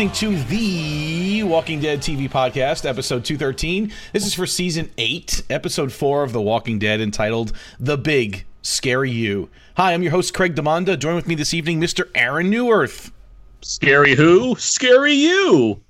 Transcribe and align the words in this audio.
Listening 0.00 0.38
to 0.38 0.44
the 0.44 1.42
Walking 1.42 1.78
Dead 1.78 1.98
TV 1.98 2.26
podcast, 2.26 2.88
episode 2.88 3.22
213. 3.22 3.92
This 4.14 4.24
is 4.24 4.32
for 4.32 4.46
season 4.46 4.90
8, 4.96 5.42
episode 5.50 5.92
4 5.92 6.22
of 6.22 6.32
The 6.32 6.40
Walking 6.40 6.78
Dead, 6.78 7.02
entitled 7.02 7.52
The 7.78 7.98
Big 7.98 8.46
Scary 8.62 9.10
You. 9.10 9.50
Hi, 9.76 9.92
I'm 9.92 10.02
your 10.02 10.12
host, 10.12 10.32
Craig 10.32 10.54
Demanda. 10.54 10.98
Join 10.98 11.16
with 11.16 11.26
me 11.26 11.34
this 11.34 11.52
evening, 11.52 11.82
Mr. 11.82 12.08
Aaron 12.14 12.50
Neuwirth. 12.50 13.12
Scary 13.60 14.14
who? 14.14 14.56
Scary 14.56 15.12
you. 15.12 15.82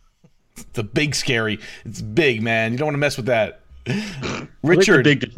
The 0.72 0.82
Big 0.82 1.14
Scary. 1.14 1.60
It's 1.84 2.02
big, 2.02 2.42
man. 2.42 2.72
You 2.72 2.78
don't 2.78 2.86
want 2.86 2.94
to 2.94 2.98
mess 2.98 3.16
with 3.16 3.26
that. 3.26 3.60
Richard. 4.64 5.06
Richard, 5.06 5.36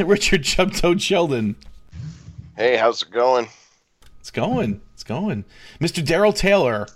Richard 0.00 0.42
Chubtoad 0.42 1.00
Sheldon. 1.00 1.56
Hey, 2.58 2.76
how's 2.76 3.00
it 3.00 3.10
going? 3.10 3.48
It's 4.20 4.30
going. 4.30 4.82
It's 4.92 5.02
going. 5.02 5.46
Mr. 5.80 6.04
Daryl 6.04 6.36
Taylor. 6.36 6.86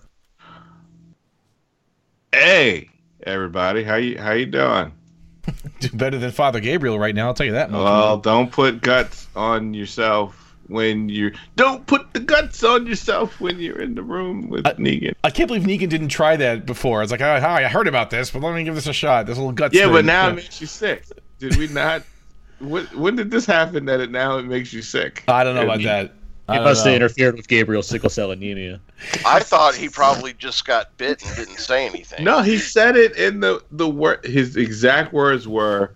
Hey, 2.33 2.89
everybody, 3.25 3.83
how 3.83 3.97
you 3.97 4.19
how 4.19 4.33
you 4.33 4.47
doing? 4.47 4.93
Do 5.81 5.89
better 5.93 6.19
than 6.19 6.31
Father 6.31 6.61
Gabriel 6.61 6.99
right 6.99 7.15
now. 7.15 7.27
I'll 7.29 7.35
tell 7.35 7.47
you 7.47 7.53
that 7.53 7.71
much. 7.71 7.83
Well, 7.83 8.19
don't 8.19 8.53
put 8.53 8.81
guts 8.83 9.27
on 9.35 9.75
yourself 9.75 10.55
when 10.69 11.09
you 11.09 11.33
don't 11.57 11.85
put 11.87 12.13
the 12.13 12.21
guts 12.21 12.63
on 12.63 12.87
yourself 12.87 13.41
when 13.41 13.59
you're 13.59 13.81
in 13.81 13.97
the 13.97 14.03
room 14.03 14.49
with 14.49 14.63
Negan. 14.65 15.15
I 15.25 15.31
can't 15.31 15.49
believe 15.49 15.65
Negan 15.65 15.89
didn't 15.89 16.09
try 16.11 16.37
that 16.37 16.67
before. 16.67 16.99
I 16.99 17.03
was 17.03 17.11
like, 17.11 17.21
oh, 17.21 17.41
hi, 17.41 17.65
I 17.65 17.69
heard 17.69 17.89
about 17.89 18.11
this, 18.11 18.31
but 18.31 18.43
let 18.43 18.55
me 18.55 18.63
give 18.63 18.77
this 18.77 18.87
a 18.87 18.93
shot. 18.93 19.27
This 19.27 19.37
little 19.37 19.53
guts. 19.53 19.75
Yeah, 19.75 19.85
thing. 19.85 19.93
but 19.93 20.05
now 20.05 20.27
Yeah. 20.27 20.33
it 20.33 20.37
makes 20.37 20.61
you 20.61 20.67
sick. 20.69 21.05
Did 21.39 21.57
we 21.57 21.69
not? 21.69 22.03
When, 22.61 22.85
when 22.89 23.17
did 23.17 23.31
this 23.31 23.47
happen 23.47 23.87
that 23.87 24.01
it 24.01 24.11
now 24.11 24.37
it 24.37 24.43
makes 24.45 24.71
you 24.71 24.83
sick? 24.83 25.25
I 25.27 25.45
don't 25.45 25.55
know 25.55 25.63
about 25.63 25.81
that. 25.85 26.13
I 26.51 26.55
He 26.55 26.59
don't 26.59 26.65
must 26.65 26.85
have 26.85 26.95
interfered 26.95 27.37
with 27.37 27.49
Gabriel's 27.49 27.87
sickle 27.87 28.11
cell 28.11 28.31
anemia. 28.33 28.81
I 29.25 29.41
thought 29.41 29.75
he 29.75 29.89
probably 29.89 30.33
just 30.35 30.65
got 30.65 30.97
bit 30.97 31.23
and 31.25 31.37
didn't 31.37 31.59
say 31.59 31.87
anything. 31.87 32.25
No, 32.25 32.43
he 32.43 32.59
said 32.59 32.97
it 32.97 33.17
in 33.17 33.41
the 33.41 33.63
the 33.71 33.89
word. 33.89 34.25
His 34.25 34.57
exact 34.57 35.13
words 35.13 35.47
were, 35.47 35.95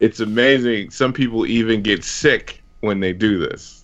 "It's 0.00 0.20
amazing. 0.20 0.90
Some 0.90 1.12
people 1.12 1.46
even 1.46 1.82
get 1.82 2.04
sick 2.04 2.62
when 2.80 3.00
they 3.00 3.12
do 3.12 3.38
this." 3.38 3.82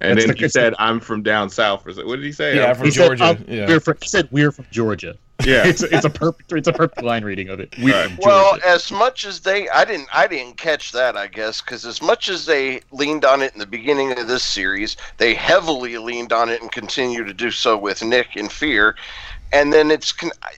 And 0.00 0.16
That's 0.18 0.26
then 0.26 0.36
the- 0.36 0.42
he 0.42 0.48
said, 0.48 0.74
"I'm 0.78 1.00
from 1.00 1.22
down 1.22 1.50
south." 1.50 1.86
Or. 1.86 1.92
What 2.06 2.16
did 2.16 2.24
he 2.24 2.32
say? 2.32 2.56
Yeah, 2.56 2.66
I'm 2.70 2.76
from 2.76 2.84
He 2.86 2.90
Georgia. 2.92 3.24
um, 3.24 3.44
yeah. 3.48 3.66
we're 3.66 3.80
from, 3.80 3.96
he 4.00 4.08
said 4.08 4.28
we're 4.30 4.52
from 4.52 4.66
Georgia. 4.70 5.16
Yeah. 5.54 5.66
it's 5.66 5.82
it's 5.82 6.04
a 6.04 6.10
perfect 6.10 6.52
it's 6.52 6.68
a 6.68 6.72
perfect 6.72 7.02
line 7.02 7.24
reading 7.24 7.48
of 7.48 7.60
it. 7.60 7.74
We 7.78 7.92
Right. 7.92 8.10
Well, 8.20 8.52
Georgia. 8.52 8.68
as 8.68 8.90
much 8.90 9.24
as 9.26 9.40
they, 9.40 9.68
I 9.68 9.84
didn't, 9.84 10.08
I 10.12 10.26
didn't 10.26 10.56
catch 10.56 10.92
that. 10.92 11.16
I 11.16 11.26
guess 11.26 11.60
because 11.60 11.84
as 11.84 12.00
much 12.00 12.28
as 12.28 12.46
they 12.46 12.80
leaned 12.92 13.24
on 13.24 13.42
it 13.42 13.52
in 13.52 13.58
the 13.58 13.66
beginning 13.66 14.18
of 14.18 14.26
this 14.26 14.42
series, 14.42 14.96
they 15.18 15.34
heavily 15.34 15.98
leaned 15.98 16.32
on 16.32 16.48
it 16.48 16.62
and 16.62 16.70
continue 16.72 17.24
to 17.24 17.34
do 17.34 17.50
so 17.50 17.76
with 17.76 18.02
Nick 18.02 18.36
and 18.36 18.50
Fear, 18.50 18.96
and 19.52 19.72
then 19.72 19.90
it's. 19.90 20.12
Con- 20.12 20.30
I- 20.42 20.54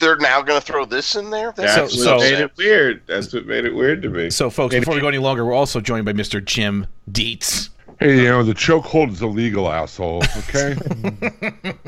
they're 0.00 0.16
now 0.16 0.40
going 0.42 0.60
to 0.60 0.64
throw 0.64 0.84
this 0.84 1.16
in 1.16 1.30
there. 1.30 1.52
That 1.56 1.74
That's 1.74 2.00
So- 2.00 2.12
what 2.14 2.20
so- 2.20 2.30
made 2.30 2.38
it 2.40 2.52
weird. 2.56 3.02
That's 3.08 3.32
what 3.32 3.46
made 3.46 3.64
it 3.64 3.74
weird 3.74 4.00
to 4.02 4.08
me. 4.08 4.30
So, 4.30 4.48
folks, 4.48 4.72
before 4.72 4.94
we 4.94 5.00
go 5.00 5.08
any 5.08 5.18
longer, 5.18 5.44
we're 5.44 5.52
also 5.54 5.80
joined 5.80 6.04
by 6.04 6.12
Mr. 6.12 6.44
Jim 6.44 6.86
Dietz. 7.10 7.70
Hey, 8.00 8.18
you 8.22 8.24
know, 8.28 8.44
the 8.44 8.54
chokehold 8.54 9.10
is 9.10 9.22
illegal, 9.22 9.68
asshole. 9.70 10.22
Okay? 10.48 10.76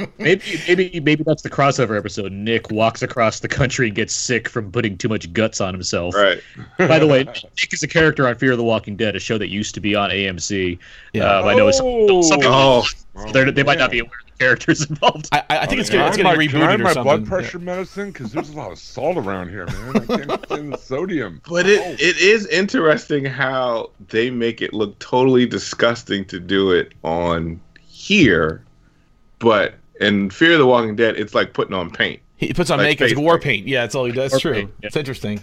maybe 0.19 0.43
maybe 0.66 1.00
maybe 1.00 1.22
that's 1.22 1.43
the 1.43 1.50
crossover 1.50 1.97
episode. 1.97 2.32
Nick 2.32 2.71
walks 2.72 3.03
across 3.03 3.38
the 3.41 3.47
country 3.48 3.87
and 3.87 3.94
gets 3.94 4.12
sick 4.12 4.48
from 4.48 4.72
putting 4.72 4.98
too 4.98 5.09
much 5.09 5.32
guts 5.32 5.60
on 5.60 5.72
himself. 5.72 6.15
Right. 6.16 6.43
By 6.78 6.98
the 6.98 7.06
way, 7.06 7.22
Nick 7.25 7.72
is 7.72 7.84
a 7.84 7.88
character 7.88 8.26
on 8.26 8.34
Fear 8.34 8.53
of 8.53 8.59
the 8.59 8.65
Walking 8.65 8.97
Dead, 8.97 9.15
a 9.15 9.21
show 9.21 9.38
that 9.38 9.50
used 9.50 9.72
to 9.76 9.81
be 9.81 9.94
on 9.94 10.10
AMC. 10.10 10.78
Yeah. 11.12 11.25
Um, 11.38 11.47
I 11.47 11.54
know 11.54 11.71
some, 11.71 12.22
some 12.25 12.41
people 12.41 12.54
Oh, 12.54 12.84
they're- 13.32 13.53
might 13.65 13.78
not 13.78 13.91
be 13.92 14.00
aware 14.00 14.19
of 14.21 14.27
the 14.27 14.29
characters 14.40 14.84
involved. 14.90 15.28
I, 15.32 15.44
I 15.50 15.66
think 15.66 15.80
it's 15.80 15.90
Can 15.90 15.98
getting, 15.98 16.00
I 16.00 16.08
it's 16.08 16.16
have 16.16 16.16
getting 16.16 16.24
my, 16.24 16.46
can 16.46 16.62
I 16.62 16.70
have 16.72 16.80
rebooted 16.80 16.80
or 16.80 16.84
my 16.84 16.92
something. 16.94 17.02
blood 17.02 17.26
pressure 17.26 17.58
medicine? 17.58 18.10
Because 18.10 18.32
there's 18.32 18.50
a 18.50 18.56
lot 18.56 18.72
of 18.72 18.78
salt 18.78 19.16
around 19.18 19.50
here, 19.50 19.66
man. 19.66 19.96
I 19.96 20.16
can't 20.16 20.44
stand 20.46 20.72
the 20.72 20.78
sodium. 20.78 21.40
But 21.48 21.66
it, 21.68 21.80
oh. 21.80 21.92
it 21.98 22.18
is 22.18 22.46
interesting 22.46 23.24
how 23.24 23.90
they 24.08 24.30
make 24.30 24.62
it 24.62 24.72
look 24.72 24.98
totally 24.98 25.46
disgusting 25.46 26.24
to 26.26 26.40
do 26.40 26.70
it 26.72 26.92
on 27.04 27.60
here, 27.76 28.64
but 29.38 29.74
in 30.00 30.30
Fear 30.30 30.52
of 30.54 30.58
the 30.58 30.66
Walking 30.66 30.96
Dead, 30.96 31.16
it's 31.16 31.34
like 31.34 31.52
putting 31.52 31.74
on 31.74 31.90
paint. 31.90 32.20
He 32.36 32.54
puts 32.54 32.70
on 32.70 32.78
Like 32.78 32.98
makeup, 32.98 33.10
it's 33.10 33.20
war 33.20 33.34
paint. 33.34 33.42
paint. 33.42 33.68
Yeah, 33.68 33.82
that's 33.82 33.94
all 33.94 34.06
he 34.06 34.12
does. 34.12 34.32
War 34.32 34.40
True. 34.40 34.52
paint, 34.54 34.70
yeah. 34.80 34.86
It's 34.86 34.96
interesting. 34.96 35.40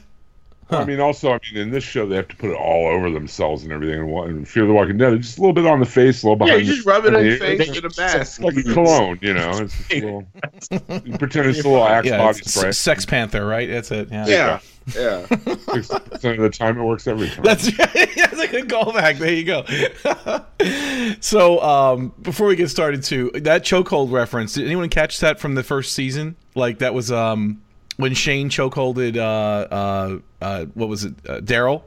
I 0.70 0.84
mean, 0.86 1.00
also, 1.00 1.32
I 1.32 1.40
mean, 1.52 1.62
in 1.62 1.72
this 1.72 1.84
show, 1.84 2.06
they 2.08 2.16
have 2.18 2.28
to 2.28 2.36
put 2.36 2.50
it 2.50 2.56
all 2.58 2.88
over 2.88 3.10
themselves 3.10 3.64
and 3.64 3.72
everything. 3.72 4.00
And 4.00 4.08
one- 4.10 4.30
in 4.30 4.46
Fear 4.46 4.64
of 4.64 4.68
the 4.70 4.74
Walking 4.74 4.98
Dead, 4.98 5.14
it's 5.14 5.28
just 5.28 5.38
a 5.38 5.42
little 5.42 5.54
bit 5.54 5.66
on 5.66 5.80
the 5.80 5.86
face, 5.86 6.24
a 6.24 6.30
little 6.30 6.46
Yeah, 6.48 6.54
behind. 6.56 6.68
you 6.68 6.76
just 6.76 6.86
rub 6.88 7.06
it 7.06 7.14
in 7.14 7.24
the- 7.30 7.38
face 7.38 7.70
with 7.82 7.98
a 7.98 8.02
mask. 8.02 8.42
like 8.42 8.58
a 8.58 8.64
cologne, 8.64 9.18
you 9.22 9.34
know. 9.34 9.50
It's 9.60 9.78
just 9.78 9.92
a 9.92 9.96
little, 9.96 10.28
you 11.06 11.18
pretend 11.18 11.48
it's 11.48 11.60
a 11.64 11.70
little 11.70 11.86
Axe 11.88 12.08
Yeah, 12.08 12.18
body 12.18 12.40
spray. 12.44 12.72
Sex 12.74 13.06
Panther, 13.06 13.46
right? 13.46 13.70
That's 13.70 13.92
it. 13.92 14.10
Yeah. 14.12 14.26
Yeah, 14.28 14.60
yeah. 14.96 15.26
Sixty 15.28 16.00
percent 16.00 16.36
of 16.38 16.40
the 16.44 16.50
time, 16.50 16.78
it 16.78 16.84
works 16.84 17.08
every 17.08 17.30
time. 17.30 17.44
That's 17.44 17.68
yeah, 17.80 17.86
that's 18.28 18.42
a 18.42 18.48
good 18.48 18.68
callback. 18.70 19.20
There 19.20 19.34
you 19.34 19.44
go. 19.46 19.64
so, 21.22 21.62
um, 21.62 22.14
before 22.22 22.48
we 22.48 22.56
get 22.56 22.70
started, 22.70 23.04
too, 23.04 23.32
that 23.36 23.64
chokehold 23.64 24.12
reference. 24.12 24.54
Did 24.54 24.66
anyone 24.66 24.90
catch 24.90 25.20
that 25.20 25.40
from 25.40 25.56
the 25.56 25.64
first 25.64 25.94
season? 25.94 26.36
Like 26.56 26.80
that 26.80 26.94
was 26.94 27.12
um, 27.12 27.62
when 27.98 28.14
Shane 28.14 28.50
chokeholded 28.50 29.18
uh, 29.18 29.22
uh, 29.22 30.20
uh, 30.42 30.66
what 30.74 30.90
was 30.90 31.04
it, 31.04 31.14
uh, 31.28 31.40
Daryl? 31.40 31.84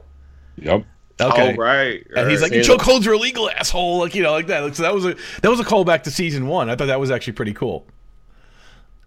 Yep. 0.57 0.85
Okay. 1.19 1.53
Oh, 1.53 1.55
right. 1.55 2.05
And 2.15 2.29
he's 2.29 2.41
right. 2.41 2.51
like, 2.51 2.67
"Your 2.67 2.77
chokeholds 2.77 3.05
are 3.07 3.13
illegal, 3.13 3.49
asshole!" 3.49 3.99
Like 3.99 4.15
you 4.15 4.23
know, 4.23 4.31
like 4.31 4.47
that. 4.47 4.75
So 4.75 4.83
that 4.83 4.93
was 4.93 5.05
a 5.05 5.15
that 5.41 5.49
was 5.49 5.59
a 5.59 5.63
callback 5.63 6.03
to 6.03 6.11
season 6.11 6.47
one. 6.47 6.69
I 6.69 6.75
thought 6.75 6.87
that 6.87 6.99
was 6.99 7.11
actually 7.11 7.33
pretty 7.33 7.53
cool. 7.53 7.85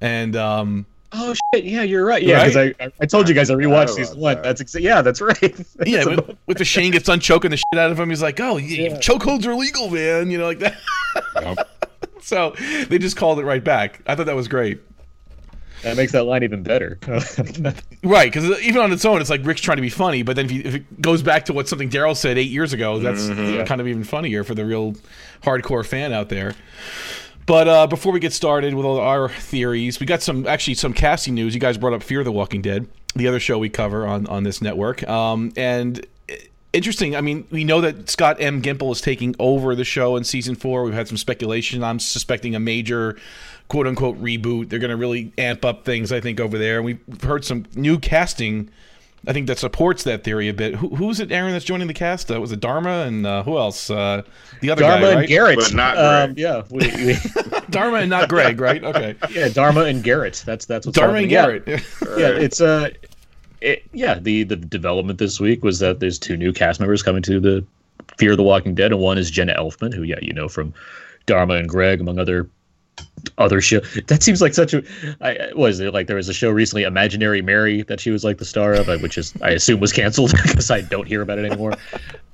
And 0.00 0.36
um, 0.36 0.86
Oh 1.16 1.34
shit! 1.52 1.64
Yeah, 1.64 1.82
you're 1.82 2.04
right. 2.04 2.22
Yeah, 2.22 2.44
because 2.44 2.56
I, 2.56 2.74
I 2.84 2.92
I 3.00 3.06
told 3.06 3.28
you 3.28 3.34
guys 3.34 3.48
I 3.48 3.54
rewatched 3.54 3.84
about 3.84 3.90
season 3.90 4.18
one. 4.18 4.34
that. 4.36 4.42
That's 4.42 4.62
exa- 4.62 4.80
yeah, 4.80 5.00
that's 5.00 5.20
right. 5.20 5.40
yeah, 5.86 5.98
That's 5.98 6.06
with, 6.06 6.18
about- 6.18 6.38
with 6.46 6.58
the 6.58 6.64
Shane 6.64 6.90
gets 6.90 7.06
done 7.06 7.20
choking 7.20 7.50
the 7.52 7.56
shit 7.56 7.78
out 7.78 7.92
of 7.92 7.98
him, 8.00 8.10
he's 8.10 8.22
like, 8.22 8.40
"Oh, 8.40 8.56
yeah. 8.56 8.90
Yeah. 8.90 8.98
chokeholds 8.98 9.46
are 9.46 9.52
illegal, 9.52 9.90
man!" 9.90 10.30
You 10.30 10.38
know, 10.38 10.46
like 10.46 10.58
that. 10.58 10.76
Yep. 11.40 11.68
so 12.20 12.54
they 12.88 12.98
just 12.98 13.16
called 13.16 13.38
it 13.38 13.44
right 13.44 13.62
back. 13.62 14.00
I 14.06 14.16
thought 14.16 14.26
that 14.26 14.34
was 14.36 14.48
great. 14.48 14.80
That 15.84 15.96
makes 15.96 16.12
that 16.12 16.24
line 16.24 16.42
even 16.42 16.62
better. 16.62 16.98
Right, 18.02 18.30
because 18.30 18.60
even 18.60 18.82
on 18.82 18.92
its 18.92 19.06
own, 19.06 19.22
it's 19.22 19.30
like 19.30 19.46
Rick's 19.46 19.62
trying 19.62 19.78
to 19.78 19.82
be 19.82 19.88
funny, 19.88 20.22
but 20.22 20.36
then 20.36 20.44
if, 20.44 20.52
you, 20.52 20.62
if 20.62 20.74
it 20.74 21.00
goes 21.00 21.22
back 21.22 21.46
to 21.46 21.54
what 21.54 21.68
something 21.68 21.88
Daryl 21.88 22.14
said 22.14 22.36
eight 22.36 22.50
years 22.50 22.74
ago, 22.74 22.98
that's 22.98 23.28
kind 23.66 23.80
of 23.80 23.88
even 23.88 24.04
funnier 24.04 24.44
for 24.44 24.54
the 24.54 24.66
real 24.66 24.94
hardcore 25.42 25.86
fan 25.86 26.12
out 26.12 26.28
there. 26.28 26.54
But 27.46 27.68
uh, 27.68 27.86
before 27.86 28.12
we 28.12 28.20
get 28.20 28.32
started 28.32 28.74
with 28.74 28.86
all 28.86 28.98
our 28.98 29.28
theories, 29.28 30.00
we 30.00 30.06
got 30.06 30.22
some 30.22 30.46
actually 30.46 30.74
some 30.74 30.94
casting 30.94 31.34
news. 31.34 31.54
You 31.54 31.60
guys 31.60 31.76
brought 31.76 31.92
up 31.92 32.02
Fear 32.02 32.24
the 32.24 32.32
Walking 32.32 32.62
Dead, 32.62 32.86
the 33.14 33.28
other 33.28 33.40
show 33.40 33.58
we 33.58 33.68
cover 33.68 34.06
on 34.06 34.26
on 34.28 34.44
this 34.44 34.62
network, 34.62 35.06
um, 35.08 35.52
and 35.56 36.04
uh, 36.30 36.34
interesting. 36.72 37.14
I 37.14 37.20
mean, 37.20 37.46
we 37.50 37.64
know 37.64 37.82
that 37.82 38.08
Scott 38.08 38.36
M. 38.40 38.62
Gimple 38.62 38.92
is 38.92 39.00
taking 39.00 39.34
over 39.38 39.74
the 39.74 39.84
show 39.84 40.16
in 40.16 40.24
season 40.24 40.54
four. 40.54 40.84
We've 40.84 40.94
had 40.94 41.08
some 41.08 41.18
speculation. 41.18 41.84
I'm 41.84 41.98
suspecting 42.00 42.54
a 42.54 42.60
major 42.60 43.18
quote 43.68 43.86
unquote 43.86 44.20
reboot. 44.22 44.68
They're 44.68 44.78
going 44.78 44.90
to 44.90 44.96
really 44.96 45.32
amp 45.38 45.64
up 45.64 45.84
things, 45.84 46.12
I 46.12 46.20
think, 46.20 46.40
over 46.40 46.58
there. 46.58 46.76
And 46.76 46.84
we've 46.84 47.22
heard 47.22 47.44
some 47.44 47.66
new 47.74 47.98
casting 47.98 48.70
I 49.26 49.32
think 49.32 49.46
that 49.46 49.58
supports 49.58 50.04
that 50.04 50.22
theory 50.22 50.48
a 50.48 50.54
bit. 50.54 50.74
Who, 50.74 50.88
who's 50.94 51.20
it, 51.20 51.32
Aaron? 51.32 51.52
That's 51.52 51.64
joining 51.64 51.86
the 51.86 51.94
cast? 51.94 52.30
Uh, 52.30 52.40
was 52.40 52.52
it 52.52 52.60
Dharma 52.60 53.04
and 53.06 53.26
uh, 53.26 53.42
who 53.42 53.56
else? 53.56 53.88
Uh, 53.88 54.22
the 54.60 54.70
other 54.70 54.82
Dharma 54.82 55.00
guy, 55.00 55.08
and 55.08 55.18
right? 55.20 55.28
Garrett. 55.28 55.58
But 55.58 55.74
not 55.74 55.96
um, 55.96 56.34
yeah, 56.36 56.62
we, 56.70 56.88
we, 57.04 57.16
Dharma 57.70 57.98
and 57.98 58.10
not 58.10 58.28
Greg, 58.28 58.60
right? 58.60 58.82
Okay. 58.84 59.16
yeah, 59.30 59.48
Dharma 59.48 59.82
and 59.82 60.02
Garrett. 60.02 60.42
That's 60.44 60.66
that's 60.66 60.86
what's 60.86 60.98
Dharma 60.98 61.18
and 61.18 61.30
happening. 61.30 61.62
Yeah. 61.66 61.80
Garrett. 62.00 62.18
yeah, 62.18 62.28
it's 62.44 62.60
uh, 62.60 62.90
it, 63.60 63.84
yeah. 63.92 64.18
The 64.18 64.44
the 64.44 64.56
development 64.56 65.18
this 65.18 65.40
week 65.40 65.64
was 65.64 65.78
that 65.78 66.00
there's 66.00 66.18
two 66.18 66.36
new 66.36 66.52
cast 66.52 66.80
members 66.80 67.02
coming 67.02 67.22
to 67.22 67.40
the 67.40 67.64
Fear 68.18 68.32
of 68.32 68.36
the 68.36 68.42
Walking 68.42 68.74
Dead, 68.74 68.92
and 68.92 69.00
one 69.00 69.16
is 69.16 69.30
Jenna 69.30 69.54
Elfman, 69.54 69.94
who 69.94 70.02
yeah, 70.02 70.18
you 70.20 70.34
know 70.34 70.48
from 70.48 70.74
Dharma 71.24 71.54
and 71.54 71.68
Greg, 71.68 72.00
among 72.00 72.18
other 72.18 72.48
other 73.38 73.60
show. 73.60 73.80
That 74.06 74.22
seems 74.22 74.40
like 74.42 74.54
such 74.54 74.74
a. 74.74 74.82
I 75.20 75.50
was 75.54 75.80
it 75.80 75.92
like 75.94 76.06
there 76.06 76.16
was 76.16 76.28
a 76.28 76.34
show 76.34 76.50
recently, 76.50 76.82
Imaginary 76.84 77.42
Mary, 77.42 77.82
that 77.82 77.98
she 78.00 78.10
was 78.10 78.22
like 78.24 78.38
the 78.38 78.44
star 78.44 78.74
of, 78.74 78.88
uh, 78.88 78.98
which 78.98 79.16
is 79.18 79.32
I 79.42 79.50
assume 79.50 79.80
was 79.80 79.92
canceled 79.92 80.32
because 80.42 80.70
I 80.70 80.82
don't 80.82 81.06
hear 81.08 81.22
about 81.22 81.38
it 81.38 81.46
anymore. 81.46 81.72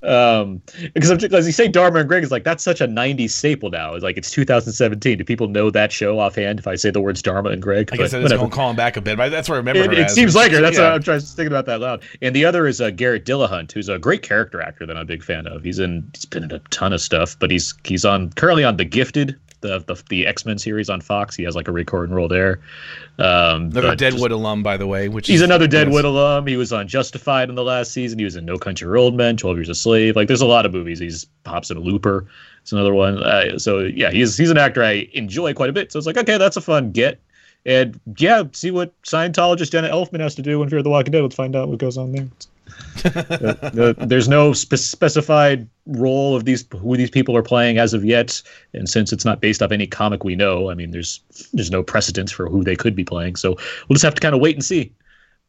Um, 0.03 0.63
because 0.95 1.11
I'm 1.11 1.19
as 1.35 1.47
you 1.47 1.53
say, 1.53 1.69
Dharma 1.69 2.01
and 2.01 2.09
Greg 2.09 2.25
is 2.25 2.31
like 2.31 2.43
that's 2.45 2.65
such 2.65 2.81
a 2.81 2.89
'90s 2.89 3.31
staple 3.31 3.71
now. 3.71 3.95
It's 3.95 4.03
like 4.03 4.17
it's 4.17 4.31
2017. 4.31 5.19
Do 5.19 5.25
people 5.25 5.47
know 5.49 5.71
that 5.71 5.93
show 5.93 6.19
offhand? 6.19 6.59
If 6.59 6.67
I 6.67 6.75
say 6.75 6.91
the 6.91 7.01
words 7.01 7.23
Dharma 7.23 7.51
and 7.51 7.63
Greg, 7.63 7.91
I 7.93 7.97
guess 7.97 8.11
But 8.11 8.11
that 8.13 8.17
is 8.19 8.23
whatever. 8.25 8.39
going 8.41 8.51
to 8.51 8.57
call 8.57 8.71
him 8.71 8.77
back 8.77 8.97
a 8.97 9.01
bit, 9.01 9.17
but 9.17 9.29
that's 9.29 9.49
what 9.49 9.57
I 9.57 9.59
remember 9.59 9.93
It, 9.93 9.99
it 9.99 10.11
seems 10.11 10.35
like 10.35 10.53
her. 10.53 10.61
That's 10.61 10.77
Yeah. 10.79 10.85
what 10.85 10.95
I'm 10.95 11.03
trying 11.03 11.21
to 11.21 11.27
think 11.27 11.47
about 11.49 11.67
that 11.67 11.81
loud. 11.81 12.03
And 12.23 12.35
the 12.35 12.45
other 12.47 12.67
is 12.67 12.81
uh, 12.81 12.91
Garrett 12.91 13.25
Dillahunt, 13.27 13.73
who's 13.73 13.89
a 13.91 13.99
great 13.99 14.23
character 14.23 14.61
actor 14.61 14.87
that 14.87 14.97
I'm 14.97 15.03
a 15.03 15.05
big 15.07 15.23
fan 15.23 15.47
of. 15.47 15.63
He's 15.63 15.79
in 15.79 16.11
he's 16.15 16.25
been 16.25 16.45
in 16.45 16.51
a 16.53 16.59
ton 16.71 16.93
of 16.93 17.01
stuff, 17.01 17.37
but 17.39 17.51
he's 17.51 17.75
he's 17.85 18.05
on 18.05 18.31
currently 18.33 18.65
on 18.65 18.79
The 18.79 18.87
Gifted, 18.87 19.39
the 19.61 19.79
the, 19.81 20.03
the 20.09 20.27
X 20.27 20.45
Men 20.45 20.59
series 20.59 20.91
on 20.91 21.01
Fox. 21.01 21.37
He 21.37 21.43
has 21.45 21.57
like 21.57 21.69
a 21.69 21.73
recurring 21.73 22.11
role 22.11 22.29
there. 22.29 22.61
Um, 23.19 23.71
Another 23.71 23.97
Deadwood 23.97 24.33
alum, 24.33 24.63
by 24.63 24.77
the 24.77 24.87
way. 24.87 25.09
Which 25.09 25.27
He's 25.27 25.41
is, 25.41 25.43
another 25.43 25.67
Deadwood 25.67 26.05
yes. 26.05 26.11
alum. 26.11 26.47
He 26.47 26.57
was 26.57 26.73
on 26.73 26.89
Justified 26.89 27.49
in 27.49 27.55
the 27.55 27.65
last 27.65 27.93
season. 27.93 28.19
He 28.19 28.25
was 28.25 28.37
in 28.37 28.45
No 28.45 28.59
Country 28.59 28.87
for 28.87 28.97
Old 28.97 29.15
Men, 29.15 29.37
Twelve 29.37 29.57
Years 29.57 29.69
a 29.69 29.75
Slave. 29.75 30.17
Like, 30.17 30.29
there's 30.29 30.41
a 30.41 30.47
lot 30.47 30.67
of 30.67 30.73
movies. 30.73 30.99
He's 30.99 31.25
pops 31.45 31.71
in 31.71 31.77
a 31.77 31.81
Looper. 31.81 32.27
It's 32.63 32.73
another 32.73 32.95
one. 32.95 33.23
Uh, 33.23 33.59
so 33.59 33.81
yeah, 33.81 34.11
he's 34.11 34.37
he's 34.37 34.51
an 34.51 34.59
actor 34.59 34.83
I 34.83 35.09
enjoy 35.13 35.55
quite 35.55 35.71
a 35.71 35.73
bit. 35.73 35.93
So 35.93 35.99
it's 35.99 36.07
like, 36.07 36.19
okay, 36.19 36.39
that's 36.39 36.57
a 36.57 36.61
fun 36.61 36.93
get. 36.93 37.21
And 37.67 38.01
yeah, 38.17 38.45
see 38.53 38.71
what 38.71 39.01
Scientologist 39.03 39.73
Jenna 39.73 39.89
Elfman 39.89 40.21
has 40.21 40.35
to 40.37 40.43
do 40.43 40.59
when 40.59 40.71
Fear 40.71 40.83
the 40.83 40.91
Walking 40.91 41.13
Dead. 41.13 41.23
Let's 41.23 41.35
find 41.35 41.55
out 41.55 41.69
what 41.69 41.79
goes 41.79 41.99
on 41.99 42.13
there. 42.13 42.29
Uh, 43.03 43.55
uh, 43.63 43.95
there's 44.07 44.29
no 44.29 44.53
spe- 44.53 44.75
specified 44.75 45.67
role 45.87 46.37
of 46.37 46.45
these 46.45 46.67
who 46.77 46.97
these 46.99 47.09
people 47.09 47.35
are 47.35 47.43
playing 47.43 47.79
as 47.79 47.95
of 47.95 48.05
yet, 48.05 48.43
and 48.75 48.89
since 48.91 49.11
it's 49.11 49.25
not 49.25 49.41
based 49.41 49.63
off 49.63 49.73
any 49.73 49.87
comic 49.87 50.23
we 50.23 50.37
know, 50.37 50.71
I 50.71 50.75
mean, 50.75 50.91
there's 50.91 51.21
there's 51.55 51.71
no 51.71 51.83
precedence 51.83 52.31
for 52.31 52.47
who 52.51 52.63
they 52.63 52.77
could 52.77 52.95
be 52.95 53.05
playing. 53.05 53.37
So 53.37 53.51
we'll 53.89 53.95
just 53.95 54.05
have 54.05 54.15
to 54.17 54.21
kind 54.21 54.35
of 54.35 54.41
wait 54.43 54.55
and 54.55 54.63
see. 54.65 54.93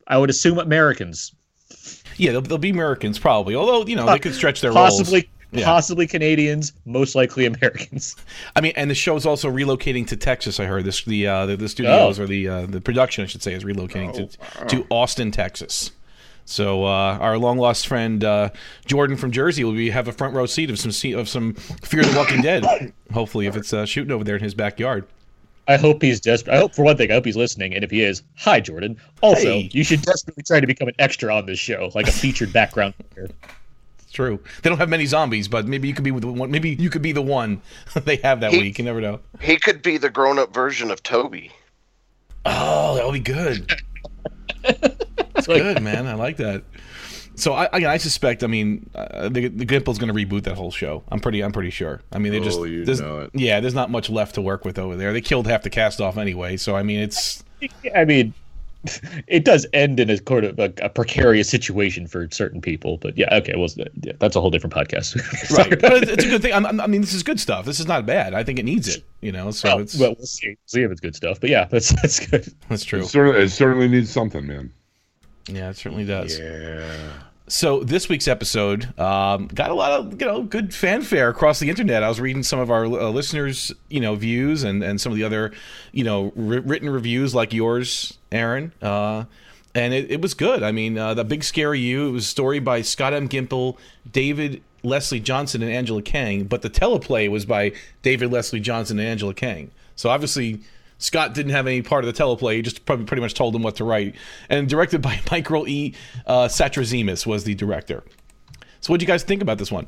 I 0.07 0.17
would 0.17 0.29
assume 0.29 0.59
Americans, 0.59 1.33
Yeah, 2.15 2.31
they'll, 2.31 2.41
they'll 2.41 2.57
be 2.57 2.69
Americans 2.69 3.19
probably. 3.19 3.53
Although 3.55 3.85
you 3.85 3.95
know 3.97 4.05
they 4.05 4.19
could 4.19 4.33
stretch 4.35 4.61
their 4.61 4.71
possibly 4.71 5.21
roles. 5.21 5.25
Yeah. 5.53 5.65
possibly 5.65 6.07
Canadians, 6.07 6.71
most 6.85 7.13
likely 7.15 7.45
Americans. 7.45 8.15
I 8.55 8.61
mean, 8.61 8.71
and 8.77 8.89
the 8.89 8.95
show 8.95 9.17
is 9.17 9.25
also 9.25 9.51
relocating 9.51 10.07
to 10.07 10.15
Texas. 10.15 10.57
I 10.61 10.65
heard 10.65 10.85
this 10.85 11.03
the 11.03 11.27
uh, 11.27 11.45
the, 11.47 11.57
the 11.57 11.67
studios 11.67 12.17
Oh. 12.19 12.23
or 12.23 12.27
the 12.27 12.47
uh, 12.47 12.65
the 12.67 12.79
production, 12.79 13.25
I 13.25 13.27
should 13.27 13.43
say, 13.43 13.53
is 13.53 13.65
relocating 13.65 14.13
to 14.15 14.67
to 14.67 14.87
Austin, 14.89 15.31
Texas. 15.31 15.91
So 16.45 16.83
uh, 16.85 17.17
our 17.19 17.37
long 17.37 17.57
lost 17.57 17.87
friend 17.87 18.23
uh, 18.23 18.49
Jordan 18.85 19.15
from 19.17 19.31
Jersey 19.31 19.63
will 19.63 19.71
be 19.73 19.89
have 19.89 20.07
a 20.07 20.11
front 20.11 20.35
row 20.35 20.45
seat 20.45 20.69
of 20.69 20.79
some 20.79 20.91
seat 20.91 21.13
of 21.13 21.29
some 21.29 21.53
Fear 21.53 22.03
the 22.03 22.17
Walking 22.17 22.41
Dead. 22.41 22.93
Hopefully, 23.13 23.45
if 23.47 23.55
it's 23.55 23.71
uh, 23.73 23.85
shooting 23.85 24.11
over 24.11 24.23
there 24.23 24.35
in 24.35 24.43
his 24.43 24.53
backyard. 24.53 25.05
I 25.67 25.77
hope 25.77 26.01
he's 26.01 26.19
desperate. 26.19 26.53
I 26.55 26.57
hope 26.57 26.73
for 26.75 26.83
one 26.83 26.97
thing, 26.97 27.11
I 27.11 27.13
hope 27.13 27.23
he's 27.25 27.37
listening. 27.37 27.73
And 27.75 27.83
if 27.83 27.91
he 27.91 28.03
is, 28.03 28.23
hi 28.35 28.59
Jordan. 28.59 28.97
Also, 29.21 29.41
Hey. 29.43 29.69
you 29.71 29.83
should 29.83 30.01
desperately 30.01 30.43
try 30.43 30.59
to 30.59 30.67
become 30.67 30.87
an 30.87 30.95
extra 30.99 31.33
on 31.33 31.45
this 31.45 31.59
show, 31.59 31.91
like 31.95 32.07
a 32.07 32.11
featured 32.11 32.51
background. 32.51 32.95
character. 33.13 33.35
It's 33.99 34.11
true. 34.11 34.39
They 34.63 34.69
don't 34.69 34.79
have 34.79 34.89
many 34.89 35.05
zombies, 35.05 35.47
but 35.47 35.67
maybe 35.67 35.87
you 35.87 35.93
could 35.93 36.03
be 36.03 36.11
with 36.11 36.23
the 36.23 36.31
one. 36.31 36.49
Maybe 36.51 36.71
you 36.71 36.89
could 36.89 37.03
be 37.03 37.11
the 37.13 37.21
one 37.21 37.61
they 38.03 38.17
have 38.17 38.41
that 38.41 38.51
He- 38.51 38.57
week. 38.59 38.79
You 38.79 38.85
never 38.85 38.99
know. 38.99 39.19
He 39.39 39.55
could 39.57 39.81
be 39.81 39.97
the 39.97 40.09
grown-up 40.09 40.53
version 40.53 40.89
of 40.91 41.01
Toby. 41.03 41.51
Oh, 42.43 42.95
that 42.95 43.05
would 43.05 43.13
be 43.13 43.19
good. 43.19 43.71
That's 44.63 45.47
good, 45.47 45.81
man. 45.81 46.07
I 46.07 46.13
like 46.15 46.37
that. 46.37 46.63
So 47.35 47.53
I, 47.53 47.65
I, 47.71 47.93
I 47.93 47.97
suspect. 47.97 48.43
I 48.43 48.47
mean, 48.47 48.89
uh, 48.93 49.29
the 49.29 49.47
the 49.47 49.65
Gimple's 49.65 49.97
going 49.97 50.13
to 50.13 50.25
reboot 50.25 50.43
that 50.43 50.55
whole 50.55 50.69
show. 50.71 51.03
I'm 51.09 51.19
pretty, 51.19 51.41
I'm 51.43 51.51
pretty 51.53 51.69
sure. 51.69 52.01
I 52.11 52.19
mean, 52.19 52.31
they 52.33 52.39
just, 52.39 52.59
Oh, 52.59 52.65
you 52.65 52.83
there's- 52.85 52.99
know 52.99 53.21
it. 53.21 53.31
yeah, 53.33 53.59
there's 53.61 53.73
not 53.73 53.89
much 53.89 54.09
left 54.09 54.35
to 54.35 54.41
work 54.41 54.65
with 54.65 54.77
over 54.77 54.95
there. 54.95 55.13
They 55.13 55.21
killed 55.21 55.47
half 55.47 55.63
the 55.63 55.69
cast 55.69 56.01
off 56.01 56.17
anyway. 56.17 56.57
So 56.57 56.75
I 56.75 56.83
mean, 56.83 56.99
it's 56.99 57.43
I 57.95 58.05
mean, 58.05 58.33
it 59.27 59.45
does 59.45 59.65
end 59.73 59.99
in 59.99 60.09
a 60.09 60.17
sort 60.17 60.43
of 60.43 60.57
a, 60.59 60.73
a 60.81 60.89
precarious 60.89 61.49
situation 61.49 62.07
for 62.07 62.27
certain 62.31 62.61
people. 62.61 62.97
But 62.97 63.17
yeah, 63.17 63.33
okay, 63.37 63.53
well, 63.55 63.69
yeah, 63.75 64.13
that's 64.19 64.35
a 64.35 64.41
whole 64.41 64.49
different 64.49 64.73
podcast. 64.73 65.15
right, 65.57 65.69
but 65.79 65.93
it's, 66.03 66.11
it's 66.11 66.25
a 66.25 66.29
good 66.29 66.41
thing. 66.41 66.53
I'm, 66.53 66.65
I'm- 66.65 66.79
I 66.81 66.87
mean, 66.87 67.01
this 67.01 67.13
is 67.13 67.23
good 67.23 67.39
stuff. 67.39 67.65
This 67.65 67.79
is 67.79 67.87
not 67.87 68.05
bad. 68.05 68.33
I 68.33 68.43
think 68.43 68.57
it 68.59 68.65
needs 68.65 68.87
it. 68.87 69.03
You 69.21 69.31
know, 69.31 69.51
so 69.51 69.69
well, 69.69 69.79
it's 69.79 69.97
well, 69.99 70.15
we'll 70.17 70.25
see. 70.25 70.57
see 70.65 70.81
if 70.81 70.91
it's 70.91 71.01
good 71.01 71.15
stuff. 71.15 71.39
But 71.39 71.49
yeah, 71.51 71.65
that's 71.71 71.89
that's 72.01 72.25
good. 72.25 72.51
that's 72.69 72.83
true. 72.83 73.01
It 73.01 73.07
certainly, 73.07 73.41
it 73.43 73.49
certainly 73.49 73.87
needs 73.87 74.09
something, 74.09 74.45
man. 74.47 74.71
Yeah, 75.47 75.69
it 75.69 75.77
certainly 75.77 76.05
does. 76.05 76.39
Yeah. 76.39 77.11
So 77.51 77.83
this 77.83 78.07
week's 78.07 78.29
episode 78.29 78.97
um, 78.97 79.47
got 79.47 79.71
a 79.71 79.73
lot 79.73 79.91
of 79.91 80.21
you 80.21 80.25
know 80.25 80.41
good 80.41 80.73
fanfare 80.73 81.27
across 81.27 81.59
the 81.59 81.69
internet. 81.69 82.01
I 82.01 82.07
was 82.07 82.21
reading 82.21 82.43
some 82.43 82.59
of 82.59 82.71
our 82.71 82.85
uh, 82.85 83.09
listeners' 83.09 83.73
you 83.89 83.99
know 83.99 84.15
views 84.15 84.63
and, 84.63 84.81
and 84.81 85.01
some 85.01 85.11
of 85.11 85.17
the 85.17 85.25
other 85.25 85.51
you 85.91 86.05
know 86.05 86.31
ri 86.37 86.59
written 86.59 86.89
reviews 86.89 87.35
like 87.35 87.51
yours, 87.51 88.17
Aaron. 88.31 88.71
Uh, 88.81 89.25
and 89.75 89.93
it, 89.93 90.09
it 90.09 90.21
was 90.21 90.33
good. 90.33 90.63
I 90.63 90.71
mean, 90.71 90.97
uh, 90.97 91.13
the 91.13 91.25
big 91.25 91.43
scary 91.43 91.81
you. 91.81 92.07
It 92.07 92.11
was 92.11 92.23
a 92.23 92.29
story 92.29 92.59
by 92.59 92.83
Scott 92.83 93.13
M. 93.13 93.27
Gimple, 93.27 93.77
David 94.09 94.63
Leslie 94.81 95.19
Johnson, 95.19 95.61
and 95.61 95.73
Angela 95.73 96.01
Kang. 96.01 96.45
But 96.45 96.61
the 96.61 96.69
teleplay 96.69 97.29
was 97.29 97.45
by 97.45 97.73
David 98.01 98.31
Leslie 98.31 98.61
Johnson 98.61 98.97
and 98.97 99.07
Angela 99.09 99.33
Kang. 99.33 99.71
So 99.97 100.09
obviously. 100.09 100.61
Scott 101.01 101.33
didn't 101.33 101.51
have 101.51 101.65
any 101.65 101.81
part 101.81 102.05
of 102.05 102.15
the 102.15 102.23
teleplay. 102.23 102.57
He 102.57 102.61
just 102.61 102.85
probably 102.85 103.05
pretty 103.05 103.21
much 103.21 103.33
told 103.33 103.55
him 103.55 103.63
what 103.63 103.75
to 103.77 103.83
write. 103.83 104.15
And 104.49 104.69
directed 104.69 105.01
by 105.01 105.19
Michael 105.31 105.67
E. 105.67 105.95
Uh, 106.27 106.47
Satrazemis 106.47 107.25
was 107.25 107.43
the 107.43 107.55
director. 107.55 108.03
So 108.81 108.93
what 108.93 108.99
do 108.99 109.03
you 109.03 109.07
guys 109.07 109.23
think 109.23 109.41
about 109.41 109.57
this 109.57 109.71
one? 109.71 109.87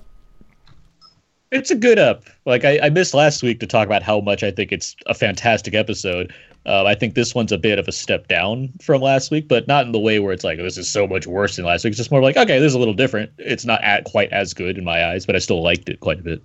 It's 1.52 1.70
a 1.70 1.76
good 1.76 2.00
up. 2.00 2.24
Like 2.46 2.66
I, 2.66 2.80
I 2.82 2.90
missed 2.90 3.14
last 3.14 3.44
week 3.44 3.60
to 3.60 3.68
talk 3.68 3.86
about 3.86 4.02
how 4.02 4.22
much 4.22 4.42
I 4.42 4.50
think 4.50 4.72
it's 4.72 4.96
a 5.06 5.14
fantastic 5.14 5.76
episode. 5.76 6.34
Uh, 6.66 6.86
I 6.86 6.96
think 6.96 7.14
this 7.14 7.36
one's 7.36 7.52
a 7.52 7.60
bit 7.60 7.78
of 7.78 7.88
a 7.88 7.92
step 7.92 8.28
down 8.28 8.74
from 8.82 9.02
last 9.02 9.30
week, 9.30 9.48
but 9.48 9.68
not 9.68 9.86
in 9.86 9.92
the 9.92 10.00
way 10.00 10.18
where 10.18 10.34
it's 10.34 10.44
like 10.44 10.58
this 10.58 10.80
is 10.80 10.90
so 10.90 11.06
much 11.06 11.28
worse 11.28 11.58
than 11.58 11.66
last 11.66 11.84
week. 11.84 11.92
It's 11.92 12.00
just 12.00 12.10
more 12.10 12.24
like 12.24 12.38
okay, 12.38 12.58
this 12.58 12.70
is 12.70 12.76
a 12.76 12.80
little 12.80 12.94
different. 12.96 13.32
It's 13.38 13.66
not 13.66 13.84
at, 13.84 14.06
quite 14.06 14.32
as 14.32 14.56
good 14.56 14.80
in 14.80 14.84
my 14.84 15.06
eyes, 15.06 15.28
but 15.28 15.36
I 15.36 15.40
still 15.40 15.62
liked 15.62 15.90
it 15.90 16.00
quite 16.00 16.20
a 16.20 16.24
bit. 16.24 16.42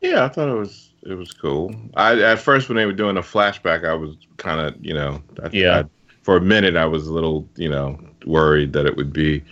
Yeah, 0.00 0.24
I 0.24 0.28
thought 0.28 0.48
it 0.48 0.58
was 0.58 0.90
it 1.04 1.14
was 1.14 1.32
cool. 1.32 1.74
I 1.94 2.20
at 2.22 2.38
first 2.38 2.68
when 2.68 2.76
they 2.76 2.86
were 2.86 2.92
doing 2.92 3.16
a 3.16 3.22
flashback, 3.22 3.86
I 3.88 3.94
was 3.94 4.16
kind 4.38 4.60
of 4.60 4.74
you 4.84 4.94
know 4.94 5.22
I, 5.42 5.48
Yeah. 5.52 5.80
I- 5.80 5.84
for 6.22 6.36
a 6.38 6.40
minute 6.40 6.74
I 6.76 6.86
was 6.86 7.06
a 7.06 7.12
little 7.12 7.46
you 7.56 7.68
know 7.68 7.98
worried 8.24 8.72
that 8.72 8.86
it 8.86 8.96
would 8.96 9.12
be 9.12 9.42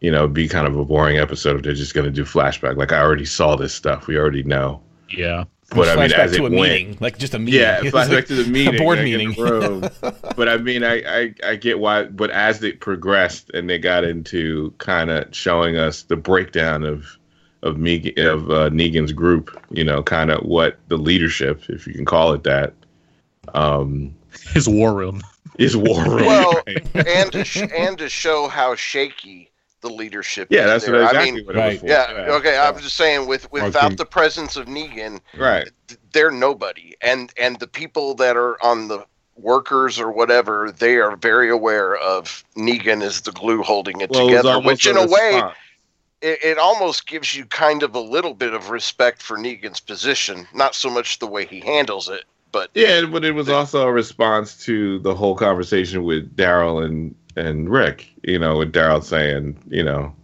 you 0.00 0.10
know 0.12 0.28
be 0.28 0.46
kind 0.48 0.66
of 0.66 0.76
a 0.76 0.84
boring 0.84 1.18
episode 1.18 1.56
if 1.56 1.62
they're 1.62 1.72
just 1.74 1.94
going 1.94 2.04
to 2.06 2.10
do 2.12 2.24
flashback. 2.24 2.76
Like 2.76 2.92
I 2.92 3.00
already 3.00 3.24
saw 3.24 3.56
this 3.56 3.74
stuff, 3.74 4.06
we 4.06 4.16
already 4.16 4.42
know. 4.44 4.80
Yeah, 5.10 5.44
But 5.70 5.88
I 5.88 5.96
mean, 5.96 6.10
Flashback 6.10 6.18
as 6.18 6.32
it 6.34 6.38
a 6.38 6.42
went, 6.44 6.54
meeting, 6.54 6.96
like 7.00 7.18
just 7.18 7.34
a 7.34 7.38
meeting. 7.38 7.60
yeah, 7.60 7.80
flashback 7.82 8.26
to 8.28 8.34
the 8.42 8.50
meeting, 8.50 8.76
a 8.76 8.78
board 8.78 8.98
like, 8.98 9.04
meeting. 9.04 9.32
room. 9.34 9.80
but 10.36 10.48
I 10.48 10.56
mean, 10.56 10.84
I, 10.84 11.02
I 11.22 11.34
I 11.44 11.56
get 11.56 11.78
why. 11.80 12.04
But 12.04 12.30
as 12.30 12.62
it 12.62 12.80
progressed 12.80 13.50
and 13.52 13.68
they 13.68 13.78
got 13.78 14.04
into 14.04 14.72
kind 14.78 15.10
of 15.10 15.34
showing 15.34 15.76
us 15.76 16.02
the 16.04 16.16
breakdown 16.16 16.84
of 16.84 17.04
of 17.62 17.78
Megan, 17.78 18.26
of 18.26 18.50
uh, 18.50 18.70
Negan's 18.70 19.12
group, 19.12 19.60
you 19.70 19.84
know, 19.84 20.02
kind 20.02 20.30
of 20.30 20.42
what 20.44 20.78
the 20.88 20.96
leadership, 20.96 21.62
if 21.68 21.86
you 21.86 21.94
can 21.94 22.04
call 22.04 22.32
it 22.32 22.42
that, 22.44 22.74
um, 23.54 24.14
his 24.52 24.68
war 24.68 24.94
room. 24.94 25.20
is 25.58 25.76
war 25.76 26.02
room. 26.04 26.26
Well, 26.26 26.52
right? 26.66 26.96
and 27.06 27.30
to 27.32 27.44
sh- 27.44 27.62
and 27.76 27.98
to 27.98 28.08
show 28.08 28.48
how 28.48 28.74
shaky 28.74 29.50
the 29.80 29.90
leadership 29.90 30.48
yeah, 30.50 30.60
is 30.60 30.66
that's 30.66 30.84
there. 30.86 30.94
what 30.94 31.02
I 31.02 31.06
exactly 31.08 31.32
mean, 31.32 31.46
what 31.46 31.56
it 31.56 31.58
was 31.58 31.66
right. 31.66 31.80
for. 31.80 31.86
yeah, 31.86 32.34
okay. 32.36 32.56
I'm 32.58 32.78
just 32.78 32.96
saying, 32.96 33.26
with 33.26 33.50
without 33.52 33.88
think- 33.88 33.98
the 33.98 34.06
presence 34.06 34.56
of 34.56 34.66
Negan, 34.66 35.20
right. 35.36 35.68
th- 35.88 36.00
they're 36.12 36.30
nobody, 36.30 36.94
and 37.02 37.32
and 37.36 37.58
the 37.58 37.66
people 37.66 38.14
that 38.14 38.36
are 38.36 38.62
on 38.64 38.88
the 38.88 39.04
workers 39.36 39.98
or 39.98 40.12
whatever, 40.12 40.70
they 40.78 40.96
are 40.98 41.16
very 41.16 41.50
aware 41.50 41.96
of 41.96 42.44
Negan 42.56 43.02
as 43.02 43.22
the 43.22 43.32
glue 43.32 43.62
holding 43.62 44.00
it 44.02 44.10
Well, 44.10 44.26
together. 44.28 44.50
almost 44.50 44.66
Which, 44.66 44.86
in 44.86 44.96
a 44.96 45.06
way, 45.06 45.34
response. 45.34 45.56
It, 46.22 46.38
it 46.42 46.58
almost 46.58 47.06
gives 47.06 47.34
you 47.34 47.44
kind 47.46 47.82
of 47.82 47.94
a 47.94 48.00
little 48.00 48.34
bit 48.34 48.54
of 48.54 48.70
respect 48.70 49.22
for 49.22 49.36
Negan's 49.36 49.80
position. 49.80 50.46
Not 50.54 50.74
so 50.74 50.88
much 50.88 51.18
the 51.18 51.26
way 51.26 51.44
he 51.44 51.60
handles 51.60 52.08
it, 52.08 52.24
but 52.52 52.70
Yeah, 52.74 53.04
but 53.06 53.24
it 53.24 53.32
was 53.32 53.48
also 53.48 53.86
a 53.86 53.92
response 53.92 54.56
to 54.64 55.00
the 55.00 55.14
whole 55.14 55.36
conversation 55.36 56.04
with 56.04 56.34
Daryl 56.36 56.84
and 56.84 57.14
and 57.36 57.68
Rick. 57.68 58.08
You 58.22 58.38
know, 58.38 58.58
with 58.58 58.72
Daryl 58.72 59.02
saying, 59.02 59.58
you 59.68 59.82
know, 59.82 60.14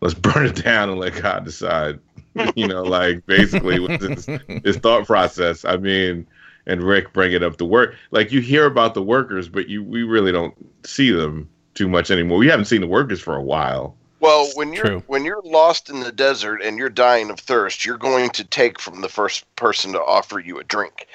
let's 0.00 0.14
burn 0.14 0.46
it 0.46 0.64
down 0.64 0.88
and 0.90 0.98
let 0.98 1.20
God 1.20 1.44
decide. 1.44 2.00
you 2.54 2.68
know, 2.68 2.82
like 2.82 3.26
basically 3.26 3.80
with 3.80 4.00
his, 4.00 4.26
his 4.64 4.76
thought 4.76 5.06
process. 5.06 5.64
I 5.64 5.76
mean, 5.76 6.26
and 6.66 6.82
Rick 6.82 7.12
bringing 7.12 7.42
up 7.42 7.56
the 7.56 7.64
work. 7.64 7.96
Like 8.12 8.30
you 8.30 8.40
hear 8.40 8.66
about 8.66 8.94
the 8.94 9.02
workers, 9.02 9.48
but 9.48 9.68
you 9.68 9.82
we 9.82 10.02
really 10.04 10.30
don't 10.30 10.54
see 10.86 11.10
them 11.10 11.48
too 11.74 11.88
much 11.88 12.10
anymore. 12.10 12.38
We 12.38 12.48
haven't 12.48 12.66
seen 12.66 12.80
the 12.80 12.86
workers 12.86 13.20
for 13.20 13.34
a 13.34 13.42
while. 13.42 13.96
Well, 14.20 14.48
when 14.54 14.72
you're 14.72 14.84
True. 14.84 15.02
when 15.06 15.24
you're 15.24 15.42
lost 15.42 15.88
in 15.88 16.00
the 16.00 16.12
desert 16.12 16.60
and 16.62 16.76
you're 16.76 16.88
dying 16.88 17.30
of 17.30 17.38
thirst, 17.38 17.84
you're 17.84 17.96
going 17.96 18.30
to 18.30 18.44
take 18.44 18.80
from 18.80 19.00
the 19.00 19.08
first 19.08 19.44
person 19.56 19.92
to 19.92 20.02
offer 20.02 20.40
you 20.40 20.58
a 20.58 20.64
drink. 20.64 21.06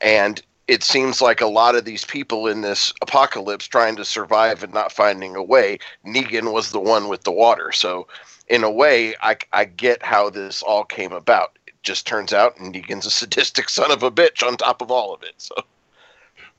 And 0.00 0.40
it 0.68 0.82
seems 0.82 1.20
like 1.20 1.40
a 1.40 1.46
lot 1.46 1.74
of 1.74 1.84
these 1.84 2.04
people 2.04 2.46
in 2.46 2.60
this 2.60 2.92
apocalypse 3.02 3.66
trying 3.66 3.96
to 3.96 4.04
survive 4.04 4.62
and 4.62 4.72
not 4.72 4.92
finding 4.92 5.34
a 5.34 5.42
way, 5.42 5.78
Negan 6.06 6.52
was 6.52 6.70
the 6.70 6.80
one 6.80 7.08
with 7.08 7.24
the 7.24 7.32
water. 7.32 7.72
So, 7.72 8.06
in 8.48 8.62
a 8.64 8.70
way, 8.70 9.14
I, 9.20 9.36
I 9.52 9.64
get 9.64 10.02
how 10.02 10.30
this 10.30 10.62
all 10.62 10.84
came 10.84 11.12
about. 11.12 11.58
It 11.66 11.74
just 11.82 12.06
turns 12.06 12.32
out 12.32 12.56
Negan's 12.56 13.06
a 13.06 13.10
sadistic 13.10 13.68
son 13.68 13.90
of 13.90 14.02
a 14.02 14.10
bitch 14.10 14.46
on 14.46 14.56
top 14.56 14.80
of 14.82 14.90
all 14.90 15.12
of 15.12 15.22
it. 15.22 15.34
So, 15.38 15.54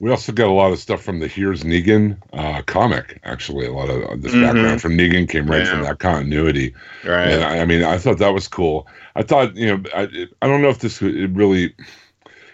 We 0.04 0.12
also 0.12 0.34
got 0.34 0.50
a 0.50 0.52
lot 0.52 0.74
of 0.74 0.80
stuff 0.80 1.02
from 1.02 1.22
the 1.22 1.30
Here's 1.30 1.64
Negan 1.64 2.18
uh, 2.34 2.62
comic. 2.64 3.22
Actually, 3.24 3.68
a 3.68 3.72
lot 3.72 3.90
of 3.90 4.22
this 4.22 4.34
Mhm. 4.34 4.42
background 4.42 4.82
from 4.82 4.98
Negan 4.98 5.30
came 5.30 5.50
right 5.50 5.66
from 5.66 5.84
that 5.84 6.00
continuity. 6.00 6.74
Right. 7.06 7.30
And 7.30 7.42
I, 7.42 7.60
I 7.60 7.66
mean, 7.66 7.86
I 7.86 7.98
thought 7.98 8.18
that 8.18 8.34
was 8.34 8.50
cool. 8.50 8.86
I 9.16 9.22
thought, 9.22 9.56
you 9.56 9.66
know, 9.68 9.82
I, 9.96 10.10
I 10.42 10.48
don't 10.48 10.62
know 10.62 10.68
if 10.68 10.80
this 10.80 11.02
it 11.02 11.30
really, 11.30 11.74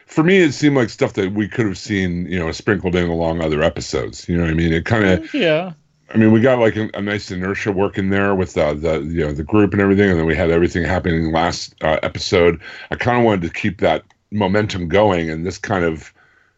for 0.06 0.24
me, 0.24 0.38
it 0.38 0.52
seemed 0.52 0.76
like 0.76 0.92
stuff 0.92 1.14
that 1.14 1.32
we 1.32 1.48
could 1.48 1.66
have 1.66 1.80
seen, 1.80 2.28
you 2.28 2.38
know, 2.38 2.52
sprinkled 2.52 2.96
in 2.96 3.10
along 3.10 3.42
other 3.42 3.64
episodes. 3.64 4.30
You 4.30 4.38
know 4.38 4.44
what 4.44 4.52
I 4.52 4.54
mean? 4.54 4.72
It 4.72 4.86
kind 4.86 5.06
of, 5.06 5.34
Yeah. 5.34 5.72
I 6.14 6.18
mean, 6.18 6.32
we 6.32 6.42
got 6.42 6.60
like 6.60 6.76
a, 6.76 6.88
a 6.94 7.02
nice 7.02 7.32
inertia 7.32 7.72
working 7.72 8.12
there 8.12 8.36
with 8.36 8.56
uh, 8.60 8.76
the, 8.76 9.00
you 9.00 9.26
know, 9.26 9.32
the 9.32 9.44
group 9.44 9.74
and 9.74 9.82
everything, 9.82 10.12
and 10.12 10.20
then 10.20 10.28
we 10.28 10.36
had 10.36 10.52
everything 10.52 10.84
happening 10.84 11.32
last 11.32 11.74
uh, 11.82 11.98
episode. 12.04 12.62
I 12.92 12.96
kind 12.96 13.18
of 13.18 13.24
wanted 13.24 13.42
to 13.42 13.50
keep 13.50 13.82
that 13.82 14.04
momentum 14.30 14.88
going, 14.88 15.32
and 15.32 15.48
this 15.48 15.58
kind 15.58 15.84
of 15.84 16.14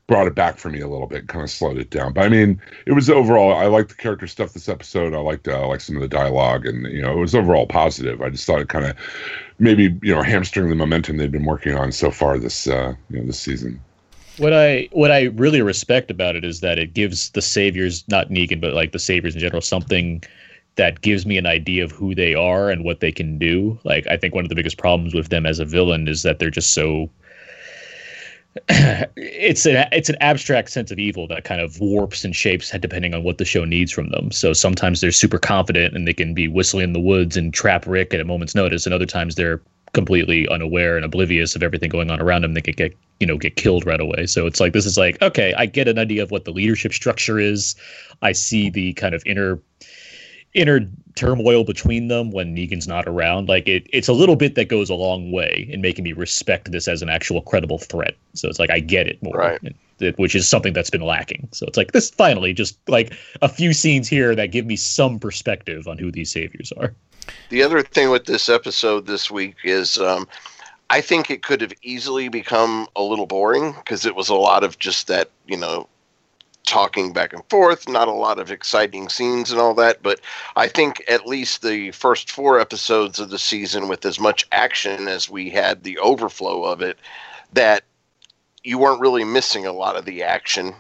brought 0.08 0.28
it 0.28 0.36
back 0.36 0.58
for 0.58 0.70
me 0.70 0.82
a 0.82 0.88
little 0.88 1.08
bit, 1.08 1.28
kind 1.28 1.44
of 1.44 1.50
slowed 1.50 1.78
it 1.78 1.90
down. 1.90 2.14
But 2.14 2.26
I 2.26 2.30
mean, 2.30 2.62
it 2.86 2.92
was 2.94 3.10
overall. 3.10 3.54
I 3.54 3.68
liked 3.68 3.90
the 3.90 3.96
character 3.96 4.28
stuff 4.28 4.54
this 4.54 4.68
episode. 4.68 5.14
I 5.14 5.20
liked 5.20 5.48
uh, 5.48 5.68
like 5.68 5.82
some 5.82 5.96
of 5.96 6.02
the 6.02 6.08
dialogue, 6.08 6.66
and 6.66 6.86
you 6.88 7.02
know, 7.02 7.14
it 7.14 7.20
was 7.20 7.36
overall 7.36 7.66
positive. 7.66 8.22
I 8.22 8.30
just 8.30 8.46
thought 8.46 8.60
it 8.60 8.70
kind 8.70 8.86
of 8.86 8.96
maybe 9.60 9.98
you 10.02 10.14
know 10.14 10.22
hamstring 10.22 10.70
the 10.70 10.76
momentum 10.76 11.18
they've 11.18 11.32
been 11.32 11.46
working 11.46 11.76
on 11.76 11.92
so 11.92 12.12
far 12.12 12.38
this 12.38 12.68
uh, 12.68 12.94
you 13.10 13.20
know 13.20 13.26
this 13.26 13.40
season. 13.40 13.80
What 14.38 14.54
I 14.54 14.90
what 14.92 15.12
I 15.12 15.24
really 15.36 15.62
respect 15.62 16.10
about 16.12 16.36
it 16.36 16.44
is 16.44 16.62
that 16.62 16.80
it 16.80 16.94
gives 16.94 17.30
the 17.32 17.42
saviors, 17.42 18.04
not 18.08 18.30
Negan, 18.30 18.60
but 18.60 18.74
like 18.74 18.92
the 18.92 19.00
saviors 19.00 19.36
in 19.36 19.42
general, 19.42 19.62
something 19.62 20.24
that 20.76 21.02
gives 21.02 21.26
me 21.26 21.38
an 21.38 21.46
idea 21.46 21.84
of 21.84 21.92
who 21.92 22.16
they 22.16 22.34
are 22.34 22.70
and 22.70 22.84
what 22.84 23.02
they 23.02 23.12
can 23.12 23.38
do. 23.38 23.78
Like 23.84 24.08
I 24.08 24.18
think 24.18 24.34
one 24.34 24.46
of 24.46 24.50
the 24.50 24.56
biggest 24.56 24.78
problems 24.78 25.14
with 25.14 25.30
them 25.30 25.46
as 25.46 25.60
a 25.60 25.66
villain 25.66 26.08
is 26.08 26.24
that 26.24 26.40
they're 26.40 26.50
just 26.50 26.74
so 26.74 27.10
it's 28.68 29.66
an 29.66 29.88
it's 29.94 30.10
an 30.10 30.18
abstract 30.20 30.70
sense 30.70 30.92
of 30.92 31.00
evil 31.00 31.26
that 31.28 31.46
kind 31.46 31.62
of 31.62 31.80
warps 31.80 32.26
and 32.26 32.36
shapes 32.36 32.72
depending 32.80 33.14
on 33.14 33.24
what 33.24 33.38
the 33.38 33.46
show 33.46 33.64
needs 33.64 33.92
from 33.92 34.10
them. 34.10 34.30
So 34.32 34.52
sometimes 34.52 35.00
they're 35.00 35.12
super 35.12 35.40
confident 35.40 35.96
and 35.96 36.06
they 36.06 36.14
can 36.14 36.34
be 36.34 36.48
whistling 36.48 36.86
in 36.86 36.94
the 36.94 37.00
woods 37.00 37.38
and 37.38 37.54
trap 37.54 37.86
Rick 37.88 38.14
at 38.14 38.20
a 38.20 38.26
moment's 38.26 38.54
notice, 38.54 38.86
and 38.86 38.94
other 38.94 39.06
times 39.06 39.36
they're 39.36 39.62
completely 39.94 40.48
unaware 40.50 40.96
and 40.96 41.04
oblivious 41.06 41.56
of 41.56 41.64
everything 41.64 41.90
going 41.90 42.10
on 42.12 42.22
around 42.22 42.44
them. 42.44 42.54
They 42.54 42.62
could 42.62 42.78
get 42.78 42.94
you 43.22 43.28
know 43.28 43.38
get 43.38 43.56
killed 43.56 43.86
right 43.86 44.02
away. 44.02 44.26
So 44.26 44.46
it's 44.48 44.60
like 44.60 44.74
this 44.74 44.86
is 44.86 44.98
like 44.98 45.22
okay, 45.22 45.54
I 45.54 45.66
get 45.66 45.88
an 45.88 45.98
idea 45.98 46.22
of 46.22 46.32
what 46.32 46.44
the 46.44 46.52
leadership 46.52 46.92
structure 46.92 47.40
is. 47.40 47.76
I 48.22 48.34
see 48.34 48.70
the 48.70 48.92
kind 48.94 49.16
of 49.16 49.24
inner 49.26 49.60
inner 50.54 50.82
turmoil 51.16 51.64
between 51.64 52.08
them 52.08 52.32
when 52.32 52.56
Negan's 52.56 52.88
not 52.88 53.08
around. 53.08 53.50
Like 53.50 53.68
it, 53.68 53.88
it's 53.92 54.08
a 54.08 54.14
little 54.14 54.36
bit 54.36 54.56
that 54.56 54.66
goes 54.70 54.90
a 54.90 54.96
long 54.96 55.32
way 55.32 55.68
in 55.70 55.82
making 55.82 56.04
me 56.04 56.14
respect 56.14 56.72
this 56.72 56.88
as 56.88 57.02
an 57.02 57.10
actual 57.10 57.42
credible 57.42 57.78
threat. 57.78 58.16
So 58.34 58.48
it's 58.50 58.60
like 58.60 58.70
I 58.70 58.80
get 58.80 59.08
it 59.08 59.22
more, 59.22 59.36
Right. 59.38 59.60
it- 60.00 60.18
which 60.18 60.34
is 60.34 60.48
something 60.48 60.74
that's 60.74 60.90
been 60.90 61.02
lacking. 61.06 61.48
So 61.52 61.66
it's 61.68 61.78
like 61.78 61.92
this 61.92 62.10
finally 62.10 62.54
just 62.54 62.78
like 62.88 63.14
a 63.44 63.48
few 63.50 63.72
scenes 63.72 64.08
here 64.08 64.34
that 64.36 64.48
give 64.48 64.66
me 64.66 64.76
some 64.76 65.20
perspective 65.20 65.88
on 65.88 65.98
who 66.00 66.12
these 66.12 66.32
saviors 66.32 66.72
are. 66.72 66.96
The 67.50 67.62
other 67.62 67.84
thing 67.84 68.10
with 68.10 68.26
this 68.26 68.50
episode 68.50 69.06
this 69.06 69.30
week 69.30 69.58
is 69.64 70.00
um, 70.00 70.28
I 70.90 71.02
think 71.02 71.30
it 71.30 71.44
could 71.44 71.62
have 71.62 71.74
easily 71.84 72.30
become 72.30 72.88
a 72.96 73.04
little 73.04 73.28
boring 73.28 73.74
because 73.74 74.06
it 74.06 74.16
was 74.16 74.28
a 74.30 74.36
lot 74.36 74.64
of 74.64 74.80
just 74.80 75.08
that, 75.08 75.30
you 75.46 75.56
know, 75.58 75.88
talking 76.66 77.14
back 77.14 77.34
and 77.34 77.44
forth, 77.50 77.88
not 77.90 78.08
a 78.08 78.14
lot 78.14 78.40
of 78.40 78.52
exciting 78.52 79.10
scenes 79.10 79.52
and 79.52 79.60
all 79.60 79.74
that. 79.76 80.02
But 80.02 80.22
I 80.56 80.68
think 80.68 81.04
at 81.10 81.28
least 81.28 81.62
the 81.62 81.92
first 81.92 82.32
four 82.32 82.60
episodes 82.60 83.20
of 83.20 83.30
the 83.30 83.40
season, 83.40 83.88
with 83.88 84.06
as 84.06 84.20
much 84.20 84.48
action 84.52 85.08
as 85.08 85.30
we 85.30 85.50
had 85.50 85.84
the 85.84 85.98
overflow 86.00 86.64
of 86.64 86.82
it, 86.82 86.98
that 87.54 87.84
you 88.64 88.78
weren't 88.78 89.02
really 89.02 89.24
missing 89.24 89.66
a 89.66 89.74
lot 89.74 89.96
of 89.96 90.06
the 90.06 90.24
action 90.24 90.74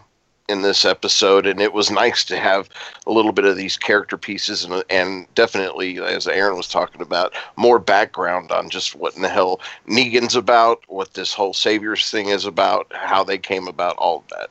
in 0.51 0.61
this 0.61 0.83
episode, 0.83 1.47
and 1.47 1.61
it 1.61 1.71
was 1.71 1.89
nice 1.89 2.25
to 2.25 2.37
have 2.37 2.69
a 3.07 3.11
little 3.11 3.31
bit 3.31 3.45
of 3.45 3.55
these 3.55 3.77
character 3.77 4.17
pieces, 4.17 4.65
and 4.65 4.83
and 4.89 5.33
definitely, 5.33 5.99
as 5.99 6.27
Aaron 6.27 6.57
was 6.57 6.67
talking 6.67 7.01
about, 7.01 7.33
more 7.55 7.79
background 7.79 8.51
on 8.51 8.69
just 8.69 8.95
what 8.95 9.15
in 9.15 9.21
the 9.21 9.29
hell 9.29 9.61
Negan's 9.87 10.35
about, 10.35 10.83
what 10.87 11.13
this 11.13 11.33
whole 11.33 11.53
Saviors 11.53 12.09
thing 12.11 12.27
is 12.27 12.45
about, 12.45 12.91
how 12.93 13.23
they 13.23 13.37
came 13.37 13.67
about, 13.67 13.95
all 13.97 14.17
of 14.17 14.27
that. 14.27 14.49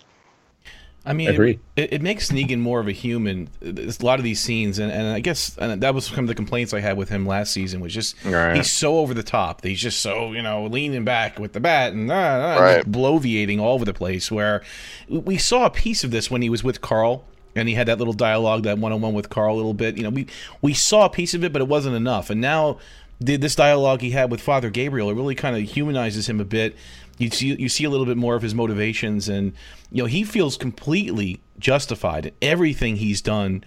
I 1.05 1.15
mean, 1.15 1.31
Agreed. 1.31 1.61
It, 1.77 1.95
it 1.95 2.03
makes 2.03 2.31
Negan 2.31 2.59
more 2.59 2.79
of 2.79 2.87
a 2.87 2.93
human. 2.93 3.49
There's 3.61 4.01
a 4.01 4.05
lot 4.05 4.19
of 4.19 4.25
these 4.25 4.39
scenes, 4.39 4.79
and, 4.79 4.93
and 4.93 5.09
I 5.09 5.21
guess 5.21 5.57
and 5.57 5.83
that 5.83 5.95
was 5.95 6.05
some 6.07 6.19
of 6.21 6.27
the 6.27 6.35
complaints 6.35 6.75
I 6.75 6.81
had 6.81 6.97
with 6.99 7.09
him 7.09 7.27
last 7.27 7.53
season. 7.53 7.81
Was 7.81 7.95
just 7.95 8.23
Right. 8.25 8.55
he's 8.57 8.71
so 8.71 8.99
over 8.99 9.15
the 9.15 9.23
top. 9.23 9.65
He's 9.65 9.81
just 9.81 10.01
so 10.01 10.33
you 10.33 10.43
know 10.43 10.67
leaning 10.67 11.05
back 11.05 11.39
with 11.39 11.55
the 11.55 11.61
bat 11.61 11.93
and, 11.93 12.11
uh, 12.11 12.15
Right. 12.61 12.77
just 12.85 12.93
bloviating 12.93 13.61
all 13.61 13.73
over 13.75 13.85
the 13.87 13.95
place. 13.95 14.31
Where 14.31 14.63
we 15.09 15.39
saw 15.39 15.65
a 15.65 15.71
piece 15.71 16.05
of 16.05 16.11
this 16.11 16.31
when 16.31 16.43
he 16.43 16.51
was 16.51 16.63
with 16.63 16.81
Carl. 16.81 17.25
And 17.57 17.69
he 17.69 17.75
had 17.75 17.89
that 17.89 17.99
little 17.99 18.15
dialogue, 18.15 18.63
that 18.63 18.79
one-on-one 18.79 19.13
with 19.13 19.29
Carl, 19.29 19.53
a 19.53 19.57
little 19.57 19.75
bit. 19.75 19.97
You 19.97 20.05
know, 20.05 20.11
we 20.11 20.29
we 20.63 20.73
saw 20.73 21.07
a 21.07 21.11
piece 21.11 21.35
of 21.35 21.43
it, 21.43 21.53
but 21.53 21.61
it 21.61 21.67
wasn't 21.67 21.97
enough. 21.97 22.31
And 22.31 22.41
now, 22.41 22.79
did 23.21 23.41
this 23.41 23.57
dialogue 23.57 24.03
he 24.03 24.11
had 24.11 24.31
with 24.31 24.41
Father 24.41 24.71
Gabriel, 24.71 25.11
it 25.11 25.15
really 25.15 25.35
kind 25.35 25.57
of 25.57 25.63
humanizes 25.69 26.29
him 26.29 26.39
a 26.41 26.45
bit. 26.45 26.77
You 27.21 27.31
see, 27.31 27.55
you 27.55 27.69
see 27.69 27.85
a 27.85 27.91
little 27.91 28.07
bit 28.07 28.17
more 28.17 28.35
of 28.35 28.43
his 28.43 28.55
motivations, 28.55 29.29
and 29.29 29.53
you 29.93 30.03
know, 30.03 30.07
he 30.07 30.25
feels 30.25 30.57
completely 30.57 31.41
justified 31.59 32.27
in 32.27 32.33
everything 32.41 32.97
he's 32.97 33.21
done. 33.21 33.63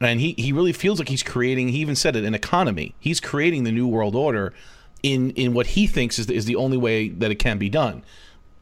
And 0.00 0.20
he, 0.20 0.34
he 0.38 0.52
really 0.52 0.72
feels 0.72 0.98
like 0.98 1.08
he's 1.08 1.22
creating 1.22 1.68
he 1.68 1.78
even 1.78 1.96
said 1.96 2.16
it 2.16 2.24
an 2.24 2.34
economy. 2.34 2.94
He's 2.98 3.20
creating 3.20 3.64
the 3.64 3.72
new 3.72 3.86
world 3.86 4.16
order 4.16 4.54
in 5.02 5.30
in 5.32 5.52
what 5.52 5.68
he 5.68 5.86
thinks 5.86 6.18
is 6.18 6.26
the, 6.26 6.34
is 6.34 6.46
the 6.46 6.56
only 6.56 6.78
way 6.78 7.10
that 7.10 7.30
it 7.30 7.36
can 7.36 7.58
be 7.58 7.68
done 7.68 8.02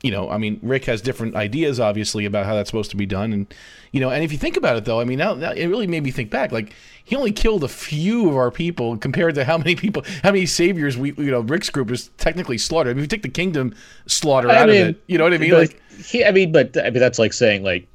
you 0.02 0.10
know 0.10 0.28
i 0.30 0.38
mean 0.38 0.58
rick 0.62 0.84
has 0.84 1.00
different 1.00 1.34
ideas 1.34 1.78
obviously 1.80 2.24
about 2.24 2.44
how 2.44 2.54
that's 2.54 2.68
supposed 2.68 2.90
to 2.90 2.96
be 2.96 3.06
done. 3.06 3.32
And 3.32 3.54
you 3.92 4.00
know 4.00 4.10
and 4.10 4.24
if 4.24 4.32
you 4.32 4.38
think 4.38 4.56
about 4.56 4.76
it 4.76 4.84
though 4.84 5.00
i 5.00 5.04
mean 5.04 5.18
now, 5.18 5.34
now 5.34 5.52
it 5.52 5.66
really 5.66 5.86
made 5.86 6.02
me 6.02 6.10
think 6.10 6.30
back. 6.30 6.52
Like 6.52 6.74
he 7.04 7.16
only 7.16 7.32
killed 7.32 7.64
a 7.64 7.68
few 7.68 8.28
of 8.28 8.36
our 8.36 8.50
people 8.50 8.96
compared 8.96 9.34
to 9.36 9.44
how 9.44 9.58
many 9.58 9.74
people 9.74 10.04
how 10.22 10.30
many 10.30 10.46
saviors 10.46 10.96
we 10.96 11.12
you 11.16 11.30
know 11.30 11.40
rick's 11.40 11.70
group 11.70 11.90
is 11.90 12.08
technically 12.18 12.58
slaughtered. 12.58 12.90
I 12.90 12.94
mean 12.94 13.04
if 13.04 13.12
you 13.12 13.16
take 13.16 13.22
the 13.22 13.28
kingdom 13.28 13.74
slaughter 14.06 14.50
I 14.50 14.56
out 14.56 14.68
mean, 14.68 14.82
of 14.82 14.88
it 14.88 15.04
you 15.06 15.18
know 15.18 15.24
what 15.24 15.34
i 15.34 15.38
mean? 15.38 15.52
like 15.52 15.80
he, 16.04 16.24
I 16.24 16.30
mean, 16.30 16.52
but 16.52 16.76
I 16.76 16.90
mean 16.90 17.00
that's 17.00 17.18
like 17.18 17.32
saying 17.32 17.62
like 17.62 17.86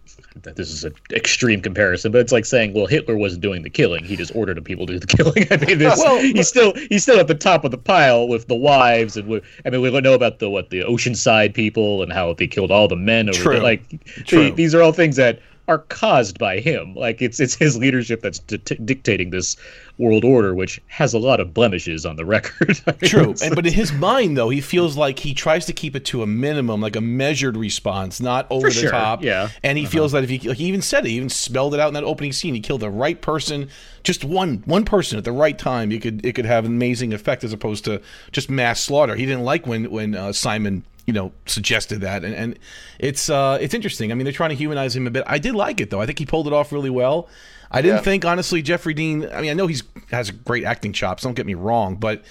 this 0.44 0.72
is 0.72 0.84
an 0.84 0.94
extreme 1.12 1.62
comparison, 1.62 2.12
but 2.12 2.20
it's 2.22 2.32
like 2.32 2.46
saying, 2.46 2.74
well, 2.74 2.86
Hitler 2.86 3.18
wasn't 3.18 3.42
doing 3.42 3.64
the 3.64 3.70
killing; 3.70 4.04
he 4.04 4.16
just 4.16 4.36
ordered 4.36 4.58
the 4.58 4.62
people 4.62 4.86
to 4.86 4.94
do 4.94 5.00
the 5.00 5.08
killing. 5.18 5.48
I 5.52 5.58
mean, 5.66 5.78
this, 5.80 5.98
Well, 5.98 6.20
he's 6.20 6.48
still 6.48 6.74
he's 6.90 7.04
still 7.04 7.20
at 7.20 7.28
the 7.28 7.36
top 7.36 7.64
of 7.66 7.72
the 7.72 7.78
pile 7.78 8.28
with 8.28 8.48
the 8.48 8.56
wives, 8.56 9.18
and 9.18 9.28
we, 9.28 9.42
I 9.66 9.70
mean, 9.70 9.82
we 9.82 9.90
don't 9.90 10.04
know 10.04 10.14
about 10.14 10.40
the 10.40 10.50
what 10.50 10.70
the 10.70 10.82
Oceanside 10.82 11.54
people 11.54 12.04
and 12.04 12.12
how 12.14 12.34
they 12.34 12.48
killed 12.48 12.72
all 12.72 12.88
the 12.88 12.96
men. 12.96 13.30
Over 13.30 13.38
True. 13.40 13.54
there. 13.54 13.64
Like 13.64 14.04
True. 14.26 14.44
the- 14.46 14.52
these 14.52 14.76
are 14.76 14.82
all 14.82 14.92
things 14.94 15.16
that 15.16 15.40
are 15.68 15.80
caused 15.80 16.40
by 16.40 16.60
him. 16.60 16.96
Like 16.96 17.22
it's 17.22 17.40
it's 17.40 17.56
his 17.56 17.78
leadership 17.78 18.22
that's 18.22 18.40
di- 18.40 18.58
dictating 18.58 19.32
this 19.32 19.58
world 19.98 20.24
order, 20.24 20.54
which 20.54 20.80
has 20.88 21.14
a 21.14 21.20
lot 21.20 21.40
of 21.40 21.54
blemishes 21.54 22.06
on 22.06 22.16
the 22.16 22.26
record. 22.26 22.80
I 22.88 22.92
mean, 22.92 23.10
True, 23.10 23.36
and, 23.44 23.56
but 23.56 23.66
in 23.66 23.74
his 23.74 23.92
mind, 23.92 24.38
though, 24.38 24.50
he 24.50 24.62
feels 24.62 24.96
like 24.96 25.20
he 25.20 25.34
tries 25.34 25.66
to 25.66 25.74
keep 25.74 25.96
it 25.96 26.06
to 26.06 26.24
a 26.24 26.28
minimum, 26.28 26.82
like 26.82 26.96
a 26.96 27.02
measured 27.02 27.58
response, 27.58 28.22
not 28.22 28.48
over 28.50 28.68
the 28.68 28.74
sure, 28.74 28.92
top. 28.92 29.24
yeah. 29.24 29.44
Uh-huh. 29.44 29.60
and 29.64 29.78
he 29.78 29.86
feels 29.86 30.12
that 30.14 30.24
if 30.24 30.30
he, 30.30 30.40
like 30.48 30.58
he 30.58 30.66
even 30.66 30.82
said 30.82 31.06
it, 31.06 31.10
he 31.10 31.16
even 31.16 31.30
spelled 31.30 31.74
it 31.74 31.80
out 31.80 31.90
in 31.90 31.94
that 31.96 32.04
opening 32.04 32.32
scene. 32.32 32.54
He 32.54 32.60
killed 32.60 32.82
the 32.82 32.90
right 32.90 33.22
person, 33.22 33.70
just 34.04 34.24
one 34.24 34.64
one 34.66 34.86
person 34.86 35.18
at 35.18 35.26
the 35.26 35.32
right 35.32 35.58
time. 35.58 35.92
It 35.92 36.02
could 36.02 36.26
it 36.26 36.34
could 36.34 36.46
have 36.46 36.66
an 36.66 36.72
amazing 36.72 37.14
effect 37.14 37.44
as 37.44 37.52
opposed 37.52 37.84
to 37.86 38.02
just 38.32 38.50
mass 38.50 38.80
slaughter. 38.80 39.16
He 39.16 39.26
didn't 39.26 39.44
like 39.44 39.68
when 39.68 39.92
when 39.92 40.16
uh, 40.16 40.32
Simon 40.32 40.84
you 41.08 41.14
know 41.14 41.32
suggested 41.48 42.02
that, 42.02 42.24
and 42.24 42.36
and 42.36 42.60
it's 43.00 43.30
uh 43.30 43.58
it's 43.60 43.74
interesting. 43.74 44.12
I 44.12 44.16
mean, 44.16 44.26
they're 44.26 44.34
trying 44.34 44.52
to 44.52 44.56
humanize 44.56 44.96
him 44.96 45.08
a 45.08 45.12
bit. 45.12 45.24
I 45.26 45.40
did 45.40 45.56
like 45.56 45.82
it 45.82 45.90
though. 45.90 46.02
I 46.02 46.06
think 46.06 46.20
he 46.20 46.26
pulled 46.28 46.46
it 46.46 46.54
off 46.54 46.72
really 46.72 46.90
well. 46.92 47.28
I 47.72 47.82
didn't 47.82 47.98
Yeah. 47.98 48.02
think 48.04 48.26
honestly 48.26 48.62
Jeffrey 48.62 48.94
Dean. 48.94 49.28
I 49.34 49.42
mean, 49.42 49.50
I 49.50 49.54
know 49.54 49.66
he's 49.68 49.84
has 50.12 50.30
great 50.32 50.64
acting 50.66 50.94
chops. 50.94 51.24
Don't 51.24 51.34
get 51.34 51.46
me 51.48 51.56
wrong, 51.56 51.96
but 51.96 52.24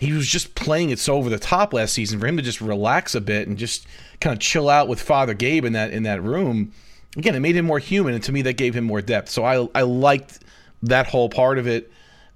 he 0.00 0.12
was 0.12 0.26
just 0.26 0.54
playing 0.54 0.90
it 0.90 0.98
so 0.98 1.14
over 1.16 1.28
the 1.28 1.38
top 1.38 1.72
last 1.74 1.92
season 1.92 2.18
for 2.18 2.26
him 2.26 2.36
to 2.36 2.42
just 2.42 2.60
relax 2.60 3.14
a 3.14 3.20
bit 3.20 3.46
and 3.46 3.56
just 3.58 3.86
kind 4.20 4.32
of 4.32 4.40
chill 4.40 4.68
out 4.68 4.88
with 4.88 5.00
Father 5.00 5.34
Gabe 5.34 5.64
in 5.64 5.74
that 5.74 5.92
in 5.92 6.04
that 6.04 6.22
room. 6.22 6.72
Again, 7.16 7.34
it 7.34 7.40
made 7.40 7.56
him 7.56 7.66
more 7.66 7.78
human, 7.78 8.14
and 8.14 8.24
to 8.24 8.32
me, 8.32 8.40
that 8.42 8.54
gave 8.54 8.74
him 8.74 8.84
more 8.84 9.02
depth. 9.02 9.28
So 9.28 9.44
I 9.44 9.68
I 9.74 9.82
liked 9.82 10.38
that 10.82 11.06
whole 11.06 11.28
part 11.28 11.58
of 11.58 11.66
it, 11.68 11.92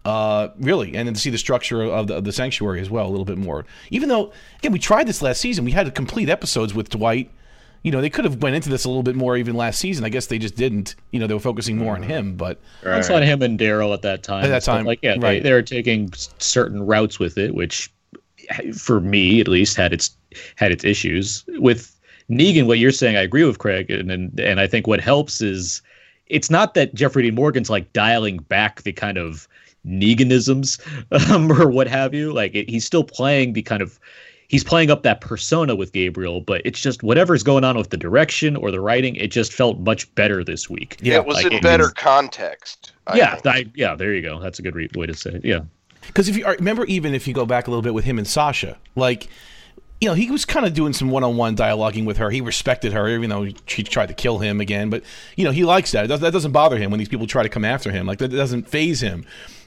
uh, 0.07 0.49
really, 0.61 0.95
and 0.95 1.07
then 1.07 1.15
to 1.15 1.21
see 1.21 1.31
the 1.31 1.39
structure 1.39 1.83
of 1.83 2.07
the, 2.07 2.15
of 2.15 2.25
the 2.25 2.33
sanctuary 2.33 2.81
as 2.81 2.89
well 2.89 3.07
a 3.07 3.11
little 3.11 3.25
bit 3.25 3.39
more. 3.39 3.67
Even 3.91 4.09
though, 4.09 4.33
again, 4.59 4.71
we 4.71 4.79
tried 4.79 5.09
this 5.09 5.21
last 5.21 5.41
season, 5.41 5.65
we 5.65 5.73
had 5.73 5.93
complete 5.95 6.29
episodes 6.29 6.73
with 6.75 6.89
Dwight. 6.91 7.29
you 7.87 7.93
know, 7.93 8.01
they 8.01 8.11
could 8.11 8.25
have 8.25 8.43
went 8.43 8.57
into 8.57 8.69
this 8.69 8.85
a 8.85 8.89
little 8.89 9.05
bit 9.05 9.15
more 9.15 9.37
even 9.37 9.55
last 9.55 9.79
season. 9.79 10.05
I 10.05 10.09
guess 10.09 10.27
they 10.27 10.39
just 10.39 10.57
didn't. 10.57 10.97
You 11.13 11.21
know, 11.21 11.29
they 11.29 11.35
were 11.35 11.41
focusing 11.41 11.79
more 11.79 11.95
on 11.95 12.03
him. 12.03 12.37
But 12.37 12.61
That's 12.83 13.11
on 13.11 13.23
him 13.23 13.43
and 13.43 13.57
Daryl 13.59 13.95
at 13.95 14.03
that 14.03 14.25
time. 14.25 14.45
At 14.45 14.49
that 14.49 14.65
time, 14.65 14.85
like 14.85 14.99
yeah, 15.03 15.13
right. 15.13 15.21
they, 15.21 15.41
they 15.41 15.53
were 15.53 15.63
taking 15.63 16.13
certain 16.39 16.85
routes 16.85 17.21
with 17.21 17.39
it, 17.39 17.55
which, 17.55 17.93
for 18.77 19.01
me 19.01 19.41
at 19.41 19.47
least, 19.47 19.77
had 19.77 19.93
its 19.93 20.17
had 20.57 20.73
its 20.73 20.85
issues. 20.85 21.45
With 21.61 21.97
Negan, 22.29 22.67
what 22.67 22.81
you're 22.81 22.91
saying, 22.91 23.17
I 23.17 23.23
agree 23.23 23.45
with 23.45 23.59
Craig, 23.59 23.89
and 23.89 24.11
and, 24.11 24.41
and 24.41 24.59
I 24.59 24.67
think 24.67 24.89
what 24.89 25.01
helps 25.01 25.41
is 25.41 25.81
it's 26.27 26.51
not 26.51 26.75
that 26.75 26.93
Jeffrey 26.93 27.23
Dean 27.23 27.37
Morgan's 27.37 27.71
like 27.71 27.93
dialing 27.93 28.39
back 28.39 28.83
the 28.83 28.93
kind 28.93 29.17
of 29.17 29.47
Neganisms 29.87 30.81
um, 31.31 31.51
or 31.51 31.69
what 31.69 31.87
have 31.89 32.15
you. 32.15 32.33
Like 32.33 32.55
it, 32.55 32.69
he's 32.69 32.85
still 32.85 33.05
playing 33.05 33.53
the 33.53 33.63
kind 33.63 33.83
of 33.83 33.99
he's 34.49 34.65
playing 34.65 34.91
up 34.91 35.03
that 35.03 35.21
persona 35.21 35.75
with 35.75 35.93
Gabriel, 35.93 36.41
but 36.41 36.63
it's 36.65 36.81
just 36.81 37.03
whatever's 37.03 37.43
going 37.43 37.65
on 37.65 37.77
with 37.77 37.91
the 37.91 37.97
direction 37.97 38.57
or 38.57 38.71
the 38.71 38.81
writing, 38.81 39.17
it 39.17 39.29
just 39.29 39.53
felt 39.53 39.79
much 39.81 40.13
better 40.15 40.45
this 40.45 40.71
week. 40.71 40.97
yeah, 41.01 41.17
it 41.17 41.27
was 41.27 41.37
like, 41.37 41.47
in 41.47 41.53
it 41.55 41.63
better 41.63 41.85
was- 41.85 41.93
context. 41.95 42.93
I 43.07 43.17
yeah. 43.17 43.41
I, 43.45 43.67
yeah, 43.75 43.95
there 43.95 44.15
you 44.15 44.23
go. 44.23 44.41
That's 44.41 44.59
a 44.59 44.63
good 44.63 44.75
re- 44.75 44.91
way 44.95 45.07
to 45.07 45.15
say 45.15 45.31
it. 45.31 45.45
Yeah. 45.45 45.61
Because 46.07 46.29
if 46.29 46.37
you 46.37 46.47
remember, 46.47 46.85
even 46.87 47.15
if 47.15 47.27
you 47.27 47.35
go 47.35 47.47
back 47.47 47.67
a 47.67 47.71
little 47.71 47.83
bit 47.83 47.95
with 47.95 48.05
him 48.05 48.19
and 48.19 48.27
Sasha, 48.27 48.79
like, 48.95 49.29
you 50.01 50.09
know, 50.09 50.15
he 50.15 50.31
was 50.31 50.45
kind 50.45 50.67
of 50.67 50.75
doing 50.75 50.93
some 50.93 51.11
one-on-one 51.11 51.57
dialoguing 51.57 52.05
with 52.05 52.19
her. 52.19 52.31
He 52.31 52.41
respected 52.41 52.93
her, 52.93 53.09
even 53.09 53.31
though 53.31 53.49
she 53.67 53.83
tried 53.83 54.07
to 54.07 54.15
kill 54.15 54.39
him 54.39 54.61
again. 54.61 54.91
But 54.91 55.03
you 55.37 55.45
know, 55.45 55.51
he 55.51 55.65
likes 55.65 55.93
that. 55.93 56.05
It 56.05 56.09
does, 56.09 56.21
that 56.21 56.33
doesn't 56.33 56.53
bother 56.53 56.77
him 56.77 56.91
when 56.91 56.99
these 56.99 57.09
people 57.09 57.27
try 57.27 57.43
to 57.43 57.49
come 57.49 57.65
after 57.65 57.91
him. 57.91 58.07
Like 58.07 58.19
that 58.19 58.29
doesn't 58.29 58.69
phase 58.69 59.01
him. 59.01 59.25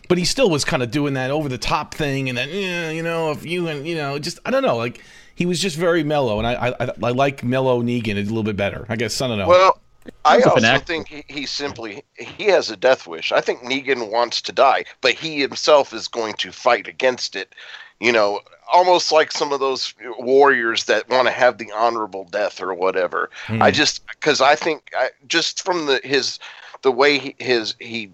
But 0.09 0.17
he 0.17 0.25
still 0.25 0.49
was 0.49 0.65
kind 0.65 0.83
of 0.83 0.91
doing 0.91 1.13
that 1.13 1.31
over-the-top 1.31 1.93
thing, 1.93 2.27
and 2.27 2.37
then 2.37 2.49
yeah, 2.49 2.89
you 2.89 3.03
know, 3.03 3.31
if 3.31 3.45
you 3.45 3.67
and 3.67 3.87
you 3.87 3.95
know, 3.95 4.19
just 4.19 4.39
I 4.45 4.51
don't 4.51 4.63
know, 4.63 4.75
like 4.75 5.01
he 5.35 5.45
was 5.45 5.61
just 5.61 5.77
very 5.77 6.03
mellow, 6.03 6.39
and 6.39 6.47
I 6.47 6.75
I, 6.79 6.91
I 7.01 7.11
like 7.11 7.43
mellow 7.43 7.81
Negan 7.81 8.17
a 8.17 8.23
little 8.23 8.43
bit 8.43 8.57
better. 8.57 8.85
I 8.89 8.97
guess 8.97 9.21
I 9.21 9.27
don't 9.27 9.37
know. 9.37 9.47
Well, 9.47 9.79
I 10.25 10.37
He's 10.37 10.45
also 10.45 10.55
fanatic. 10.55 10.87
think 10.87 11.07
he, 11.07 11.23
he 11.27 11.45
simply 11.45 12.03
he 12.17 12.45
has 12.45 12.69
a 12.69 12.75
death 12.75 13.07
wish. 13.07 13.31
I 13.31 13.39
think 13.39 13.61
Negan 13.61 14.11
wants 14.11 14.41
to 14.41 14.51
die, 14.51 14.85
but 15.01 15.13
he 15.13 15.39
himself 15.39 15.93
is 15.93 16.07
going 16.07 16.33
to 16.35 16.51
fight 16.51 16.87
against 16.87 17.35
it. 17.35 17.53
You 17.99 18.11
know, 18.11 18.39
almost 18.73 19.11
like 19.11 19.31
some 19.31 19.51
of 19.51 19.59
those 19.59 19.93
warriors 20.17 20.85
that 20.85 21.07
want 21.09 21.27
to 21.27 21.31
have 21.33 21.57
the 21.57 21.71
honorable 21.71 22.23
death 22.25 22.61
or 22.61 22.73
whatever. 22.73 23.29
Hmm. 23.45 23.61
I 23.61 23.71
just 23.71 24.07
because 24.07 24.41
I 24.41 24.55
think 24.55 24.89
I, 24.97 25.09
just 25.27 25.63
from 25.63 25.85
the 25.85 26.01
his 26.03 26.39
the 26.81 26.91
way 26.91 27.19
he, 27.19 27.35
his 27.39 27.75
he 27.79 28.09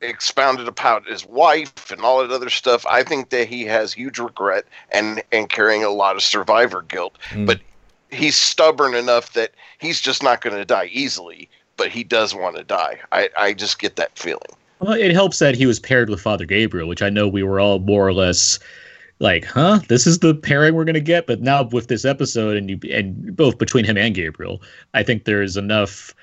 expounded 0.00 0.68
about 0.68 1.06
his 1.06 1.26
wife 1.26 1.90
and 1.90 2.00
all 2.02 2.20
that 2.20 2.30
other 2.30 2.50
stuff, 2.50 2.84
I 2.88 3.02
think 3.02 3.30
that 3.30 3.48
he 3.48 3.64
has 3.64 3.92
huge 3.92 4.18
regret 4.18 4.64
and 4.90 5.22
and 5.32 5.48
carrying 5.48 5.84
a 5.84 5.90
lot 5.90 6.16
of 6.16 6.22
survivor 6.22 6.82
guilt. 6.82 7.18
Hmm. 7.30 7.46
But 7.46 7.60
he's 8.10 8.36
stubborn 8.36 8.94
enough 8.94 9.32
that 9.34 9.52
he's 9.78 10.00
just 10.00 10.22
not 10.22 10.40
going 10.40 10.56
to 10.56 10.64
die 10.64 10.88
easily, 10.92 11.48
but 11.76 11.88
he 11.88 12.04
does 12.04 12.34
want 12.34 12.56
to 12.56 12.64
die. 12.64 13.00
I, 13.12 13.30
I 13.36 13.52
just 13.52 13.78
get 13.78 13.96
that 13.96 14.18
feeling. 14.18 14.42
Well, 14.78 14.92
it 14.92 15.12
helps 15.12 15.38
that 15.38 15.54
he 15.54 15.66
was 15.66 15.80
paired 15.80 16.10
with 16.10 16.20
Father 16.20 16.44
Gabriel, 16.44 16.88
which 16.88 17.02
I 17.02 17.10
know 17.10 17.26
we 17.26 17.42
were 17.42 17.60
all 17.60 17.78
more 17.78 18.06
or 18.06 18.12
less 18.12 18.58
like, 19.18 19.46
huh, 19.46 19.80
this 19.88 20.06
is 20.06 20.18
the 20.18 20.34
pairing 20.34 20.74
we're 20.74 20.84
gonna 20.84 21.00
get. 21.00 21.26
But 21.26 21.40
now 21.40 21.64
with 21.64 21.88
this 21.88 22.04
episode, 22.04 22.56
and 22.56 22.70
you 22.70 22.78
and 22.92 23.34
both 23.34 23.58
between 23.58 23.84
him 23.84 23.96
and 23.96 24.14
Gabriel, 24.14 24.60
I 24.94 25.02
think 25.02 25.24
there's 25.24 25.56
enough 25.56 26.14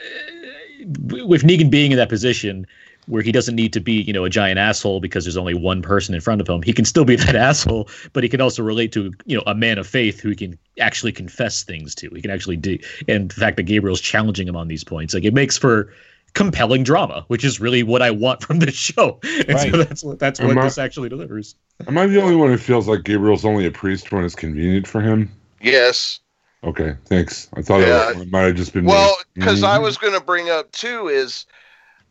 uh, 0.00 1.24
with 1.24 1.42
Negan 1.42 1.70
being 1.70 1.92
in 1.92 1.98
that 1.98 2.08
position 2.08 2.66
where 3.06 3.22
he 3.22 3.32
doesn't 3.32 3.56
need 3.56 3.72
to 3.72 3.80
be, 3.80 4.02
you 4.02 4.12
know, 4.12 4.24
a 4.24 4.30
giant 4.30 4.58
asshole 4.58 5.00
because 5.00 5.24
there's 5.24 5.36
only 5.36 5.54
one 5.54 5.82
person 5.82 6.14
in 6.14 6.20
front 6.20 6.40
of 6.40 6.48
him. 6.48 6.62
He 6.62 6.72
can 6.72 6.84
still 6.84 7.04
be 7.04 7.16
that 7.24 7.34
asshole, 7.34 7.88
but 8.12 8.22
he 8.22 8.28
can 8.28 8.40
also 8.40 8.62
relate 8.62 8.92
to, 8.92 9.12
you 9.26 9.36
know, 9.36 9.42
a 9.46 9.54
man 9.54 9.78
of 9.78 9.86
faith 9.86 10.20
who 10.20 10.30
he 10.30 10.36
can 10.36 10.58
actually 10.78 11.12
confess 11.12 11.62
things 11.62 11.94
to. 11.96 12.10
He 12.10 12.22
can 12.22 12.30
actually 12.30 12.56
do, 12.56 12.78
and 13.08 13.30
the 13.30 13.34
fact 13.34 13.56
that 13.56 13.64
Gabriel's 13.64 14.00
challenging 14.00 14.46
him 14.48 14.56
on 14.56 14.68
these 14.68 14.84
points, 14.84 15.14
like 15.14 15.24
it 15.24 15.34
makes 15.34 15.58
for 15.58 15.92
compelling 16.34 16.84
drama, 16.84 17.24
which 17.26 17.44
is 17.44 17.60
really 17.60 17.82
what 17.82 18.02
I 18.02 18.10
want 18.10 18.42
from 18.46 18.60
this 18.60 18.74
show. 18.74 19.18
And 19.48 19.48
Right. 19.48 19.70
so 19.70 19.76
that's 19.76 20.04
what 20.04 20.18
that's 20.18 20.40
what 20.40 20.56
I- 20.58 20.62
this 20.62 20.78
actually 20.78 21.08
delivers. 21.08 21.54
Am 21.88 21.96
I 21.96 22.06
the 22.06 22.20
only 22.20 22.36
one 22.36 22.50
who 22.50 22.58
feels 22.58 22.86
like 22.86 23.04
Gabriel's 23.04 23.44
only 23.44 23.66
a 23.66 23.70
priest 23.70 24.12
when 24.12 24.22
it's 24.22 24.34
convenient 24.34 24.86
for 24.86 25.00
him? 25.00 25.30
Yes. 25.62 26.20
Okay, 26.62 26.94
thanks. 27.06 27.48
I 27.54 27.62
thought 27.62 27.80
Yeah. 27.80 28.10
it, 28.10 28.18
it 28.18 28.30
might 28.30 28.42
have 28.42 28.54
just 28.54 28.74
been. 28.74 28.84
Well, 28.84 29.16
because 29.34 29.62
I 29.64 29.78
Mhm. 29.78 29.82
was 29.82 29.96
going 29.96 30.12
to 30.12 30.20
bring 30.20 30.50
up 30.50 30.70
too 30.72 31.08
is, 31.08 31.46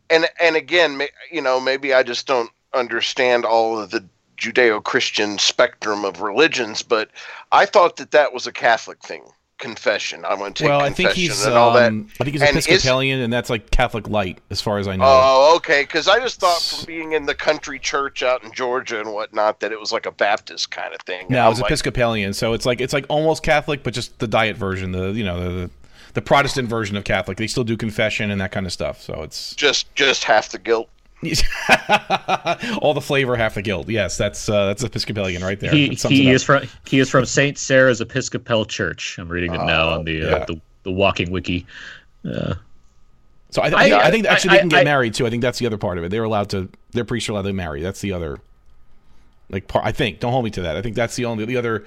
and 0.09 0.27
and 0.39 0.55
again, 0.55 1.01
you 1.31 1.41
know, 1.41 1.59
maybe 1.59 1.93
I 1.93 2.03
just 2.03 2.27
don't 2.27 2.49
understand 2.73 3.45
all 3.45 3.79
of 3.79 3.91
the 3.91 4.05
Judeo-Christian 4.37 5.37
spectrum 5.37 6.05
of 6.05 6.21
religions, 6.21 6.81
but 6.81 7.09
I 7.51 7.65
thought 7.65 7.97
that 7.97 8.11
that 8.11 8.33
was 8.33 8.47
a 8.47 8.51
Catholic 8.51 9.01
thing. 9.03 9.23
Confession. 9.57 10.23
I 10.23 10.35
want 10.35 10.55
to 10.55 10.63
take 10.63 10.69
well, 10.69 10.79
I 10.79 10.85
confession 10.87 11.13
think 11.15 11.17
he's 11.17 11.45
and 11.45 11.55
all 11.55 11.73
that. 11.73 11.89
um, 11.89 12.07
I 12.21 12.23
think 12.23 12.35
he's 12.35 12.41
And 12.41 12.55
is- 12.55 12.65
Episcopalian, 12.65 13.19
and 13.19 13.33
that's 13.33 13.49
like 13.49 13.69
Catholic 13.71 14.07
light, 14.07 14.39
as 14.49 14.61
far 14.61 14.77
as 14.77 14.87
I 14.87 14.95
know. 14.95 15.03
Oh, 15.05 15.53
okay. 15.57 15.81
Because 15.81 16.07
I 16.07 16.17
just 16.19 16.39
thought 16.39 16.61
from 16.61 16.85
being 16.85 17.11
in 17.11 17.25
the 17.25 17.35
country 17.35 17.77
church 17.77 18.23
out 18.23 18.41
in 18.41 18.53
Georgia 18.53 19.01
and 19.01 19.11
whatnot 19.11 19.59
that 19.59 19.73
it 19.73 19.79
was 19.79 19.91
like 19.91 20.05
a 20.05 20.13
Baptist 20.13 20.71
kind 20.71 20.93
of 20.93 21.01
thing. 21.01 21.25
No, 21.29 21.45
it 21.45 21.49
was 21.49 21.59
like, 21.59 21.71
Episcopalian, 21.71 22.33
so 22.33 22.53
it's 22.53 22.65
like 22.65 22.79
it's 22.79 22.93
like 22.93 23.05
almost 23.09 23.43
Catholic, 23.43 23.83
but 23.83 23.93
just 23.93 24.17
the 24.19 24.27
diet 24.27 24.55
version, 24.55 24.93
the 24.93 25.11
you 25.11 25.25
know 25.25 25.43
the 25.43 25.69
the 25.78 25.78
Protestant 26.21 26.67
version 26.69 26.95
of 26.97 27.03
Catholic. 27.03 27.37
They 27.37 27.47
still 27.47 27.63
do 27.63 27.77
confession 27.77 28.31
and 28.31 28.39
that 28.41 28.51
kind 28.51 28.65
of 28.65 28.71
stuff. 28.71 29.01
So 29.01 29.21
it's 29.23 29.55
just 29.55 29.93
just 29.95 30.23
half 30.23 30.49
the 30.49 30.59
guilt. 30.59 30.89
all 32.81 32.93
the 32.93 33.01
flavor, 33.01 33.35
half 33.35 33.55
the 33.55 33.61
guilt. 33.61 33.89
Yes, 33.89 34.17
that's 34.17 34.47
uh, 34.49 34.67
that's 34.67 34.83
Episcopalian 34.83 35.43
right 35.43 35.59
there. 35.59 35.71
He 35.71 35.89
That 35.89 35.99
sums 35.99 36.13
it 36.13 36.23
he 36.23 36.31
is 36.31 36.43
from 36.43 36.63
he 36.87 36.99
is 36.99 37.09
from 37.09 37.25
Saint 37.25 37.57
Sarah's 37.57 38.01
Episcopal 38.01 38.65
Church. 38.65 39.17
I'm 39.19 39.27
reading 39.29 39.53
it 39.53 39.57
now 39.57 39.89
on 39.89 40.05
the, 40.05 40.23
uh, 40.23 40.45
the 40.45 40.61
the 40.83 40.91
Walking 40.91 41.29
Wiki. 41.31 41.65
Uh, 42.23 42.55
So 43.51 43.61
I, 43.61 43.65
I, 43.67 43.69
think, 43.69 43.93
I- 43.93 44.07
I 44.07 44.11
think 44.11 44.25
actually 44.27 44.49
I- 44.51 44.53
they 44.53 44.59
can 44.61 44.69
get 44.69 44.79
I- 44.81 44.83
married 44.85 45.13
too. 45.13 45.25
I 45.27 45.29
think 45.29 45.41
that's 45.41 45.59
the 45.59 45.65
other 45.65 45.77
part 45.77 45.97
of 45.97 46.03
it. 46.03 46.09
They're 46.09 46.23
allowed 46.23 46.49
to. 46.51 46.69
Their 46.91 47.05
priests 47.05 47.27
are 47.29 47.33
allowed 47.33 47.43
to 47.43 47.53
marry. 47.53 47.81
That's 47.81 47.99
the 48.01 48.13
other. 48.13 48.39
Like 49.49 49.67
part, 49.67 49.85
I 49.85 49.91
think. 49.91 50.19
Don't 50.19 50.31
hold 50.31 50.45
me 50.45 50.51
to 50.51 50.61
that. 50.61 50.77
I 50.77 50.81
think 50.81 50.95
that's 50.95 51.15
the 51.15 51.25
only 51.25 51.43
the 51.45 51.57
other, 51.57 51.83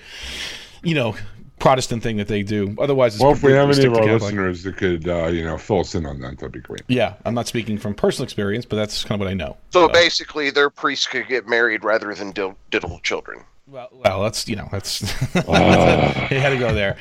you 0.82 0.94
know, 0.94 1.14
Protestant 1.58 2.02
thing 2.02 2.16
that 2.16 2.28
they 2.28 2.42
do. 2.42 2.74
Otherwise, 2.80 3.14
it's 3.14 3.22
well, 3.22 3.32
if 3.32 3.42
we 3.42 3.52
have 3.52 3.70
any 3.70 3.86
of 3.86 3.92
our 3.94 4.00
Catholic. 4.00 4.22
listeners 4.22 4.62
that 4.64 4.76
could, 4.76 5.08
uh, 5.08 5.26
you 5.26 5.44
know, 5.44 5.56
fill 5.56 5.80
us 5.80 5.94
in 5.94 6.06
on 6.06 6.20
that, 6.20 6.38
that'd 6.38 6.52
be 6.52 6.60
great. 6.60 6.82
Yeah, 6.88 7.14
I'm 7.24 7.34
not 7.34 7.46
speaking 7.46 7.78
from 7.78 7.94
personal 7.94 8.24
experience, 8.24 8.64
but 8.64 8.76
that's 8.76 9.04
kind 9.04 9.20
of 9.20 9.24
what 9.24 9.30
I 9.30 9.34
know. 9.34 9.56
So 9.70 9.88
basically, 9.88 10.50
their 10.50 10.70
priests 10.70 11.06
could 11.06 11.28
get 11.28 11.46
married 11.46 11.84
rather 11.84 12.14
than 12.14 12.32
dil- 12.32 12.58
diddle 12.70 12.98
children. 13.00 13.44
Well, 13.66 13.88
well, 13.92 14.22
that's 14.24 14.48
you 14.48 14.56
know, 14.56 14.68
that's 14.72 15.02
Ah. 15.48 16.24
it 16.30 16.40
had 16.40 16.50
to 16.50 16.58
go 16.58 16.74
there. 16.74 16.96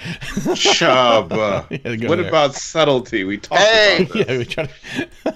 Chubb. 0.55 1.33
uh, 1.33 1.61
go 1.69 2.07
what 2.07 2.17
there. 2.17 2.27
about 2.27 2.53
subtlety? 2.53 3.23
We 3.23 3.37
talked 3.39 3.61
Hey! 3.61 4.03
about 4.03 4.13
this. 4.13 4.27
yeah, 4.27 4.37
we 4.37 4.45
to, 4.45 4.69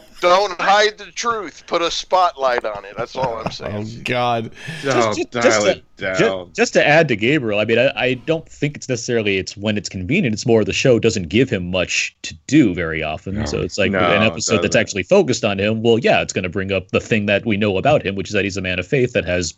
Don't 0.21 0.59
hide 0.61 0.97
the 0.97 1.07
truth. 1.11 1.63
Put 1.67 1.81
a 1.81 1.91
spotlight 1.91 2.63
on 2.63 2.85
it. 2.85 2.95
That's 2.97 3.15
all 3.15 3.37
I'm 3.43 3.51
saying. 3.51 3.87
oh. 3.99 4.01
God, 4.05 4.51
just, 4.81 5.29
dial 5.31 5.43
just, 5.43 5.67
it 5.67 5.83
to, 5.97 6.03
down. 6.03 6.15
ju- 6.17 6.49
just 6.53 6.73
to 6.73 6.87
add 6.87 7.07
to 7.09 7.15
Gabriel, 7.15 7.59
I 7.59 7.65
mean, 7.65 7.77
I, 7.79 7.91
I 7.95 8.13
don't 8.13 8.47
think 8.47 8.77
it's 8.77 8.87
necessarily 8.87 9.37
it's 9.37 9.57
when 9.57 9.77
it's 9.77 9.89
convenient. 9.89 10.33
It's 10.33 10.45
more 10.45 10.63
the 10.63 10.73
show 10.73 10.99
doesn't 10.99 11.27
give 11.29 11.49
him 11.49 11.69
much 11.69 12.15
to 12.23 12.33
do 12.47 12.73
very 12.73 13.03
often. 13.03 13.35
No. 13.35 13.45
So 13.45 13.61
it's 13.61 13.77
like 13.77 13.91
No, 13.91 13.99
an 13.99 14.23
episode 14.23 14.61
that's 14.63 14.75
actually 14.75 15.03
focused 15.03 15.43
on 15.43 15.59
him. 15.59 15.83
Well, 15.83 15.99
yeah, 15.99 16.21
it's 16.21 16.33
going 16.33 16.43
to 16.43 16.49
bring 16.49 16.71
up 16.71 16.89
the 16.89 17.01
thing 17.01 17.25
that 17.25 17.45
we 17.45 17.57
know 17.57 17.77
about 17.77 18.03
him, 18.05 18.15
which 18.15 18.29
is 18.29 18.33
that 18.33 18.45
he's 18.45 18.57
a 18.57 18.61
man 18.61 18.79
of 18.79 18.87
faith 18.87 19.11
that 19.13 19.25
has 19.25 19.53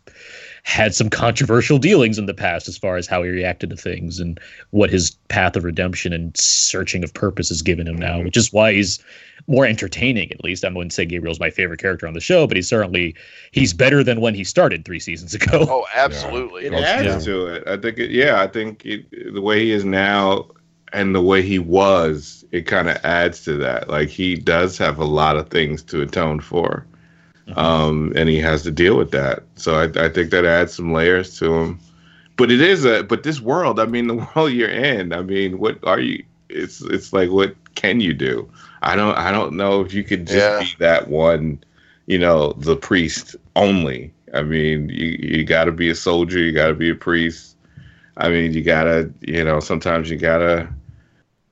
had 0.68 0.94
some 0.94 1.10
controversial 1.10 1.78
dealings 1.78 2.20
in 2.20 2.26
the 2.26 2.34
past 2.34 2.68
as 2.68 2.78
far 2.78 2.98
as 2.98 3.08
how 3.08 3.24
he 3.24 3.30
reacted 3.30 3.70
to 3.70 3.78
things 3.78 4.20
and 4.20 4.38
what 4.72 4.90
his 4.90 5.12
path 5.30 5.56
of 5.56 5.64
redemption 5.64 6.12
and 6.12 6.36
searching 6.36 7.06
of 7.06 7.14
purpose 7.14 7.48
has 7.48 7.62
given 7.62 7.88
him 7.88 7.96
now, 7.96 8.16
mm-hmm. 8.16 8.26
which 8.26 8.36
is 8.36 8.52
why 8.52 8.74
he's 8.74 9.00
more 9.48 9.66
entertaining 9.66 10.30
at 10.30 10.44
least. 10.44 10.66
I 10.66 10.70
wouldn't 10.70 10.92
say 10.92 11.06
Gabriel's 11.06 11.40
my 11.40 11.50
favorite 11.50 11.80
character 11.80 12.06
on 12.06 12.14
the 12.14 12.20
show, 12.20 12.48
but 12.48 12.58
he's 12.58 12.68
certainly 12.68 13.16
he's 13.52 13.74
better 13.74 14.04
than 14.04 14.20
when 14.20 14.36
he 14.36 14.44
started 14.44 14.84
three 14.84 15.00
seasons 15.00 15.34
ago. 15.34 15.66
Oh, 15.70 15.86
absolutely. 15.96 16.66
It 16.66 16.74
Well, 16.74 16.84
adds 16.84 17.24
to 17.24 17.46
it. 17.48 17.64
I 17.66 17.78
think. 17.78 17.98
It, 17.98 18.12
yeah, 18.12 18.42
I 18.42 18.48
think 18.48 18.86
it, 18.86 19.34
the 19.34 19.42
way 19.42 19.64
he 19.64 19.72
is 19.72 19.86
now 19.86 20.50
and 20.92 21.16
the 21.16 21.22
way 21.22 21.42
he 21.44 21.60
was, 21.60 22.44
it 22.52 22.64
kind 22.64 22.90
of 22.90 22.98
adds 23.06 23.46
to 23.46 23.56
that. 23.56 23.88
Like 23.88 24.10
he 24.10 24.36
does 24.36 24.78
have 24.80 25.00
a 25.00 25.06
lot 25.06 25.38
of 25.38 25.48
things 25.48 25.82
to 25.84 26.02
atone 26.02 26.42
for, 26.42 26.86
um, 27.56 28.12
and 28.16 28.30
he 28.30 28.40
has 28.40 28.64
to 28.64 28.72
deal 28.72 28.98
with 28.98 29.12
that. 29.12 29.44
So 29.56 29.76
I, 29.76 29.84
I 30.06 30.10
think 30.10 30.32
that 30.32 30.46
adds 30.46 30.74
some 30.74 30.94
layers 30.94 31.38
to 31.40 31.54
him. 31.54 31.80
But 32.38 32.52
it 32.52 32.62
is 32.62 32.86
a. 32.86 33.04
But 33.04 33.24
this 33.24 33.40
world, 33.42 33.80
I 33.80 33.86
mean, 33.86 34.08
the 34.08 34.16
world 34.36 34.52
you're 34.52 34.70
in. 34.70 35.14
I 35.14 35.22
mean, 35.22 35.60
what 35.60 35.80
are 35.84 36.00
you? 36.00 36.24
It's 36.50 36.82
it's 36.82 37.14
like 37.14 37.30
what 37.30 37.56
can 37.76 38.00
you 38.00 38.14
do? 38.14 38.50
I 38.82 38.96
don't 38.96 39.16
I 39.18 39.32
don't 39.32 39.54
know 39.54 39.82
if 39.82 39.94
you 39.94 40.04
could 40.04 40.28
just 40.28 40.56
Yeah. 40.58 40.58
be 40.58 40.76
that 40.80 41.08
one. 41.10 41.64
You 42.08 42.20
know, 42.20 42.54
the 42.54 42.76
priest 42.76 43.36
only. 43.56 44.14
I 44.34 44.42
mean, 44.44 44.90
you 44.90 45.18
you 45.20 45.44
got 45.46 45.66
to 45.66 45.72
be 45.72 45.90
a 45.90 45.96
soldier. 45.96 46.40
You 46.40 46.52
got 46.52 46.68
to 46.68 46.74
be 46.76 46.90
a 46.90 46.96
priest. 46.96 47.56
I 48.18 48.30
mean, 48.30 48.54
you 48.54 48.64
gotta, 48.64 49.12
you 49.22 49.44
know, 49.44 49.60
sometimes 49.60 50.10
you 50.10 50.18
gotta, 50.18 50.68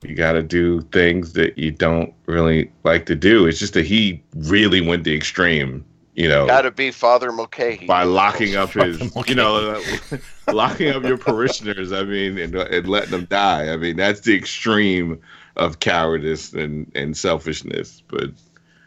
you 0.07 0.15
gotta 0.15 0.43
do 0.43 0.81
things 0.91 1.33
that 1.33 1.57
you 1.57 1.71
don't 1.71 2.13
really 2.25 2.71
like 2.83 3.05
to 3.07 3.15
do. 3.15 3.45
It's 3.45 3.59
just 3.59 3.73
that 3.73 3.85
he 3.85 4.23
really 4.35 4.81
went 4.81 5.03
the 5.03 5.15
extreme 5.15 5.85
you 6.15 6.29
know, 6.29 6.47
Got 6.47 6.61
to 6.61 6.71
be 6.71 6.91
Father 6.91 7.31
Mulcahy. 7.31 7.85
by 7.85 8.03
locking 8.03 8.55
up 8.55 8.71
his, 8.71 8.97
Fucking 8.97 9.23
you 9.27 9.35
know, 9.35 9.81
uh, 10.11 10.17
locking 10.53 10.89
up 10.89 11.03
your 11.03 11.17
parishioners. 11.17 11.91
I 11.91 12.03
mean, 12.03 12.37
and, 12.37 12.55
uh, 12.55 12.67
and 12.71 12.87
letting 12.87 13.11
them 13.11 13.25
die. 13.25 13.71
I 13.71 13.75
mean, 13.75 13.97
that's 13.97 14.21
the 14.21 14.33
extreme 14.33 15.19
of 15.57 15.79
cowardice 15.79 16.53
and 16.53 16.89
and 16.95 17.15
selfishness. 17.15 18.01
But 18.07 18.31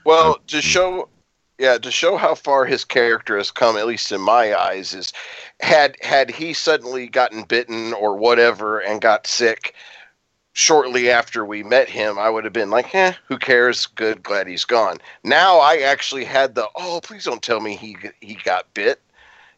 Well, 0.04 0.32
uh, 0.32 0.34
to 0.48 0.62
show, 0.62 1.08
yeah, 1.58 1.76
to 1.76 1.90
show 1.90 2.16
how 2.16 2.34
far 2.34 2.64
his 2.64 2.84
character 2.84 3.36
has 3.36 3.50
come, 3.50 3.76
at 3.76 3.86
least 3.86 4.10
in 4.10 4.22
my 4.22 4.58
eyes, 4.58 4.94
is 4.94 5.12
had 5.60 5.96
had 6.00 6.30
he 6.30 6.54
suddenly 6.54 7.08
gotten 7.08 7.42
bitten 7.42 7.92
or 7.92 8.16
whatever 8.16 8.78
and 8.78 9.02
got 9.02 9.26
sick 9.26 9.74
shortly 10.58 11.08
after 11.08 11.44
we 11.44 11.62
met 11.62 11.88
him, 11.88 12.18
I 12.18 12.28
would 12.28 12.44
have 12.44 12.52
been 12.52 12.70
like, 12.70 12.92
"Eh, 12.94 13.12
who 13.28 13.38
cares? 13.38 13.86
Good, 13.86 14.22
glad 14.22 14.48
he's 14.48 14.64
gone." 14.64 14.98
Now 15.22 15.58
I 15.58 15.78
actually 15.78 16.24
had 16.24 16.54
the, 16.54 16.68
"Oh, 16.74 17.00
please 17.02 17.24
don't 17.24 17.42
tell 17.42 17.60
me 17.60 17.76
he 17.76 17.96
he 18.20 18.34
got 18.34 18.72
bit." 18.74 19.00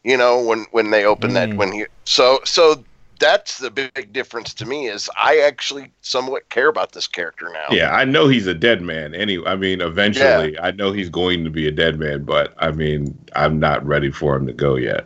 You 0.03 0.17
know, 0.17 0.39
when 0.41 0.65
when 0.71 0.91
they 0.91 1.05
opened 1.05 1.35
that 1.35 1.49
Mm. 1.49 1.57
when 1.57 1.71
he 1.73 1.85
so 2.05 2.39
so 2.45 2.83
that's 3.19 3.59
the 3.59 3.69
big 3.69 4.13
difference 4.13 4.53
to 4.55 4.65
me 4.65 4.87
is 4.87 5.09
I 5.15 5.39
actually 5.39 5.91
somewhat 6.01 6.49
care 6.49 6.67
about 6.69 6.91
this 6.93 7.07
character 7.07 7.49
now. 7.53 7.75
yeah, 7.75 7.91
I 7.91 8.03
know 8.03 8.27
he's 8.27 8.47
a 8.47 8.53
dead 8.53 8.81
man. 8.81 9.13
Anyway, 9.13 9.45
I 9.47 9.55
mean, 9.55 9.79
eventually, 9.81 10.57
I 10.59 10.71
know 10.71 10.91
he's 10.91 11.09
going 11.09 11.43
to 11.43 11.51
be 11.51 11.67
a 11.67 11.71
dead 11.71 11.99
man. 11.99 12.23
But 12.23 12.53
I 12.57 12.71
mean, 12.71 13.15
I'm 13.35 13.59
not 13.59 13.85
ready 13.85 14.11
for 14.11 14.35
him 14.35 14.47
to 14.47 14.53
go 14.53 14.75
yet. 14.75 15.05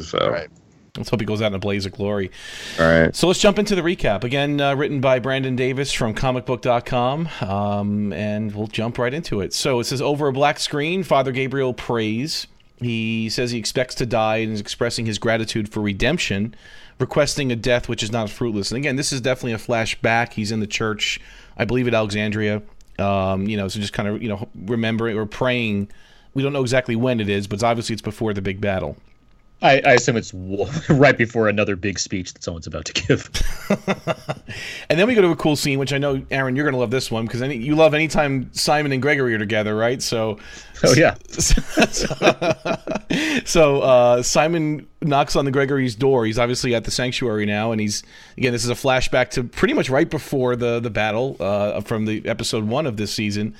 So, 0.00 0.18
Right. 0.30 0.48
Let's 0.96 1.10
hope 1.10 1.20
he 1.20 1.26
goes 1.26 1.42
out 1.42 1.48
in 1.48 1.54
a 1.54 1.58
blaze 1.58 1.86
of 1.86 1.92
glory. 1.92 2.30
all 2.78 2.86
right. 2.86 3.14
So 3.14 3.26
let's 3.26 3.40
jump 3.40 3.58
into 3.58 3.74
the 3.74 3.82
recap. 3.82 4.24
Again, 4.24 4.60
uh, 4.60 4.74
written 4.74 5.00
by 5.00 5.18
Brandon 5.18 5.56
Davis 5.56 5.92
from 5.92 6.14
comicbook.com. 6.14 7.28
Um, 7.40 8.12
and 8.12 8.54
we'll 8.54 8.66
jump 8.66 8.98
right 8.98 9.12
into 9.12 9.40
it. 9.40 9.52
So 9.52 9.80
it 9.80 9.84
says 9.84 10.00
over 10.00 10.28
a 10.28 10.32
black 10.32 10.58
screen, 10.58 11.02
Father 11.02 11.32
Gabriel 11.32 11.74
prays. 11.74 12.46
He 12.78 13.30
says 13.30 13.50
he 13.50 13.58
expects 13.58 13.94
to 13.96 14.06
die 14.06 14.38
and 14.38 14.52
is 14.52 14.60
expressing 14.60 15.06
his 15.06 15.18
gratitude 15.18 15.68
for 15.70 15.80
redemption, 15.80 16.54
requesting 16.98 17.50
a 17.50 17.56
death 17.56 17.88
which 17.88 18.02
is 18.02 18.12
not 18.12 18.28
fruitless. 18.28 18.70
And 18.70 18.76
again, 18.76 18.96
this 18.96 19.12
is 19.12 19.20
definitely 19.20 19.52
a 19.52 19.58
flashback. 19.58 20.34
He's 20.34 20.52
in 20.52 20.60
the 20.60 20.66
church, 20.66 21.20
I 21.56 21.64
believe, 21.64 21.88
at 21.88 21.94
Alexandria. 21.94 22.62
Um, 22.98 23.46
you 23.46 23.56
know, 23.56 23.68
so 23.68 23.80
just 23.80 23.92
kind 23.92 24.08
of, 24.08 24.22
you 24.22 24.28
know, 24.28 24.48
remembering 24.54 25.16
or 25.16 25.26
praying. 25.26 25.88
We 26.34 26.42
don't 26.42 26.52
know 26.52 26.62
exactly 26.62 26.96
when 26.96 27.20
it 27.20 27.30
is, 27.30 27.46
but 27.46 27.62
obviously 27.62 27.94
it's 27.94 28.02
before 28.02 28.34
the 28.34 28.42
big 28.42 28.60
battle. 28.60 28.96
I, 29.66 29.82
I 29.84 29.92
assume 29.94 30.16
it's 30.16 30.32
right 30.88 31.16
before 31.16 31.48
another 31.48 31.76
big 31.76 31.98
speech 31.98 32.32
that 32.32 32.42
someone's 32.42 32.66
about 32.66 32.86
to 32.86 32.92
give. 32.92 33.30
And 34.88 34.98
then 34.98 35.08
we 35.08 35.14
go 35.14 35.22
to 35.22 35.30
a 35.30 35.36
cool 35.36 35.56
scene, 35.56 35.80
which 35.80 35.92
I 35.92 35.98
know, 35.98 36.24
Aaron, 36.30 36.54
you're 36.54 36.64
going 36.64 36.74
to 36.74 36.78
love 36.78 36.92
this 36.92 37.10
one 37.10 37.26
because 37.26 37.40
you 37.40 37.74
love 37.74 37.94
anytime 37.94 38.52
Simon 38.54 38.92
and 38.92 39.02
Gregory 39.02 39.34
are 39.34 39.38
together, 39.38 39.74
right? 39.74 40.00
So, 40.00 40.38
Oh 40.84 40.94
yeah, 40.94 41.14
so 43.44 43.80
uh, 43.80 44.22
Simon 44.22 44.86
knocks 45.00 45.34
on 45.34 45.46
the 45.46 45.50
Gregory's 45.50 45.94
door. 45.94 46.26
He's 46.26 46.38
obviously 46.38 46.74
at 46.74 46.84
the 46.84 46.90
sanctuary 46.90 47.46
now, 47.46 47.72
and 47.72 47.80
he's 47.80 48.02
again. 48.36 48.52
This 48.52 48.64
is 48.64 48.70
a 48.70 48.74
flashback 48.74 49.30
to 49.30 49.44
pretty 49.44 49.72
much 49.72 49.88
right 49.88 50.08
before 50.08 50.54
the 50.54 50.80
the 50.80 50.90
battle 50.90 51.36
uh, 51.40 51.80
from 51.80 52.04
the 52.04 52.26
episode 52.28 52.64
one 52.64 52.86
of 52.86 52.98
this 52.98 53.12
season. 53.12 53.54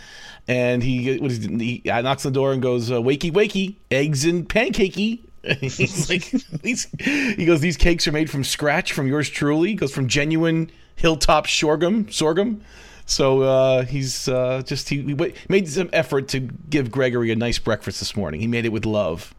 And 0.47 0.83
he 0.83 1.19
what 1.19 1.31
is 1.31 1.45
he 1.45 1.83
knocks 1.85 2.27
on 2.27 2.33
the 2.33 2.39
door 2.39 2.53
and 2.53 2.61
goes, 2.61 2.91
uh, 2.91 2.97
"Wakey, 2.97 3.33
wakey, 3.33 3.77
eggs 3.91 4.25
and 4.25 4.47
pancakey." 4.47 5.21
he's 5.61 6.11
like, 6.11 6.31
these, 6.63 6.87
he 6.99 7.45
goes, 7.45 7.61
"These 7.61 7.77
cakes 7.77 8.07
are 8.09 8.13
made 8.13 8.31
from 8.31 8.45
scratch 8.45 8.93
from 8.93 9.07
yours 9.07 9.29
truly." 9.29 9.71
He 9.71 9.75
goes 9.75 9.93
from 9.93 10.09
genuine 10.09 10.71
hilltop 10.97 11.47
sorghum, 11.47 12.11
sorghum. 12.11 12.63
So 13.07 13.43
uh, 13.43 13.85
he's 13.85 14.29
uh, 14.29 14.63
just 14.65 14.89
he, 14.89 15.03
he 15.03 15.15
made 15.49 15.69
some 15.69 15.89
effort 15.93 16.29
to 16.29 16.41
give 16.41 16.91
Gregory 16.91 17.31
a 17.31 17.37
nice 17.37 17.59
breakfast 17.59 18.01
this 18.01 18.17
morning. 18.17 18.41
He 18.41 18.49
made 18.49 18.65
it 18.65 18.71
with 18.71 18.85
love, 18.85 19.33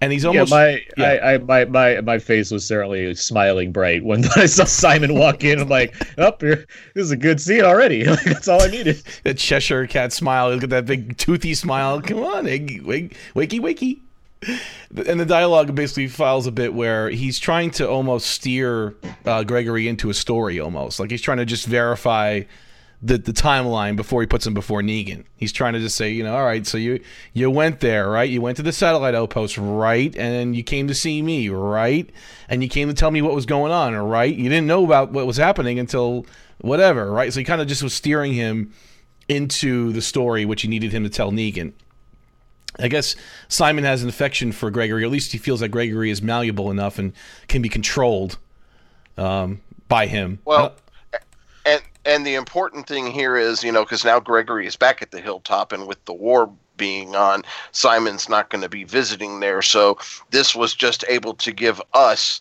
and 0.00 0.12
he's 0.12 0.24
yeah. 0.24 0.28
almost 0.28 0.50
My, 0.50 0.84
yeah. 0.96 1.04
I, 1.04 1.34
I, 1.34 1.38
my, 1.38 1.64
my, 1.64 2.00
my 2.02 2.18
face 2.18 2.50
was 2.50 2.66
certainly 2.66 3.14
smiling 3.14 3.72
bright 3.72 4.04
when 4.04 4.24
I 4.36 4.46
saw 4.46 4.64
Simon 4.64 5.14
walk 5.14 5.44
in. 5.44 5.60
I'm 5.60 5.68
like, 5.68 5.94
up 6.18 6.42
here, 6.42 6.66
this 6.94 7.04
is 7.04 7.10
a 7.10 7.16
good 7.16 7.40
scene 7.40 7.62
already. 7.62 8.04
Like, 8.08 8.24
that's 8.24 8.48
all 8.48 8.62
I 8.62 8.68
needed. 8.68 9.02
that 9.24 9.38
Cheshire 9.38 9.86
cat 9.86 10.12
smile. 10.12 10.50
Look 10.50 10.64
at 10.64 10.70
that 10.70 10.86
big 10.86 11.16
toothy 11.16 11.54
smile. 11.54 12.00
Come 12.00 12.20
on, 12.20 12.46
egg, 12.46 12.82
wake, 12.84 13.16
wakey, 13.34 13.60
wakey. 13.60 14.00
And 14.42 15.20
the 15.20 15.26
dialogue 15.26 15.74
basically 15.74 16.08
files 16.08 16.46
a 16.46 16.52
bit 16.52 16.72
where 16.72 17.10
he's 17.10 17.38
trying 17.38 17.70
to 17.72 17.88
almost 17.88 18.28
steer 18.28 18.96
uh, 19.26 19.44
Gregory 19.44 19.88
into 19.88 20.10
a 20.10 20.14
story, 20.14 20.60
almost 20.60 21.00
like 21.00 21.10
he's 21.10 21.22
trying 21.22 21.38
to 21.38 21.44
just 21.44 21.66
verify 21.66 22.42
the 23.00 23.16
the 23.16 23.32
timeline 23.32 23.96
before 23.96 24.20
he 24.20 24.26
puts 24.26 24.46
him 24.46 24.54
before 24.54 24.82
Negan. 24.82 25.24
He's 25.36 25.52
trying 25.52 25.74
to 25.74 25.78
just 25.78 25.96
say, 25.96 26.10
you 26.10 26.24
know, 26.24 26.34
all 26.36 26.44
right, 26.44 26.66
so 26.66 26.78
you 26.78 27.00
you 27.32 27.50
went 27.50 27.80
there, 27.80 28.10
right? 28.10 28.28
You 28.28 28.40
went 28.40 28.56
to 28.56 28.62
the 28.62 28.72
satellite 28.72 29.14
outpost, 29.14 29.56
right? 29.58 30.14
And 30.16 30.34
then 30.34 30.54
you 30.54 30.62
came 30.62 30.88
to 30.88 30.94
see 30.94 31.22
me, 31.22 31.48
right? 31.48 32.10
And 32.48 32.62
you 32.62 32.68
came 32.68 32.88
to 32.88 32.94
tell 32.94 33.10
me 33.10 33.22
what 33.22 33.34
was 33.34 33.46
going 33.46 33.72
on, 33.72 33.94
right? 33.96 34.34
You 34.34 34.48
didn't 34.48 34.66
know 34.66 34.84
about 34.84 35.12
what 35.12 35.26
was 35.26 35.36
happening 35.36 35.78
until 35.78 36.26
whatever, 36.60 37.10
right? 37.10 37.32
So 37.32 37.40
he 37.40 37.44
kind 37.44 37.60
of 37.60 37.68
just 37.68 37.82
was 37.82 37.94
steering 37.94 38.32
him 38.32 38.72
into 39.28 39.92
the 39.92 40.02
story 40.02 40.44
which 40.44 40.62
he 40.62 40.68
needed 40.68 40.92
him 40.92 41.04
to 41.04 41.10
tell 41.10 41.30
Negan. 41.30 41.72
I 42.78 42.88
guess 42.88 43.16
Simon 43.48 43.84
has 43.84 44.02
an 44.02 44.08
affection 44.08 44.52
for 44.52 44.70
Gregory. 44.70 45.04
At 45.04 45.10
least 45.10 45.32
he 45.32 45.38
feels 45.38 45.60
that 45.60 45.70
Gregory 45.70 46.10
is 46.10 46.22
malleable 46.22 46.70
enough 46.70 46.98
and 46.98 47.12
can 47.48 47.60
be 47.60 47.68
controlled 47.68 48.38
um, 49.16 49.60
by 49.88 50.06
him. 50.06 50.38
Well, 50.44 50.74
and 51.66 51.82
and 52.04 52.26
the 52.26 52.34
important 52.34 52.86
thing 52.86 53.10
here 53.10 53.36
is, 53.36 53.64
you 53.64 53.72
know, 53.72 53.82
because 53.82 54.04
now 54.04 54.20
Gregory 54.20 54.66
is 54.66 54.76
back 54.76 55.02
at 55.02 55.10
the 55.10 55.20
hilltop, 55.20 55.72
and 55.72 55.86
with 55.86 56.02
the 56.04 56.12
war 56.12 56.50
being 56.76 57.16
on, 57.16 57.42
Simon's 57.72 58.28
not 58.28 58.50
going 58.50 58.62
to 58.62 58.68
be 58.68 58.84
visiting 58.84 59.40
there. 59.40 59.60
So 59.62 59.98
this 60.30 60.54
was 60.54 60.74
just 60.74 61.04
able 61.08 61.34
to 61.34 61.52
give 61.52 61.82
us 61.92 62.40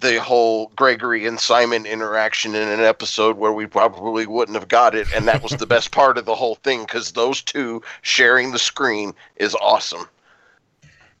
the 0.00 0.20
whole 0.20 0.72
Gregory 0.76 1.26
and 1.26 1.38
Simon 1.38 1.84
interaction 1.86 2.54
in 2.54 2.68
an 2.68 2.80
episode 2.80 3.36
where 3.36 3.52
we 3.52 3.66
probably 3.66 4.26
wouldn't 4.26 4.56
have 4.58 4.68
got 4.68 4.94
it, 4.94 5.06
and 5.14 5.28
that 5.28 5.42
was 5.42 5.52
the 5.52 5.66
best 5.66 5.90
part 5.92 6.16
of 6.18 6.24
the 6.24 6.34
whole 6.34 6.54
thing 6.56 6.80
because 6.82 7.12
those 7.12 7.42
two 7.42 7.82
sharing 8.02 8.52
the 8.52 8.58
screen 8.58 9.12
is 9.36 9.54
awesome. 9.56 10.08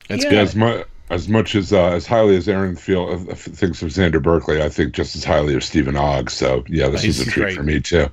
That's 0.08 0.24
Yeah. 0.24 0.32
Yeah, 0.32 0.40
as 0.40 0.54
much 0.56 0.86
as 1.10 1.28
much 1.28 1.54
as 1.56 1.72
uh, 1.72 1.90
as 1.90 2.06
highly 2.06 2.36
as 2.36 2.48
Aaron 2.48 2.76
feel 2.76 3.26
uh, 3.30 3.34
thinks 3.34 3.82
of 3.82 3.88
Xander 3.90 4.22
Berkeley, 4.22 4.62
I 4.62 4.68
think 4.68 4.94
just 4.94 5.14
as 5.16 5.24
highly 5.24 5.54
of 5.54 5.64
Steven 5.64 5.96
Ogg. 5.96 6.30
So 6.30 6.64
yeah, 6.68 6.88
this 6.88 7.02
He's 7.02 7.20
is 7.20 7.28
a 7.28 7.30
treat 7.30 7.42
great. 7.44 7.56
for 7.56 7.62
me 7.62 7.80
too. 7.80 8.08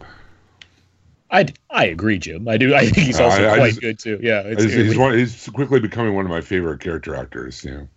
I, 1.29 1.45
I 1.69 1.85
agree, 1.85 2.19
Jim. 2.19 2.47
I 2.47 2.55
do. 2.57 2.73
I 2.73 2.85
think 2.85 3.05
he's 3.05 3.19
also 3.19 3.43
I- 3.43 3.51
I 3.53 3.57
quite 3.57 3.69
just- 3.69 3.81
good 3.81 3.99
too. 3.99 4.19
Yeah, 4.21 4.41
it's, 4.45 4.63
He's, 4.63 4.73
he's, 4.73 4.97
one, 4.97 5.17
he's 5.17 5.49
quickly 5.49 5.79
becoming 5.79 6.13
one 6.15 6.25
of 6.25 6.31
my 6.31 6.39
favorite 6.41 6.79
character 6.79 7.15
actors. 7.15 7.63
You 7.65 7.71
know, 7.71 7.87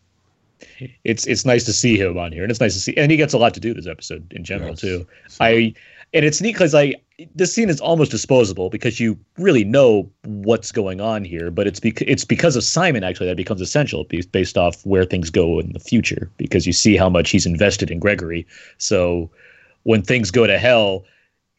it's 1.04 1.26
it's 1.26 1.44
nice 1.44 1.64
to 1.64 1.72
see 1.72 1.96
him 1.96 2.18
on 2.18 2.32
here, 2.32 2.42
and 2.42 2.50
it's 2.50 2.60
nice 2.60 2.74
to 2.74 2.80
see, 2.80 2.96
and 2.96 3.10
he 3.10 3.16
gets 3.16 3.32
a 3.32 3.38
lot 3.38 3.54
to 3.54 3.60
do 3.60 3.74
this 3.74 3.86
episode 3.86 4.32
in 4.32 4.44
general 4.44 4.70
Yes. 4.70 4.80
too. 4.80 5.06
I 5.40 5.74
and 6.12 6.24
it's 6.24 6.40
neat 6.40 6.52
because 6.54 6.74
I 6.74 6.94
this 7.34 7.54
scene 7.54 7.68
is 7.68 7.80
almost 7.80 8.10
disposable 8.10 8.70
because 8.70 8.98
you 8.98 9.18
really 9.38 9.64
know 9.64 10.10
what's 10.24 10.72
going 10.72 11.00
on 11.00 11.24
here, 11.24 11.50
but 11.50 11.66
it's 11.66 11.80
because 11.80 12.06
it's 12.08 12.24
because 12.24 12.56
of 12.56 12.64
Simon 12.64 13.04
actually 13.04 13.26
that 13.26 13.36
becomes 13.36 13.60
essential 13.60 14.04
based 14.32 14.56
off 14.56 14.84
where 14.86 15.04
things 15.04 15.30
go 15.30 15.58
in 15.58 15.72
the 15.72 15.80
future 15.80 16.30
because 16.36 16.66
you 16.66 16.72
see 16.72 16.96
how 16.96 17.08
much 17.08 17.30
he's 17.30 17.46
invested 17.46 17.90
in 17.90 17.98
Gregory. 17.98 18.46
So 18.78 19.30
when 19.84 20.02
things 20.02 20.30
go 20.30 20.46
to 20.46 20.58
hell, 20.58 21.04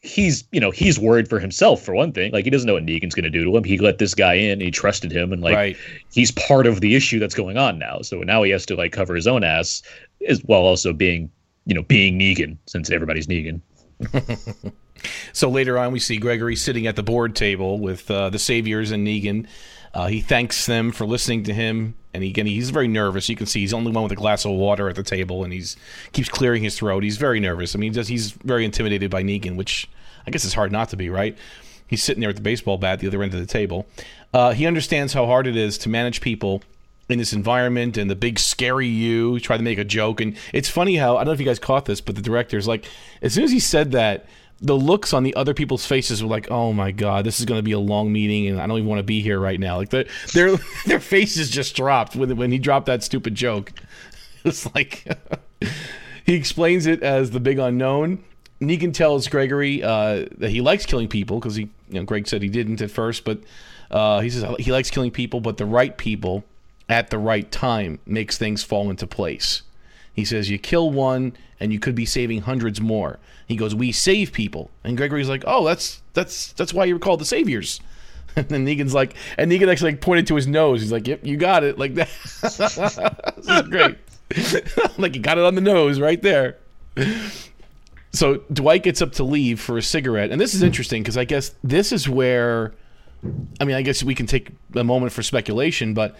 he's 0.02 0.44
you 0.52 0.60
know 0.60 0.70
he's 0.70 0.98
worried 0.98 1.28
for 1.28 1.38
himself 1.38 1.82
for 1.82 1.94
one 1.94 2.12
thing. 2.12 2.32
Like 2.32 2.44
he 2.44 2.50
doesn't 2.50 2.66
know 2.66 2.74
what 2.74 2.84
Negan's 2.84 3.14
going 3.14 3.24
to 3.24 3.30
do 3.30 3.44
to 3.44 3.56
him. 3.56 3.64
He 3.64 3.78
let 3.78 3.98
this 3.98 4.14
guy 4.14 4.34
in, 4.34 4.60
he 4.60 4.70
trusted 4.70 5.12
him, 5.12 5.32
and 5.32 5.42
like 5.42 5.54
right. 5.54 5.76
he's 6.12 6.30
part 6.32 6.66
of 6.66 6.80
the 6.80 6.94
issue 6.94 7.18
that's 7.18 7.34
going 7.34 7.56
on 7.56 7.78
now. 7.78 8.00
So 8.02 8.18
now 8.18 8.42
he 8.42 8.50
has 8.50 8.66
to 8.66 8.76
like 8.76 8.92
cover 8.92 9.14
his 9.14 9.26
own 9.26 9.44
ass, 9.44 9.82
as 10.28 10.40
while 10.40 10.62
also 10.62 10.92
being, 10.92 11.30
you 11.66 11.74
know, 11.74 11.82
being 11.82 12.18
Negan 12.18 12.58
since 12.66 12.90
everybody's 12.90 13.26
Negan. 13.26 13.60
So 15.32 15.48
later 15.48 15.78
on, 15.78 15.92
we 15.92 15.98
see 15.98 16.16
Gregory 16.16 16.56
sitting 16.56 16.86
at 16.86 16.96
the 16.96 17.02
board 17.02 17.34
table 17.34 17.78
with 17.78 18.10
uh, 18.10 18.30
the 18.30 18.38
Saviors 18.38 18.90
and 18.90 19.06
Negan. 19.06 19.46
Uh, 19.94 20.06
he 20.06 20.20
thanks 20.20 20.66
them 20.66 20.92
for 20.92 21.06
listening 21.06 21.44
to 21.44 21.54
him, 21.54 21.94
and 22.14 22.22
he, 22.22 22.30
again, 22.30 22.46
he's 22.46 22.70
very 22.70 22.88
nervous. 22.88 23.28
You 23.28 23.36
can 23.36 23.46
see 23.46 23.60
he's 23.60 23.70
the 23.70 23.76
only 23.76 23.92
one 23.92 24.02
with 24.02 24.12
a 24.12 24.16
glass 24.16 24.44
of 24.44 24.52
water 24.52 24.88
at 24.88 24.96
the 24.96 25.02
table, 25.02 25.44
and 25.44 25.52
he's 25.52 25.76
keeps 26.12 26.28
clearing 26.28 26.62
his 26.62 26.76
throat. 26.76 27.02
He's 27.02 27.16
very 27.16 27.40
nervous. 27.40 27.74
I 27.74 27.78
mean, 27.78 27.92
he 27.92 27.96
does, 27.96 28.08
he's 28.08 28.32
very 28.32 28.64
intimidated 28.64 29.10
by 29.10 29.22
Negan, 29.22 29.56
which 29.56 29.88
I 30.26 30.30
guess 30.30 30.44
is 30.44 30.54
hard 30.54 30.72
not 30.72 30.90
to 30.90 30.96
be, 30.96 31.08
right? 31.08 31.36
He's 31.86 32.02
sitting 32.02 32.20
there 32.20 32.28
with 32.28 32.36
the 32.36 32.42
baseball 32.42 32.78
bat 32.78 32.94
at 32.94 33.00
the 33.00 33.06
other 33.06 33.22
end 33.22 33.34
of 33.34 33.40
the 33.40 33.46
table. 33.46 33.86
Uh, 34.32 34.52
he 34.52 34.66
understands 34.66 35.12
how 35.12 35.26
hard 35.26 35.46
it 35.46 35.56
is 35.56 35.76
to 35.78 35.88
manage 35.88 36.20
people 36.20 36.62
in 37.08 37.18
this 37.18 37.32
environment 37.32 37.96
and 37.96 38.10
the 38.10 38.16
big 38.16 38.38
scary 38.38 38.86
you 38.86 39.38
try 39.40 39.56
to 39.56 39.62
make 39.62 39.78
a 39.78 39.84
joke 39.84 40.20
and 40.20 40.36
it's 40.52 40.68
funny 40.68 40.96
how 40.96 41.16
i 41.16 41.18
don't 41.18 41.26
know 41.26 41.32
if 41.32 41.40
you 41.40 41.44
guys 41.44 41.58
caught 41.58 41.84
this 41.84 42.00
but 42.00 42.14
the 42.14 42.22
director's 42.22 42.66
like 42.66 42.86
as 43.20 43.34
soon 43.34 43.44
as 43.44 43.50
he 43.50 43.60
said 43.60 43.92
that 43.92 44.24
the 44.64 44.76
looks 44.76 45.12
on 45.12 45.24
the 45.24 45.34
other 45.34 45.54
people's 45.54 45.84
faces 45.84 46.22
were 46.22 46.28
like 46.30 46.48
oh 46.50 46.72
my 46.72 46.92
god 46.92 47.26
this 47.26 47.40
is 47.40 47.46
going 47.46 47.58
to 47.58 47.64
be 47.64 47.72
a 47.72 47.78
long 47.80 48.12
meeting 48.12 48.46
and 48.46 48.60
i 48.60 48.66
don't 48.66 48.78
even 48.78 48.88
want 48.88 49.00
to 49.00 49.02
be 49.02 49.20
here 49.20 49.38
right 49.40 49.58
now. 49.58 49.76
Like 49.76 49.90
their 49.90 50.04
their 50.34 50.56
their 50.86 51.00
faces 51.00 51.50
just 51.50 51.74
dropped 51.76 52.14
when 52.16 52.36
when 52.36 52.52
he 52.52 52.58
dropped 52.58 52.86
that 52.86 53.02
stupid 53.02 53.34
joke. 53.34 53.72
It's 54.44 54.66
like 54.74 55.06
he 56.26 56.34
explains 56.34 56.86
it 56.86 57.02
as 57.02 57.30
the 57.30 57.38
big 57.38 57.58
unknown. 57.60 58.24
Negan 58.60 58.92
tells 58.92 59.28
Gregory 59.28 59.82
uh, 59.84 60.26
that 60.38 60.50
he 60.50 60.60
likes 60.60 60.84
killing 60.86 61.06
people 61.08 61.38
because 61.38 61.54
he, 61.54 61.68
you 61.88 62.00
know, 62.00 62.04
Greg 62.04 62.26
said 62.26 62.42
he 62.42 62.48
didn't 62.48 62.80
at 62.80 62.90
first, 62.90 63.24
but 63.24 63.38
Uh, 63.90 64.20
he 64.20 64.30
says 64.30 64.44
he 64.58 64.72
likes 64.72 64.90
killing 64.90 65.10
people, 65.10 65.40
but 65.40 65.58
the 65.58 65.66
right 65.66 65.96
people 65.96 66.44
at 66.88 67.10
the 67.10 67.18
right 67.18 67.50
time 67.52 67.98
makes 68.06 68.38
things 68.38 68.64
fall 68.64 68.90
into 68.90 69.06
place. 69.06 69.62
He 70.12 70.24
says 70.24 70.50
you 70.50 70.58
kill 70.58 70.90
one 70.90 71.32
and 71.58 71.72
you 71.72 71.78
could 71.78 71.94
be 71.94 72.04
saving 72.04 72.42
hundreds 72.42 72.80
more. 72.80 73.18
He 73.46 73.56
goes, 73.56 73.74
"We 73.74 73.92
save 73.92 74.32
people," 74.32 74.70
and 74.84 74.96
Gregory's 74.96 75.28
like, 75.28 75.44
"Oh, 75.46 75.64
that's 75.64 76.02
that's 76.12 76.52
that's 76.52 76.74
why 76.74 76.84
you're 76.84 76.98
called 76.98 77.20
the 77.20 77.24
saviors." 77.24 77.80
And 78.34 78.48
then 78.48 78.64
Negan's 78.64 78.94
like, 78.94 79.14
and 79.36 79.52
Negan 79.52 79.70
actually 79.70 79.92
like 79.92 80.00
pointed 80.00 80.26
to 80.28 80.36
his 80.36 80.46
nose. 80.46 80.80
He's 80.80 80.90
like, 80.90 81.06
"Yep, 81.06 81.26
you 81.26 81.36
got 81.36 81.64
it." 81.64 81.78
Like 81.78 81.96
that. 81.96 82.08
this 82.40 82.78
is 83.46 83.68
great. 83.68 83.98
like 84.98 85.14
you 85.14 85.20
got 85.20 85.36
it 85.36 85.44
on 85.44 85.54
the 85.54 85.60
nose 85.60 86.00
right 86.00 86.22
there. 86.22 86.56
So 88.12 88.36
Dwight 88.50 88.84
gets 88.84 89.02
up 89.02 89.12
to 89.12 89.24
leave 89.24 89.60
for 89.60 89.76
a 89.76 89.82
cigarette, 89.82 90.30
and 90.30 90.40
this 90.40 90.54
is 90.54 90.62
interesting 90.62 91.02
because 91.02 91.18
I 91.18 91.24
guess 91.24 91.54
this 91.62 91.92
is 91.92 92.08
where, 92.08 92.72
I 93.60 93.64
mean, 93.66 93.76
I 93.76 93.82
guess 93.82 94.02
we 94.02 94.14
can 94.14 94.24
take 94.24 94.48
a 94.74 94.84
moment 94.84 95.12
for 95.12 95.22
speculation, 95.22 95.92
but 95.92 96.16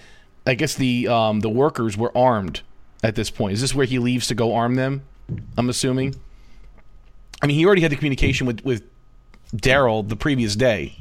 I 0.47 0.53
guess 0.53 0.75
the 0.75 1.09
um, 1.09 1.41
the 1.41 1.49
workers 1.49 1.97
were 1.97 2.15
armed 2.15 2.61
at 3.03 3.15
this 3.15 3.31
point. 3.31 3.55
Is 3.55 3.61
this 3.61 3.75
where 3.75 3.87
he 3.87 3.99
leaves 3.99 4.27
to 4.29 4.35
go 4.35 4.55
arm 4.55 4.75
them? 4.77 5.03
I'm 5.57 5.69
assuming. 5.69 6.15
I 7.43 7.47
mean, 7.47 7.57
he 7.57 7.67
already 7.67 7.83
had 7.83 7.91
the 7.91 7.97
communication 7.97 8.47
with 8.47 8.65
with 8.65 8.83
Daryl 9.55 10.09
the 10.09 10.17
previous 10.17 10.55
day, 10.57 10.97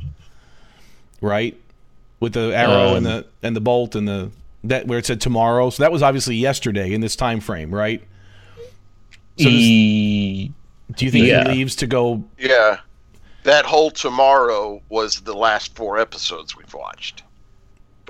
right? 1.22 1.56
With 2.20 2.34
the 2.34 2.56
arrow 2.56 2.90
Um, 2.90 2.98
and 2.98 3.06
the 3.06 3.26
and 3.44 3.56
the 3.56 3.62
bolt 3.62 3.96
and 3.96 4.08
the 4.08 4.32
that 4.64 4.88
where 4.88 5.00
it 5.00 5.06
said 5.06 5.22
tomorrow. 5.22 5.70
So 5.70 5.84
that 5.84 5.92
was 5.92 6.02
obviously 6.04 6.36
yesterday 6.36 6.94
in 6.94 7.02
this 7.02 7.16
time 7.16 7.40
frame, 7.40 7.74
right? 7.74 8.04
So 9.38 9.46
does- 9.46 9.54
E- 9.54 10.52
Do 10.96 11.06
you 11.06 11.12
think 11.12 11.26
Yeah. 11.26 11.44
he 11.50 11.58
leaves 11.58 11.76
to 11.78 11.88
go? 11.88 12.24
Yeah. 12.38 12.80
That 13.44 13.66
whole 13.66 13.90
tomorrow 13.90 14.82
was 14.90 15.22
the 15.22 15.34
last 15.34 15.76
four 15.76 15.98
episodes 15.98 16.56
we've 16.56 16.74
watched 16.74 17.24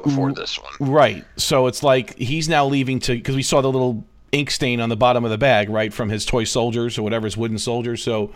before 0.04 0.30
mm, 0.30 0.36
this 0.36 0.60
one. 0.60 0.92
Right. 0.92 1.26
So 1.38 1.68
it's 1.68 1.84
like 1.84 2.18
he's 2.18 2.48
now 2.50 2.66
leaving 2.66 3.00
to 3.02 3.14
because 3.16 3.36
we 3.36 3.44
saw 3.44 3.62
the 3.62 3.72
little 3.72 4.06
ink 4.32 4.50
stain 4.52 4.80
on 4.80 4.90
the 4.90 4.96
bottom 4.96 5.24
of 5.26 5.32
the 5.32 5.38
bag, 5.38 5.70
right, 5.70 5.94
from 5.94 6.10
his 6.10 6.26
toy 6.26 6.44
soldiers 6.46 6.98
or 6.98 7.04
whatever 7.04 7.26
his 7.26 7.36
wooden 7.38 7.58
soldiers. 7.58 8.04
So 8.04 8.32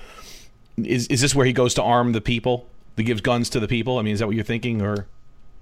is 0.78 1.08
is 1.08 1.21
this 1.21 1.34
where 1.36 1.45
he 1.45 1.54
goes 1.54 1.73
to 1.75 1.84
arm 1.84 2.12
the 2.12 2.21
people? 2.21 2.67
That 2.95 3.04
gives 3.04 3.19
guns 3.21 3.49
to 3.49 3.60
the 3.60 3.67
people? 3.67 3.97
I 3.97 4.04
mean, 4.04 4.13
is 4.13 4.19
that 4.19 4.28
what 4.28 4.36
you're 4.36 4.45
thinking, 4.45 4.82
or 4.82 5.06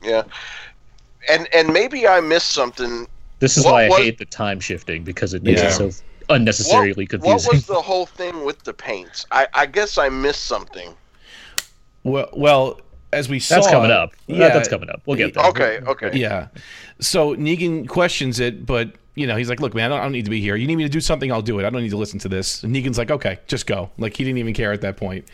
Yeah. 0.04 0.24
And 1.30 1.48
and 1.54 1.74
maybe 1.74 2.08
I 2.08 2.20
missed 2.22 2.52
something. 2.52 3.08
this 3.40 3.58
is 3.58 3.66
What 3.66 3.72
why 3.74 3.86
I 3.86 3.90
was- 3.90 3.98
hate 4.00 4.18
the 4.20 4.26
time 4.26 4.60
shifting 4.60 5.04
because 5.04 5.34
it 5.34 5.42
makes 5.44 5.62
Yeah. 5.62 5.70
it 5.70 5.94
so 5.94 6.04
unnecessarily 6.30 7.04
what, 7.04 7.10
confusing. 7.10 7.48
What 7.48 7.54
was 7.56 7.66
the 7.66 7.82
whole 7.82 8.06
thing 8.06 8.46
with 8.46 8.64
the 8.64 8.74
paints? 8.74 9.26
I, 9.32 9.48
I 9.54 9.66
guess 9.66 9.98
I 9.98 10.10
missed 10.10 10.46
something. 10.46 10.94
well, 12.04 12.30
well, 12.34 12.80
as 13.14 13.30
we 13.30 13.40
saw, 13.40 13.56
That's 13.56 13.68
coming 13.68 13.92
up. 13.92 14.14
Yeah, 14.28 14.38
Yeah, 14.38 14.50
that's 14.50 14.68
coming 14.68 14.90
up. 14.90 15.02
We'll 15.06 15.18
get 15.18 15.34
there. 15.34 15.46
Okay, 15.48 15.80
okay. 15.86 16.12
Yeah. 16.14 16.48
So 17.00 17.36
Negan 17.36 17.88
questions 17.88 18.40
it, 18.40 18.66
but 18.66 18.94
you 19.16 19.28
know 19.28 19.36
he's 19.36 19.50
like, 19.50 19.60
"Look, 19.60 19.74
man, 19.74 19.92
I 19.92 19.96
don't, 19.96 20.00
I 20.00 20.04
don't 20.04 20.12
need 20.12 20.26
to 20.26 20.32
be 20.32 20.42
here. 20.42 20.56
You 20.56 20.68
need 20.68 20.76
me 20.76 20.84
to 20.84 20.90
do 20.90 21.02
something, 21.02 21.32
I'll 21.32 21.42
do 21.42 21.60
it. 21.60 21.66
I 21.66 21.70
don't 21.70 21.82
need 21.82 21.90
to 21.90 21.98
listen 21.98 22.20
to 22.20 22.30
this." 22.30 22.64
And 22.64 22.76
Negan's 22.76 22.98
like, 22.98 23.12
"Okay, 23.12 23.40
just 23.48 23.68
go." 23.68 23.90
Like 23.98 24.16
he 24.18 24.24
didn't 24.24 24.40
even 24.40 24.54
care 24.54 24.72
at 24.72 24.82
that 24.82 24.98
point. 24.98 25.28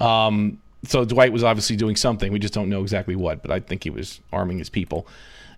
Um, 0.00 0.60
so 0.84 1.04
Dwight 1.04 1.32
was 1.32 1.42
obviously 1.42 1.76
doing 1.76 1.96
something. 1.96 2.32
We 2.32 2.38
just 2.38 2.54
don't 2.54 2.68
know 2.68 2.82
exactly 2.82 3.16
what, 3.16 3.42
but 3.42 3.50
I 3.50 3.60
think 3.60 3.84
he 3.84 3.90
was 3.90 4.20
arming 4.32 4.58
his 4.58 4.70
people. 4.70 5.06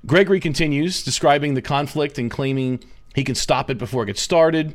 Gregory 0.07 0.41
continues 0.41 1.03
describing 1.03 1.55
the 1.55 1.63
conflict 1.63 2.19
and 2.19 2.31
claiming 2.31 2.83
he 3.15 3.25
can 3.25 3.35
stop 3.35 3.69
it 3.69 3.79
before 3.79 4.05
it 4.05 4.07
gets 4.07 4.23
started. 4.23 4.75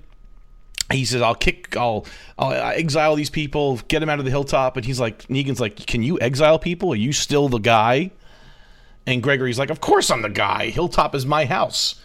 He 0.94 1.06
says, 1.06 1.22
"I'll 1.22 1.36
kick, 1.36 1.76
I'll, 1.76 2.06
I'll 2.38 2.52
exile 2.54 3.16
these 3.16 3.30
people, 3.30 3.78
get 3.88 4.00
them 4.00 4.10
out 4.10 4.20
of 4.20 4.26
the 4.26 4.32
hilltop." 4.32 4.78
And 4.78 4.86
he's 4.86 5.00
like, 5.00 5.28
Negan's 5.28 5.60
like, 5.60 5.76
"Can 5.76 6.04
you 6.04 6.20
exile 6.20 6.60
people? 6.60 6.94
Are 6.94 6.96
you 6.96 7.14
still 7.14 7.50
the 7.50 7.60
guy?" 7.60 8.12
And 9.06 9.22
Gregory's 9.22 9.60
like, 9.60 9.70
"Of 9.70 9.82
course 9.82 10.10
I'm 10.10 10.22
the 10.22 10.30
guy. 10.30 10.70
Hilltop 10.70 11.16
is 11.16 11.26
my 11.26 11.46
house." 11.46 11.96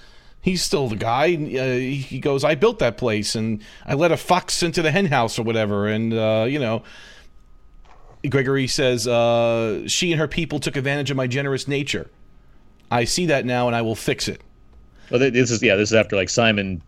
He's 0.41 0.63
still 0.63 0.89
the 0.89 0.97
guy. 0.97 1.35
Uh, 1.35 1.79
he 1.79 2.21
goes, 2.21 2.45
"I 2.45 2.55
built 2.55 2.79
that 2.79 2.97
place, 2.97 3.35
and 3.35 3.63
I 3.85 3.95
let 3.95 4.13
a 4.13 4.17
fox 4.17 4.63
into 4.63 4.83
the 4.83 4.91
henhouse 4.91 5.39
or 5.39 5.43
whatever." 5.43 5.89
And 5.89 6.13
uh, 6.13 6.47
you 6.49 6.59
know, 6.59 6.83
Gregory 8.29 8.67
says, 8.67 9.07
uh, 9.07 9.87
"She 9.89 10.13
and 10.13 10.21
her 10.21 10.29
people 10.29 10.61
took 10.61 10.77
advantage 10.77 11.11
of 11.11 11.17
my 11.17 11.27
generous 11.27 11.69
nature. 11.69 12.11
I 12.91 13.05
see 13.05 13.27
that 13.27 13.45
now, 13.45 13.67
and 13.67 13.77
I 13.77 13.83
will 13.83 13.97
fix 13.97 14.29
it." 14.29 14.41
Well, 15.11 15.21
this 15.21 15.51
is 15.51 15.63
yeah. 15.63 15.77
This 15.77 15.91
is 15.91 15.95
after 15.95 16.17
like 16.17 16.29
Simon. 16.29 16.83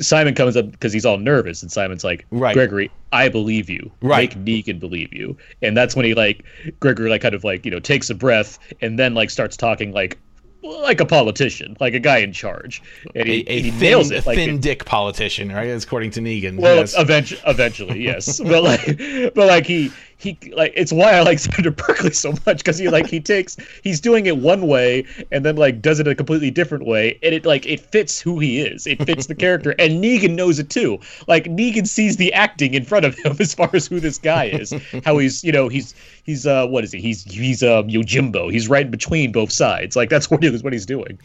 Simon 0.00 0.34
comes 0.34 0.56
up 0.56 0.70
because 0.70 0.92
he's 0.92 1.04
all 1.04 1.18
nervous, 1.18 1.62
and 1.62 1.70
Simon's 1.70 2.04
like, 2.04 2.26
Right. 2.30 2.54
Gregory, 2.54 2.90
I 3.12 3.28
believe 3.28 3.68
you. 3.68 3.90
Right. 4.00 4.34
Make 4.36 4.64
Negan 4.66 4.80
believe 4.80 5.12
you." 5.12 5.36
And 5.60 5.76
that's 5.76 5.94
when 5.94 6.04
he 6.04 6.14
like 6.14 6.44
Gregory 6.80 7.10
like 7.10 7.22
kind 7.22 7.34
of 7.34 7.44
like 7.44 7.64
you 7.64 7.70
know 7.70 7.80
takes 7.80 8.08
a 8.10 8.14
breath 8.14 8.58
and 8.80 8.98
then 8.98 9.14
like 9.14 9.30
starts 9.30 9.56
talking 9.56 9.92
like 9.92 10.18
like 10.62 11.00
a 11.00 11.06
politician, 11.06 11.76
like 11.80 11.94
a 11.94 11.98
guy 11.98 12.18
in 12.18 12.32
charge, 12.32 12.82
and 13.14 13.28
he, 13.28 13.40
A, 13.40 13.52
a 13.52 13.62
he 13.62 13.70
thin, 13.70 13.80
nails 13.80 14.10
it. 14.10 14.26
Like 14.26 14.36
thin 14.36 14.60
dick 14.60 14.84
politician, 14.84 15.50
right? 15.50 15.66
That's 15.66 15.84
according 15.84 16.12
to 16.12 16.20
Negan. 16.20 16.58
Well, 16.58 16.76
yes. 16.76 16.94
eventually, 16.96 17.40
eventually, 17.46 18.04
yes. 18.04 18.40
but 18.44 18.62
like, 18.62 18.86
but 19.34 19.48
like 19.48 19.66
he 19.66 19.90
he 20.22 20.38
like 20.54 20.72
it's 20.74 20.92
why 20.92 21.12
I 21.12 21.20
like 21.20 21.38
Xander 21.44 21.74
Berkeley 21.74 22.12
so 22.12 22.32
much 22.46 22.58
because 22.58 22.78
he 22.78 22.88
like 22.88 23.06
he 23.06 23.20
takes 23.32 23.56
he's 23.82 24.00
doing 24.00 24.26
it 24.26 24.38
one 24.38 24.66
way 24.66 25.04
and 25.30 25.44
then 25.44 25.56
like 25.56 25.82
does 25.82 26.00
it 26.00 26.08
a 26.08 26.14
completely 26.14 26.50
different 26.50 26.86
way 26.86 27.18
and 27.22 27.34
it 27.34 27.44
like 27.44 27.66
it 27.66 27.80
fits 27.80 28.20
who 28.20 28.38
he 28.38 28.60
is. 28.60 28.86
It 28.86 29.04
fits 29.04 29.26
the 29.26 29.34
character 29.34 29.70
and 29.78 30.02
Negan 30.02 30.34
knows 30.34 30.58
it 30.58 30.70
too. 30.70 30.98
Like 31.28 31.44
Negan 31.44 31.86
sees 31.86 32.16
the 32.16 32.32
acting 32.32 32.74
in 32.74 32.84
front 32.84 33.04
of 33.04 33.16
him 33.18 33.36
as 33.38 33.54
far 33.54 33.70
as 33.72 33.86
who 33.86 34.00
this 34.00 34.18
guy 34.18 34.46
is. 34.46 34.74
How 35.04 35.18
he's 35.18 35.44
you 35.44 35.52
know 35.52 35.68
he's 35.68 35.94
he's 36.22 36.46
uh 36.46 36.66
what 36.66 36.84
is 36.84 36.92
he? 36.92 37.00
He's 37.00 37.24
he's 37.24 37.62
um 37.62 37.88
Yojimbo. 37.88 38.50
He's 38.50 38.68
right 38.68 38.90
between 38.90 39.32
both 39.32 39.52
sides. 39.52 39.96
Like 39.96 40.08
that's 40.08 40.30
what 40.30 40.42
he 40.42 40.50
what 40.50 40.72
he's 40.72 40.86
doing. 40.86 41.18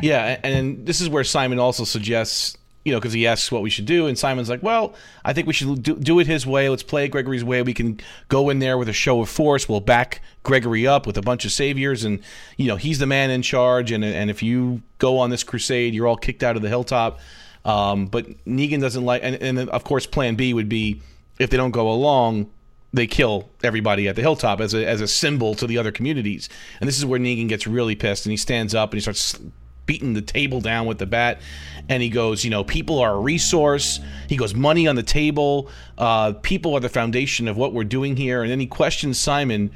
Yeah, 0.00 0.38
and 0.42 0.62
and 0.62 0.86
this 0.86 1.00
is 1.00 1.08
where 1.08 1.24
Simon 1.24 1.58
also 1.58 1.84
suggests, 1.84 2.56
you 2.84 2.92
know, 2.92 2.98
because 2.98 3.12
he 3.12 3.26
asks 3.26 3.52
what 3.52 3.62
we 3.62 3.70
should 3.70 3.86
do, 3.86 4.06
and 4.06 4.18
Simon's 4.18 4.48
like, 4.48 4.62
"Well, 4.62 4.94
I 5.24 5.32
think 5.32 5.46
we 5.46 5.52
should 5.52 5.82
do, 5.82 5.94
do 5.94 6.18
it 6.18 6.26
his 6.26 6.46
way. 6.46 6.68
Let's 6.68 6.82
play 6.82 7.06
Gregory's 7.06 7.44
way. 7.44 7.62
We 7.62 7.74
can 7.74 8.00
go 8.28 8.50
in 8.50 8.58
there 8.58 8.76
with 8.76 8.88
a 8.88 8.92
show 8.92 9.20
of 9.20 9.28
force. 9.28 9.68
We'll 9.68 9.80
back 9.80 10.20
Gregory 10.42 10.86
up 10.86 11.06
with 11.06 11.16
a 11.16 11.22
bunch 11.22 11.44
of 11.44 11.52
saviors, 11.52 12.02
and 12.02 12.20
you 12.56 12.66
know, 12.66 12.76
he's 12.76 12.98
the 12.98 13.06
man 13.06 13.30
in 13.30 13.42
charge. 13.42 13.92
And 13.92 14.04
and 14.04 14.30
if 14.30 14.42
you 14.42 14.82
go 14.98 15.18
on 15.18 15.30
this 15.30 15.44
crusade, 15.44 15.94
you're 15.94 16.08
all 16.08 16.16
kicked 16.16 16.42
out 16.42 16.56
of 16.56 16.62
the 16.62 16.68
hilltop. 16.68 17.20
Um, 17.64 18.06
but 18.06 18.26
Negan 18.44 18.80
doesn't 18.80 19.04
like, 19.04 19.22
and, 19.22 19.36
and 19.36 19.70
of 19.70 19.84
course, 19.84 20.04
Plan 20.04 20.34
B 20.34 20.52
would 20.52 20.68
be 20.68 21.00
if 21.38 21.50
they 21.50 21.56
don't 21.56 21.70
go 21.70 21.90
along." 21.90 22.50
They 22.94 23.06
kill 23.06 23.48
everybody 23.64 24.06
at 24.06 24.16
the 24.16 24.20
hilltop 24.20 24.60
as 24.60 24.74
a 24.74 24.86
as 24.86 25.00
a 25.00 25.08
symbol 25.08 25.54
to 25.54 25.66
the 25.66 25.78
other 25.78 25.90
communities, 25.90 26.50
and 26.78 26.86
this 26.86 26.98
is 26.98 27.06
where 27.06 27.18
Negan 27.18 27.48
gets 27.48 27.66
really 27.66 27.94
pissed, 27.94 28.26
and 28.26 28.30
he 28.30 28.36
stands 28.36 28.74
up 28.74 28.90
and 28.90 28.98
he 28.98 29.00
starts 29.00 29.40
beating 29.86 30.14
the 30.14 30.22
table 30.22 30.60
down 30.60 30.86
with 30.86 30.98
the 30.98 31.06
bat. 31.06 31.40
And 31.88 32.02
he 32.02 32.08
goes 32.08 32.44
you 32.44 32.50
know 32.50 32.64
people 32.64 32.98
are 32.98 33.14
a 33.14 33.20
resource. 33.20 34.00
He 34.28 34.36
goes 34.36 34.54
money 34.54 34.86
on 34.86 34.96
the 34.96 35.02
table. 35.02 35.68
Uh, 35.98 36.32
people 36.42 36.74
are 36.74 36.80
the 36.80 36.88
foundation 36.88 37.48
of 37.48 37.56
what 37.56 37.72
we're 37.72 37.84
doing 37.84 38.16
here. 38.16 38.42
And 38.42 38.50
then 38.50 38.60
he 38.60 38.66
questions 38.66 39.18
simon 39.18 39.70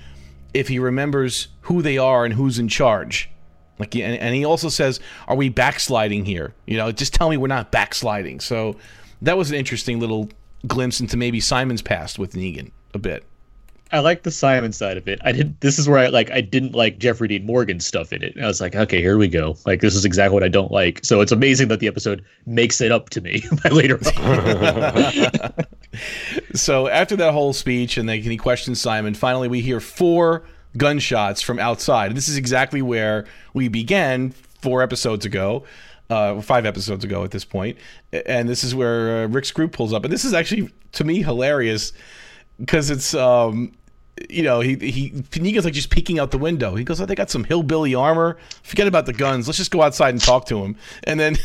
if 0.55 0.69
he 0.69 0.79
remembers 0.79 1.49
who 1.63 1.83
they 1.83 1.99
are 1.99 2.25
and 2.25 2.35
who's 2.35 2.59
in 2.59 2.69
charge. 2.69 3.31
Like 3.79 3.95
and, 3.95 4.19
and 4.19 4.35
he 4.35 4.45
also 4.45 4.69
says 4.69 5.01
are 5.29 5.37
we 5.37 5.49
backsliding 5.49 6.25
here? 6.25 6.55
You 6.67 6.77
know 6.77 6.93
just 6.93 7.15
tell 7.15 7.29
me 7.29 7.37
we're 7.37 7.49
not 7.49 7.71
backsliding. 7.71 8.41
So 8.41 8.77
that 9.23 9.37
was 9.37 9.51
an 9.51 9.57
interesting 9.57 10.01
little 10.01 10.31
glimpse 10.67 11.01
into 11.01 11.17
maybe 11.17 11.41
simon's 11.41 11.83
past 11.83 12.19
with 12.19 12.33
negan 12.33 12.73
a 12.95 12.99
bit 12.99 13.25
I 13.93 14.01
like 14.01 14.25
the 14.25 14.31
Simon 14.31 14.73
side 14.73 14.97
of 14.97 15.07
it. 15.07 15.21
I 15.25 15.33
did. 15.33 15.61
This 15.61 15.79
is 15.79 15.89
where 15.89 15.99
I 15.99 16.09
like. 16.09 16.31
I 16.33 16.41
didn't 16.41 16.75
like 16.75 16.99
Jeffrey 16.99 17.29
Dean 17.29 17.47
Morgan 17.47 17.79
stuff 17.79 18.13
in 18.13 18.23
it. 18.23 18.35
And 18.35 18.45
I 18.45 18.49
was 18.49 18.61
like, 18.61 18.75
okay, 18.75 19.01
here 19.01 19.17
we 19.17 19.29
go. 19.29 19.57
Like 19.65 19.81
this 19.81 19.95
is 19.95 20.05
exactly 20.05 20.35
what 20.35 20.43
I 20.43 20.49
don't 20.49 20.73
like. 20.73 21.05
So 21.05 21.21
it's 21.21 21.33
amazing 21.33 21.69
that 21.69 21.79
the 21.79 21.87
episode 21.87 22.25
makes 22.47 22.81
it 22.81 22.91
up 22.91 23.11
to 23.11 23.21
me 23.21 23.45
by 23.63 23.71
later. 23.71 24.01
So 26.55 26.89
after 26.89 27.17
that 27.17 27.33
whole 27.33 27.53
speech 27.53 27.97
and 27.97 28.09
then 28.09 28.21
he 28.21 28.37
questions 28.37 28.81
Simon, 28.81 29.15
finally 29.15 29.49
we 29.49 29.61
hear 29.61 29.81
four 29.81 30.43
gunshots 30.77 31.43
from 31.43 31.59
outside. 31.59 32.15
This 32.15 32.29
is 32.29 32.37
exactly 32.37 32.83
where 32.83 33.27
we 33.55 33.69
began 33.69 34.31
four 34.31 34.83
episodes 34.83 35.25
ago, 35.25 35.65
uh, 36.11 36.41
five 36.41 36.67
episodes 36.67 37.05
ago 37.05 37.25
at 37.25 37.31
this 37.31 37.45
point. 37.45 37.79
And 38.27 38.49
this 38.49 38.65
is 38.65 38.75
where 38.75 39.25
uh, 39.25 39.29
Rick's 39.29 39.51
group 39.51 39.73
pulls 39.73 39.93
up. 39.93 40.05
And 40.05 40.13
this 40.13 40.25
is 40.25 40.35
actually, 40.35 40.71
to 40.93 41.05
me, 41.05 41.23
hilarious 41.23 41.93
because 42.59 42.91
it's. 42.91 43.15
Um, 43.15 43.73
you 44.31 44.43
know, 44.43 44.61
he 44.61 44.77
he 44.77 45.11
Negan's 45.11 45.67
like 45.67 45.75
just 45.75 45.91
peeking 45.91 46.19
out 46.19 46.31
the 46.31 46.39
window. 46.39 46.75
He 46.75 46.85
goes, 46.85 47.03
"Oh, 47.03 47.05
they 47.05 47.15
got 47.15 47.29
some 47.29 47.45
hillbilly 47.45 47.95
armor. 47.95 48.39
Forget 48.63 48.87
about 48.87 49.05
the 49.05 49.13
guns. 49.13 49.47
Let's 49.47 49.59
just 49.59 49.71
go 49.71 49.83
outside 49.83 50.09
and 50.15 50.23
talk 50.23 50.47
to 50.47 50.65
him." 50.65 50.77
And 51.05 51.21
then, 51.21 51.37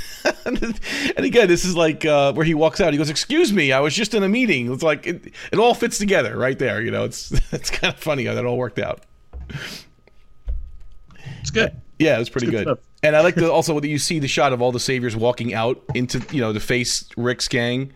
and 0.47 1.25
again, 1.25 1.49
this 1.49 1.65
is 1.65 1.75
like 1.75 2.05
uh, 2.05 2.31
where 2.31 2.45
he 2.45 2.53
walks 2.53 2.79
out. 2.79 2.93
He 2.93 2.97
goes, 2.97 3.09
"Excuse 3.09 3.51
me, 3.51 3.73
I 3.73 3.81
was 3.81 3.93
just 3.93 4.13
in 4.13 4.23
a 4.23 4.29
meeting." 4.29 4.71
It's 4.71 4.83
like 4.83 5.05
it, 5.05 5.33
it 5.51 5.59
all 5.59 5.73
fits 5.73 5.97
together 5.97 6.37
right 6.37 6.57
there. 6.57 6.81
You 6.81 6.91
know, 6.91 7.03
it's 7.03 7.31
it's 7.51 7.69
kind 7.69 7.93
of 7.93 7.99
funny 7.99 8.23
how 8.23 8.35
that 8.35 8.45
all 8.45 8.57
worked 8.57 8.79
out. 8.79 9.01
it's 11.41 11.51
good. 11.51 11.75
Yeah, 11.99 12.15
it 12.15 12.19
was 12.19 12.29
pretty 12.29 12.47
It's 12.47 12.55
good. 12.55 12.65
good. 12.67 12.77
And 13.03 13.15
I 13.15 13.21
like 13.21 13.35
the, 13.35 13.51
also 13.51 13.79
that 13.79 13.87
you 13.87 13.97
see 13.99 14.19
the 14.19 14.27
shot 14.27 14.53
of 14.53 14.61
all 14.61 14.71
the 14.71 14.79
saviors 14.79 15.15
walking 15.15 15.53
out 15.53 15.81
into 15.93 16.21
you 16.33 16.39
know 16.41 16.53
to 16.53 16.59
face 16.59 17.05
Rick's 17.17 17.47
gang, 17.47 17.91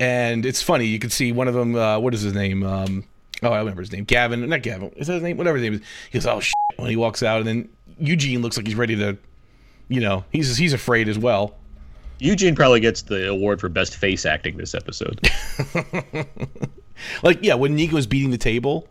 and 0.00 0.44
it's 0.46 0.62
funny. 0.62 0.86
You 0.86 0.98
can 0.98 1.10
see 1.10 1.32
one 1.32 1.48
of 1.48 1.54
them. 1.54 1.74
Uh, 1.74 1.98
what 1.98 2.14
is 2.14 2.22
his 2.22 2.34
name? 2.34 2.62
Um, 2.62 3.04
oh, 3.42 3.50
I 3.50 3.58
remember 3.58 3.82
his 3.82 3.92
name. 3.92 4.04
Gavin. 4.04 4.48
Not 4.48 4.62
Gavin. 4.62 4.92
Is 4.96 5.06
that 5.06 5.14
his 5.14 5.22
name? 5.22 5.36
Whatever 5.36 5.58
his 5.58 5.64
name 5.64 5.74
is. 5.74 5.80
He 6.10 6.18
goes, 6.18 6.26
"Oh 6.26 6.40
shit." 6.40 6.54
when 6.76 6.90
he 6.90 6.96
walks 6.96 7.22
out, 7.22 7.38
and 7.38 7.46
then 7.46 7.68
Eugene 7.98 8.42
looks 8.42 8.56
like 8.56 8.66
he's 8.66 8.76
ready 8.76 8.96
to, 8.96 9.16
you 9.88 10.00
know, 10.00 10.24
he's 10.30 10.56
he's 10.56 10.72
afraid 10.72 11.08
as 11.08 11.18
well. 11.18 11.54
Eugene 12.18 12.54
probably 12.54 12.80
gets 12.80 13.02
the 13.02 13.28
award 13.28 13.60
for 13.60 13.68
best 13.68 13.96
face 13.96 14.24
acting 14.24 14.56
this 14.56 14.74
episode. 14.74 15.20
Like 17.22 17.40
yeah, 17.42 17.54
when 17.54 17.74
Nico 17.74 17.94
was 17.96 18.06
beating 18.06 18.30
the 18.30 18.38
table, 18.38 18.88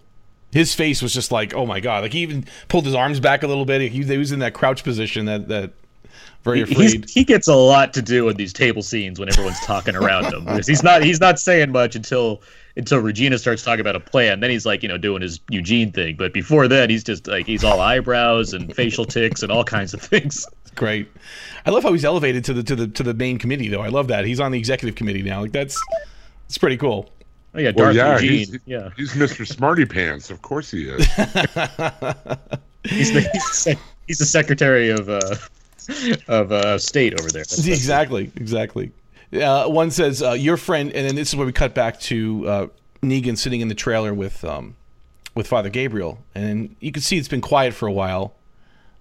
his 0.51 0.73
face 0.73 1.01
was 1.01 1.13
just 1.13 1.31
like, 1.31 1.53
oh 1.53 1.65
my 1.65 1.79
god! 1.79 2.03
Like 2.03 2.13
he 2.13 2.19
even 2.19 2.45
pulled 2.67 2.85
his 2.85 2.95
arms 2.95 3.19
back 3.19 3.43
a 3.43 3.47
little 3.47 3.65
bit. 3.65 3.81
He, 3.81 4.03
he 4.03 4.17
was 4.17 4.31
in 4.31 4.39
that 4.39 4.53
crouch 4.53 4.83
position 4.83 5.25
that 5.25 5.47
that 5.47 5.71
very 6.45 6.63
He's, 6.63 6.93
afraid. 6.93 7.09
he 7.09 7.23
gets 7.25 7.47
a 7.47 7.55
lot 7.55 7.93
to 7.95 8.01
do 8.01 8.29
in 8.29 8.37
these 8.37 8.53
table 8.53 8.81
scenes 8.83 9.19
when 9.19 9.27
everyone's 9.27 9.59
talking 9.61 9.95
around 9.95 10.25
him. 10.33 10.45
Because 10.45 10.67
he's 10.73 10.83
not 10.83 11.03
he's 11.03 11.19
not 11.19 11.39
saying 11.39 11.71
much 11.73 11.95
until 11.95 12.41
until 12.77 12.99
Regina 12.99 13.37
starts 13.37 13.63
talking 13.63 13.81
about 13.81 13.95
a 13.95 13.99
plan. 13.99 14.39
Then 14.39 14.51
he's 14.51 14.65
like 14.65 14.81
you 14.83 14.87
know 14.87 14.97
doing 14.97 15.21
his 15.21 15.41
Eugene 15.49 15.91
thing. 15.91 16.15
But 16.15 16.31
before 16.33 16.67
then, 16.69 16.89
he's 16.89 17.03
just 17.03 17.27
like 17.27 17.45
he's 17.45 17.63
all 17.65 17.81
eyebrows 17.81 18.53
and 18.53 18.73
facial 18.73 19.03
ticks 19.05 19.43
and 19.43 19.51
all 19.51 19.63
kinds 19.65 19.93
of 19.93 20.01
things. 20.01 20.45
Great. 20.75 21.07
I 21.65 21.71
love 21.71 21.83
how 21.83 21.91
he's 21.93 22.05
elevated 22.05 22.45
to 22.45 22.53
the 22.53 22.63
to 22.63 22.75
the 22.75 22.87
to 22.87 23.03
the 23.03 23.13
main 23.13 23.37
committee 23.39 23.67
though. 23.67 23.81
I 23.81 23.89
love 23.89 24.07
that 24.09 24.25
he's 24.25 24.39
on 24.39 24.51
the 24.51 24.59
executive 24.59 24.95
committee 24.95 25.23
now. 25.23 25.41
Like 25.41 25.51
that's 25.51 25.77
it's 26.45 26.57
pretty 26.57 26.77
cool. 26.77 27.09
Oh 27.55 27.59
yeah, 27.59 27.71
Well, 27.75 27.95
yeah, 27.95 28.19
Eugene. 28.19 28.29
he's, 28.37 28.59
Yeah, 28.65 28.89
he's 28.97 29.13
Mr. 29.13 29.47
Smarty 29.47 29.85
Pants. 29.85 30.29
Of 30.29 30.41
course 30.41 30.69
he 30.69 30.89
is. 30.89 31.05
he's 32.83 33.13
the 33.13 33.29
he's 33.33 33.63
the, 33.63 33.77
he's 34.07 34.17
the 34.19 34.25
secretary 34.25 34.89
of 34.89 35.09
uh 35.09 35.35
of 36.27 36.51
uh 36.51 36.77
state 36.77 37.13
over 37.19 37.29
there. 37.29 37.43
That's- 37.43 37.57
that's- 37.57 37.67
exactly, 37.77 38.31
exactly. 38.35 38.91
Uh, 39.33 39.67
one 39.67 39.91
says 39.91 40.21
uh, 40.23 40.31
your 40.31 40.55
friend, 40.57 40.91
and 40.93 41.07
then 41.07 41.15
this 41.15 41.29
is 41.29 41.35
where 41.35 41.45
we 41.45 41.51
cut 41.51 41.73
back 41.73 41.99
to 41.99 42.47
uh, 42.47 42.67
Negan 43.01 43.37
sitting 43.37 43.59
in 43.61 43.67
the 43.67 43.75
trailer 43.75 44.13
with 44.13 44.43
um, 44.45 44.75
with 45.33 45.47
Father 45.47 45.69
Gabriel, 45.69 46.19
and 46.33 46.75
you 46.79 46.91
can 46.91 47.01
see 47.01 47.17
it's 47.17 47.27
been 47.27 47.41
quiet 47.41 47.73
for 47.73 47.87
a 47.87 47.91
while. 47.91 48.33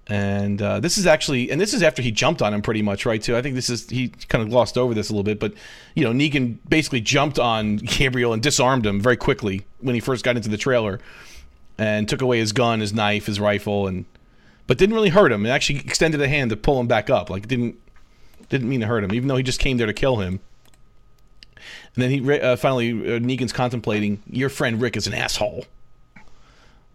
And 0.06 0.60
uh, 0.60 0.80
this 0.80 0.98
is 0.98 1.06
actually, 1.06 1.50
and 1.50 1.58
this 1.58 1.72
is 1.72 1.82
after 1.82 2.02
he 2.02 2.10
jumped 2.10 2.42
on 2.42 2.52
him 2.52 2.60
pretty 2.60 2.82
much, 2.82 3.06
right? 3.06 3.22
Too. 3.22 3.36
I 3.36 3.42
think 3.42 3.54
this 3.54 3.70
is 3.70 3.88
he 3.88 4.08
kind 4.28 4.42
of 4.42 4.50
glossed 4.50 4.76
over 4.76 4.92
this 4.92 5.08
a 5.08 5.12
little 5.12 5.22
bit, 5.24 5.38
but 5.40 5.54
you 5.94 6.04
know, 6.04 6.12
Negan 6.12 6.58
basically 6.68 7.00
jumped 7.00 7.38
on 7.38 7.76
Gabriel 7.84 8.32
and 8.34 8.42
disarmed 8.42 8.84
him 8.84 9.00
very 9.00 9.16
quickly 9.16 9.64
when 9.80 9.94
he 9.94 10.00
first 10.00 10.22
got 10.24 10.36
into 10.36 10.48
the 10.50 10.58
trailer, 10.58 11.00
and 11.78 12.06
took 12.08 12.20
away 12.20 12.38
his 12.38 12.52
gun, 12.52 12.80
his 12.80 12.92
knife, 12.92 13.26
his 13.26 13.40
rifle, 13.40 13.86
and 13.86 14.04
but 14.66 14.78
didn't 14.78 14.94
really 14.94 15.10
hurt 15.10 15.32
him. 15.32 15.44
And 15.44 15.52
actually 15.52 15.80
extended 15.80 16.20
a 16.20 16.28
hand 16.28 16.50
to 16.50 16.56
pull 16.56 16.80
him 16.80 16.86
back 16.86 17.10
up. 17.10 17.30
Like 17.30 17.48
didn't 17.48 17.76
didn't 18.48 18.68
mean 18.68 18.80
to 18.80 18.86
hurt 18.86 19.04
him, 19.04 19.12
even 19.12 19.28
though 19.28 19.36
he 19.36 19.42
just 19.42 19.60
came 19.60 19.76
there 19.76 19.86
to 19.86 19.92
kill 19.92 20.16
him. 20.16 20.40
And 21.94 22.02
then 22.02 22.10
he 22.10 22.40
uh, 22.40 22.56
finally 22.56 22.90
uh, 22.90 23.18
Negan's 23.18 23.52
contemplating, 23.52 24.22
your 24.28 24.48
friend 24.48 24.80
Rick 24.80 24.96
is 24.96 25.06
an 25.06 25.14
asshole. 25.14 25.64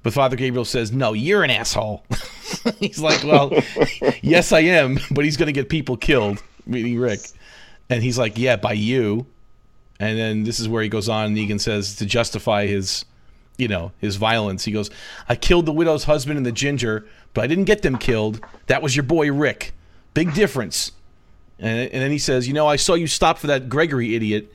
But 0.04 0.14
Father 0.14 0.36
Gabriel 0.36 0.66
says, 0.66 0.92
no, 0.92 1.14
you're 1.14 1.44
an 1.44 1.50
asshole. 1.50 2.04
he's 2.80 3.00
like, 3.00 3.24
well, 3.24 3.52
yes, 4.22 4.52
I 4.52 4.62
am, 4.62 5.00
but 5.12 5.26
he's 5.26 5.38
going 5.38 5.48
to 5.48 5.54
get 5.54 5.70
people 5.70 5.98
killed, 5.98 6.42
meaning 6.66 7.00
Rick. 7.00 7.20
And 7.90 8.02
he's 8.02 8.18
like, 8.18 8.38
yeah, 8.38 8.56
by 8.56 8.74
you. 8.74 9.26
And 10.00 10.18
then 10.18 10.44
this 10.44 10.60
is 10.60 10.70
where 10.70 10.82
he 10.82 10.88
goes 10.88 11.10
on. 11.10 11.36
Negan 11.36 11.60
says 11.60 11.96
to 11.98 12.06
justify 12.06 12.68
his, 12.68 13.04
you 13.60 13.68
know, 13.68 13.92
his 14.00 14.16
violence. 14.16 14.66
He 14.66 14.72
goes, 14.72 14.90
I 15.28 15.36
killed 15.36 15.66
the 15.66 15.74
widow's 15.74 16.06
husband 16.06 16.38
and 16.38 16.46
the 16.46 16.52
ginger, 16.52 17.08
but 17.34 17.44
I 17.44 17.48
didn't 17.48 17.66
get 17.66 17.82
them 17.82 17.98
killed. 17.98 18.40
That 18.68 18.82
was 18.82 18.96
your 18.96 19.04
boy 19.04 19.32
Rick. 19.32 19.74
Big 20.14 20.34
difference. 20.34 20.94
And, 21.60 21.92
and 21.92 22.02
then 22.02 22.12
he 22.12 22.18
says, 22.18 22.48
you 22.48 22.54
know, 22.54 22.68
I 22.68 22.78
saw 22.78 22.94
you 22.94 23.08
stop 23.08 23.38
for 23.38 23.48
that 23.48 23.70
Gregory 23.70 24.16
idiot. 24.16 24.54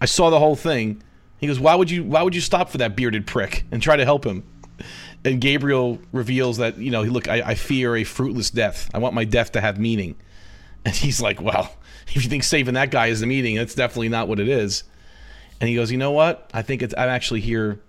I 0.00 0.06
saw 0.06 0.30
the 0.30 0.38
whole 0.38 0.56
thing. 0.56 1.02
He 1.38 1.46
goes, 1.46 1.60
why 1.60 1.74
would 1.74 1.90
you 1.90 2.04
why 2.04 2.22
would 2.22 2.34
you 2.34 2.40
stop 2.40 2.70
for 2.70 2.78
that 2.78 2.96
bearded 2.96 3.26
prick 3.26 3.64
and 3.70 3.80
try 3.80 3.96
to 3.96 4.04
help 4.04 4.24
him? 4.24 4.42
And 5.24 5.40
Gabriel 5.40 5.98
reveals 6.12 6.58
that, 6.58 6.78
you 6.78 6.90
know, 6.90 7.02
look, 7.02 7.28
I, 7.28 7.40
I 7.42 7.54
fear 7.54 7.96
a 7.96 8.04
fruitless 8.04 8.50
death. 8.50 8.90
I 8.92 8.98
want 8.98 9.14
my 9.14 9.24
death 9.24 9.52
to 9.52 9.60
have 9.60 9.78
meaning. 9.78 10.16
And 10.86 10.94
he's 10.94 11.18
like, 11.18 11.40
well, 11.40 11.74
if 12.06 12.14
you 12.14 12.28
think 12.28 12.44
saving 12.44 12.74
that 12.74 12.90
guy 12.90 13.06
is 13.06 13.20
the 13.20 13.26
meaning, 13.26 13.56
that's 13.56 13.74
definitely 13.74 14.10
not 14.10 14.28
what 14.28 14.38
it 14.38 14.50
is. 14.50 14.84
And 15.58 15.68
he 15.70 15.74
goes, 15.76 15.90
you 15.90 15.96
know 15.96 16.10
what? 16.10 16.50
I 16.52 16.60
think 16.60 16.82
it's 16.82 16.92
I'm 16.98 17.08
actually 17.08 17.40
here. 17.40 17.80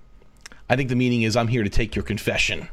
I 0.70 0.76
think 0.76 0.90
the 0.90 0.96
meaning 0.96 1.22
is 1.24 1.36
I'm 1.36 1.48
here 1.48 1.64
to 1.64 1.70
take 1.70 1.96
your 1.96 2.04
confession. 2.04 2.68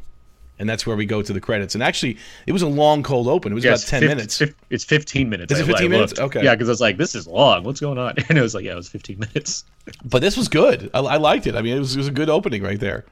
And 0.59 0.69
that's 0.69 0.87
where 0.87 0.95
we 0.97 1.07
go 1.07 1.23
to 1.23 1.33
the 1.33 1.41
credits. 1.41 1.75
And 1.75 1.83
actually, 1.83 2.19
it 2.47 2.53
was 2.53 2.63
a 2.63 2.69
long 2.69 3.03
cold 3.03 3.27
open. 3.27 3.51
It 3.51 3.55
was 3.57 3.65
Yeah, 3.65 3.73
about 3.73 3.81
10 3.81 4.01
fif- 4.01 4.09
minutes. 4.09 4.43
It's 4.71 4.85
15 4.85 5.29
minutes. 5.29 5.53
Is 5.53 5.59
it 5.59 5.65
I- 5.65 5.67
15 5.67 5.87
I 5.87 5.89
minutes? 5.89 6.21
Okay. 6.21 6.45
Yeah, 6.45 6.55
because 6.55 6.69
I 6.69 6.73
was 6.73 6.81
like, 6.81 6.99
this 6.99 7.15
is 7.17 7.27
long. 7.27 7.65
What's 7.65 7.81
going 7.81 7.99
on? 7.99 8.15
And 8.29 8.39
it 8.39 8.43
was 8.43 8.55
like, 8.55 8.65
yeah, 8.65 8.73
it 8.73 8.77
was 8.77 8.89
15 8.89 9.19
minutes. 9.19 9.65
But 10.05 10.21
this 10.23 10.37
was 10.37 10.49
good. 10.49 10.89
I, 10.95 11.01
I 11.01 11.17
liked 11.17 11.47
it. 11.49 11.57
I 11.57 11.63
mean, 11.63 11.77
it 11.77 11.81
was, 11.81 11.97
it 11.97 11.99
was 11.99 12.07
a 12.09 12.13
good 12.13 12.29
opening 12.31 12.63
right 12.63 12.79
there. 12.79 13.05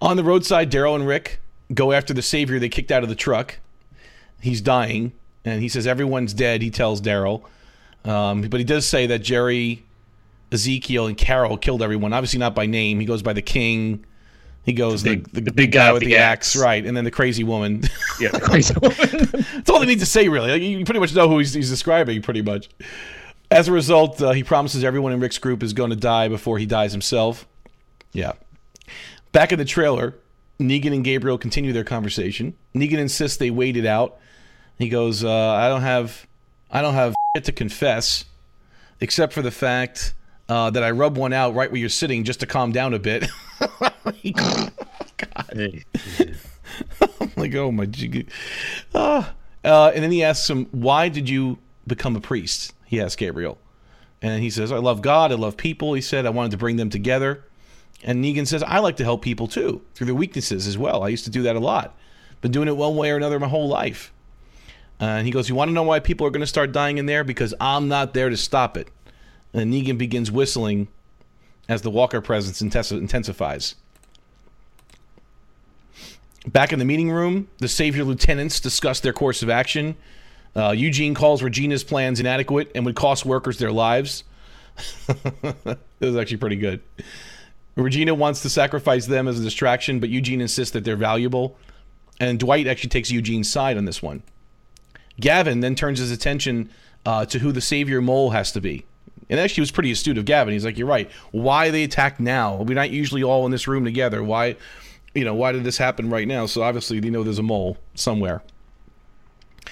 On 0.00 0.16
the 0.16 0.24
roadside, 0.24 0.70
Daryl 0.70 0.94
and 0.94 1.06
Rick 1.06 1.40
go 1.74 1.92
after 1.92 2.14
the 2.14 2.22
savior 2.22 2.58
they 2.58 2.68
kicked 2.68 2.90
out 2.90 3.02
of 3.02 3.08
the 3.08 3.14
truck. 3.14 3.58
He's 4.40 4.60
dying, 4.62 5.12
and 5.44 5.60
he 5.60 5.68
says 5.68 5.86
everyone's 5.86 6.32
dead. 6.32 6.62
He 6.62 6.70
tells 6.70 7.00
Daryl, 7.02 7.42
um, 8.04 8.42
but 8.42 8.58
he 8.58 8.64
does 8.64 8.86
say 8.86 9.06
that 9.08 9.18
Jerry, 9.18 9.82
Ezekiel, 10.52 11.06
and 11.06 11.16
Carol 11.16 11.56
killed 11.56 11.82
everyone. 11.82 12.12
Obviously 12.12 12.38
not 12.38 12.54
by 12.54 12.66
name. 12.66 13.00
He 13.00 13.06
goes 13.06 13.22
by 13.22 13.32
the 13.32 13.42
king. 13.42 14.04
He 14.64 14.72
goes 14.74 15.02
the, 15.02 15.16
big- 15.16 15.44
the 15.46 15.52
big 15.52 15.72
guy 15.72 15.92
with 15.92 16.02
the 16.02 16.16
axe. 16.18 16.54
right? 16.56 16.84
And 16.84 16.96
then 16.96 17.04
the 17.04 17.10
crazy 17.10 17.44
woman. 17.44 17.82
Yeah, 18.20 18.28
the 18.32 18.40
crazy 18.40 18.74
woman. 18.80 19.44
That's 19.56 19.70
all 19.70 19.80
they 19.80 19.86
need 19.86 20.00
to 20.00 20.06
say, 20.06 20.28
really. 20.28 20.50
Like, 20.50 20.62
you 20.62 20.84
pretty 20.84 21.00
much 21.00 21.14
know 21.14 21.28
who 21.28 21.38
he's, 21.38 21.54
he's 21.54 21.70
describing, 21.70 22.20
pretty 22.22 22.42
much. 22.42 22.68
As 23.50 23.68
a 23.68 23.72
result, 23.72 24.20
uh, 24.22 24.30
he 24.32 24.44
promises 24.44 24.84
everyone 24.84 25.12
in 25.12 25.20
Rick's 25.20 25.38
group 25.38 25.62
is 25.62 25.72
going 25.72 25.90
to 25.90 25.96
die 25.96 26.28
before 26.28 26.58
he 26.58 26.66
dies 26.66 26.92
himself. 26.92 27.48
Yeah. 28.12 28.32
Back 29.32 29.50
in 29.52 29.58
the 29.58 29.64
trailer, 29.64 30.14
Negan 30.60 30.92
and 30.94 31.02
Gabriel 31.04 31.38
continue 31.38 31.72
their 31.72 31.82
conversation. 31.84 32.54
Negan 32.74 32.98
insists 32.98 33.38
they 33.38 33.50
wait 33.50 33.76
it 33.76 33.86
out. 33.86 34.18
He 34.78 34.88
goes, 34.88 35.24
uh, 35.24 35.30
"I 35.30 35.68
don't 35.68 35.82
have, 35.82 36.26
I 36.70 36.82
don't 36.82 36.94
have 36.94 37.14
shit 37.36 37.44
to 37.44 37.52
confess, 37.52 38.24
except 39.00 39.32
for 39.32 39.42
the 39.42 39.50
fact 39.50 40.14
uh, 40.50 40.68
that 40.70 40.82
I 40.82 40.90
rub 40.90 41.16
one 41.16 41.32
out 41.32 41.54
right 41.54 41.70
where 41.70 41.80
you're 41.80 41.88
sitting 41.88 42.24
just 42.24 42.40
to 42.40 42.46
calm 42.46 42.72
down 42.72 42.92
a 42.92 42.98
bit." 42.98 43.26
Hey. 45.52 45.84
I'm 47.00 47.30
like, 47.36 47.54
oh 47.54 47.72
my. 47.72 47.88
Ah. 48.94 49.34
Uh, 49.62 49.92
and 49.94 50.02
then 50.02 50.10
he 50.10 50.22
asks 50.24 50.48
him, 50.48 50.66
why 50.70 51.08
did 51.08 51.28
you 51.28 51.58
become 51.86 52.16
a 52.16 52.20
priest? 52.20 52.72
He 52.86 53.00
asks 53.00 53.16
Gabriel. 53.16 53.58
And 54.22 54.42
he 54.42 54.50
says, 54.50 54.72
I 54.72 54.78
love 54.78 55.02
God, 55.02 55.32
I 55.32 55.34
love 55.34 55.56
people. 55.56 55.94
He 55.94 56.00
said, 56.00 56.26
I 56.26 56.30
wanted 56.30 56.50
to 56.52 56.56
bring 56.56 56.76
them 56.76 56.90
together. 56.90 57.44
And 58.02 58.24
Negan 58.24 58.46
says, 58.46 58.62
I 58.62 58.78
like 58.78 58.96
to 58.96 59.04
help 59.04 59.22
people 59.22 59.48
too, 59.48 59.82
through 59.94 60.06
their 60.06 60.14
weaknesses 60.14 60.66
as 60.66 60.78
well. 60.78 61.02
I 61.02 61.08
used 61.08 61.24
to 61.24 61.30
do 61.30 61.42
that 61.42 61.56
a 61.56 61.60
lot. 61.60 61.94
Been 62.40 62.52
doing 62.52 62.68
it 62.68 62.76
one 62.76 62.96
way 62.96 63.10
or 63.10 63.16
another 63.16 63.38
my 63.38 63.48
whole 63.48 63.68
life. 63.68 64.12
Uh, 65.00 65.04
and 65.04 65.26
he 65.26 65.32
goes, 65.32 65.48
You 65.48 65.54
want 65.54 65.68
to 65.68 65.74
know 65.74 65.82
why 65.82 66.00
people 66.00 66.26
are 66.26 66.30
going 66.30 66.40
to 66.40 66.46
start 66.46 66.72
dying 66.72 66.98
in 66.98 67.06
there? 67.06 67.24
Because 67.24 67.54
I'm 67.60 67.88
not 67.88 68.14
there 68.14 68.30
to 68.30 68.36
stop 68.36 68.76
it. 68.76 68.88
And 69.52 69.72
Negan 69.72 69.98
begins 69.98 70.30
whistling 70.30 70.88
as 71.68 71.82
the 71.82 71.90
Walker 71.90 72.20
presence 72.20 72.60
intensifies. 72.62 73.74
Back 76.46 76.72
in 76.72 76.78
the 76.78 76.84
meeting 76.84 77.10
room, 77.10 77.48
the 77.58 77.68
Savior 77.68 78.02
lieutenants 78.04 78.60
discuss 78.60 79.00
their 79.00 79.12
course 79.12 79.42
of 79.42 79.50
action. 79.50 79.96
Uh, 80.56 80.70
Eugene 80.70 81.14
calls 81.14 81.42
Regina's 81.42 81.84
plans 81.84 82.18
inadequate 82.18 82.70
and 82.74 82.84
would 82.86 82.96
cost 82.96 83.26
workers 83.26 83.58
their 83.58 83.70
lives. 83.70 84.24
this 85.06 85.76
was 86.00 86.16
actually 86.16 86.38
pretty 86.38 86.56
good. 86.56 86.80
Regina 87.76 88.14
wants 88.14 88.42
to 88.42 88.48
sacrifice 88.48 89.06
them 89.06 89.28
as 89.28 89.38
a 89.38 89.42
distraction, 89.42 90.00
but 90.00 90.08
Eugene 90.08 90.40
insists 90.40 90.72
that 90.72 90.84
they're 90.84 90.96
valuable. 90.96 91.56
And 92.18 92.38
Dwight 92.38 92.66
actually 92.66 92.90
takes 92.90 93.10
Eugene's 93.10 93.50
side 93.50 93.76
on 93.76 93.84
this 93.84 94.02
one. 94.02 94.22
Gavin 95.18 95.60
then 95.60 95.74
turns 95.74 95.98
his 95.98 96.10
attention 96.10 96.70
uh, 97.06 97.26
to 97.26 97.38
who 97.38 97.52
the 97.52 97.60
Savior 97.60 98.00
mole 98.00 98.30
has 98.30 98.52
to 98.52 98.60
be. 98.60 98.84
And 99.30 99.40
actually, 99.40 99.62
was 99.62 99.70
pretty 99.70 99.92
astute 99.92 100.18
of 100.18 100.26
Gavin. 100.26 100.52
He's 100.52 100.64
like, 100.64 100.76
"You're 100.76 100.88
right. 100.88 101.10
Why 101.30 101.70
they 101.70 101.84
attack 101.84 102.20
now? 102.20 102.56
We're 102.56 102.74
not 102.74 102.90
usually 102.90 103.22
all 103.22 103.46
in 103.46 103.52
this 103.52 103.66
room 103.66 103.84
together. 103.84 104.22
Why, 104.22 104.56
you 105.14 105.24
know, 105.24 105.34
why 105.34 105.52
did 105.52 105.64
this 105.64 105.78
happen 105.78 106.10
right 106.10 106.28
now? 106.28 106.46
So 106.46 106.62
obviously, 106.62 107.00
they 107.00 107.10
know 107.10 107.22
there's 107.22 107.38
a 107.38 107.42
mole 107.42 107.78
somewhere." 107.94 108.42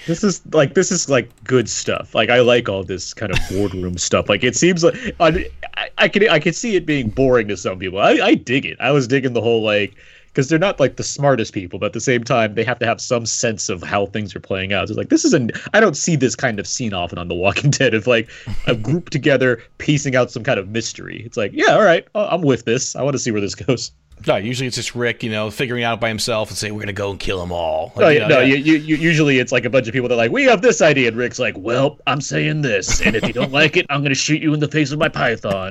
This 0.07 0.23
is 0.23 0.43
like 0.53 0.75
this 0.75 0.91
is 0.93 1.09
like 1.09 1.29
good 1.45 1.69
stuff. 1.69 2.15
Like 2.15 2.31
I 2.31 2.41
like 2.41 2.69
all 2.69 2.85
this 2.85 3.13
kind 3.13 3.33
of 3.33 3.39
boardroom 3.51 3.99
stuff. 3.99 4.29
Like 4.29 4.45
it 4.45 4.57
seems 4.57 4.85
like 4.85 4.95
I, 5.21 5.51
I 5.99 6.09
can 6.09 6.29
I 6.29 6.39
can 6.39 6.53
see 6.53 6.77
it 6.77 6.87
being 6.87 7.09
boring 7.09 7.49
to 7.49 7.57
some 7.57 7.79
people. 7.79 7.99
I, 7.99 8.13
I 8.13 8.35
dig 8.35 8.65
it. 8.65 8.77
I 8.81 8.93
was 8.93 9.09
digging 9.09 9.33
the 9.33 9.41
whole 9.41 9.63
like 9.63 9.95
because 10.39 10.49
they're 10.49 10.57
not 10.57 10.79
like 10.79 10.95
the 10.95 11.03
smartest 11.03 11.53
people, 11.53 11.81
but 11.81 11.87
at 11.87 11.93
the 11.95 12.01
same 12.01 12.23
time 12.23 12.55
they 12.55 12.63
have 12.63 12.79
to 12.79 12.87
have 12.87 13.01
some 13.01 13.27
sense 13.27 13.69
of 13.69 13.83
how 13.83 14.07
things 14.07 14.37
are 14.37 14.41
playing 14.41 14.73
out. 14.73 14.85
It's 14.85 14.97
like 14.97 15.09
this 15.09 15.25
is 15.25 15.35
an 15.35 15.51
I 15.75 15.81
don't 15.81 15.97
see 15.97 16.15
this 16.15 16.37
kind 16.37 16.61
of 16.61 16.67
scene 16.69 16.95
often 16.95 17.19
on 17.19 17.27
The 17.27 17.35
Walking 17.35 17.71
Dead 17.73 17.93
of 17.93 18.07
like 18.07 18.31
a 18.69 18.77
group 18.77 19.11
together 19.11 19.61
piecing 19.79 20.15
out 20.15 20.31
some 20.31 20.45
kind 20.45 20.61
of 20.61 20.69
mystery. 20.69 21.25
It's 21.27 21.37
like 21.37 21.51
yeah, 21.53 21.73
all 21.73 21.83
right, 21.83 22.07
I'm 22.15 22.43
with 22.43 22.67
this. 22.67 22.95
I 22.95 23.03
want 23.03 23.15
to 23.15 23.19
see 23.19 23.33
where 23.33 23.41
this 23.41 23.55
goes. 23.67 23.91
No, 24.27 24.37
usually 24.37 24.67
it's 24.67 24.77
just 24.77 24.95
Rick, 24.95 25.23
you 25.23 25.31
know, 25.31 25.51
figuring 25.51 25.83
it 25.83 25.87
out 25.87 26.01
by 26.01 26.09
himself 26.09 26.49
and 26.49 26.59
saying 26.59 26.75
"We're 26.75 26.81
gonna 26.81 26.93
go 26.93 27.11
and 27.11 27.21
kill 27.21 27.39
them 27.41 27.53
all." 27.53 27.93
Like, 27.97 28.03
No, 28.03 28.09
you 28.09 28.19
know, 28.21 28.29
no. 28.29 28.41
yeah. 28.41 28.55
You, 28.57 28.77
you, 28.77 28.97
usually 28.97 29.39
it's 29.39 29.53
like 29.53 29.65
a 29.65 29.71
bunch 29.71 29.87
of 29.87 29.93
people 29.93 30.09
that 30.09 30.15
are 30.15 30.19
like, 30.19 30.31
we 30.33 30.45
have 30.45 30.61
this 30.63 30.83
idea, 30.83 31.09
and 31.09 31.17
Rick's 31.17 31.39
like, 31.39 31.55
well, 31.57 31.99
I'm 32.07 32.21
saying 32.21 32.63
this, 32.63 33.01
and 33.01 33.15
if 33.17 33.27
you 33.27 33.33
don't 33.33 33.53
like 33.53 33.77
it, 33.77 33.87
I'm 33.91 34.03
gonna 34.03 34.15
shoot 34.15 34.43
you 34.43 34.53
in 34.55 34.61
the 34.61 34.69
face 34.69 34.91
with 34.91 34.99
my 34.99 35.09
python. 35.09 35.71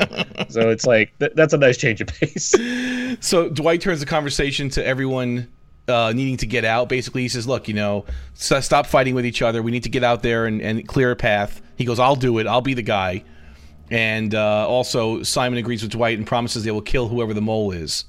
so 0.49 0.69
it's 0.69 0.85
like 0.85 1.13
th- 1.19 1.33
that's 1.35 1.53
a 1.53 1.57
nice 1.57 1.77
change 1.77 2.01
of 2.01 2.07
pace. 2.07 2.53
So 3.19 3.49
Dwight 3.49 3.81
turns 3.81 3.99
the 3.99 4.05
conversation 4.05 4.69
to 4.71 4.85
everyone 4.85 5.47
uh, 5.87 6.11
needing 6.15 6.37
to 6.37 6.45
get 6.45 6.65
out. 6.65 6.89
Basically, 6.89 7.21
he 7.21 7.29
says, 7.29 7.47
"Look, 7.47 7.67
you 7.67 7.73
know, 7.73 8.05
s- 8.39 8.65
stop 8.65 8.85
fighting 8.85 9.15
with 9.15 9.25
each 9.25 9.41
other. 9.41 9.61
We 9.63 9.71
need 9.71 9.83
to 9.83 9.89
get 9.89 10.03
out 10.03 10.21
there 10.23 10.45
and, 10.45 10.61
and 10.61 10.87
clear 10.87 11.11
a 11.11 11.15
path." 11.15 11.61
He 11.75 11.85
goes, 11.85 11.99
"I'll 11.99 12.15
do 12.15 12.37
it. 12.39 12.47
I'll 12.47 12.61
be 12.61 12.73
the 12.73 12.81
guy." 12.81 13.23
And 13.89 14.35
uh, 14.35 14.67
also, 14.67 15.23
Simon 15.23 15.57
agrees 15.57 15.81
with 15.81 15.91
Dwight 15.91 16.17
and 16.17 16.27
promises 16.27 16.63
they 16.65 16.71
will 16.71 16.81
kill 16.81 17.07
whoever 17.07 17.33
the 17.33 17.41
mole 17.41 17.71
is. 17.71 18.03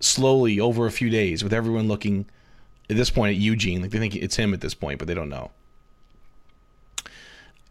Slowly, 0.00 0.60
over 0.60 0.86
a 0.86 0.92
few 0.92 1.10
days, 1.10 1.42
with 1.42 1.52
everyone 1.52 1.88
looking 1.88 2.26
at 2.88 2.96
this 2.96 3.10
point 3.10 3.34
at 3.34 3.40
Eugene, 3.40 3.82
like 3.82 3.90
they 3.90 3.98
think 3.98 4.14
it's 4.14 4.36
him 4.36 4.54
at 4.54 4.60
this 4.60 4.74
point, 4.74 4.98
but 4.98 5.08
they 5.08 5.14
don't 5.14 5.28
know. 5.28 5.50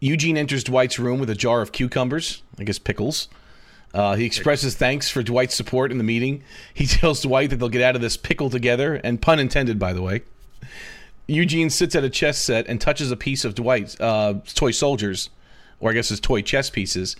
Eugene 0.00 0.36
enters 0.36 0.62
Dwight's 0.62 0.98
room 0.98 1.18
with 1.18 1.30
a 1.30 1.34
jar 1.34 1.60
of 1.60 1.72
cucumbers, 1.72 2.42
I 2.58 2.64
guess 2.64 2.78
pickles. 2.78 3.28
Uh, 3.92 4.14
he 4.14 4.24
expresses 4.24 4.74
thanks 4.74 5.10
for 5.10 5.22
Dwight's 5.22 5.54
support 5.54 5.90
in 5.90 5.98
the 5.98 6.04
meeting. 6.04 6.42
He 6.72 6.86
tells 6.86 7.22
Dwight 7.22 7.50
that 7.50 7.56
they'll 7.56 7.68
get 7.68 7.82
out 7.82 7.96
of 7.96 8.02
this 8.02 8.16
pickle 8.16 8.50
together, 8.50 8.94
and 8.94 9.20
pun 9.20 9.38
intended, 9.38 9.78
by 9.78 9.92
the 9.92 10.02
way. 10.02 10.22
Eugene 11.26 11.68
sits 11.68 11.94
at 11.94 12.04
a 12.04 12.10
chess 12.10 12.38
set 12.38 12.66
and 12.68 12.80
touches 12.80 13.10
a 13.10 13.16
piece 13.16 13.44
of 13.44 13.54
Dwight's 13.54 13.98
uh, 14.00 14.34
toy 14.54 14.70
soldiers, 14.70 15.30
or 15.80 15.90
I 15.90 15.94
guess 15.94 16.08
his 16.08 16.20
toy 16.20 16.42
chess 16.42 16.70
pieces. 16.70 17.16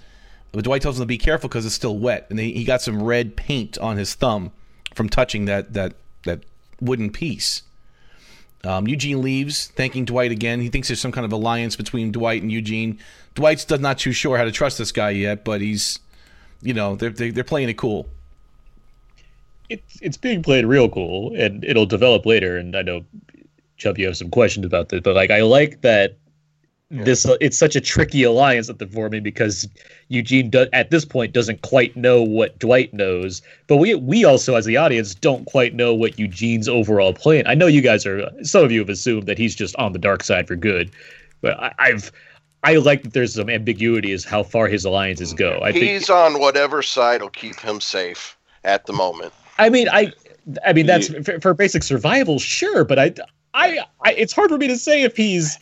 But 0.52 0.64
Dwight 0.64 0.80
tells 0.80 0.98
him 0.98 1.02
to 1.02 1.06
be 1.06 1.18
careful 1.18 1.48
because 1.48 1.66
it's 1.66 1.74
still 1.74 1.98
wet, 1.98 2.26
and 2.30 2.38
he 2.38 2.64
got 2.64 2.80
some 2.80 3.02
red 3.02 3.36
paint 3.36 3.76
on 3.78 3.96
his 3.96 4.14
thumb 4.14 4.52
from 4.98 5.08
touching 5.08 5.46
that 5.46 5.72
that 5.72 5.94
that 6.24 6.40
wooden 6.82 7.10
piece. 7.10 7.62
Um, 8.64 8.86
Eugene 8.88 9.22
leaves, 9.22 9.68
thanking 9.68 10.04
Dwight 10.04 10.32
again. 10.32 10.60
He 10.60 10.68
thinks 10.68 10.88
there's 10.88 11.00
some 11.00 11.12
kind 11.12 11.24
of 11.24 11.32
alliance 11.32 11.76
between 11.76 12.10
Dwight 12.12 12.42
and 12.42 12.50
Eugene. 12.52 12.98
Dwight's 13.36 13.70
not 13.70 13.98
too 13.98 14.12
sure 14.12 14.36
how 14.36 14.44
to 14.44 14.50
trust 14.50 14.78
this 14.78 14.90
guy 14.90 15.10
yet, 15.10 15.44
but 15.44 15.60
he's, 15.60 16.00
you 16.60 16.74
know, 16.74 16.96
they're 16.96 17.10
they're, 17.10 17.32
they're 17.32 17.44
playing 17.44 17.68
it 17.70 17.78
cool. 17.78 18.08
it's 19.68 19.98
it's 20.02 20.16
being 20.16 20.42
played 20.42 20.64
real 20.66 20.88
cool 20.88 21.34
and 21.36 21.64
it'll 21.64 21.86
develop 21.86 22.24
later 22.26 22.56
and 22.56 22.74
i 22.76 22.82
know 22.82 23.04
chubb 23.76 23.98
you 23.98 24.06
have 24.06 24.16
some 24.16 24.30
questions 24.30 24.64
about 24.64 24.88
this 24.88 25.00
but 25.00 25.14
like 25.14 25.30
i 25.30 25.42
like 25.42 25.80
that 25.82 26.16
this 26.90 27.26
uh, 27.26 27.36
it's 27.40 27.58
such 27.58 27.76
a 27.76 27.80
tricky 27.80 28.22
alliance 28.22 28.66
that 28.66 28.78
they're 28.78 28.88
forming 28.88 29.22
because 29.22 29.68
eugene 30.08 30.48
do, 30.48 30.66
at 30.72 30.90
this 30.90 31.04
point 31.04 31.32
doesn't 31.34 31.60
quite 31.60 31.94
know 31.96 32.22
what 32.22 32.58
dwight 32.58 32.92
knows 32.94 33.42
but 33.66 33.76
we 33.76 33.94
we 33.94 34.24
also 34.24 34.54
as 34.54 34.64
the 34.64 34.76
audience 34.76 35.14
don't 35.14 35.44
quite 35.44 35.74
know 35.74 35.92
what 35.92 36.18
eugene's 36.18 36.68
overall 36.68 37.12
plan 37.12 37.46
i 37.46 37.54
know 37.54 37.66
you 37.66 37.82
guys 37.82 38.06
are 38.06 38.30
some 38.42 38.64
of 38.64 38.72
you 38.72 38.80
have 38.80 38.88
assumed 38.88 39.26
that 39.26 39.36
he's 39.36 39.54
just 39.54 39.76
on 39.76 39.92
the 39.92 39.98
dark 39.98 40.22
side 40.22 40.48
for 40.48 40.56
good 40.56 40.90
but 41.42 41.58
I, 41.60 41.74
i've 41.78 42.10
I 42.64 42.76
like 42.76 43.02
that 43.02 43.12
there's 43.12 43.34
some 43.34 43.48
ambiguity 43.48 44.12
as 44.12 44.24
how 44.24 44.42
far 44.42 44.66
his 44.66 44.84
alliances 44.84 45.32
go. 45.32 45.60
I 45.62 45.70
think 45.70 45.84
He's 45.84 46.10
on 46.10 46.40
whatever 46.40 46.82
side 46.82 47.22
will 47.22 47.30
keep 47.30 47.58
him 47.60 47.80
safe 47.80 48.36
at 48.64 48.86
the 48.86 48.92
moment. 48.92 49.32
I 49.58 49.68
mean, 49.68 49.88
I, 49.88 50.12
I 50.66 50.72
mean, 50.72 50.86
that's 50.86 51.06
for, 51.24 51.40
for 51.40 51.54
basic 51.54 51.84
survival, 51.84 52.40
sure, 52.40 52.84
but 52.84 52.98
I, 52.98 53.14
I, 53.54 53.78
I, 54.04 54.12
it's 54.12 54.32
hard 54.32 54.50
for 54.50 54.58
me 54.58 54.66
to 54.66 54.76
say 54.76 55.02
if 55.02 55.16
he's, 55.16 55.56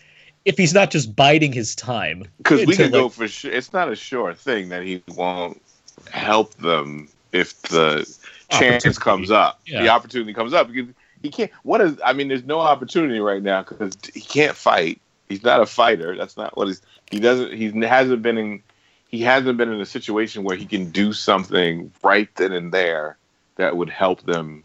if 0.46 0.56
he's 0.56 0.72
not 0.72 0.90
just 0.90 1.14
biding 1.14 1.52
his 1.52 1.74
time. 1.74 2.24
Because 2.38 2.64
we 2.64 2.76
can 2.76 2.90
go 2.90 3.10
for 3.10 3.28
sure. 3.28 3.52
It's 3.52 3.72
not 3.72 3.90
a 3.90 3.96
sure 3.96 4.32
thing 4.32 4.70
that 4.70 4.84
he 4.84 5.02
won't 5.08 5.60
help 6.10 6.54
them 6.54 7.08
if 7.32 7.60
the 7.62 8.08
chance 8.50 8.96
comes 8.96 9.30
up. 9.30 9.60
The 9.66 9.88
opportunity 9.88 10.32
comes 10.32 10.54
up 10.54 10.68
because 10.72 10.94
he 11.20 11.30
can't. 11.30 11.50
What 11.64 11.80
is? 11.80 12.00
I 12.02 12.12
mean, 12.12 12.28
there's 12.28 12.44
no 12.44 12.60
opportunity 12.60 13.18
right 13.18 13.42
now 13.42 13.62
because 13.62 13.94
he 14.14 14.20
can't 14.20 14.56
fight. 14.56 15.00
He's 15.28 15.42
not 15.42 15.60
a 15.60 15.66
fighter. 15.66 16.16
That's 16.16 16.36
not 16.36 16.56
what 16.56 16.68
he's. 16.68 16.80
He 17.10 17.18
doesn't. 17.18 17.52
He 17.52 17.70
hasn't 17.80 18.22
been 18.22 18.38
in. 18.38 18.62
He 19.08 19.22
hasn't 19.22 19.58
been 19.58 19.72
in 19.72 19.80
a 19.80 19.86
situation 19.86 20.44
where 20.44 20.56
he 20.56 20.64
can 20.64 20.90
do 20.90 21.12
something 21.12 21.92
right 22.02 22.28
then 22.36 22.52
and 22.52 22.72
there 22.72 23.16
that 23.56 23.76
would 23.76 23.90
help 23.90 24.22
them 24.22 24.62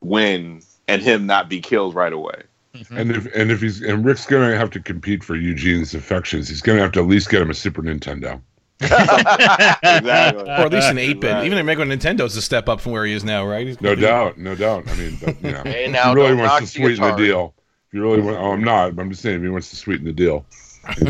win 0.00 0.62
and 0.88 1.02
him 1.02 1.26
not 1.26 1.48
be 1.48 1.60
killed 1.60 1.94
right 1.94 2.12
away. 2.12 2.42
Mm-hmm. 2.74 2.96
And 2.98 3.10
if 3.12 3.26
and 3.36 3.50
if 3.52 3.60
he's 3.60 3.80
and 3.82 4.04
Rick's 4.04 4.26
gonna 4.26 4.56
have 4.56 4.70
to 4.70 4.80
compete 4.80 5.22
for 5.22 5.36
Eugene's 5.36 5.94
affections, 5.94 6.48
he's 6.48 6.60
gonna 6.60 6.80
have 6.80 6.92
to 6.92 7.00
at 7.00 7.06
least 7.06 7.28
get 7.30 7.40
him 7.40 7.50
a 7.50 7.54
Super 7.54 7.82
Nintendo. 7.82 8.40
Exactly. 8.80 10.42
Or 10.44 10.66
at 10.66 10.72
least 10.72 10.88
an 10.88 10.98
8 10.98 11.20
bit. 11.20 11.32
Right. 11.32 11.44
Even 11.46 11.58
a 11.58 11.64
regular 11.64 11.94
Nintendo's 11.96 12.36
a 12.36 12.42
step 12.42 12.68
up 12.68 12.80
from 12.80 12.92
where 12.92 13.04
he 13.06 13.12
is 13.12 13.24
now, 13.24 13.46
right? 13.46 13.66
He's- 13.66 13.80
No 13.80 13.94
doubt, 13.94 14.38
no 14.38 14.54
doubt. 14.54 14.88
I 14.88 14.94
mean, 14.96 15.16
but, 15.24 15.40
you 15.42 15.52
know, 15.52 15.62
Hey, 15.64 15.84
if 15.86 15.92
now, 15.92 16.10
he 16.10 16.14
really 16.16 16.34
wants 16.34 16.56
to 16.56 16.60
the 16.62 16.66
sweeten 16.84 17.02
the 17.04 17.10
Atari. 17.12 17.16
deal. 17.18 17.54
If 17.88 17.94
you 17.94 18.02
really 18.02 18.20
want, 18.20 18.36
oh, 18.38 18.52
I'm 18.52 18.64
not. 18.64 18.96
But 18.96 19.02
I'm 19.02 19.10
just 19.10 19.22
saying, 19.22 19.36
if 19.36 19.42
he 19.42 19.48
wants 19.48 19.70
to 19.70 19.76
sweeten 19.76 20.04
the 20.04 20.12
deal, 20.12 20.44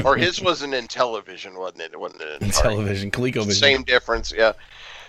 or 0.04 0.16
his 0.16 0.40
wasn't 0.42 0.74
in 0.74 0.86
television, 0.86 1.54
wasn't 1.58 1.80
it? 1.82 1.92
It 1.94 2.00
wasn't 2.00 2.22
in 2.22 2.28
in 2.42 2.50
Atari. 2.50 2.62
television, 2.62 3.10
ColecoVision. 3.10 3.52
Same 3.52 3.82
difference, 3.82 4.32
yeah. 4.36 4.52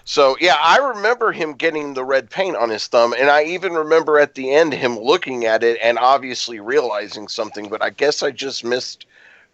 So 0.08 0.38
yeah, 0.40 0.56
I 0.62 0.78
remember 0.78 1.32
him 1.32 1.54
getting 1.54 1.96
the 1.96 2.04
red 2.06 2.30
paint 2.30 2.56
on 2.56 2.70
his 2.70 2.86
thumb, 2.88 3.14
and 3.18 3.30
I 3.30 3.44
even 3.44 3.74
remember 3.74 4.20
at 4.20 4.36
the 4.36 4.52
end 4.54 4.72
him 4.74 4.98
looking 5.00 5.46
at 5.46 5.64
it 5.64 5.80
and 5.82 5.98
obviously 5.98 6.60
realizing 6.60 7.28
something. 7.28 7.70
But 7.70 7.82
I 7.82 7.90
guess 7.90 8.22
I 8.22 8.30
just 8.32 8.64
missed 8.64 9.08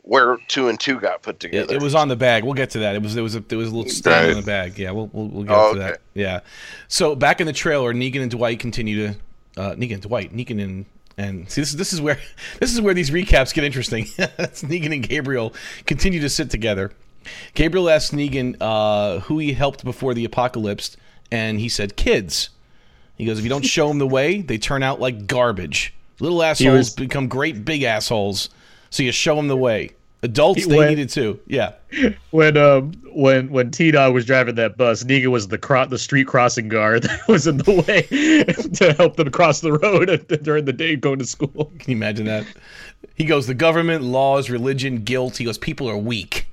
where 0.03 0.37
two 0.49 0.67
and 0.67 0.79
two 0.79 0.99
got 0.99 1.21
put 1.21 1.39
together. 1.39 1.73
it 1.73 1.81
was 1.81 1.95
on 1.95 2.07
the 2.09 2.15
bag. 2.15 2.43
We'll 2.43 2.53
get 2.53 2.71
to 2.71 2.79
that. 2.79 2.95
It 2.95 3.01
was 3.01 3.13
there 3.15 3.23
was 3.23 3.35
a 3.35 3.39
there 3.39 3.57
was 3.57 3.69
a 3.69 3.75
little 3.75 3.89
stain 3.89 4.11
Right. 4.13 4.29
on 4.31 4.35
the 4.35 4.41
bag. 4.45 4.77
Yeah, 4.77 4.91
we'll 4.91 5.09
we'll, 5.13 5.27
we'll 5.27 5.43
get 5.43 5.55
Oh, 5.57 5.73
to 5.73 5.79
okay. 5.79 5.89
that. 5.91 6.01
Yeah. 6.15 6.39
So 6.89 7.15
back 7.15 7.39
in 7.39 7.47
the 7.47 7.53
trailer, 7.53 7.93
Negan 7.93 8.21
and 8.21 8.31
Dwight 8.31 8.59
continue 8.59 9.07
to 9.07 9.15
uh, 9.57 9.71
Negan 9.75 9.93
and 9.93 10.01
Dwight, 10.01 10.35
Negan 10.35 10.61
and 10.61 10.85
and 11.17 11.49
see 11.49 11.61
this 11.61 11.69
is 11.71 11.77
this 11.77 11.93
is 11.93 12.01
where 12.01 12.19
this 12.59 12.73
is 12.73 12.81
where 12.81 12.93
these 12.93 13.09
recaps 13.09 13.53
get 13.53 13.63
interesting. 13.63 14.07
It's 14.17 14.63
Negan 14.63 14.93
and 14.93 15.07
Gabriel 15.07 15.53
continue 15.85 16.19
to 16.19 16.29
sit 16.29 16.49
together. 16.49 16.91
Gabriel 17.53 17.89
asked 17.89 18.13
Negan 18.13 18.55
uh, 18.61 19.19
who 19.22 19.39
he 19.39 19.53
helped 19.53 19.84
before 19.84 20.13
the 20.13 20.26
apocalypse, 20.26 20.97
and 21.32 21.59
he 21.59 21.69
said 21.69 21.95
kids. 21.95 22.49
He 23.17 23.26
goes, 23.26 23.38
if 23.38 23.43
you 23.43 23.49
don't 23.49 23.65
show 23.65 23.88
them 23.88 23.99
the 23.99 24.07
way, 24.07 24.41
they 24.41 24.57
turn 24.57 24.82
out 24.84 24.99
like 24.99 25.28
garbage. 25.28 25.93
Little 26.19 26.41
assholes 26.43 26.74
was- 26.78 26.89
become 26.91 27.28
great 27.28 27.63
big 27.65 27.84
assholes. 27.84 28.49
So 28.89 29.03
you 29.03 29.11
show 29.11 29.36
them 29.36 29.47
the 29.47 29.57
way. 29.57 29.91
Adults, 30.24 30.67
they 30.67 30.88
needed 30.89 31.09
to. 31.11 31.39
Yeah. 31.47 31.74
when 32.32 32.55
um 32.55 32.91
when 33.11 33.49
when 33.49 33.72
T 33.72 33.89
Dog 33.89 34.13
was 34.13 34.26
driving 34.26 34.53
that 34.55 34.78
bus, 34.78 35.03
Negan 35.03 35.28
was 35.28 35.47
the 35.47 35.57
cro- 35.57 35.88
the 35.88 35.97
street 35.97 36.28
crossing 36.28 36.67
guard 36.67 37.03
that 37.03 37.28
was 37.28 37.47
in 37.47 37.57
the 37.57 37.72
way 37.88 38.03
to 38.76 38.93
help 38.93 39.15
them 39.15 39.32
cross 39.32 39.61
the 39.61 39.74
road 39.74 40.28
during 40.43 40.65
the 40.65 40.74
day 40.74 40.95
going 40.95 41.17
to 41.17 41.26
school. 41.26 41.72
Can 41.80 41.91
you 41.91 41.97
imagine 41.97 42.28
that? 42.28 42.45
He 43.15 43.26
goes, 43.26 43.47
the 43.47 43.55
government, 43.55 44.03
laws, 44.03 44.49
religion, 44.51 44.97
guilt. 45.03 45.38
He 45.38 45.45
goes, 45.45 45.57
people 45.57 45.89
are 45.89 45.97
weak. 45.97 46.50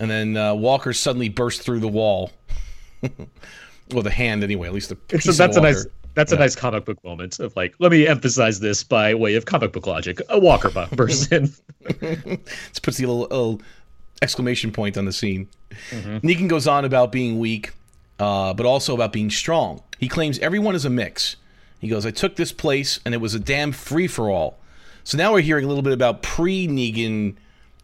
And 0.00 0.10
then 0.10 0.36
uh, 0.36 0.54
Walker 0.54 0.92
suddenly 0.92 1.28
bursts 1.28 1.62
through 1.62 1.80
the 1.80 1.88
wall. 1.88 2.32
well, 3.02 4.02
the 4.02 4.10
hand 4.10 4.42
anyway. 4.42 4.66
At 4.66 4.74
least 4.74 4.88
the 4.88 4.96
piece 4.96 5.28
of 5.28 5.36
that's 5.36 5.56
a 5.56 5.60
nice 5.60 5.86
that's 6.14 6.32
a 6.32 6.36
nice 6.36 6.56
comic 6.56 6.86
book 6.86 7.02
moment 7.04 7.38
of 7.38 7.54
like 7.54 7.74
let 7.78 7.92
me 7.92 8.06
emphasize 8.06 8.58
this 8.58 8.82
by 8.82 9.14
way 9.14 9.34
of 9.36 9.44
comic 9.44 9.72
book 9.72 9.86
logic. 9.86 10.20
A 10.30 10.40
Walker 10.40 10.70
bursts 10.92 11.30
in. 11.30 11.52
Just 12.00 12.82
puts 12.82 12.96
the 12.96 13.06
little, 13.06 13.20
little 13.20 13.60
exclamation 14.22 14.72
point 14.72 14.96
on 14.96 15.04
the 15.04 15.12
scene. 15.12 15.48
Negan 15.92 16.48
goes 16.48 16.66
on 16.66 16.84
about 16.84 17.12
being 17.12 17.38
weak, 17.38 17.72
uh, 18.18 18.54
but 18.54 18.66
also 18.66 18.94
about 18.94 19.12
being 19.12 19.30
strong. 19.30 19.82
He 19.98 20.08
claims 20.08 20.38
everyone 20.38 20.74
is 20.74 20.84
a 20.84 20.90
mix. 20.90 21.36
He 21.78 21.88
goes, 21.88 22.04
I 22.04 22.10
took 22.10 22.36
this 22.36 22.52
place 22.52 23.00
and 23.04 23.14
it 23.14 23.18
was 23.18 23.34
a 23.34 23.40
damn 23.40 23.72
free 23.72 24.06
for 24.06 24.30
all. 24.30 24.58
So 25.04 25.16
now 25.16 25.32
we're 25.32 25.40
hearing 25.40 25.64
a 25.64 25.68
little 25.68 25.82
bit 25.82 25.92
about 25.92 26.22
pre 26.22 26.66
Negan 26.66 27.36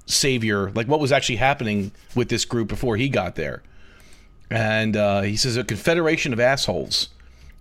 savior, 0.06 0.70
like 0.70 0.88
what 0.88 1.00
was 1.00 1.12
actually 1.12 1.36
happening 1.36 1.92
with 2.14 2.28
this 2.28 2.44
group 2.44 2.68
before 2.68 2.96
he 2.96 3.08
got 3.08 3.34
there. 3.34 3.62
And 4.50 4.96
uh, 4.96 5.22
he 5.22 5.36
says, 5.36 5.56
a 5.56 5.64
confederation 5.64 6.32
of 6.32 6.40
assholes, 6.40 7.08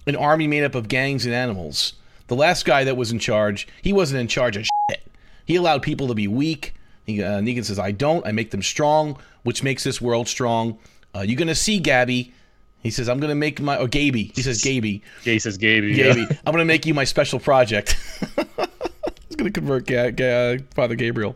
an 0.05 0.15
army 0.15 0.47
made 0.47 0.63
up 0.63 0.75
of 0.75 0.87
gangs 0.87 1.25
and 1.25 1.33
animals. 1.33 1.93
The 2.27 2.35
last 2.35 2.65
guy 2.65 2.83
that 2.83 2.95
was 2.95 3.11
in 3.11 3.19
charge, 3.19 3.67
he 3.81 3.91
wasn't 3.91 4.21
in 4.21 4.27
charge 4.27 4.55
of 4.55 4.65
shit. 4.89 5.11
He 5.45 5.55
allowed 5.55 5.81
people 5.81 6.07
to 6.07 6.15
be 6.15 6.27
weak. 6.27 6.73
He, 7.05 7.21
uh, 7.21 7.39
Negan 7.39 7.65
says, 7.65 7.77
I 7.79 7.91
don't. 7.91 8.25
I 8.25 8.31
make 8.31 8.51
them 8.51 8.63
strong, 8.63 9.17
which 9.43 9.61
makes 9.63 9.83
this 9.83 9.99
world 9.99 10.27
strong. 10.27 10.77
Uh, 11.15 11.21
you're 11.21 11.37
going 11.37 11.47
to 11.47 11.55
see 11.55 11.79
Gabby. 11.79 12.33
He 12.81 12.91
says, 12.91 13.09
I'm 13.09 13.19
going 13.19 13.29
to 13.29 13.35
make 13.35 13.59
my, 13.59 13.77
or 13.77 13.87
Gaby. 13.87 14.31
He 14.35 14.41
says, 14.43 14.61
Gaby. 14.61 15.01
Gay 15.23 15.39
says 15.39 15.57
Gaby. 15.57 15.93
yeah. 15.93 16.13
I'm 16.13 16.51
going 16.51 16.57
to 16.57 16.65
make 16.65 16.85
you 16.85 16.93
my 16.93 17.03
special 17.03 17.39
project. 17.39 17.95
He's 18.35 19.35
going 19.35 19.51
to 19.51 19.59
convert 19.59 19.87
Ga- 19.87 20.11
Ga- 20.11 20.59
Father 20.75 20.95
Gabriel. 20.95 21.35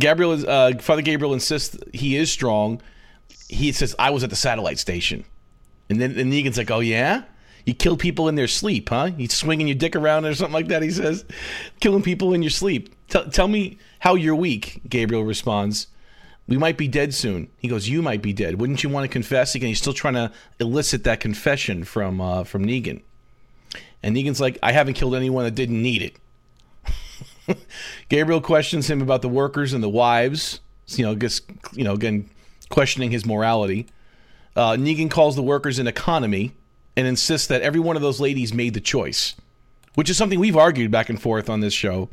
Gabriel 0.00 0.32
is, 0.32 0.44
uh, 0.44 0.72
Father 0.80 1.02
Gabriel 1.02 1.32
insists 1.32 1.76
he 1.92 2.16
is 2.16 2.30
strong. 2.30 2.80
He 3.48 3.70
says, 3.72 3.94
I 3.98 4.10
was 4.10 4.24
at 4.24 4.30
the 4.30 4.36
satellite 4.36 4.78
station. 4.78 5.24
And 5.88 6.00
then 6.00 6.18
and 6.18 6.32
Negan's 6.32 6.58
like, 6.58 6.70
oh, 6.70 6.80
yeah? 6.80 7.24
You 7.66 7.74
kill 7.74 7.96
people 7.96 8.28
in 8.28 8.34
their 8.34 8.48
sleep, 8.48 8.88
huh? 8.88 9.10
You 9.16 9.28
swinging 9.28 9.68
your 9.68 9.76
dick 9.76 9.94
around 9.94 10.24
or 10.24 10.34
something 10.34 10.54
like 10.54 10.68
that, 10.68 10.82
he 10.82 10.90
says. 10.90 11.24
Killing 11.80 12.02
people 12.02 12.32
in 12.32 12.42
your 12.42 12.50
sleep. 12.50 12.94
Tell 13.08 13.28
tell 13.28 13.48
me 13.48 13.78
how 14.00 14.14
you're 14.14 14.34
weak, 14.34 14.80
Gabriel 14.88 15.24
responds. 15.24 15.88
We 16.46 16.56
might 16.56 16.76
be 16.76 16.88
dead 16.88 17.14
soon. 17.14 17.48
He 17.58 17.68
goes, 17.68 17.88
You 17.88 18.02
might 18.02 18.22
be 18.22 18.32
dead. 18.32 18.60
Wouldn't 18.60 18.82
you 18.82 18.88
want 18.88 19.04
to 19.04 19.08
confess? 19.08 19.54
Again, 19.54 19.68
he's 19.68 19.78
still 19.78 19.92
trying 19.92 20.14
to 20.14 20.32
elicit 20.58 21.04
that 21.04 21.20
confession 21.20 21.84
from 21.84 22.20
uh, 22.20 22.44
from 22.44 22.64
Negan. 22.64 23.02
And 24.02 24.16
Negan's 24.16 24.40
like, 24.40 24.58
I 24.62 24.72
haven't 24.72 24.94
killed 24.94 25.14
anyone 25.14 25.44
that 25.44 25.54
didn't 25.54 25.82
need 25.82 26.02
it. 26.02 26.16
Gabriel 28.08 28.40
questions 28.40 28.88
him 28.90 29.02
about 29.02 29.22
the 29.22 29.28
workers 29.28 29.72
and 29.72 29.82
the 29.82 29.88
wives. 29.88 30.60
You 30.86 31.04
know, 31.04 31.14
just 31.14 31.44
you 31.72 31.84
know, 31.84 31.94
again, 31.94 32.28
questioning 32.68 33.10
his 33.10 33.24
morality. 33.24 33.86
Uh, 34.56 34.72
Negan 34.72 35.10
calls 35.10 35.36
the 35.36 35.42
workers 35.42 35.78
an 35.78 35.86
economy. 35.86 36.52
and 36.96 37.06
insists 37.06 37.46
that 37.46 37.62
every 37.62 37.80
one 37.80 37.96
of 37.96 38.02
those 38.02 38.20
ladies 38.20 38.52
made 38.52 38.74
the 38.74 38.80
choice, 38.80 39.34
which 39.94 40.10
is 40.10 40.16
something 40.16 40.38
we've 40.38 40.56
argued 40.56 40.90
back 40.90 41.08
and 41.08 41.22
forth 41.22 41.48
on 41.48 41.60
this 41.60 41.72
show 41.72 42.08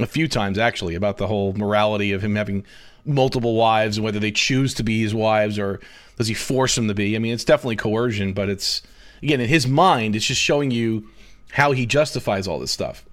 a 0.00 0.06
few 0.06 0.26
times 0.26 0.58
actually 0.58 0.94
about 0.94 1.18
the 1.18 1.26
whole 1.26 1.52
morality 1.52 2.10
of 2.12 2.22
him 2.22 2.34
having 2.34 2.64
multiple 3.04 3.54
wives 3.54 3.96
and 3.96 4.04
whether 4.04 4.18
they 4.18 4.32
choose 4.32 4.74
to 4.74 4.82
be 4.82 5.02
his 5.02 5.14
wives 5.14 5.58
or 5.58 5.78
does 6.16 6.26
he 6.26 6.34
force 6.34 6.74
them 6.74 6.88
to 6.88 6.94
be. 6.94 7.14
I 7.14 7.18
mean, 7.18 7.32
it's 7.32 7.44
definitely 7.44 7.76
coercion, 7.76 8.32
but 8.32 8.48
it's 8.48 8.82
again 9.22 9.40
in 9.40 9.48
his 9.48 9.66
mind, 9.66 10.16
it's 10.16 10.26
just 10.26 10.40
showing 10.40 10.70
you 10.70 11.08
how 11.52 11.72
he 11.72 11.86
justifies 11.86 12.48
all 12.48 12.58
this 12.58 12.72
stuff. 12.72 13.04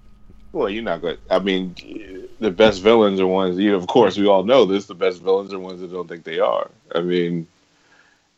Well, 0.52 0.68
you're 0.68 0.82
not 0.82 1.00
good. 1.00 1.18
I 1.30 1.38
mean, 1.38 1.74
the 2.38 2.50
best 2.50 2.82
villains 2.82 3.20
are 3.20 3.26
ones. 3.26 3.58
You 3.58 3.70
know, 3.72 3.76
of 3.78 3.86
course, 3.86 4.18
we 4.18 4.26
all 4.26 4.44
know 4.44 4.64
this. 4.64 4.86
The 4.86 4.94
best 4.94 5.22
villains 5.22 5.52
are 5.52 5.58
ones 5.58 5.80
that 5.80 5.92
don't 5.92 6.08
think 6.08 6.24
they 6.24 6.40
are. 6.40 6.70
I 6.94 7.00
mean, 7.00 7.46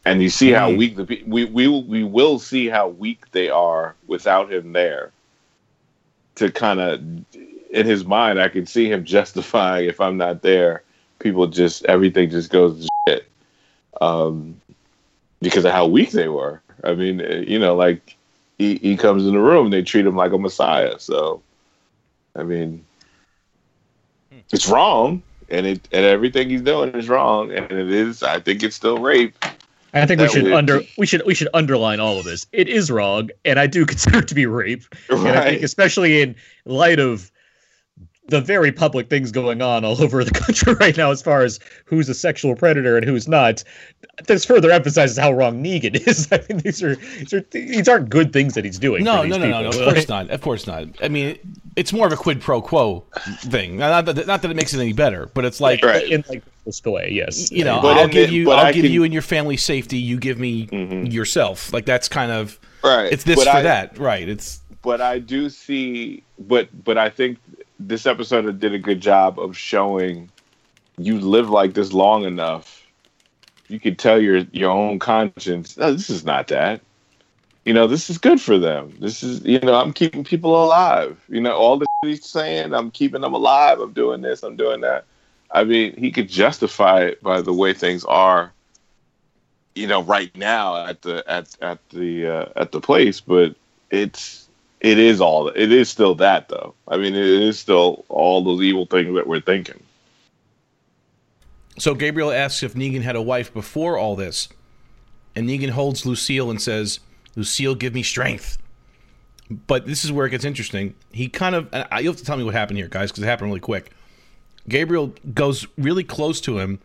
and 0.05 0.23
you 0.23 0.29
see 0.29 0.51
how 0.53 0.71
Mhm. 0.71 0.77
weak 0.79 0.97
the 0.97 1.23
we 1.27 1.45
we 1.45 1.67
we 1.69 2.05
will 2.05 2.39
see 2.39 2.69
how 2.69 2.89
weak 2.89 3.31
they 3.33 3.49
are 3.49 3.95
without 4.07 4.53
him 4.53 4.73
there. 4.73 5.11
To 6.37 6.51
kind 6.51 6.81
of, 6.81 7.01
in 7.71 7.87
his 7.87 8.05
mind, 8.05 8.41
I 8.41 8.49
can 8.49 8.67
see 8.67 8.91
him 8.91 9.05
justifying 9.17 9.89
if 9.89 10.01
I'm 10.01 10.17
not 10.17 10.43
there, 10.43 10.83
people 11.19 11.47
just 11.47 11.85
everything 11.87 12.31
just 12.31 12.51
goes 12.51 12.81
to 12.81 12.89
shit, 13.09 13.29
um, 14.01 14.61
because 15.41 15.65
of 15.65 15.73
how 15.73 15.87
weak 15.87 16.11
they 16.11 16.29
were. 16.29 16.61
I 16.85 16.95
mean, 16.95 17.21
eh, 17.21 17.45
you 17.47 17.59
know, 17.59 17.75
like 17.75 18.17
he, 18.59 18.77
he 18.77 18.97
comes 18.97 19.27
in 19.27 19.33
the 19.33 19.41
room, 19.41 19.71
they 19.71 19.83
treat 19.83 20.07
him 20.07 20.17
like 20.17 20.33
a 20.33 20.39
messiah. 20.39 20.99
So, 20.99 21.41
I 22.37 22.43
mean, 22.43 22.85
it's 24.51 24.69
wrong, 24.69 25.23
and 25.49 25.67
it 25.67 25.89
and 25.93 26.05
everything 26.05 26.51
he's 26.51 26.63
doing 26.63 26.91
is 26.95 27.09
wrong, 27.09 27.53
and 27.53 27.71
it 27.71 27.91
is. 27.91 28.23
I 28.23 28.41
think 28.41 28.63
it's 28.63 28.77
still 28.77 28.99
rape. 28.99 29.35
I 29.93 30.07
think 30.07 30.21
we 30.21 30.29
should 30.29 30.43
would- 30.45 30.53
under 30.53 30.81
we 30.99 31.07
should 31.07 31.23
we 31.25 31.35
should 31.35 31.49
underline 31.55 32.01
all 32.01 32.19
of 32.19 32.25
this. 32.25 32.47
It 32.53 32.69
is 32.69 32.91
wrong, 32.91 33.31
and 33.45 33.59
I 33.61 33.67
do 33.67 33.87
consider 33.87 34.19
it 34.19 34.29
to 34.29 34.35
be 34.35 34.47
rape. 34.47 34.83
And 35.09 35.21
I 35.21 35.23
think, 35.23 35.37
Right. 35.37 35.65
especially 35.65 36.23
in 36.23 36.35
light 36.65 36.99
of 36.99 37.31
the 38.29 38.41
very 38.41 38.73
public 38.73 39.11
things 39.11 39.31
going 39.31 39.61
on 39.61 39.85
all 39.85 40.01
over 40.03 40.25
the 40.25 40.31
country 40.31 40.75
right 40.75 40.97
now, 40.97 41.11
as 41.11 41.21
far 41.23 41.43
as 41.43 41.61
who's 41.85 42.09
a 42.09 42.15
sexual 42.15 42.55
predator 42.57 42.97
and 42.97 43.05
who's 43.07 43.29
not, 43.29 43.63
this 44.27 44.45
further 44.45 44.71
emphasizes 44.71 45.19
how 45.19 45.31
wrong 45.33 45.63
Negan 45.63 45.95
is. 46.07 46.29
I 46.33 46.41
mean, 46.49 46.59
these 46.59 46.83
are 46.83 46.95
these 46.97 47.35
are 47.35 47.41
these 47.51 47.89
aren't 47.89 48.09
good 48.09 48.33
things 48.33 48.55
that 48.55 48.65
he's 48.65 48.79
doing. 48.79 49.05
No, 49.05 49.23
for 49.23 49.29
no, 49.29 49.35
these 49.39 49.43
no, 49.45 49.63
no, 49.63 49.63
no. 49.63 49.69
Of 49.69 49.93
course 49.95 50.09
not. 50.09 50.31
Of 50.31 50.41
course 50.41 50.67
not. 50.67 50.87
I 51.03 51.09
mean, 51.09 51.39
it's 51.77 51.93
more 51.93 52.07
of 52.07 52.13
a 52.13 52.17
quid 52.17 52.41
pro 52.41 52.63
quo 52.63 53.05
thing. 53.41 53.77
Not 53.77 54.07
that, 54.07 54.27
not 54.27 54.41
that 54.43 54.51
it 54.51 54.55
makes 54.57 54.73
it 54.73 54.81
any 54.81 54.93
better, 54.93 55.31
but 55.35 55.45
it's 55.45 55.61
like 55.61 55.85
Right. 55.85 56.09
in 56.11 56.25
like 56.29 56.43
this 56.65 56.83
way, 56.83 57.11
yes. 57.13 57.53
you 57.53 57.63
know, 57.65 57.83
But 57.83 57.99
I'll 57.99 58.09
give 58.09 58.31
the- 58.31 58.35
you, 58.37 58.51
I'll 58.53 58.67
I 58.67 58.73
give 58.73 58.85
can- 58.85 58.93
you 58.93 59.05
and 59.05 59.13
your 59.13 59.21
family 59.23 59.59
safety. 59.59 59.99
You 59.99 60.17
give 60.19 60.39
me 60.39 60.67
Mhm. 60.69 61.13
yourself. 61.13 61.73
Like 61.75 61.85
that's 61.85 62.09
kind 62.09 62.33
of 62.33 62.59
Right. 62.83 63.13
it's 63.13 63.25
this 63.25 63.37
But 63.37 63.45
for 63.51 63.57
I- 63.59 63.63
that, 63.63 63.99
right? 63.99 64.27
It's 64.27 64.61
but 64.83 65.01
I 65.01 65.19
do 65.19 65.49
see, 65.51 66.23
but 66.39 66.69
but 66.85 66.97
I 66.99 67.09
think 67.11 67.39
this 67.89 68.07
episode 68.07 68.59
did 68.61 68.75
a 68.75 68.79
good 68.79 69.01
job 69.01 69.39
of 69.39 69.57
showing 69.57 70.31
you 70.99 71.19
live 71.19 71.51
like 71.51 71.75
this 71.75 71.93
long 71.93 72.25
enough, 72.25 72.87
you 73.69 73.81
could 73.81 73.99
tell 73.99 74.21
your 74.21 74.39
your 74.53 74.71
own 74.71 74.99
conscience, 74.99 75.77
no, 75.77 75.93
this 75.93 76.11
is 76.11 76.25
not 76.25 76.49
that. 76.49 76.81
You 77.65 77.73
know, 77.73 77.87
this 77.87 78.11
is 78.11 78.19
good 78.19 78.41
for 78.41 78.59
them. 78.59 78.95
This 79.01 79.23
is, 79.23 79.43
you 79.43 79.59
know, 79.59 79.75
I'm 79.75 79.95
keeping 79.95 80.23
people 80.23 80.63
alive. 80.63 81.19
You 81.29 81.41
know, 81.41 81.57
all 81.57 81.79
the 81.79 81.87
he's 82.03 82.27
saying, 82.27 82.75
I'm 82.75 82.91
keeping 82.91 83.23
them 83.23 83.33
alive. 83.33 83.81
I'm 83.81 83.95
doing 83.95 84.21
this. 84.21 84.43
I'm 84.43 84.57
doing 84.57 84.83
that. 84.83 85.07
I 85.51 85.65
mean, 85.65 85.97
he 85.97 86.11
could 86.11 86.29
justify 86.29 87.05
it 87.05 87.23
by 87.23 87.41
the 87.41 87.55
way 87.55 87.73
things 87.73 88.05
are. 88.05 88.53
You 89.75 89.87
know, 89.89 90.03
right 90.03 90.35
now 90.37 90.87
at 90.87 91.03
the 91.03 91.25
at 91.27 91.57
at 91.61 91.89
the 91.89 92.27
uh, 92.27 92.49
at 92.55 92.71
the 92.71 92.81
place, 92.81 93.21
but 93.21 93.57
it's 93.91 94.44
it 94.85 94.99
is 94.99 95.21
all 95.21 95.49
it 95.49 95.73
is 95.73 95.89
still 95.89 96.15
that 96.17 96.49
though. 96.51 96.75
I 96.87 96.99
mean, 96.99 97.15
it 97.15 97.25
is 97.25 97.59
still 97.59 98.05
all 98.11 98.45
those 98.45 98.61
evil 98.63 98.85
things 98.85 99.15
that 99.15 99.27
we're 99.27 99.41
thinking. 99.41 99.83
so. 101.79 101.95
Gabriel 101.95 102.31
asks 102.31 102.63
if 102.63 102.75
Negan 102.75 103.03
had 103.03 103.17
a 103.17 103.23
wife 103.23 103.53
before 103.53 103.97
all 103.97 104.15
this, 104.15 104.49
and 105.35 105.49
Negan 105.49 105.71
holds 105.71 106.05
Lucille 106.05 106.51
and 106.51 106.61
says, 106.61 107.01
"Lucille, 107.35 107.75
give 107.75 107.95
me 107.95 108.03
strength." 108.03 108.59
But 109.67 109.87
this 109.87 110.05
is 110.05 110.13
where 110.13 110.27
it 110.27 110.31
gets 110.31 110.45
interesting. 110.45 110.95
He 111.13 111.29
kind 111.29 111.55
of 111.55 111.69
you 111.73 112.09
have 112.09 112.17
to 112.17 112.25
tell 112.25 112.37
me 112.37 112.45
what 112.45 112.55
happened 112.55 112.79
here, 112.79 112.89
guys, 112.89 113.11
because 113.11 113.25
it 113.25 113.27
happened 113.27 113.49
really 113.49 113.61
quick. 113.61 113.91
Gabriel 114.69 115.15
goes 115.33 115.67
really 115.79 116.05
close 116.05 116.41
to 116.43 116.59
him, 116.59 116.79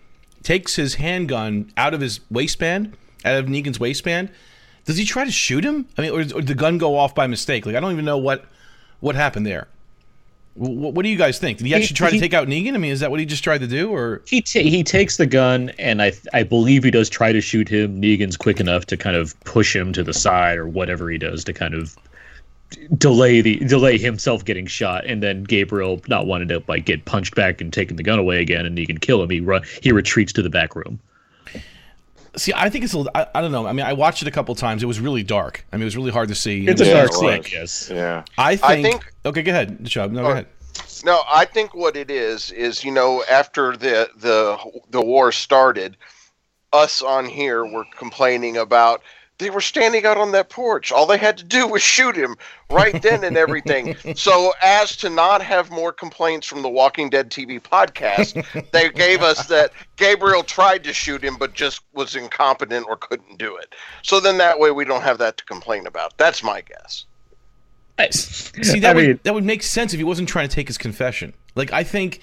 takes 0.43 0.75
his 0.75 0.95
handgun 0.95 1.71
out 1.75 1.93
of 1.93 2.01
his 2.01 2.21
waistband, 2.31 2.95
out 3.25 3.37
of 3.37 3.45
Negan's 3.45 3.79
waistband. 3.79 4.29
Does 4.89 4.97
he 4.97 5.05
try 5.05 5.23
to 5.23 5.29
shoot 5.31 5.63
him? 5.63 5.85
I 5.99 6.01
mean, 6.01 6.09
or, 6.09 6.21
or 6.21 6.23
did 6.41 6.47
the 6.47 6.55
gun 6.55 6.79
go 6.79 6.97
off 6.97 7.13
by 7.13 7.27
mistake? 7.27 7.67
Like, 7.67 7.75
I 7.75 7.79
don't 7.79 7.91
even 7.91 8.05
know 8.05 8.17
what 8.17 8.45
what 9.01 9.13
happened 9.15 9.45
there. 9.45 9.67
What, 10.55 10.95
what 10.95 11.03
do 11.03 11.09
you 11.09 11.15
guys 11.15 11.37
think? 11.37 11.59
Did 11.59 11.65
he 11.65 11.69
He- 11.69 11.75
actually 11.75 11.93
try 11.93 12.09
he- 12.09 12.17
to 12.17 12.19
take 12.19 12.33
out 12.33 12.47
Negan? 12.47 12.73
I 12.73 12.79
mean, 12.79 12.91
is 12.91 12.99
that 13.01 13.11
what 13.11 13.19
he 13.19 13.25
just 13.27 13.43
tried 13.43 13.59
to 13.59 13.67
do, 13.67 13.91
or 13.91 14.23
He 14.25 14.41
ta- 14.41 14.61
he 14.61 14.83
takes 14.83 15.17
the 15.17 15.27
gun, 15.27 15.69
and 15.77 16.01
I 16.01 16.13
I 16.33 16.41
believe 16.41 16.83
he 16.83 16.89
does 16.89 17.07
try 17.07 17.31
to 17.31 17.39
shoot 17.39 17.69
him. 17.69 18.01
Negan's 18.01 18.35
quick 18.35 18.59
enough 18.59 18.87
to 18.87 18.97
kind 18.97 19.15
of 19.15 19.39
push 19.41 19.75
him 19.75 19.93
to 19.93 20.01
the 20.03 20.11
side 20.11 20.57
or 20.57 20.67
whatever 20.67 21.07
he 21.11 21.19
does 21.19 21.43
to 21.43 21.53
kind 21.53 21.75
of 21.75 21.95
delay 22.97 23.41
the 23.41 23.57
delay 23.57 23.99
himself 23.99 24.43
getting 24.43 24.65
shot, 24.65 25.05
and 25.05 25.21
then 25.21 25.43
Gabriel 25.43 26.01
not 26.07 26.25
wanting 26.25 26.47
to 26.47 26.63
like 26.67 26.85
get 26.85 27.05
punched 27.05 27.35
back 27.35 27.61
and 27.61 27.71
taking 27.71 27.95
the 27.95 28.01
gun 28.03 28.17
away 28.17 28.41
again, 28.41 28.65
and 28.65 28.75
Negan 28.75 28.99
kill 28.99 29.21
him. 29.21 29.29
He 29.29 29.39
run 29.39 29.61
he 29.83 29.91
retreats 29.91 30.33
to 30.33 30.41
the 30.41 30.49
back 30.49 30.75
room. 30.75 30.99
See? 32.35 32.53
I 32.55 32.69
think 32.69 32.83
it's 32.83 32.93
a 32.93 32.97
little. 32.97 33.11
I, 33.15 33.27
I 33.35 33.41
don't 33.41 33.51
know. 33.51 33.65
I 33.67 33.73
mean, 33.73 33.85
I 33.85 33.93
watched 33.93 34.21
it 34.21 34.27
a 34.27 34.31
couple 34.31 34.53
times. 34.55 34.83
It 34.83 34.85
was 34.85 34.99
really 34.99 35.23
dark. 35.23 35.65
I 35.71 35.75
mean, 35.77 35.83
it 35.83 35.85
was 35.85 35.97
really 35.97 36.11
hard 36.11 36.29
to 36.29 36.35
see. 36.35 36.67
It's 36.67 36.81
a 36.81 36.91
dark 36.93 37.09
it 37.09 37.13
scene, 37.13 37.37
was. 37.39 37.51
yes. 37.51 37.89
Yeah. 37.93 38.23
I 38.37 38.55
think, 38.55 38.85
think- 38.85 39.13
Okay, 39.25 39.41
go 39.43 39.51
ahead, 39.51 39.85
Chubb. 39.85 40.11
No, 40.11 40.21
go 40.21 40.27
Oh, 40.27 40.31
ahead. 40.31 40.47
No, 41.05 41.21
I 41.29 41.45
think 41.45 41.73
what 41.73 41.95
it 41.95 42.09
is 42.11 42.51
is 42.51 42.83
you 42.83 42.91
know 42.91 43.23
after 43.29 43.75
the 43.77 44.09
the 44.17 44.57
the 44.89 45.01
war 45.01 45.31
started, 45.31 45.97
us 46.73 47.01
on 47.01 47.25
here 47.25 47.65
were 47.65 47.85
complaining 47.97 48.57
about 48.57 49.01
they 49.39 49.49
were 49.49 49.61
standing 49.61 50.05
out 50.05 50.17
on 50.17 50.31
that 50.33 50.49
porch. 50.49 50.91
All 50.91 51.05
they 51.05 51.17
had 51.17 51.37
to 51.37 51.43
do 51.43 51.65
was 51.67 51.81
shoot 51.81 52.15
him 52.15 52.35
right 52.69 53.01
then 53.01 53.23
and 53.23 53.37
everything. 53.37 53.95
so 54.15 54.53
as 54.61 54.95
to 54.97 55.09
not 55.09 55.41
have 55.41 55.71
more 55.71 55.91
complaints 55.91 56.45
from 56.45 56.61
the 56.61 56.69
Walking 56.69 57.09
Dead 57.09 57.31
TV 57.31 57.59
podcast, 57.59 58.71
they 58.71 58.89
gave 58.89 59.23
us 59.23 59.47
that 59.47 59.71
Gabriel 59.95 60.43
tried 60.43 60.83
to 60.83 60.93
shoot 60.93 61.23
him 61.23 61.37
but 61.37 61.53
just 61.53 61.81
was 61.93 62.15
incompetent 62.15 62.85
or 62.87 62.97
couldn't 62.97 63.39
do 63.39 63.55
it. 63.55 63.73
So 64.03 64.19
then 64.19 64.37
that 64.37 64.59
way 64.59 64.71
we 64.71 64.85
don't 64.85 65.01
have 65.01 65.17
that 65.17 65.37
to 65.37 65.45
complain 65.45 65.87
about. 65.87 66.17
That's 66.17 66.43
my 66.43 66.61
guess. 66.61 67.05
I, 67.97 68.09
See, 68.09 68.79
that 68.81 68.91
I 68.91 68.93
would 68.93 69.23
that 69.23 69.33
would 69.33 69.45
make 69.45 69.63
sense 69.63 69.93
if 69.93 69.99
he 69.99 70.03
wasn't 70.03 70.29
trying 70.29 70.47
to 70.49 70.55
take 70.55 70.67
his 70.67 70.77
confession. 70.77 71.33
Like, 71.55 71.71
I 71.71 71.83
think 71.83 72.21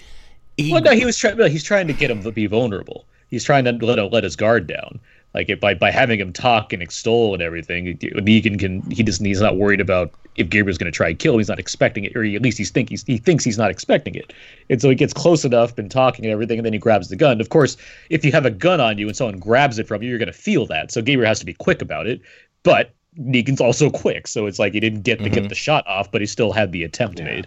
he. 0.57 0.73
well, 0.73 0.83
no, 0.83 0.93
he 0.93 1.05
was 1.05 1.17
trying. 1.17 1.39
He's 1.51 1.65
trying 1.65 1.87
to 1.87 1.93
get 1.93 2.11
him 2.11 2.23
to 2.23 2.33
be 2.33 2.47
vulnerable. 2.47 3.05
He's 3.29 3.45
trying 3.45 3.65
to 3.65 3.73
let 3.73 3.99
let 4.13 4.25
his 4.25 4.37
guard 4.37 4.67
down. 4.67 5.01
Like 5.37 5.51
it, 5.51 5.61
by 5.61 5.75
by 5.75 5.91
having 5.91 6.19
him 6.19 6.33
talk 6.33 6.73
and 6.73 6.83
extol 6.83 7.35
and 7.35 7.43
everything, 7.43 7.99
Negan 7.99 8.59
can 8.59 8.91
he 8.91 9.03
doesn't 9.03 9.25
he's 9.25 9.43
not 9.43 9.59
worried 9.59 9.83
about 9.83 10.11
if 10.35 10.49
Gabriel's 10.49 10.79
going 10.79 10.91
to 10.91 10.97
try 10.97 11.11
and 11.11 11.19
kill 11.19 11.35
him. 11.35 11.41
He's 11.41 11.49
not 11.49 11.59
expecting 11.59 12.05
it, 12.05 12.17
or 12.17 12.23
he, 12.23 12.37
at 12.37 12.43
least 12.43 12.57
he's 12.57 12.71
think 12.71 12.89
he's, 12.89 13.05
he 13.05 13.19
thinks 13.19 13.45
he's 13.45 13.59
not 13.59 13.71
expecting 13.71 14.15
it. 14.15 14.33
And 14.71 14.81
so 14.81 14.89
he 14.89 14.95
gets 14.95 15.13
close 15.13 15.45
enough 15.45 15.77
and 15.77 15.91
talking 15.91 16.25
and 16.25 16.33
everything, 16.33 16.59
and 16.59 16.65
then 16.65 16.73
he 16.73 16.79
grabs 16.79 17.09
the 17.09 17.17
gun. 17.17 17.39
Of 17.41 17.51
course, 17.51 17.77
if 18.09 18.25
you 18.25 18.33
have 18.33 18.47
a 18.47 18.51
gun 18.51 18.81
on 18.81 18.97
you 18.97 19.07
and 19.09 19.17
someone 19.17 19.39
grabs 19.39 19.79
it 19.79 19.87
from 19.87 20.03
you, 20.03 20.09
you're 20.09 20.19
going 20.19 20.27
to 20.27 20.33
feel 20.33 20.65
that. 20.67 20.91
So 20.91 21.03
Gabriel 21.03 21.29
has 21.29 21.39
to 21.41 21.47
be 21.47 21.55
quick 21.55 21.83
about 21.83 22.07
it, 22.07 22.21
but. 22.63 22.93
Negan's 23.19 23.63
also 23.63 23.89
quick, 23.89 24.27
so 24.27 24.45
it's 24.45 24.59
like 24.59 24.75
he 24.75 24.81
didn't 24.81 25.01
get 25.01 25.21
to 25.21 25.31
get 25.31 25.39
mm-hmm. 25.39 25.49
the 25.49 25.55
shot 25.55 25.87
off, 25.87 26.13
but 26.13 26.21
he 26.21 26.27
still 26.27 26.53
had 26.53 26.71
the 26.73 26.85
attempt 26.85 27.23
made. 27.23 27.47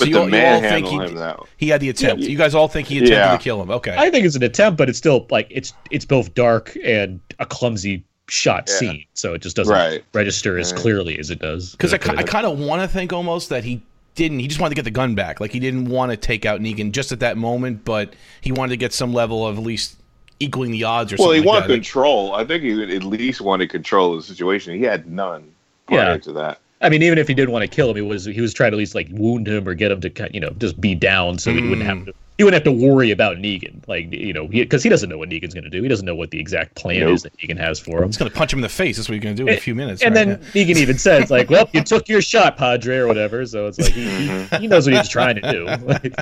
So 0.00 0.04
you 0.06 0.14
the 0.14 0.20
all- 0.20 0.28
you 0.28 0.36
all 0.46 0.60
think 0.60 0.86
he, 0.86 1.64
he 1.64 1.68
had 1.68 1.80
the 1.80 1.88
attempt. 1.88 2.22
You 2.24 2.36
guys 2.36 2.54
all 2.54 2.68
think 2.68 2.88
he 2.88 2.98
attempted 2.98 3.14
Yeah. 3.14 3.32
to 3.36 3.38
kill 3.42 3.62
him. 3.62 3.70
Okay. 3.70 3.94
I 3.96 4.10
think 4.10 4.26
it's 4.26 4.36
an 4.36 4.42
attempt, 4.42 4.76
but 4.78 4.88
it's 4.88 4.98
still 4.98 5.26
like 5.30 5.46
it's 5.50 5.72
it's 5.90 6.04
both 6.04 6.34
dark 6.34 6.76
and 6.84 7.20
a 7.38 7.46
clumsy 7.46 8.02
shot 8.28 8.64
Yeah. 8.68 8.74
scene, 8.76 9.04
so 9.14 9.34
it 9.34 9.42
just 9.42 9.56
doesn't 9.56 9.72
Right. 9.72 10.04
register 10.12 10.58
as 10.58 10.72
Right. 10.72 10.80
clearly 10.80 11.18
as 11.18 11.30
it 11.30 11.38
does. 11.40 11.72
Because 11.72 11.92
I, 11.92 11.96
I 11.96 12.22
kind 12.22 12.46
of 12.46 12.58
want 12.58 12.82
to 12.82 12.88
think 12.88 13.12
almost 13.12 13.48
that 13.48 13.64
he 13.64 13.82
didn't. 14.14 14.38
He 14.40 14.48
just 14.48 14.60
wanted 14.60 14.70
to 14.70 14.76
get 14.76 14.84
the 14.84 14.90
gun 14.90 15.14
back. 15.14 15.40
Like 15.40 15.52
he 15.52 15.58
didn't 15.60 15.86
want 15.86 16.10
to 16.10 16.16
take 16.16 16.44
out 16.46 16.60
Negan 16.60 16.92
just 16.92 17.10
at 17.12 17.20
that 17.20 17.36
moment, 17.36 17.84
but 17.84 18.12
he 18.40 18.52
wanted 18.52 18.70
to 18.70 18.76
get 18.76 18.92
some 18.92 19.12
level 19.12 19.46
of 19.46 19.56
at 19.58 19.64
least 19.64 19.96
equaling 20.40 20.70
the 20.72 20.84
odds 20.84 21.12
or 21.12 21.16
Well, 21.18 21.30
he 21.32 21.38
something. 21.38 21.48
wanted 21.48 21.68
that. 21.68 21.74
control. 21.74 22.34
I 22.34 22.44
think 22.44 22.62
he 22.62 22.82
at 22.96 23.02
least 23.02 23.40
wanted 23.40 23.68
control 23.70 24.14
of 24.14 24.20
the 24.20 24.26
situation. 24.26 24.74
He 24.78 24.84
had 24.84 25.10
none 25.10 25.44
prior 25.86 26.12
Yeah. 26.12 26.16
to 26.18 26.32
that. 26.32 26.60
I 26.82 26.88
mean, 26.88 27.02
even 27.02 27.18
if 27.18 27.28
he 27.28 27.34
didn't 27.34 27.52
want 27.52 27.62
to 27.62 27.68
kill 27.68 27.90
him, 27.90 27.96
he 27.96 28.02
was 28.02 28.24
he 28.24 28.40
was 28.40 28.54
trying 28.54 28.70
to 28.72 28.76
at 28.76 28.78
least 28.78 28.94
like 28.94 29.08
wound 29.12 29.46
him 29.46 29.68
or 29.68 29.74
get 29.74 29.90
him 29.92 30.00
to 30.00 30.10
ki- 30.10 30.30
you 30.32 30.40
know 30.40 30.50
just 30.58 30.80
be 30.80 30.94
down, 30.94 31.38
so 31.38 31.52
he 31.52 31.60
wouldn't 31.60 31.82
Mm. 31.82 31.86
have 31.86 32.06
to 32.06 32.14
he 32.38 32.44
wouldn't 32.44 32.64
have 32.64 32.74
to 32.74 32.86
worry 32.86 33.10
about 33.10 33.36
Negan, 33.36 33.86
like 33.86 34.10
you 34.10 34.32
know, 34.32 34.48
because 34.48 34.82
he, 34.82 34.88
doesn't 34.88 35.10
know 35.10 35.18
what 35.18 35.28
Negan's 35.28 35.52
going 35.52 35.64
to 35.64 35.68
do. 35.68 35.82
He 35.82 35.88
doesn't 35.88 36.06
know 36.06 36.14
what 36.14 36.30
the 36.30 36.40
exact 36.40 36.74
plan 36.74 37.00
Nope. 37.00 37.16
is 37.16 37.22
that 37.24 37.36
Negan 37.36 37.58
has 37.58 37.78
for 37.78 37.98
him. 38.02 38.08
He's 38.08 38.16
gonna 38.16 38.30
punch 38.30 38.54
him 38.54 38.60
in 38.60 38.62
the 38.62 38.68
face. 38.70 38.96
That's 38.96 39.10
what 39.10 39.12
he's 39.16 39.22
gonna 39.22 39.34
do 39.34 39.46
in 39.46 39.58
a 39.58 39.60
few 39.60 39.74
minutes. 39.74 40.02
And 40.02 40.14
right? 40.14 40.24
then 40.26 40.38
Negan 40.54 40.76
even 40.76 40.96
says 40.96 41.30
like, 41.30 41.50
"Well, 41.50 41.68
you 41.74 41.82
took 41.82 42.08
your 42.08 42.22
shot, 42.22 42.56
Padre, 42.56 42.96
or 42.96 43.06
whatever." 43.06 43.44
So 43.44 43.66
it's 43.66 43.78
like 43.78 43.92
he, 43.92 44.08
he, 44.28 44.44
he 44.60 44.66
knows 44.68 44.86
what 44.88 44.96
he's 44.96 45.08
trying 45.10 45.34
to 45.42 45.52
do. 45.52 45.66
Like, 45.66 46.16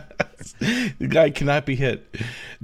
the 0.58 1.06
guy 1.08 1.30
cannot 1.30 1.64
be 1.66 1.76
hit. 1.76 2.04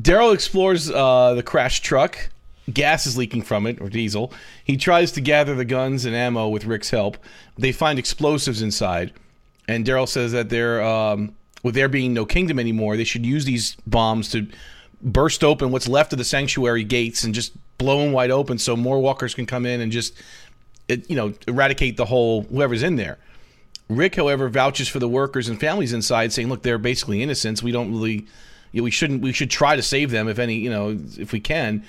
Daryl 0.03 0.35
explores 0.35 0.91
uh, 0.91 1.35
the 1.35 1.43
crash 1.45 1.81
truck 1.81 2.31
gas 2.73 3.07
is 3.07 3.17
leaking 3.17 3.43
from 3.43 3.67
it 3.67 3.81
or 3.81 3.89
diesel. 3.89 4.33
He 4.65 4.77
tries 4.77 5.12
to 5.12 5.21
gather 5.21 5.55
the 5.55 5.65
guns 5.65 6.05
and 6.05 6.15
ammo 6.15 6.49
with 6.49 6.65
Rick's 6.65 6.91
help. 6.91 7.19
They 7.59 7.73
find 7.73 7.99
explosives 7.99 8.62
inside, 8.62 9.12
and 9.69 9.85
Daryl 9.85 10.09
says 10.09 10.33
that 10.33 10.49
there, 10.49 10.83
um, 10.83 11.35
with 11.62 11.75
there 11.75 11.89
being 11.89 12.15
no 12.15 12.25
kingdom 12.25 12.59
anymore, 12.59 12.97
they 12.97 13.05
should 13.05 13.27
use 13.27 13.45
these 13.45 13.77
bombs 13.87 14.31
to 14.31 14.47
burst 15.03 15.45
open 15.45 15.71
what's 15.71 15.89
left 15.89 16.12
of 16.12 16.19
the 16.19 16.25
sanctuary 16.25 16.85
gates 16.85 17.25
and 17.25 17.35
just 17.35 17.53
blow 17.77 17.99
them 17.99 18.12
wide 18.12 18.31
open 18.31 18.59
so 18.59 18.77
more 18.77 19.01
walkers 19.01 19.35
can 19.35 19.45
come 19.45 19.67
in 19.67 19.81
and 19.81 19.93
just, 19.93 20.15
you 20.89 21.17
know, 21.17 21.35
eradicate 21.47 21.97
the 21.97 22.07
whole 22.07 22.43
whoever's 22.45 22.83
in 22.83 22.97
there. 22.97 23.19
Rick, 23.89 24.15
however, 24.15 24.49
vouches 24.49 24.89
for 24.89 24.99
the 24.99 25.09
workers 25.09 25.49
and 25.49 25.61
families 25.61 25.93
inside, 25.93 26.33
saying, 26.33 26.49
"Look, 26.49 26.62
they're 26.62 26.79
basically 26.79 27.23
innocents. 27.23 27.62
We 27.62 27.71
don't 27.71 27.93
really, 27.93 28.25
you 28.73 28.81
know, 28.81 28.83
we 28.83 28.91
shouldn't. 28.91 29.21
We 29.21 29.33
should 29.33 29.51
try 29.51 29.77
to 29.77 29.83
save 29.83 30.11
them 30.11 30.27
if 30.27 30.39
any, 30.39 30.55
you 30.55 30.71
know, 30.71 30.99
if 31.19 31.33
we 31.33 31.41
can." 31.41 31.85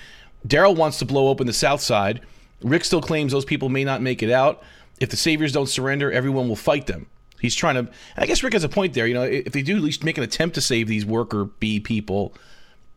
Daryl 0.46 0.76
wants 0.76 0.98
to 0.98 1.04
blow 1.04 1.28
open 1.28 1.46
the 1.46 1.52
south 1.52 1.80
side. 1.80 2.20
Rick 2.62 2.84
still 2.84 3.00
claims 3.00 3.32
those 3.32 3.44
people 3.44 3.68
may 3.68 3.84
not 3.84 4.02
make 4.02 4.22
it 4.22 4.30
out. 4.30 4.62
If 5.00 5.10
the 5.10 5.16
saviors 5.16 5.52
don't 5.52 5.68
surrender, 5.68 6.10
everyone 6.10 6.48
will 6.48 6.56
fight 6.56 6.86
them. 6.86 7.06
He's 7.40 7.54
trying 7.54 7.74
to. 7.74 7.92
I 8.16 8.24
guess 8.26 8.42
Rick 8.42 8.54
has 8.54 8.64
a 8.64 8.68
point 8.68 8.94
there. 8.94 9.06
You 9.06 9.14
know, 9.14 9.22
if 9.24 9.52
they 9.52 9.62
do 9.62 9.76
at 9.76 9.82
least 9.82 10.02
make 10.04 10.16
an 10.16 10.24
attempt 10.24 10.54
to 10.54 10.60
save 10.62 10.88
these 10.88 11.04
worker 11.04 11.44
bee 11.44 11.80
people, 11.80 12.32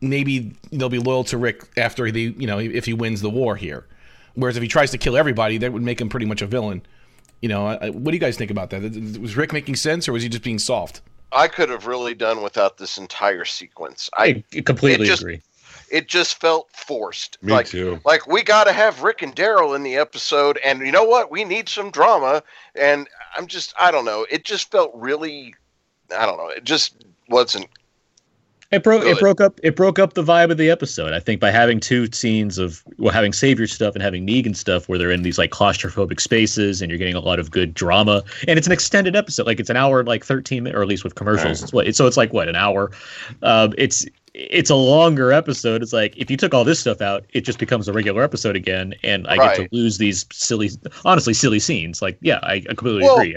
maybe 0.00 0.56
they'll 0.72 0.88
be 0.88 0.98
loyal 0.98 1.24
to 1.24 1.36
Rick 1.38 1.62
after 1.76 2.10
the 2.10 2.34
you 2.38 2.46
know, 2.46 2.58
if 2.58 2.86
he 2.86 2.94
wins 2.94 3.20
the 3.20 3.30
war 3.30 3.56
here. 3.56 3.86
Whereas 4.34 4.56
if 4.56 4.62
he 4.62 4.68
tries 4.68 4.90
to 4.92 4.98
kill 4.98 5.16
everybody, 5.16 5.58
that 5.58 5.72
would 5.72 5.82
make 5.82 6.00
him 6.00 6.08
pretty 6.08 6.26
much 6.26 6.40
a 6.40 6.46
villain. 6.46 6.82
You 7.42 7.48
know, 7.48 7.66
I- 7.66 7.90
what 7.90 8.12
do 8.12 8.16
you 8.16 8.20
guys 8.20 8.36
think 8.36 8.50
about 8.50 8.70
that? 8.70 8.82
Was 9.20 9.36
Rick 9.36 9.52
making 9.52 9.76
sense, 9.76 10.08
or 10.08 10.12
was 10.12 10.22
he 10.22 10.28
just 10.28 10.42
being 10.44 10.58
soft? 10.58 11.00
I 11.32 11.46
could 11.48 11.68
have 11.68 11.86
really 11.86 12.14
done 12.14 12.42
without 12.42 12.76
this 12.78 12.96
entire 12.98 13.44
sequence. 13.44 14.08
I 14.16 14.42
I 14.54 14.60
completely 14.62 15.06
just- 15.06 15.20
agree. 15.22 15.40
It 15.90 16.08
just 16.08 16.40
felt 16.40 16.70
forced. 16.72 17.42
Me 17.42 17.52
like, 17.52 17.66
too. 17.66 18.00
Like 18.04 18.26
we 18.26 18.42
got 18.42 18.64
to 18.64 18.72
have 18.72 19.02
Rick 19.02 19.22
and 19.22 19.34
Daryl 19.34 19.74
in 19.76 19.82
the 19.82 19.96
episode, 19.96 20.58
and 20.64 20.80
you 20.80 20.92
know 20.92 21.04
what? 21.04 21.30
We 21.30 21.44
need 21.44 21.68
some 21.68 21.90
drama. 21.90 22.42
And 22.74 23.08
I'm 23.36 23.46
just, 23.46 23.74
I 23.78 23.90
don't 23.90 24.04
know. 24.04 24.26
It 24.30 24.44
just 24.44 24.70
felt 24.70 24.92
really, 24.94 25.54
I 26.16 26.26
don't 26.26 26.36
know. 26.36 26.48
It 26.48 26.64
just 26.64 27.04
wasn't. 27.28 27.66
It 28.70 28.84
broke. 28.84 29.02
Good. 29.02 29.16
It 29.16 29.20
broke 29.20 29.40
up. 29.40 29.58
It 29.64 29.74
broke 29.74 29.98
up 29.98 30.14
the 30.14 30.22
vibe 30.22 30.52
of 30.52 30.56
the 30.56 30.70
episode. 30.70 31.12
I 31.12 31.18
think 31.18 31.40
by 31.40 31.50
having 31.50 31.80
two 31.80 32.06
scenes 32.12 32.56
of 32.56 32.84
well, 32.98 33.12
having 33.12 33.32
Savior 33.32 33.66
stuff 33.66 33.94
and 33.96 34.02
having 34.02 34.24
Negan 34.24 34.54
stuff, 34.54 34.88
where 34.88 34.96
they're 34.96 35.10
in 35.10 35.22
these 35.22 35.38
like 35.38 35.50
claustrophobic 35.50 36.20
spaces, 36.20 36.80
and 36.80 36.88
you're 36.88 36.98
getting 36.98 37.16
a 37.16 37.20
lot 37.20 37.40
of 37.40 37.50
good 37.50 37.74
drama, 37.74 38.22
and 38.46 38.58
it's 38.58 38.68
an 38.68 38.72
extended 38.72 39.16
episode. 39.16 39.44
Like 39.44 39.58
it's 39.58 39.70
an 39.70 39.76
hour, 39.76 40.04
like 40.04 40.24
thirteen, 40.24 40.62
min- 40.62 40.76
or 40.76 40.82
at 40.82 40.86
least 40.86 41.02
with 41.02 41.16
commercials. 41.16 41.64
It's 41.64 41.72
what. 41.72 41.92
So 41.96 42.06
it's 42.06 42.16
like 42.16 42.32
what 42.32 42.48
an 42.48 42.54
hour. 42.54 42.92
Um, 43.42 43.74
it's 43.76 44.06
it's 44.34 44.70
a 44.70 44.76
longer 44.76 45.32
episode. 45.32 45.82
It's 45.82 45.92
like 45.92 46.14
if 46.16 46.30
you 46.30 46.36
took 46.36 46.54
all 46.54 46.64
this 46.64 46.80
stuff 46.80 47.00
out, 47.00 47.24
it 47.30 47.42
just 47.42 47.58
becomes 47.58 47.88
a 47.88 47.92
regular 47.92 48.22
episode 48.22 48.56
again, 48.56 48.94
and 49.02 49.26
I 49.28 49.36
get 49.36 49.56
to 49.56 49.68
lose 49.72 49.98
these 49.98 50.26
silly, 50.32 50.70
honestly 51.04 51.34
silly 51.34 51.58
scenes. 51.58 52.00
Like 52.02 52.18
yeah, 52.20 52.38
I, 52.42 52.54
I 52.54 52.60
completely 52.60 53.02
Well, 53.02 53.18
agree. 53.18 53.36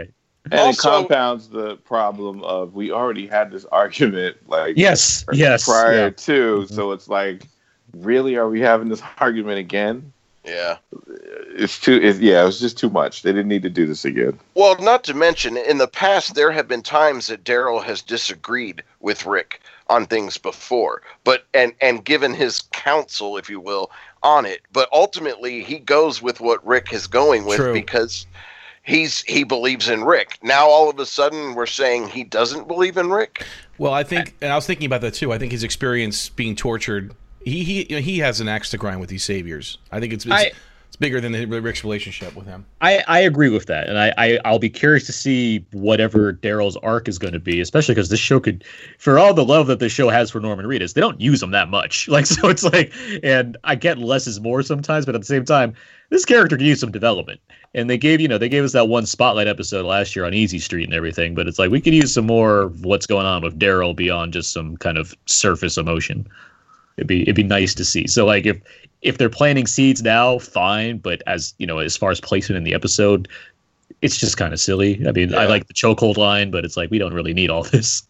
And 0.51 0.59
Also- 0.59 0.89
it 0.89 0.97
compounds 0.99 1.49
the 1.49 1.77
problem 1.77 2.43
of 2.43 2.73
we 2.73 2.91
already 2.91 3.27
had 3.27 3.51
this 3.51 3.65
argument 3.71 4.37
like 4.47 4.75
Yes, 4.77 5.25
yes, 5.31 5.65
prior 5.65 5.93
yeah. 5.93 6.09
to, 6.09 6.57
mm-hmm. 6.57 6.73
so 6.73 6.91
it's 6.91 7.07
like, 7.07 7.47
really, 7.93 8.35
are 8.35 8.49
we 8.49 8.59
having 8.59 8.89
this 8.89 9.01
argument 9.19 9.59
again? 9.59 10.11
Yeah. 10.43 10.77
It's 11.55 11.79
too, 11.79 11.97
it's, 12.01 12.19
yeah, 12.19 12.41
it 12.41 12.45
was 12.45 12.59
just 12.59 12.77
too 12.77 12.89
much. 12.89 13.21
They 13.21 13.31
didn't 13.31 13.47
need 13.47 13.63
to 13.63 13.69
do 13.69 13.85
this 13.85 14.03
again. 14.03 14.37
Well, 14.55 14.75
not 14.79 15.05
to 15.05 15.13
mention, 15.13 15.55
in 15.55 15.77
the 15.77 15.87
past, 15.87 16.35
there 16.35 16.51
have 16.51 16.67
been 16.67 16.81
times 16.81 17.27
that 17.27 17.45
Daryl 17.45 17.81
has 17.81 18.01
disagreed 18.01 18.83
with 18.99 19.25
Rick 19.25 19.61
on 19.89 20.05
things 20.05 20.37
before, 20.37 21.01
but 21.23 21.45
and 21.53 21.73
and 21.81 22.03
given 22.05 22.33
his 22.33 22.61
counsel, 22.71 23.37
if 23.37 23.49
you 23.49 23.59
will, 23.59 23.91
on 24.21 24.45
it. 24.45 24.61
But 24.71 24.89
ultimately, 24.91 25.63
he 25.63 25.79
goes 25.79 26.21
with 26.21 26.39
what 26.39 26.65
Rick 26.65 26.93
is 26.93 27.07
going 27.07 27.45
with 27.45 27.57
True. 27.57 27.73
because 27.73 28.25
he's 28.83 29.21
he 29.23 29.43
believes 29.43 29.89
in 29.89 30.03
Rick. 30.03 30.39
Now, 30.41 30.67
all 30.67 30.89
of 30.89 30.99
a 30.99 31.05
sudden, 31.05 31.55
we're 31.55 31.65
saying 31.65 32.09
he 32.09 32.23
doesn't 32.23 32.67
believe 32.67 32.97
in 32.97 33.09
Rick. 33.09 33.45
Well, 33.77 33.93
I 33.93 34.03
think, 34.03 34.35
and 34.41 34.51
I 34.51 34.55
was 34.55 34.65
thinking 34.67 34.85
about 34.85 35.01
that 35.01 35.13
too. 35.13 35.33
I 35.33 35.37
think 35.37 35.51
his 35.51 35.63
experience 35.63 36.29
being 36.29 36.55
tortured, 36.55 37.15
he 37.43 37.63
he 37.63 37.83
you 37.89 37.95
know, 37.97 38.01
he 38.01 38.19
has 38.19 38.39
an 38.39 38.47
axe 38.47 38.69
to 38.71 38.77
grind 38.77 38.99
with 38.99 39.09
these 39.09 39.23
saviors. 39.23 39.77
I 39.91 39.99
think 39.99 40.13
it's 40.13 40.25
it's, 40.25 40.33
I- 40.33 40.41
it's 40.43 40.55
bigger 41.03 41.19
than 41.19 41.33
the, 41.33 41.45
Rick's 41.45 41.83
relationship 41.83 42.33
with 42.33 42.45
him. 42.47 42.65
I, 42.79 43.03
I 43.09 43.19
agree 43.19 43.49
with 43.49 43.65
that, 43.65 43.89
and 43.89 43.99
I, 43.99 44.13
I 44.17 44.39
I'll 44.45 44.57
be 44.57 44.69
curious 44.69 45.05
to 45.07 45.11
see 45.11 45.65
whatever 45.73 46.31
Daryl's 46.31 46.77
arc 46.77 47.09
is 47.09 47.19
going 47.19 47.33
to 47.33 47.41
be, 47.41 47.59
especially 47.59 47.93
because 47.93 48.07
this 48.07 48.21
show 48.21 48.39
could, 48.39 48.63
for 48.99 49.19
all 49.19 49.33
the 49.33 49.43
love 49.43 49.67
that 49.67 49.79
this 49.79 49.91
show 49.91 50.07
has 50.07 50.31
for 50.31 50.39
Norman 50.39 50.65
Reedus, 50.65 50.93
they 50.93 51.01
don't 51.01 51.19
use 51.19 51.43
him 51.43 51.51
that 51.51 51.69
much. 51.69 52.07
Like 52.13 52.27
so, 52.27 52.47
it's 52.47 52.63
like, 52.63 52.93
and 53.23 53.57
I 53.63 53.73
get 53.73 53.97
less 53.97 54.27
is 54.27 54.39
more 54.39 54.61
sometimes, 54.61 55.03
but 55.03 55.15
at 55.15 55.21
the 55.21 55.25
same 55.25 55.45
time, 55.45 55.73
this 56.11 56.25
character 56.25 56.55
could 56.55 56.65
use 56.65 56.79
some 56.79 56.91
development. 56.91 57.41
And 57.73 57.89
they 57.89 57.97
gave 57.97 58.21
you 58.21 58.27
know 58.27 58.37
they 58.37 58.49
gave 58.49 58.63
us 58.63 58.73
that 58.73 58.87
one 58.87 59.07
spotlight 59.07 59.47
episode 59.47 59.83
last 59.83 60.15
year 60.15 60.25
on 60.25 60.33
Easy 60.35 60.59
Street 60.59 60.83
and 60.83 60.93
everything, 60.93 61.33
but 61.33 61.47
it's 61.47 61.57
like 61.57 61.71
we 61.71 61.81
could 61.81 61.95
use 61.95 62.13
some 62.13 62.27
more 62.27 62.67
what's 62.81 63.07
going 63.07 63.25
on 63.25 63.41
with 63.41 63.57
Daryl 63.57 63.95
beyond 63.95 64.31
just 64.31 64.53
some 64.53 64.77
kind 64.77 64.99
of 64.99 65.15
surface 65.25 65.75
emotion. 65.75 66.27
It'd 66.97 67.07
be 67.07 67.23
it'd 67.23 67.35
be 67.35 67.43
nice 67.43 67.73
to 67.75 67.85
see. 67.85 68.07
So 68.07 68.25
like 68.25 68.45
if 68.45 68.59
if 69.01 69.17
they're 69.17 69.29
planting 69.29 69.67
seeds 69.67 70.01
now, 70.01 70.39
fine. 70.39 70.97
But 70.97 71.21
as 71.27 71.53
you 71.57 71.67
know, 71.67 71.79
as 71.79 71.97
far 71.97 72.11
as 72.11 72.21
placement 72.21 72.57
in 72.57 72.63
the 72.63 72.73
episode, 72.73 73.27
it's 74.01 74.17
just 74.17 74.37
kind 74.37 74.53
of 74.53 74.59
silly. 74.59 75.05
I 75.07 75.11
mean, 75.11 75.33
I 75.33 75.45
like 75.45 75.67
the 75.67 75.73
chokehold 75.73 76.17
line, 76.17 76.51
but 76.51 76.65
it's 76.65 76.77
like 76.77 76.91
we 76.91 76.97
don't 76.97 77.13
really 77.13 77.33
need 77.33 77.49
all 77.49 77.63
this. 77.71 78.03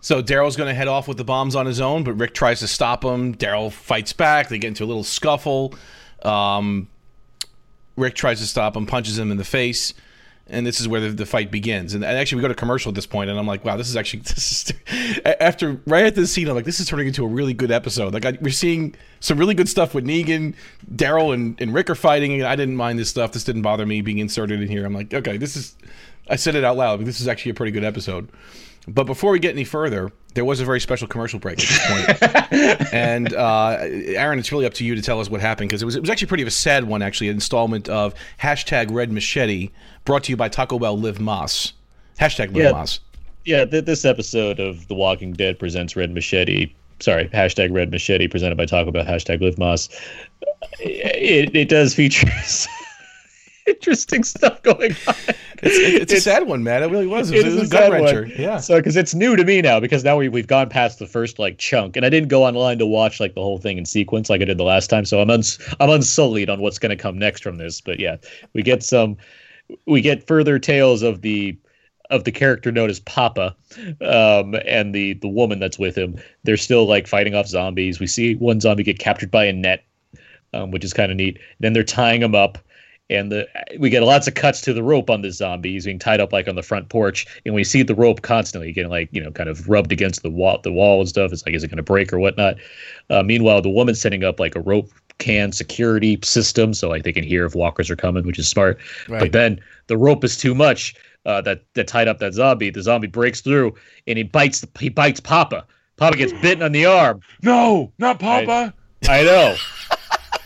So 0.00 0.20
Daryl's 0.20 0.56
going 0.56 0.68
to 0.68 0.74
head 0.74 0.88
off 0.88 1.06
with 1.06 1.16
the 1.16 1.24
bombs 1.24 1.54
on 1.54 1.64
his 1.64 1.80
own, 1.80 2.02
but 2.02 2.14
Rick 2.14 2.34
tries 2.34 2.58
to 2.58 2.66
stop 2.66 3.04
him. 3.04 3.36
Daryl 3.36 3.70
fights 3.70 4.12
back. 4.12 4.48
They 4.48 4.58
get 4.58 4.68
into 4.68 4.82
a 4.82 4.86
little 4.86 5.04
scuffle. 5.04 5.74
Um, 6.22 6.88
Rick 7.96 8.16
tries 8.16 8.40
to 8.40 8.46
stop 8.46 8.76
him, 8.76 8.84
punches 8.84 9.16
him 9.18 9.30
in 9.30 9.36
the 9.36 9.44
face, 9.44 9.94
and 10.48 10.66
this 10.66 10.80
is 10.80 10.88
where 10.88 11.00
the, 11.00 11.10
the 11.10 11.26
fight 11.26 11.50
begins. 11.50 11.94
And, 11.94 12.04
actually, 12.04 12.36
we 12.36 12.42
go 12.42 12.48
to 12.48 12.54
commercial 12.54 12.90
at 12.90 12.94
this 12.94 13.06
point, 13.06 13.30
and 13.30 13.38
I'm 13.38 13.46
like, 13.46 13.64
wow, 13.64 13.76
this 13.76 13.88
is 13.88 13.96
actually 13.96 14.20
this 14.22 14.70
is 14.70 14.72
after 15.40 15.80
right 15.86 16.04
at 16.04 16.14
this 16.14 16.32
scene, 16.32 16.48
I'm 16.48 16.54
like, 16.54 16.64
this 16.64 16.80
is 16.80 16.86
turning 16.86 17.06
into 17.06 17.24
a 17.24 17.28
really 17.28 17.54
good 17.54 17.70
episode. 17.70 18.12
Like 18.12 18.26
I, 18.26 18.38
we're 18.40 18.50
seeing 18.50 18.94
some 19.20 19.38
really 19.38 19.54
good 19.54 19.68
stuff 19.68 19.94
with 19.94 20.04
Negan, 20.04 20.54
Daryl, 20.94 21.32
and, 21.32 21.60
and 21.60 21.72
Rick 21.72 21.90
are 21.90 21.94
fighting. 21.94 22.34
And 22.34 22.44
I 22.44 22.56
didn't 22.56 22.76
mind 22.76 22.98
this 22.98 23.08
stuff. 23.08 23.32
This 23.32 23.44
didn't 23.44 23.62
bother 23.62 23.86
me 23.86 24.00
being 24.00 24.18
inserted 24.18 24.60
in 24.60 24.68
here. 24.68 24.84
I'm 24.84 24.94
like, 24.94 25.12
okay, 25.14 25.36
this 25.36 25.56
is. 25.56 25.76
I 26.28 26.36
said 26.36 26.54
it 26.54 26.64
out 26.64 26.76
loud. 26.76 27.04
This 27.04 27.20
is 27.20 27.26
actually 27.26 27.50
a 27.50 27.54
pretty 27.54 27.72
good 27.72 27.84
episode. 27.84 28.28
But 28.88 29.04
before 29.04 29.30
we 29.30 29.38
get 29.38 29.52
any 29.52 29.64
further, 29.64 30.10
there 30.34 30.44
was 30.44 30.60
a 30.60 30.64
very 30.64 30.80
special 30.80 31.06
commercial 31.06 31.38
break 31.38 31.60
at 31.60 31.68
this 31.68 32.78
point. 32.80 32.92
and 32.92 33.32
uh, 33.32 33.76
Aaron, 33.80 34.38
it's 34.40 34.50
really 34.50 34.66
up 34.66 34.74
to 34.74 34.84
you 34.84 34.94
to 34.96 35.02
tell 35.02 35.20
us 35.20 35.30
what 35.30 35.40
happened 35.40 35.68
because 35.70 35.82
it 35.82 35.84
was 35.84 35.94
it 35.94 36.00
was 36.00 36.10
actually 36.10 36.26
pretty 36.26 36.42
of 36.42 36.48
a 36.48 36.52
sad 36.52 36.84
one, 36.84 37.00
actually, 37.00 37.28
an 37.28 37.34
installment 37.34 37.88
of 37.88 38.14
hashtag 38.40 38.90
Red 38.90 39.12
Machete, 39.12 39.70
brought 40.04 40.24
to 40.24 40.32
you 40.32 40.36
by 40.36 40.48
Taco 40.48 40.78
Bell 40.80 40.98
Live 40.98 41.18
Más. 41.18 41.72
Hashtag 42.18 42.48
Live 42.54 42.64
Yeah. 42.64 42.72
Más. 42.72 42.98
Yeah, 43.44 43.64
th- 43.64 43.84
this 43.84 44.04
episode 44.04 44.58
of 44.60 44.86
The 44.88 44.94
Walking 44.94 45.32
Dead 45.32 45.58
presents 45.58 45.94
Red 45.96 46.12
Machete. 46.12 46.74
Sorry, 47.00 47.28
hashtag 47.28 47.72
Red 47.72 47.90
Machete 47.90 48.28
presented 48.28 48.56
by 48.56 48.66
Taco 48.66 48.90
Bell. 48.90 49.04
Hashtag 49.04 49.40
Live 49.40 49.56
Más. 49.56 49.88
It, 50.80 51.54
it 51.54 51.68
does 51.68 51.94
feature 51.94 52.28
interesting 53.66 54.24
stuff 54.24 54.62
going 54.62 54.92
on. 55.06 55.14
It's, 55.64 56.12
it's, 56.12 56.12
a 56.12 56.20
sad 56.20 56.48
one, 56.48 56.64
man. 56.64 56.82
It 56.82 56.86
really 56.86 57.06
was. 57.06 57.30
It 57.30 57.44
was, 57.44 57.54
It 57.54 57.60
was 57.60 57.72
a 57.72 57.76
a 57.76 57.80
gut 57.80 57.92
wrencher. 57.92 58.22
one. 58.22 58.32
Yeah. 58.36 58.58
So, 58.58 58.78
because 58.78 58.96
it's 58.96 59.14
new 59.14 59.36
to 59.36 59.44
me 59.44 59.62
now, 59.62 59.78
because 59.78 60.02
now 60.02 60.16
we, 60.16 60.28
we've 60.28 60.46
gone 60.46 60.68
past 60.68 60.98
the 60.98 61.06
first 61.06 61.38
like 61.38 61.58
chunk, 61.58 61.96
and 61.96 62.04
I 62.04 62.08
didn't 62.08 62.28
go 62.28 62.44
online 62.44 62.78
to 62.78 62.86
watch 62.86 63.20
like 63.20 63.34
the 63.34 63.42
whole 63.42 63.58
thing 63.58 63.78
in 63.78 63.84
sequence 63.84 64.28
like 64.28 64.42
I 64.42 64.44
did 64.44 64.58
the 64.58 64.64
last 64.64 64.88
time. 64.88 65.04
So 65.04 65.20
I'm 65.20 65.30
uns 65.30 65.58
I'm 65.78 65.90
unsullied 65.90 66.50
on 66.50 66.60
what's 66.60 66.78
going 66.78 66.90
to 66.90 67.00
come 67.00 67.18
next 67.18 67.42
from 67.42 67.58
this. 67.58 67.80
But 67.80 68.00
yeah, 68.00 68.16
we 68.54 68.62
get 68.62 68.82
some, 68.82 69.16
we 69.86 70.00
get 70.00 70.26
further 70.26 70.58
tales 70.58 71.02
of 71.02 71.22
the 71.22 71.56
of 72.10 72.24
the 72.24 72.32
character 72.32 72.72
known 72.72 72.90
as 72.90 73.00
Papa, 73.00 73.56
um, 74.00 74.56
and 74.66 74.94
the 74.94 75.14
the 75.14 75.28
woman 75.28 75.60
that's 75.60 75.78
with 75.78 75.96
him. 75.96 76.16
They're 76.42 76.56
still 76.56 76.86
like 76.86 77.06
fighting 77.06 77.34
off 77.34 77.46
zombies. 77.46 78.00
We 78.00 78.06
see 78.06 78.34
one 78.34 78.60
zombie 78.60 78.82
get 78.82 78.98
captured 78.98 79.30
by 79.30 79.44
a 79.44 79.52
net, 79.52 79.84
um, 80.52 80.72
which 80.72 80.84
is 80.84 80.92
kind 80.92 81.12
of 81.12 81.16
neat. 81.16 81.38
Then 81.60 81.72
they're 81.72 81.84
tying 81.84 82.22
him 82.22 82.34
up 82.34 82.58
and 83.10 83.30
the 83.30 83.46
we 83.78 83.90
get 83.90 84.02
lots 84.02 84.26
of 84.26 84.34
cuts 84.34 84.60
to 84.62 84.72
the 84.72 84.82
rope 84.82 85.10
on 85.10 85.22
this 85.22 85.36
zombie. 85.36 85.72
He's 85.72 85.84
being 85.84 85.98
tied 85.98 86.20
up 86.20 86.32
like 86.32 86.48
on 86.48 86.54
the 86.54 86.62
front 86.62 86.88
porch, 86.88 87.26
and 87.44 87.54
we 87.54 87.64
see 87.64 87.82
the 87.82 87.94
rope 87.94 88.22
constantly 88.22 88.72
getting 88.72 88.90
like 88.90 89.08
you 89.12 89.22
know 89.22 89.30
kind 89.30 89.48
of 89.48 89.68
rubbed 89.68 89.92
against 89.92 90.22
the 90.22 90.30
wall, 90.30 90.60
the 90.62 90.72
wall 90.72 91.00
and 91.00 91.08
stuff. 91.08 91.32
It's 91.32 91.44
like 91.44 91.54
is 91.54 91.62
it 91.62 91.68
going 91.68 91.76
to 91.76 91.82
break 91.82 92.12
or 92.12 92.18
whatnot? 92.18 92.56
Uh, 93.10 93.22
meanwhile, 93.22 93.60
the 93.60 93.68
woman's 93.68 94.00
setting 94.00 94.24
up 94.24 94.40
like 94.40 94.56
a 94.56 94.60
rope 94.60 94.90
can 95.18 95.52
security 95.52 96.18
system, 96.22 96.74
so 96.74 96.88
like 96.88 97.02
they 97.02 97.12
can 97.12 97.24
hear 97.24 97.44
if 97.44 97.54
walkers 97.54 97.90
are 97.90 97.96
coming, 97.96 98.26
which 98.26 98.38
is 98.38 98.48
smart. 98.48 98.78
Right. 99.08 99.20
But 99.20 99.32
then 99.32 99.60
the 99.86 99.98
rope 99.98 100.24
is 100.24 100.36
too 100.36 100.54
much. 100.54 100.94
Uh, 101.24 101.40
that 101.40 101.62
that 101.74 101.86
tied 101.86 102.08
up 102.08 102.18
that 102.18 102.34
zombie. 102.34 102.70
The 102.70 102.82
zombie 102.82 103.06
breaks 103.06 103.40
through 103.40 103.76
and 104.08 104.18
he 104.18 104.24
bites 104.24 104.60
the, 104.60 104.68
he 104.80 104.88
bites 104.88 105.20
Papa. 105.20 105.64
Papa 105.96 106.16
gets 106.16 106.32
bitten 106.32 106.64
on 106.64 106.72
the 106.72 106.84
arm. 106.86 107.20
No, 107.42 107.92
not 107.98 108.18
Papa. 108.18 108.74
I 109.08 109.22
know. 109.22 109.56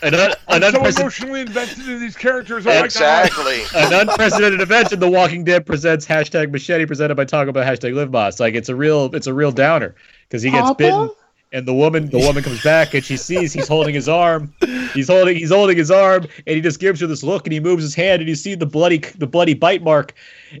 An, 0.03 0.13
un, 0.13 0.31
I'm 0.47 0.61
an 0.61 0.61
so 0.61 0.77
unprecedented- 0.77 0.99
emotionally 0.99 1.41
invested 1.41 1.89
in 1.89 1.99
these 1.99 2.15
characters. 2.15 2.65
Oh 2.67 2.69
my 2.69 2.75
god. 2.75 2.85
exactly. 2.85 3.61
an 3.75 3.93
unprecedented 4.07 4.61
event 4.61 4.91
in 4.91 4.99
The 4.99 5.09
Walking 5.09 5.43
Dead 5.43 5.65
presents 5.65 6.05
hashtag 6.05 6.51
Machete 6.51 6.85
presented 6.85 7.15
by 7.15 7.25
Taco 7.25 7.51
Bell 7.51 7.65
hashtag 7.65 7.95
Live 7.95 8.11
Boss. 8.11 8.39
Like 8.39 8.53
it's 8.55 8.69
a 8.69 8.75
real 8.75 9.13
it's 9.15 9.27
a 9.27 9.33
real 9.33 9.51
downer 9.51 9.95
because 10.29 10.43
he 10.43 10.51
gets 10.51 10.71
bitten. 10.75 11.09
and 11.53 11.65
the 11.67 11.73
woman 11.73 12.09
the 12.09 12.19
woman 12.19 12.43
comes 12.43 12.61
back 12.61 12.93
and 12.93 13.03
she 13.03 13.15
sees 13.17 13.53
he's 13.53 13.67
holding 13.69 13.95
his 13.95 14.09
arm 14.09 14.53
he's 14.93 15.07
holding 15.07 15.35
he's 15.37 15.49
holding 15.49 15.77
his 15.77 15.89
arm 15.89 16.23
and 16.45 16.55
he 16.57 16.61
just 16.61 16.79
gives 16.79 16.99
her 16.99 17.07
this 17.07 17.23
look 17.23 17.47
and 17.47 17.53
he 17.53 17.59
moves 17.61 17.81
his 17.81 17.95
hand 17.95 18.21
and 18.21 18.27
you 18.27 18.35
see 18.35 18.53
the 18.53 18.65
bloody 18.65 18.97
the 19.17 19.25
bloody 19.25 19.53
bite 19.53 19.81
mark 19.81 20.13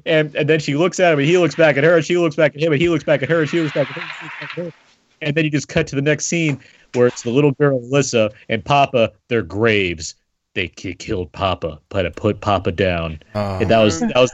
and 0.05 0.33
and 0.35 0.47
then 0.49 0.59
she 0.61 0.75
looks 0.75 0.97
at 0.99 1.11
him 1.13 1.19
and 1.19 1.27
he 1.27 1.37
looks 1.37 1.55
back 1.55 1.75
at 1.77 1.83
her 1.83 1.97
and 1.97 2.05
she 2.05 2.17
looks 2.17 2.37
back 2.37 2.55
at 2.55 2.61
him 2.61 2.71
and 2.71 2.81
he 2.81 2.87
looks 2.89 3.03
back 3.03 3.21
at 3.21 3.29
her 3.29 3.41
and 3.41 3.49
she 3.49 3.59
looks 3.59 3.73
back 3.73 3.89
at 3.89 3.97
him 3.97 4.03
and, 4.03 4.11
she 4.17 4.23
looks 4.23 4.35
back 4.39 4.57
at 4.57 4.63
her. 4.65 4.73
and 5.21 5.35
then 5.35 5.43
you 5.43 5.51
just 5.51 5.67
cut 5.67 5.85
to 5.87 5.95
the 5.95 6.01
next 6.01 6.25
scene 6.27 6.57
where 6.97 7.07
it's 7.07 7.21
the 7.21 7.29
little 7.29 7.51
girl 7.51 7.79
Alyssa 7.79 8.31
and 8.49 8.63
Papa 8.65 9.11
their 9.29 9.41
graves 9.43 10.15
they 10.53 10.67
killed 10.67 11.31
Papa 11.31 11.79
but 11.89 12.05
it 12.05 12.15
put 12.15 12.41
Papa 12.41 12.71
down 12.71 13.19
Oh. 13.35 13.59
and 13.59 13.69
that 13.69 13.79
was 13.81 13.99
that 13.99 14.15
was 14.15 14.31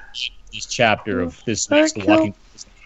this 0.54 0.66
chapter 0.66 1.20
of 1.20 1.42
this 1.46 1.70
week's 1.70 1.94
The 1.94 2.06
Walking 2.06 2.36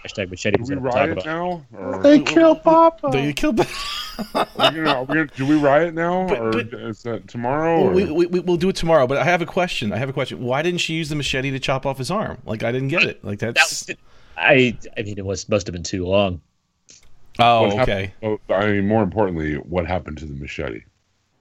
hashtag 0.06 0.30
machete 0.30 0.56
Do 0.58 0.62
was 0.62 0.70
we 0.70 0.76
gonna 0.78 0.88
talk 0.90 0.96
riot 0.96 1.12
about. 1.14 1.26
now? 1.26 1.66
Or 1.78 2.02
They 2.02 2.20
killed 2.22 2.64
Papa. 2.64 3.12
Do 3.12 3.20
you 3.20 3.34
kill? 3.34 3.50
are 3.60 4.48
we 4.58 4.64
gonna, 4.82 5.06
gonna, 5.06 5.26
do 5.28 5.46
we 5.46 5.56
riot 5.58 5.94
now, 5.94 6.28
But- 6.30 6.40
or 6.40 6.52
but- 6.52 6.74
is 6.74 7.04
that 7.04 7.28
tomorrow? 7.28 7.82
Or? 7.82 7.92
we, 7.92 8.06
we, 8.06 8.26
we, 8.28 8.40
we'll 8.40 8.58
do 8.58 8.70
it 8.70 8.76
tomorrow. 8.76 9.06
But 9.06 9.18
I 9.18 9.24
have 9.26 9.42
a 9.42 9.46
question. 9.46 9.92
I 9.92 9.98
have 9.98 10.10
a 10.10 10.14
question. 10.14 10.42
Why 10.42 10.62
didn't 10.62 10.80
she 10.80 10.94
use 10.94 11.10
the 11.10 11.16
machete 11.16 11.52
to 11.52 11.60
chop 11.60 11.86
off 11.86 11.98
his 11.98 12.10
arm? 12.10 12.38
Like 12.46 12.64
I 12.64 12.72
didn't 12.72 12.88
get 12.88 13.04
it. 13.04 13.24
Like 13.24 13.40
That 13.40 13.56
that's. 13.56 13.88
was, 13.88 13.98
I 14.38 14.78
I 14.98 15.02
mean 15.04 15.18
it 15.18 15.26
was 15.26 15.48
must 15.50 15.68
have 15.68 15.74
been 15.74 15.84
too 15.84 16.06
long. 16.06 16.42
Oh, 17.40 17.68
What 17.76 17.80
okay. 17.90 18.14
oh, 18.24 18.40
I 18.50 18.68
mean, 18.68 18.88
more 18.88 19.04
importantly, 19.04 19.56
what 19.56 19.86
happened 19.88 20.18
to 20.20 20.26
the 20.26 20.34
machete? 20.36 20.82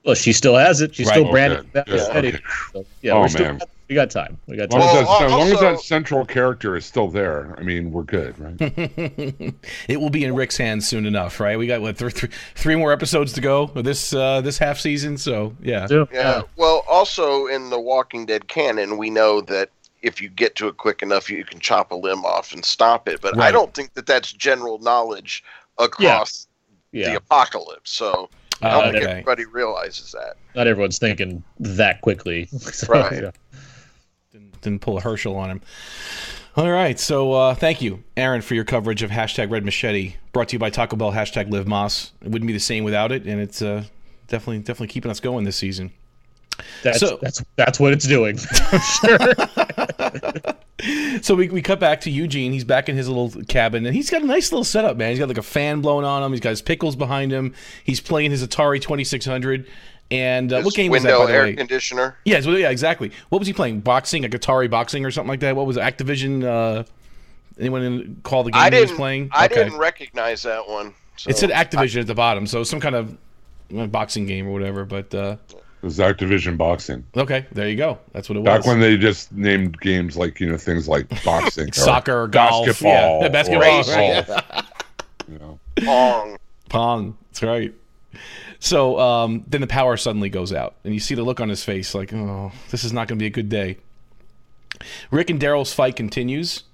Well, 0.04 0.14
she 0.14 0.32
still 0.32 0.56
has 0.56 0.80
it. 0.80 0.94
She's 0.94 1.06
Right. 1.08 1.14
still 1.14 1.30
branded. 1.30 1.60
Okay. 1.60 1.68
that 1.74 1.88
Yeah, 1.88 1.94
machete. 1.96 2.28
okay. 2.28 2.38
So, 2.72 2.86
yeah, 3.02 3.12
Oh, 3.12 3.20
we're 3.22 3.28
still, 3.28 3.58
we 3.88 3.94
got 3.96 4.10
time. 4.10 4.38
We 4.46 4.56
got 4.56 4.64
As 4.68 4.72
long, 4.72 4.80
time. 4.82 4.96
as, 4.98 5.06
Well, 5.06 5.18
that, 5.18 5.24
as 5.26 5.30
long 5.32 5.52
as 5.52 5.60
that 5.60 5.80
central 5.80 6.24
character 6.24 6.76
is 6.76 6.84
still 6.86 7.08
there, 7.08 7.54
I 7.58 7.62
mean, 7.62 7.90
we're 7.90 8.02
good, 8.04 8.38
right? 8.38 8.56
it 9.88 10.00
will 10.00 10.10
be 10.10 10.24
in 10.24 10.34
Rick's 10.34 10.56
hands 10.56 10.86
soon 10.88 11.06
enough, 11.06 11.40
right? 11.40 11.58
We 11.58 11.66
got 11.66 11.80
what 11.80 11.98
th- 11.98 12.14
th- 12.14 12.32
three 12.54 12.76
more 12.76 12.92
episodes 12.92 13.32
to 13.34 13.40
go 13.40 13.66
this 13.74 14.12
uh, 14.12 14.40
this 14.42 14.58
half 14.58 14.78
season. 14.78 15.18
So 15.18 15.54
yeah. 15.60 15.86
So, 15.86 16.08
Yeah. 16.12 16.42
Well, 16.56 16.84
also 16.88 17.46
in 17.46 17.70
the 17.70 17.80
Walking 17.80 18.26
Dead 18.26 18.48
canon, 18.48 18.98
we 18.98 19.10
know 19.10 19.40
that 19.42 19.70
if 20.02 20.20
you 20.20 20.28
get 20.28 20.54
to 20.56 20.68
it 20.68 20.76
quick 20.76 21.02
enough, 21.02 21.28
you 21.30 21.44
can 21.44 21.58
chop 21.58 21.90
a 21.90 21.96
limb 21.96 22.24
off 22.24 22.52
and 22.52 22.64
stop 22.64 23.08
it. 23.08 23.20
But 23.20 23.38
I 23.40 23.50
don't 23.50 23.74
think 23.74 23.94
that 23.94 24.06
that's 24.06 24.32
general 24.32 24.78
knowledge 24.78 25.42
across 25.78 26.46
yeah. 26.92 27.10
the 27.10 27.16
apocalypse. 27.16 27.90
So 27.92 28.28
I 28.62 28.68
Uh, 28.68 28.80
don't 28.82 28.92
think 28.92 29.04
okay. 29.04 29.12
everybody 29.12 29.44
realizes 29.44 30.12
that. 30.12 30.36
Not 30.54 30.66
everyone's 30.66 30.98
thinking 30.98 31.42
that 31.60 32.00
quickly. 32.00 32.48
So, 32.58 32.86
Right. 32.92 33.22
yeah. 33.22 33.30
Didn't, 34.32 34.60
didn't 34.62 34.80
pull 34.82 34.98
a 34.98 35.00
Hershel 35.00 35.36
on 35.36 35.50
him. 35.50 35.60
All 36.56 36.70
right. 36.70 36.98
So 36.98 37.32
uh, 37.32 37.54
thank 37.54 37.82
you, 37.82 38.02
Aaron, 38.16 38.40
for 38.40 38.54
your 38.54 38.64
coverage 38.64 39.02
of 39.02 39.10
hashtag 39.10 39.50
Red 39.50 39.64
Machete. 39.64 40.16
Brought 40.32 40.48
to 40.48 40.54
you 40.54 40.58
by 40.58 40.70
Taco 40.70 40.96
Bell. 40.96 41.12
Hashtag 41.12 41.50
Live 41.50 41.66
Más. 41.66 42.12
It 42.22 42.28
wouldn't 42.30 42.46
be 42.46 42.54
the 42.54 42.58
same 42.58 42.82
without 42.84 43.12
it, 43.12 43.26
and 43.26 43.40
it's 43.40 43.60
uh, 43.60 43.84
definitely 44.28 44.60
definitely 44.60 44.88
keeping 44.88 45.10
us 45.10 45.20
going 45.20 45.44
this 45.44 45.56
season. 45.56 45.92
That's 46.82 47.00
So- 47.00 47.18
that's 47.20 47.42
that's 47.56 47.78
what 47.78 47.92
it's 47.92 48.06
doing. 48.06 48.38
I'm 48.72 48.80
sure. 48.80 49.18
So 51.22 51.34
we, 51.34 51.48
we 51.48 51.62
cut 51.62 51.80
back 51.80 52.02
to 52.02 52.10
Eugene. 52.10 52.52
He's 52.52 52.64
back 52.64 52.88
in 52.90 52.96
his 52.96 53.08
little 53.08 53.30
cabin, 53.44 53.86
and 53.86 53.94
he's 53.96 54.10
got 54.10 54.22
a 54.22 54.26
nice 54.26 54.52
little 54.52 54.62
setup, 54.64 54.96
man. 54.98 55.10
He's 55.10 55.18
got 55.18 55.28
like 55.28 55.38
a 55.38 55.42
fan 55.42 55.80
blowing 55.80 56.04
on 56.04 56.22
him. 56.22 56.30
He's 56.32 56.40
got 56.40 56.50
his 56.50 56.60
pickles 56.62 56.94
behind 56.96 57.32
him. 57.32 57.54
He's 57.82 57.98
playing 58.00 58.30
his 58.30 58.46
Atari 58.46 58.80
Twenty 58.80 59.02
Six 59.02 59.24
Hundred. 59.24 59.66
And 60.10 60.52
uh, 60.52 60.62
what 60.62 60.74
game 60.74 60.92
was 60.92 61.02
that, 61.02 61.08
window 61.18 61.24
by 61.26 61.32
the 61.32 61.36
air 61.38 61.44
way? 61.44 61.54
conditioner. 61.54 62.16
Yeah, 62.24 62.40
so, 62.40 62.52
yeah, 62.52 62.70
exactly. 62.70 63.10
What 63.30 63.38
was 63.38 63.48
he 63.48 63.54
playing? 63.54 63.80
Boxing, 63.80 64.22
like 64.22 64.30
Atari 64.32 64.70
boxing 64.70 65.04
or 65.04 65.10
something 65.10 65.30
like 65.30 65.40
that. 65.40 65.56
What 65.56 65.66
was 65.66 65.76
it? 65.78 65.80
Activision? 65.80 66.44
Uh, 66.44 66.84
anyone 67.58 67.82
in- 67.82 68.20
call 68.22 68.44
the 68.44 68.52
game 68.52 68.62
I 68.62 68.70
he 68.70 68.80
was 68.82 68.92
playing? 68.92 69.30
I 69.32 69.46
Okay. 69.46 69.64
didn't 69.64 69.78
recognize 69.78 70.42
that 70.44 70.68
one. 70.68 70.94
So 71.16 71.30
It 71.30 71.38
said 71.38 71.50
Activision 71.50 72.02
at 72.02 72.06
the 72.06 72.14
bottom, 72.14 72.46
so 72.46 72.62
some 72.62 72.78
kind 72.80 72.94
of 72.94 73.16
uh, 73.76 73.86
boxing 73.86 74.26
game 74.26 74.46
or 74.46 74.52
whatever. 74.52 74.84
But 74.84 75.12
uh, 75.14 75.36
It 75.82 75.84
was 75.84 75.98
Activision 75.98 76.56
Boxing. 76.56 77.04
okay, 77.16 77.46
there 77.52 77.68
you 77.68 77.76
go. 77.76 77.98
That's 78.12 78.28
what 78.28 78.36
it 78.36 78.40
was. 78.40 78.46
Back 78.46 78.66
when 78.66 78.80
they 78.80 78.96
just 78.96 79.30
named 79.32 79.78
games 79.80 80.16
like 80.16 80.40
you 80.40 80.48
know 80.48 80.56
things 80.56 80.88
like 80.88 81.08
boxing, 81.24 81.68
or 81.68 81.72
Soccer, 81.72 82.26
golf, 82.28 82.66
basketball, 82.66 83.20
yeah, 83.20 83.26
or 83.26 83.30
basketball, 83.30 83.84
golf, 83.84 84.28
right. 84.28 84.64
you 85.28 85.38
know. 85.38 85.58
Pong. 85.84 86.36
Pong. 86.68 87.18
That's 87.28 87.42
right. 87.42 87.74
So 88.58 88.98
um, 88.98 89.44
then 89.46 89.60
the 89.60 89.66
power 89.66 89.96
suddenly 89.96 90.30
goes 90.30 90.52
out, 90.52 90.76
and 90.82 90.94
you 90.94 91.00
see 91.00 91.14
the 91.14 91.22
look 91.22 91.40
on 91.40 91.48
his 91.50 91.62
face, 91.62 91.94
like, 91.94 92.12
"Oh, 92.12 92.52
this 92.70 92.82
is 92.82 92.92
not 92.92 93.08
going 93.08 93.18
to 93.18 93.22
be 93.22 93.26
a 93.26 93.30
good 93.30 93.48
day." 93.48 93.76
Rick 95.10 95.30
and 95.30 95.40
Daryl's 95.40 95.72
fight 95.72 95.96
continues. 95.96 96.64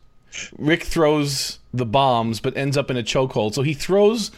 Rick 0.56 0.84
throws 0.84 1.58
the 1.74 1.84
bombs, 1.84 2.40
but 2.40 2.56
ends 2.56 2.76
up 2.76 2.90
in 2.90 2.96
a 2.96 3.02
chokehold. 3.02 3.54
So 3.54 3.62
he 3.62 3.74
throws 3.74 4.30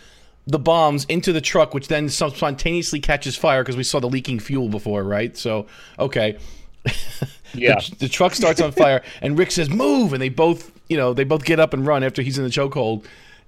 the 0.47 0.59
bombs 0.59 1.05
into 1.07 1.33
the 1.33 1.41
truck, 1.41 1.73
which 1.75 1.89
then 1.89 2.09
spontaneously 2.09 3.01
catches 3.01 3.37
fire 3.37 3.63
because 3.63 3.77
we 3.77 3.83
saw 3.85 3.99
the 4.01 4.09
leaking 4.09 4.41
fuel 4.41 4.69
before, 4.69 5.03
right? 5.03 5.37
So 5.37 5.67
okay, 5.99 6.39
Yeah. 7.55 7.77
the, 7.77 7.97
the 8.01 8.09
truck 8.09 8.35
starts 8.35 8.61
on 8.61 8.73
fire, 8.73 9.03
and 9.23 9.39
Rick 9.39 9.53
says, 9.53 9.71
"Move!" 9.71 10.13
And 10.13 10.21
they 10.21 10.29
both, 10.29 10.71
you 10.89 10.97
know, 10.97 11.15
they 11.15 11.25
both 11.25 11.45
get 11.45 11.61
up 11.61 11.73
and 11.73 11.87
run 11.87 12.03
after 12.03 12.21
he's 12.21 12.37
in 12.37 12.45
the 12.45 12.51
chokehold, 12.51 13.05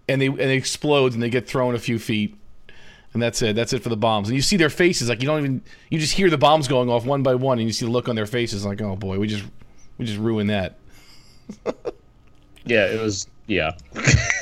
and 0.08 0.20
they 0.22 0.26
and 0.28 0.40
it 0.40 0.50
explodes, 0.56 1.14
and 1.14 1.22
they 1.22 1.28
get 1.30 1.46
thrown 1.46 1.74
a 1.74 1.78
few 1.78 1.98
feet, 1.98 2.34
and 3.12 3.20
that's 3.22 3.42
it. 3.42 3.56
That's 3.56 3.72
it 3.72 3.82
for 3.82 3.88
the 3.90 3.96
bombs. 3.96 4.28
And 4.28 4.36
you 4.36 4.42
see 4.42 4.56
their 4.56 4.70
faces, 4.70 5.08
like 5.08 5.20
you 5.20 5.26
don't 5.26 5.40
even, 5.40 5.62
you 5.90 5.98
just 5.98 6.14
hear 6.14 6.30
the 6.30 6.38
bombs 6.38 6.66
going 6.68 6.88
off 6.88 7.04
one 7.04 7.22
by 7.22 7.34
one, 7.34 7.58
and 7.58 7.66
you 7.68 7.72
see 7.72 7.84
the 7.84 7.90
look 7.90 8.08
on 8.08 8.14
their 8.16 8.26
faces, 8.26 8.64
like, 8.64 8.80
"Oh 8.80 8.96
boy, 8.96 9.18
we 9.18 9.26
just, 9.26 9.44
we 9.98 10.06
just 10.06 10.18
ruined 10.18 10.50
that." 10.50 10.78
Yeah. 12.68 12.86
It 12.86 13.00
was. 13.00 13.28
Yeah. 13.46 13.76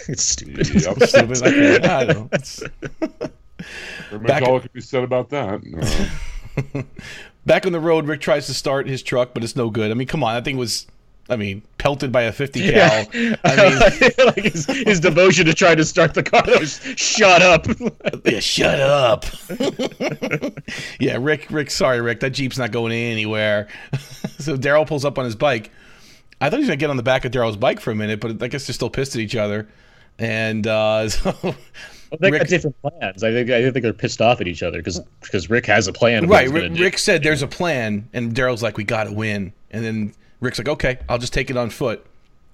it's 0.08 0.22
stupid. 0.24 0.68
Yep. 0.74 1.02
Stupid. 1.02 1.40
Like, 1.40 1.54
I 1.84 2.04
don't 2.04 2.08
know. 2.16 2.28
It's- 2.32 2.62
Pretty 4.10 4.26
Back- 4.26 4.42
all 4.42 4.54
that 4.54 4.62
could 4.62 4.72
be 4.72 4.80
said 4.80 5.04
about 5.04 5.30
that. 5.30 5.60
Back 7.46 7.66
on 7.66 7.72
the 7.72 7.80
road, 7.80 8.06
Rick 8.06 8.20
tries 8.20 8.46
to 8.46 8.54
start 8.54 8.86
his 8.86 9.02
truck, 9.02 9.34
but 9.34 9.42
it's 9.44 9.56
no 9.56 9.70
good. 9.70 9.90
I 9.90 9.94
mean, 9.94 10.06
come 10.08 10.22
on, 10.24 10.34
that 10.34 10.44
thing 10.44 10.56
was, 10.56 10.86
I 11.28 11.36
mean, 11.36 11.62
pelted 11.78 12.10
by 12.12 12.22
a 12.22 12.32
50 12.32 12.70
cal. 12.72 12.90
I 12.90 13.08
mean, 13.14 13.36
like 14.26 14.44
his, 14.44 14.66
his 14.66 15.00
devotion 15.00 15.46
to 15.46 15.54
trying 15.54 15.76
to 15.78 15.84
start 15.84 16.14
the 16.14 16.22
car 16.22 16.42
that 16.42 16.60
was 16.60 16.80
shut 16.96 17.42
up. 17.42 17.66
Yeah, 18.24 18.40
shut 18.40 18.80
up. 18.80 19.24
yeah, 21.00 21.16
Rick. 21.20 21.46
Rick. 21.50 21.70
Sorry, 21.70 22.00
Rick. 22.00 22.20
That 22.20 22.30
jeep's 22.30 22.58
not 22.58 22.70
going 22.72 22.92
anywhere. 22.92 23.68
so 24.38 24.56
Daryl 24.56 24.86
pulls 24.86 25.04
up 25.04 25.18
on 25.18 25.24
his 25.24 25.36
bike. 25.36 25.70
I 26.40 26.50
thought 26.50 26.56
he 26.56 26.60
was 26.62 26.68
gonna 26.68 26.76
get 26.76 26.90
on 26.90 26.96
the 26.96 27.02
back 27.02 27.24
of 27.24 27.32
Daryl's 27.32 27.56
bike 27.56 27.80
for 27.80 27.90
a 27.90 27.94
minute, 27.94 28.20
but 28.20 28.42
I 28.42 28.48
guess 28.48 28.66
they're 28.66 28.74
still 28.74 28.90
pissed 28.90 29.14
at 29.14 29.20
each 29.20 29.36
other. 29.36 29.68
And 30.18 30.66
uh, 30.66 31.08
so, 31.08 31.54
they 32.20 32.30
Rick- 32.30 32.42
got 32.42 32.48
different 32.48 32.80
plans. 32.82 33.22
I 33.22 33.32
think 33.32 33.50
I 33.50 33.70
think 33.70 33.82
they're 33.82 33.92
pissed 33.92 34.20
off 34.20 34.40
at 34.40 34.48
each 34.48 34.62
other 34.62 34.78
because 34.78 35.00
because 35.20 35.50
Rick 35.50 35.66
has 35.66 35.86
a 35.86 35.92
plan. 35.92 36.26
Right, 36.26 36.48
Rick. 36.48 36.72
Rick 36.78 36.98
said 36.98 37.22
there's 37.22 37.42
a 37.42 37.48
plan, 37.48 38.08
and 38.12 38.34
Daryl's 38.34 38.62
like, 38.62 38.76
"We 38.76 38.84
got 38.84 39.04
to 39.04 39.12
win." 39.12 39.52
And 39.70 39.84
then 39.84 40.14
Rick's 40.40 40.58
like, 40.58 40.68
"Okay, 40.68 40.98
I'll 41.08 41.18
just 41.18 41.32
take 41.32 41.50
it 41.50 41.56
on 41.56 41.70
foot." 41.70 42.04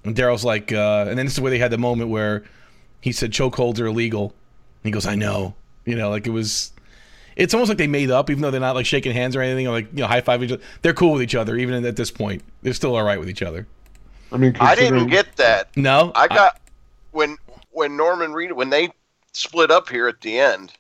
And 0.05 0.17
Daryl's 0.17 0.45
like, 0.45 0.73
uh, 0.73 1.07
and 1.09 1.19
then 1.19 1.27
this 1.27 1.35
is 1.35 1.41
where 1.41 1.51
they 1.51 1.59
had 1.59 1.71
the 1.71 1.79
moment 1.79 2.09
where 2.09 2.45
he 3.03 3.13
said 3.13 3.33
chokeholds 3.33 3.79
are 3.81 3.87
illegal. 3.87 4.33
And 4.83 4.85
he 4.85 4.91
goes, 4.91 5.07
"I 5.07 5.15
know." 5.15 5.55
You 5.85 5.97
know, 5.97 6.11
like 6.11 6.27
it 6.27 6.31
was. 6.31 6.73
It's 7.37 7.55
almost 7.55 7.69
like 7.69 7.79
they 7.79 7.87
made 7.87 8.11
up, 8.11 8.29
even 8.29 8.43
though 8.43 8.51
they're 8.51 8.61
not 8.61 8.75
like 8.75 8.87
shaking 8.87 9.13
hands 9.13 9.35
or 9.35 9.41
anything, 9.41 9.67
or 9.67 9.73
like 9.73 9.89
you 9.93 10.01
know, 10.01 10.07
high 10.07 10.21
five 10.21 10.43
each 10.43 10.53
other. 10.53 10.63
They're 10.83 10.93
cool 10.93 11.13
with 11.13 11.23
each 11.23 11.35
other, 11.35 11.57
even 11.57 11.85
at 11.85 11.97
this 11.97 12.11
point. 12.11 12.43
They're 12.63 12.75
still 12.75 12.97
all 12.97 13.03
right 13.03 13.19
with 13.19 13.31
each 13.31 13.43
other. 13.43 13.67
I 14.33 14.37
mean, 14.37 14.57
I 14.61 14.75
didn't 14.75 15.09
get 15.09 15.37
that. 15.37 15.77
No, 15.77 16.13
I 16.15 16.29
got 16.29 16.61
when 17.13 17.37
when 17.71 17.97
Norman 17.97 18.33
Reed 18.33 18.53
when 18.53 18.71
they 18.71 18.91
split 19.33 19.71
up 19.71 19.89
here 19.89 20.09
at 20.09 20.21
the 20.21 20.39
end. 20.39 20.73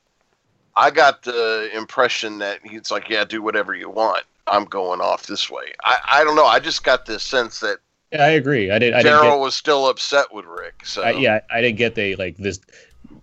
I 0.77 0.91
got 0.91 1.23
the 1.23 1.69
impression 1.75 2.39
that 2.39 2.61
he's 2.65 2.91
like, 2.91 3.09
"Yeah, 3.09 3.25
do 3.25 3.43
whatever 3.43 3.75
you 3.75 3.91
want. 3.91 4.25
I'm 4.47 4.65
going 4.65 5.01
off 5.01 5.27
this 5.27 5.51
way." 5.51 5.75
I, 5.85 5.97
I 6.09 6.25
don't 6.25 6.37
know. 6.37 6.47
I 6.47 6.61
just 6.61 6.85
got 6.85 7.07
this 7.07 7.23
sense 7.23 7.61
that 7.61 7.79
Yeah, 8.13 8.25
I 8.25 8.29
agree. 8.31 8.71
I 8.71 8.79
did. 8.79 8.95
I 8.95 9.03
didn't 9.03 9.19
Daryl 9.19 9.33
get. 9.33 9.41
was 9.41 9.57
still 9.57 9.89
upset 9.89 10.33
with 10.33 10.45
Rick. 10.47 10.87
So 10.87 11.03
I, 11.03 11.11
yeah, 11.11 11.41
I 11.51 11.61
didn't 11.61 11.79
get 11.79 11.97
they 11.97 12.15
like 12.15 12.37
this. 12.37 12.61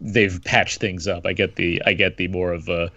They've 0.01 0.43
patched 0.43 0.79
things 0.79 1.07
up. 1.07 1.25
I 1.25 1.33
get 1.33 1.55
the. 1.55 1.81
I 1.85 1.93
get 1.93 2.17
the 2.17 2.27
more 2.27 2.51
of 2.51 2.67
a. 2.67 2.91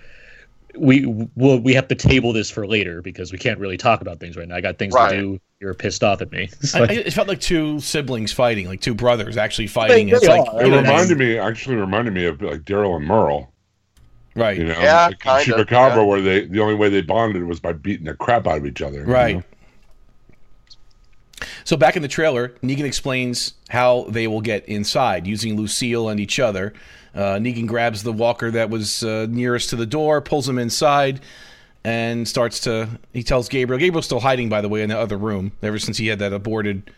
We 0.77 1.07
will. 1.35 1.59
We 1.61 1.75
have 1.75 1.89
to 1.89 1.95
table 1.95 2.33
this 2.33 2.51
for 2.51 2.67
later 2.67 3.03
because 3.03 3.33
we 3.33 3.39
can't 3.39 3.59
really 3.59 3.77
talk 3.77 4.01
about 4.01 4.21
things 4.21 4.37
right 4.37 4.47
now. 4.49 4.57
I 4.57 4.61
got 4.61 4.79
things 4.79 4.95
Right. 4.95 5.13
to 5.13 5.21
do. 5.21 5.41
You're 5.61 5.75
pissed 5.75 6.03
off 6.05 6.23
at 6.23 6.31
me. 6.33 6.49
It's 6.61 6.75
I, 6.75 6.81
like- 6.81 6.91
I- 6.91 6.95
it 6.95 7.13
felt 7.13 7.29
like 7.29 7.41
two 7.41 7.81
siblings 7.81 8.33
fighting, 8.33 8.67
like 8.67 8.81
two 8.81 8.95
brothers 8.95 9.37
actually 9.37 9.67
fighting. 9.67 10.07
They 10.09 10.13
it's 10.15 10.27
really 10.27 10.39
like. 10.41 10.49
It 10.63 10.67
you 10.67 10.71
know, 10.73 10.81
reminded 10.81 11.19
me, 11.19 11.39
actually 11.39 11.77
reminded 11.77 12.15
me 12.15 12.25
of 12.27 12.41
like 12.41 12.63
Daryl 12.63 12.97
and 12.97 13.07
Merle. 13.07 13.53
right, 14.37 14.57
You 14.57 14.65
know, 14.67 14.79
Yeah, 14.81 15.07
like 15.07 15.13
in 15.27 15.55
kinda, 15.55 15.65
Chupacabra, 15.65 15.97
yeah. 15.97 16.03
where 16.05 16.21
they 16.23 16.47
the 16.47 16.61
only 16.61 16.75
way 16.77 16.89
they 16.89 17.03
bonded 17.03 17.45
was 17.45 17.61
by 17.61 17.73
beating 17.73 18.07
the 18.07 18.15
crap 18.15 18.47
out 18.47 18.59
of 18.59 18.67
each 18.67 18.81
other. 18.81 18.99
you 19.01 19.05
Right. 19.05 19.37
know? 19.37 19.43
So 21.65 21.77
back 21.77 21.97
in 21.97 22.03
the 22.03 22.09
trailer, 22.09 22.51
Negan 22.63 22.85
explains 22.85 23.55
how 23.69 24.07
they 24.09 24.27
will 24.27 24.41
get 24.41 24.67
inside 24.67 25.27
using 25.27 25.57
Lucille 25.57 26.09
and 26.09 26.21
each 26.21 26.39
other. 26.39 26.73
Uh, 27.15 27.39
Negan 27.39 27.67
grabs 27.67 28.03
the 28.03 28.13
walker 28.13 28.51
that 28.51 28.71
was 28.71 29.03
uh, 29.03 29.27
nearest 29.29 29.71
to 29.71 29.77
the 29.77 29.87
door, 29.87 30.21
pulls 30.21 30.49
him 30.49 30.59
inside, 30.59 31.21
and 31.85 32.29
starts 32.29 32.61
to. 32.61 32.89
He 33.13 33.23
tells 33.23 33.49
Gabriel. 33.49 33.79
Gabriel's 33.79 34.05
still 34.07 34.21
hiding, 34.21 34.49
by 34.49 34.61
the 34.61 34.69
way, 34.69 34.83
in 34.83 34.89
the 34.91 34.99
other 34.99 35.17
room. 35.17 35.53
Ever 35.63 35.79
since 35.79 35.97
he 35.97 36.07
had 36.09 36.19
that 36.21 36.33
aborted 36.33 36.91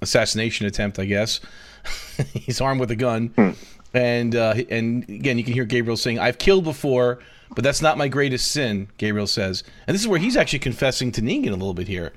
assassination 0.00 0.66
attempt, 0.66 0.98
I 0.98 1.06
guess. 1.06 1.40
He's 2.34 2.60
armed 2.60 2.80
with 2.80 2.90
a 2.90 2.96
gun. 2.96 3.56
And 3.94 4.36
uh, 4.36 4.54
and 4.70 5.08
again, 5.08 5.38
you 5.38 5.44
can 5.44 5.54
hear 5.54 5.64
Gabriel 5.64 5.96
saying, 5.96 6.18
"I've 6.18 6.38
killed 6.38 6.64
before, 6.64 7.20
but 7.54 7.64
that's 7.64 7.80
not 7.80 7.96
my 7.96 8.08
greatest 8.08 8.50
sin." 8.50 8.88
Gabriel 8.98 9.26
says, 9.26 9.64
and 9.86 9.94
this 9.94 10.02
is 10.02 10.08
where 10.08 10.18
he's 10.18 10.36
actually 10.36 10.58
confessing 10.58 11.10
to 11.12 11.22
Negan 11.22 11.48
a 11.48 11.52
little 11.52 11.74
bit 11.74 11.88
here. 11.88 12.12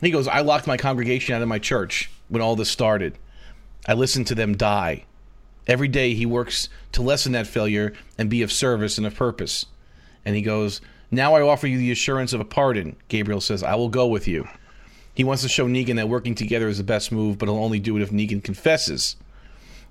He 0.00 0.10
goes, 0.10 0.28
"I 0.28 0.40
locked 0.40 0.66
my 0.66 0.76
congregation 0.76 1.34
out 1.34 1.42
of 1.42 1.48
my 1.48 1.58
church 1.58 2.10
when 2.28 2.42
all 2.42 2.56
this 2.56 2.70
started. 2.70 3.18
I 3.86 3.94
listened 3.94 4.26
to 4.28 4.34
them 4.34 4.56
die. 4.56 5.04
Every 5.66 5.88
day 5.88 6.14
he 6.14 6.26
works 6.26 6.68
to 6.92 7.02
lessen 7.02 7.32
that 7.32 7.46
failure 7.46 7.92
and 8.16 8.30
be 8.30 8.42
of 8.42 8.52
service 8.52 8.98
and 8.98 9.06
of 9.06 9.14
purpose." 9.14 9.66
And 10.24 10.36
he 10.36 10.42
goes, 10.42 10.80
"Now 11.10 11.34
I 11.34 11.42
offer 11.42 11.66
you 11.66 11.78
the 11.78 11.90
assurance 11.90 12.32
of 12.32 12.40
a 12.40 12.44
pardon." 12.44 12.96
Gabriel 13.08 13.40
says, 13.40 13.62
"I 13.62 13.74
will 13.74 13.88
go 13.88 14.06
with 14.06 14.28
you." 14.28 14.48
He 15.14 15.24
wants 15.24 15.42
to 15.42 15.48
show 15.48 15.66
Negan 15.66 15.96
that 15.96 16.08
working 16.08 16.36
together 16.36 16.68
is 16.68 16.78
the 16.78 16.84
best 16.84 17.10
move, 17.10 17.38
but 17.38 17.48
he'll 17.48 17.58
only 17.58 17.80
do 17.80 17.96
it 17.96 18.02
if 18.02 18.10
Negan 18.10 18.42
confesses. 18.42 19.16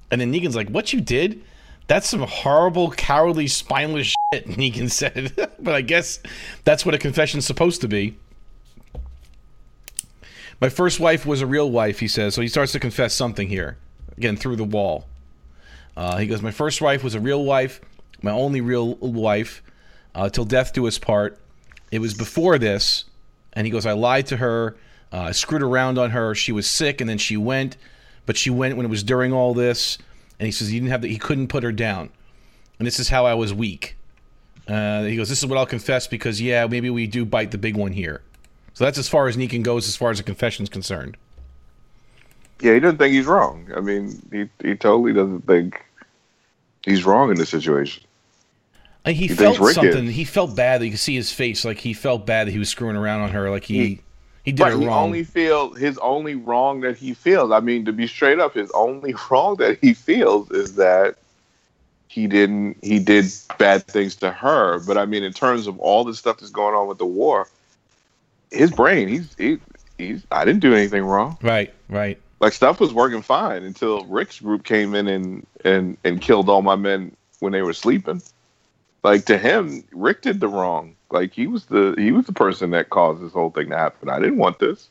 And 0.09 0.21
then 0.21 0.31
Negan's 0.31 0.55
like, 0.55 0.69
"What 0.69 0.93
you 0.93 1.01
did? 1.01 1.41
That's 1.87 2.07
some 2.07 2.21
horrible, 2.21 2.91
cowardly, 2.91 3.47
spineless 3.47 4.07
shit." 4.33 4.47
Negan 4.47 4.89
said, 4.89 5.33
but 5.59 5.73
I 5.73 5.81
guess 5.81 6.19
that's 6.63 6.85
what 6.85 6.95
a 6.95 6.97
confession's 6.97 7.45
supposed 7.45 7.81
to 7.81 7.89
be. 7.89 8.15
My 10.59 10.69
first 10.69 10.99
wife 10.99 11.25
was 11.25 11.41
a 11.41 11.47
real 11.47 11.69
wife, 11.69 11.99
he 11.99 12.07
says. 12.07 12.33
So 12.33 12.41
he 12.41 12.47
starts 12.47 12.71
to 12.71 12.79
confess 12.79 13.13
something 13.13 13.47
here, 13.47 13.77
again 14.17 14.37
through 14.37 14.55
the 14.55 14.63
wall. 14.63 15.05
Uh, 15.95 16.17
he 16.17 16.27
goes, 16.27 16.41
"My 16.41 16.51
first 16.51 16.81
wife 16.81 17.03
was 17.03 17.15
a 17.15 17.19
real 17.19 17.43
wife, 17.43 17.81
my 18.21 18.31
only 18.31 18.61
real 18.61 18.95
wife, 18.95 19.63
uh, 20.15 20.29
till 20.29 20.45
death 20.45 20.73
do 20.73 20.87
us 20.87 20.97
part. 20.97 21.39
It 21.91 21.99
was 21.99 22.13
before 22.13 22.57
this." 22.57 23.05
And 23.53 23.65
he 23.65 23.71
goes, 23.71 23.85
"I 23.85 23.93
lied 23.93 24.27
to 24.27 24.37
her, 24.37 24.77
uh, 25.11 25.31
screwed 25.31 25.63
around 25.63 25.97
on 25.97 26.11
her. 26.11 26.35
She 26.35 26.51
was 26.51 26.67
sick, 26.67 27.01
and 27.01 27.09
then 27.09 27.17
she 27.17 27.37
went." 27.37 27.77
but 28.27 28.37
she 28.37 28.51
went 28.51 28.77
when 28.77 28.85
it 28.85 28.89
was 28.89 29.01
during 29.01 29.33
all 29.33 29.55
this, 29.55 29.97
and 30.39 30.45
he 30.45 30.51
says 30.51 30.67
he 30.67 30.79
didn't 30.79 30.91
have 30.91 31.01
the, 31.01 31.07
he 31.07 31.17
couldn't 31.17 31.47
put 31.47 31.63
her 31.63 31.71
down, 31.71 32.11
and 32.77 32.85
this 32.85 32.99
is 32.99 33.09
how 33.09 33.25
I 33.25 33.33
was 33.33 33.51
weak. 33.51 33.95
Uh, 34.67 35.03
he 35.03 35.15
goes, 35.15 35.29
"This 35.29 35.39
is 35.39 35.47
what 35.47 35.57
I'll 35.57 35.65
confess 35.65 36.05
because 36.05 36.39
yeah, 36.39 36.67
maybe 36.67 36.91
we 36.91 37.07
do 37.07 37.25
bite 37.25 37.49
the 37.49 37.57
big 37.57 37.75
one 37.75 37.93
here." 37.93 38.21
So 38.77 38.83
that's 38.83 38.99
as 38.99 39.09
far 39.09 39.27
as 39.27 39.35
Negan 39.35 39.63
goes 39.63 39.87
as 39.87 39.95
far 39.95 40.11
as 40.11 40.19
the 40.19 40.23
confession's 40.23 40.69
concerned. 40.69 41.17
Yeah, 42.61 42.75
he 42.75 42.79
doesn't 42.79 42.99
think 42.99 43.11
he's 43.11 43.25
wrong. 43.25 43.67
I 43.75 43.79
mean, 43.79 44.21
he 44.31 44.49
he 44.61 44.75
totally 44.75 45.13
doesn't 45.13 45.47
think 45.47 45.83
he's 46.85 47.03
wrong 47.03 47.31
in 47.31 47.37
this 47.37 47.49
situation. 47.49 48.03
And 49.03 49.15
he, 49.15 49.25
He 49.25 49.33
felt 49.33 49.57
something. 49.73 50.05
is. 50.05 50.13
He 50.13 50.25
felt 50.25 50.55
bad. 50.55 50.83
You 50.83 50.91
could 50.91 50.99
see 50.99 51.15
his 51.15 51.31
face, 51.31 51.65
like 51.65 51.79
he 51.79 51.93
felt 51.93 52.27
bad 52.27 52.45
that 52.45 52.51
he 52.51 52.59
was 52.59 52.69
screwing 52.69 52.95
around 52.95 53.21
on 53.21 53.31
her. 53.31 53.49
Like 53.49 53.63
he 53.63 53.73
he, 53.79 54.01
He- 54.43 54.51
did 54.51 54.59
Right, 54.61 54.73
it 54.73 54.79
he 54.79 54.87
only 54.87 55.23
feel 55.23 55.73
his 55.73 55.97
only 55.97 56.35
wrong 56.35 56.81
that 56.81 56.97
he 56.97 57.15
feels. 57.15 57.51
I 57.51 57.61
mean, 57.61 57.83
to 57.85 57.91
be 57.91 58.05
straight 58.05 58.37
up, 58.37 58.53
his 58.53 58.69
only 58.75 59.15
wrong 59.31 59.55
that 59.55 59.79
he 59.81 59.95
feels 59.95 60.51
is 60.51 60.75
that 60.75 61.15
he 62.09 62.27
didn't 62.27 62.77
he 62.83 62.99
did 62.99 63.25
bad 63.57 63.87
things 63.87 64.15
to 64.17 64.29
her. 64.29 64.77
But 64.85 64.99
I 64.99 65.07
mean, 65.07 65.23
in 65.23 65.33
terms 65.33 65.65
of 65.65 65.79
all 65.79 66.03
the 66.03 66.13
stuff 66.13 66.37
that's 66.37 66.51
going 66.51 66.75
on 66.75 66.87
with 66.87 66.99
the 66.99 67.07
war, 67.07 67.47
his 68.51 68.71
brain, 68.71 69.07
he's 69.07 69.33
he, 69.37 69.57
he's 69.97 70.23
I 70.31 70.45
didn't 70.45 70.61
do 70.61 70.73
anything 70.73 71.03
wrong. 71.03 71.37
right, 71.41 71.73
right. 71.89 72.19
Like 72.39 72.53
stuff 72.53 72.79
was 72.79 72.93
working 72.93 73.21
fine 73.23 73.63
until 73.63 74.05
Rick's 74.05 74.39
group 74.39 74.63
came 74.63 74.93
in 74.95 75.07
and 75.07 75.45
and 75.65 75.97
and 76.03 76.21
killed 76.21 76.49
all 76.49 76.61
my 76.61 76.75
men 76.75 77.15
when 77.39 77.51
they 77.51 77.61
were 77.63 77.73
sleeping. 77.73 78.21
Like 79.03 79.25
to 79.25 79.37
him, 79.37 79.83
Rick 79.91 80.21
did 80.21 80.39
the 80.39 80.47
wrong. 80.47 80.95
Like 81.09 81.33
he 81.33 81.47
was 81.47 81.65
the 81.65 81.95
he 81.97 82.11
was 82.11 82.25
the 82.25 82.33
person 82.33 82.71
that 82.71 82.89
caused 82.89 83.23
this 83.23 83.33
whole 83.33 83.49
thing 83.49 83.69
to 83.69 83.77
happen. 83.77 84.09
I 84.09 84.19
didn't 84.19 84.37
want 84.37 84.59
this. 84.59 84.89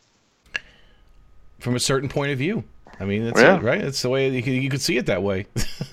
From 1.61 1.75
a 1.77 1.81
certain 1.81 2.09
point 2.09 2.33
of 2.33 2.39
view. 2.39 2.65
I 2.99 3.05
mean, 3.05 3.25
that's 3.25 3.41
Yeah. 3.41 3.57
it, 3.57 3.63
right? 3.63 3.83
That's 3.83 4.01
the 4.03 4.09
way 4.09 4.29
you 4.29 4.43
could, 4.43 4.53
you 4.55 4.71
could 4.71 4.81
see 4.81 4.97
it 4.97 5.07
that 5.07 5.23
way. 5.23 5.47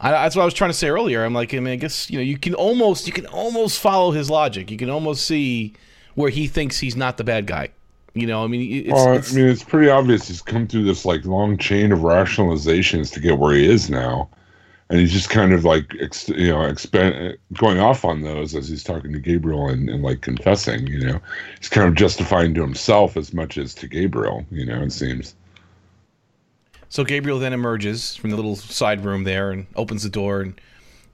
I, 0.00 0.10
that's 0.12 0.36
what 0.36 0.42
I 0.42 0.44
was 0.44 0.54
trying 0.54 0.70
to 0.70 0.76
say 0.76 0.88
earlier. 0.88 1.24
I'm 1.24 1.34
like, 1.34 1.52
I 1.54 1.58
mean, 1.60 1.72
I 1.72 1.76
guess 1.76 2.08
you 2.10 2.18
know, 2.18 2.22
you 2.22 2.38
can 2.38 2.54
almost 2.54 3.06
you 3.06 3.12
can 3.12 3.26
almost 3.26 3.80
follow 3.80 4.10
his 4.12 4.30
logic. 4.30 4.70
You 4.70 4.76
can 4.78 4.90
almost 4.90 5.24
see 5.26 5.74
where 6.18 6.30
he 6.30 6.48
thinks 6.48 6.80
he's 6.80 6.96
not 6.96 7.16
the 7.16 7.22
bad 7.22 7.46
guy. 7.46 7.68
You 8.14 8.26
know, 8.26 8.42
I 8.42 8.48
mean, 8.48 8.86
it's, 8.86 8.92
well, 8.92 9.12
it's- 9.12 9.32
I 9.32 9.36
mean, 9.36 9.46
it's 9.46 9.62
pretty 9.62 9.88
obvious 9.88 10.26
he's 10.26 10.42
come 10.42 10.66
through 10.66 10.82
this 10.84 11.04
like 11.04 11.24
long 11.24 11.56
chain 11.56 11.92
of 11.92 12.00
rationalizations 12.00 13.12
to 13.12 13.20
get 13.20 13.38
where 13.38 13.54
he 13.54 13.64
is 13.64 13.88
now, 13.88 14.28
and 14.90 14.98
he's 14.98 15.12
just 15.12 15.30
kind 15.30 15.52
of 15.52 15.64
like 15.64 15.94
ex- 16.00 16.28
you 16.30 16.48
know 16.48 16.62
expand 16.62 17.36
going 17.54 17.78
off 17.78 18.04
on 18.04 18.22
those 18.22 18.56
as 18.56 18.68
he's 18.68 18.82
talking 18.82 19.12
to 19.12 19.20
Gabriel 19.20 19.68
and, 19.68 19.88
and 19.88 20.02
like 20.02 20.20
confessing. 20.22 20.88
You 20.88 21.06
know, 21.06 21.20
he's 21.60 21.68
kind 21.68 21.86
of 21.86 21.94
justifying 21.94 22.52
to 22.54 22.62
himself 22.62 23.16
as 23.16 23.32
much 23.32 23.56
as 23.56 23.72
to 23.74 23.86
Gabriel. 23.86 24.44
You 24.50 24.66
know, 24.66 24.82
it 24.82 24.90
seems. 24.92 25.36
So 26.88 27.04
Gabriel 27.04 27.38
then 27.38 27.52
emerges 27.52 28.16
from 28.16 28.30
the 28.30 28.36
little 28.36 28.56
side 28.56 29.04
room 29.04 29.22
there 29.22 29.52
and 29.52 29.66
opens 29.76 30.02
the 30.02 30.08
door 30.08 30.40
and 30.40 30.60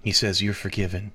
he 0.02 0.12
says, 0.12 0.40
"You're 0.40 0.54
forgiven." 0.54 1.12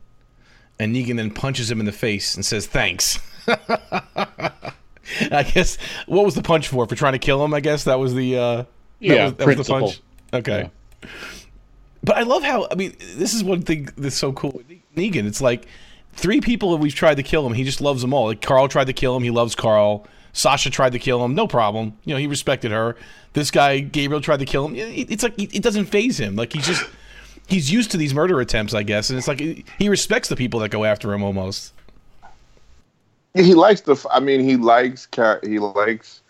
And 0.77 0.95
Negan 0.95 1.15
then 1.17 1.31
punches 1.31 1.71
him 1.71 1.79
in 1.79 1.85
the 1.87 1.91
face 1.91 2.35
and 2.35 2.45
says, 2.45 2.67
"Thanks." 2.67 3.17
I 5.31 5.43
guess 5.43 5.77
what 6.07 6.25
was 6.25 6.35
the 6.35 6.41
punch 6.41 6.67
for? 6.67 6.85
For 6.85 6.95
trying 6.95 7.13
to 7.13 7.19
kill 7.19 7.43
him? 7.43 7.53
I 7.53 7.59
guess 7.59 7.85
that 7.85 7.99
was 7.99 8.13
the 8.13 8.37
uh, 8.37 8.63
Yeah, 8.99 9.25
was, 9.25 9.33
that 9.33 9.47
was 9.47 9.55
the 9.57 9.63
principle. 9.63 9.79
punch. 9.79 10.01
Okay. 10.33 10.69
But 12.03 12.17
I 12.17 12.21
love 12.23 12.43
how 12.43 12.67
I 12.71 12.75
mean 12.75 12.95
this 13.15 13.33
is 13.33 13.43
one 13.43 13.61
thing 13.61 13.89
that's 13.97 14.15
so 14.15 14.31
cool 14.33 14.51
with 14.51 14.67
Negan. 14.95 15.25
It's 15.25 15.41
like 15.41 15.67
three 16.13 16.41
people 16.41 16.71
that 16.71 16.77
we've 16.77 16.95
tried 16.95 17.15
to 17.15 17.23
kill 17.23 17.45
him. 17.45 17.53
He 17.53 17.63
just 17.63 17.81
loves 17.81 18.01
them 18.01 18.13
all. 18.13 18.27
Like 18.27 18.41
Carl 18.41 18.67
tried 18.67 18.87
to 18.87 18.93
kill 18.93 19.15
him. 19.15 19.23
He 19.23 19.31
loves 19.31 19.55
Carl. 19.55 20.07
Sasha 20.31 20.69
tried 20.69 20.91
to 20.91 20.99
kill 20.99 21.23
him. 21.25 21.35
No 21.35 21.47
problem. 21.47 21.97
You 22.05 22.13
know 22.13 22.19
he 22.19 22.27
respected 22.27 22.71
her. 22.71 22.95
This 23.33 23.51
guy 23.51 23.79
Gabriel 23.79 24.21
tried 24.21 24.39
to 24.39 24.45
kill 24.45 24.67
him. 24.67 24.75
It's 24.75 25.23
like 25.23 25.33
it 25.37 25.63
doesn't 25.63 25.85
phase 25.85 26.19
him. 26.19 26.35
Like 26.35 26.53
he's 26.53 26.67
just 26.67 26.85
he's 27.47 27.71
used 27.71 27.91
to 27.91 27.97
these 27.97 28.13
murder 28.13 28.39
attempts, 28.39 28.73
I 28.73 28.83
guess. 28.83 29.09
And 29.09 29.17
it's 29.17 29.27
like 29.27 29.39
he 29.39 29.89
respects 29.89 30.29
the 30.29 30.35
people 30.35 30.59
that 30.61 30.69
go 30.69 30.85
after 30.85 31.13
him 31.13 31.23
almost. 31.23 31.73
He 33.33 33.53
likes 33.53 33.81
the. 33.81 33.95
I 34.11 34.19
mean, 34.19 34.41
he 34.41 34.57
likes 34.57 35.07
he 35.43 35.59
likes 35.59 36.21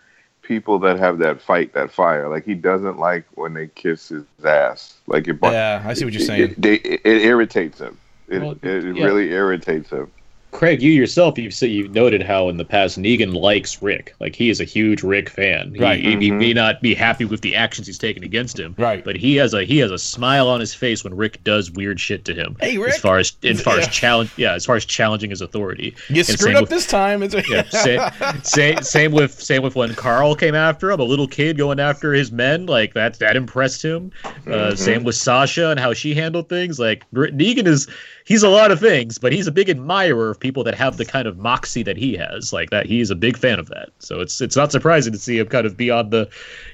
people 0.42 0.78
that 0.80 0.98
have 0.98 1.18
that 1.18 1.40
fight, 1.40 1.72
that 1.74 1.90
fire. 1.92 2.28
Like 2.28 2.44
he 2.44 2.54
doesn't 2.54 2.98
like 2.98 3.24
when 3.34 3.54
they 3.54 3.68
kiss 3.68 4.08
his 4.08 4.24
ass. 4.44 4.98
Like 5.06 5.28
it. 5.28 5.38
Yeah, 5.42 5.82
I 5.84 5.94
see 5.94 6.04
what 6.04 6.14
you're 6.14 6.26
saying. 6.26 6.56
It, 6.58 6.64
it, 6.64 6.86
it, 6.86 7.00
it 7.04 7.22
irritates 7.22 7.78
him. 7.78 7.96
It, 8.28 8.42
Well, 8.42 8.52
it, 8.52 8.64
it 8.64 8.96
yeah. 8.96 9.04
really 9.04 9.30
irritates 9.30 9.90
him. 9.90 10.10
Craig, 10.52 10.82
you 10.82 10.90
yourself, 10.92 11.38
you've 11.38 11.54
said 11.54 11.70
you've 11.70 11.92
noted 11.94 12.22
how 12.22 12.48
in 12.48 12.56
the 12.56 12.64
past 12.64 12.98
Negan 13.00 13.34
likes 13.34 13.80
Rick. 13.82 14.14
Like 14.20 14.34
he 14.34 14.50
is 14.50 14.60
a 14.60 14.64
huge 14.64 15.02
Rick 15.02 15.28
fan. 15.30 15.72
He, 15.74 15.80
Right. 15.80 16.00
He, 16.00 16.10
he 16.16 16.30
Mhm. 16.30 16.38
may 16.38 16.52
not 16.52 16.82
be 16.82 16.92
happy 16.94 17.24
with 17.24 17.40
the 17.40 17.54
actions 17.54 17.86
he's 17.86 17.98
taken 17.98 18.24
against 18.24 18.58
him. 18.58 18.74
Right. 18.76 19.04
But 19.04 19.16
he 19.16 19.36
has 19.36 19.54
a 19.54 19.64
he 19.64 19.78
has 19.78 19.90
a 19.90 19.98
smile 19.98 20.48
on 20.48 20.58
his 20.60 20.74
face 20.74 21.04
when 21.04 21.14
Rick 21.14 21.42
does 21.44 21.70
weird 21.70 22.00
shit 22.00 22.24
to 22.26 22.34
him. 22.34 22.56
Hey, 22.60 22.78
Rick. 22.78 22.94
As 22.94 22.98
far 23.00 23.18
as 23.18 23.32
as 23.44 23.60
far 23.60 23.74
Yeah. 23.78 23.80
as 23.82 23.88
challenge, 23.88 24.30
yeah, 24.36 24.54
as 24.54 24.66
far 24.66 24.76
as 24.76 24.84
challenging 24.84 25.30
his 25.30 25.40
authority. 25.40 25.94
You 26.08 26.16
And 26.18 26.26
screwed 26.26 26.56
up 26.56 26.62
with- 26.62 26.70
this 26.70 26.86
time. 26.86 27.22
It's 27.22 27.34
yeah, 27.48 27.62
same, 27.70 28.00
same, 28.42 28.82
same 28.82 29.12
with 29.12 29.32
same 29.40 29.62
with 29.62 29.76
when 29.76 29.94
Carl 29.94 30.34
came 30.34 30.54
after 30.54 30.90
him, 30.90 31.00
a 31.00 31.04
little 31.04 31.28
kid 31.28 31.56
going 31.58 31.78
after 31.80 32.12
his 32.12 32.32
men, 32.32 32.66
like 32.66 32.94
that 32.94 33.18
that 33.20 33.36
impressed 33.36 33.82
him. 33.84 34.10
Uh, 34.50 34.74
Same 34.74 35.04
with 35.04 35.14
Sasha 35.14 35.70
and 35.70 35.78
how 35.78 35.92
she 35.92 36.14
handled 36.14 36.48
things. 36.48 36.78
Like 36.78 37.04
Negan 37.14 37.66
is, 37.66 37.86
he's 38.24 38.42
a 38.42 38.48
lot 38.48 38.70
of 38.72 38.80
things, 38.80 39.18
but 39.18 39.32
he's 39.32 39.46
a 39.46 39.52
big 39.52 39.68
admirer 39.68 40.30
of 40.30 40.39
people 40.40 40.64
that 40.64 40.74
have 40.74 40.96
the 40.96 41.04
kind 41.04 41.28
of 41.28 41.38
moxie 41.38 41.82
that 41.82 41.96
he 41.96 42.16
has. 42.16 42.52
Like 42.52 42.70
that, 42.70 42.86
he's 42.86 43.10
a 43.10 43.14
big 43.14 43.36
fan 43.36 43.58
of 43.58 43.68
that. 43.68 43.90
So 43.98 44.20
it's 44.20 44.40
it's 44.40 44.56
not 44.56 44.72
surprising 44.72 45.12
to 45.12 45.18
see 45.18 45.38
him 45.38 45.46
kind 45.46 45.66
of 45.66 45.76
be 45.76 45.90
on 45.90 46.10
the, 46.10 46.28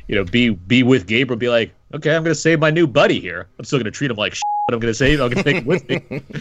you 0.06 0.14
know, 0.14 0.24
be 0.24 0.50
be 0.50 0.82
with 0.82 1.06
Gabriel, 1.06 1.38
be 1.38 1.48
like, 1.48 1.72
okay, 1.94 2.14
I'm 2.14 2.22
gonna 2.22 2.34
save 2.34 2.60
my 2.60 2.70
new 2.70 2.86
buddy 2.86 3.20
here. 3.20 3.48
I'm 3.58 3.64
still 3.64 3.78
gonna 3.78 3.90
treat 3.90 4.10
him 4.10 4.16
like, 4.16 4.34
shit, 4.36 4.42
but 4.68 4.74
I'm 4.74 4.80
gonna 4.80 4.94
save. 4.94 5.20
I'm 5.20 5.30
gonna 5.30 5.42
take 5.42 5.56
him 5.56 5.66
with 5.66 5.88
me. 5.88 6.00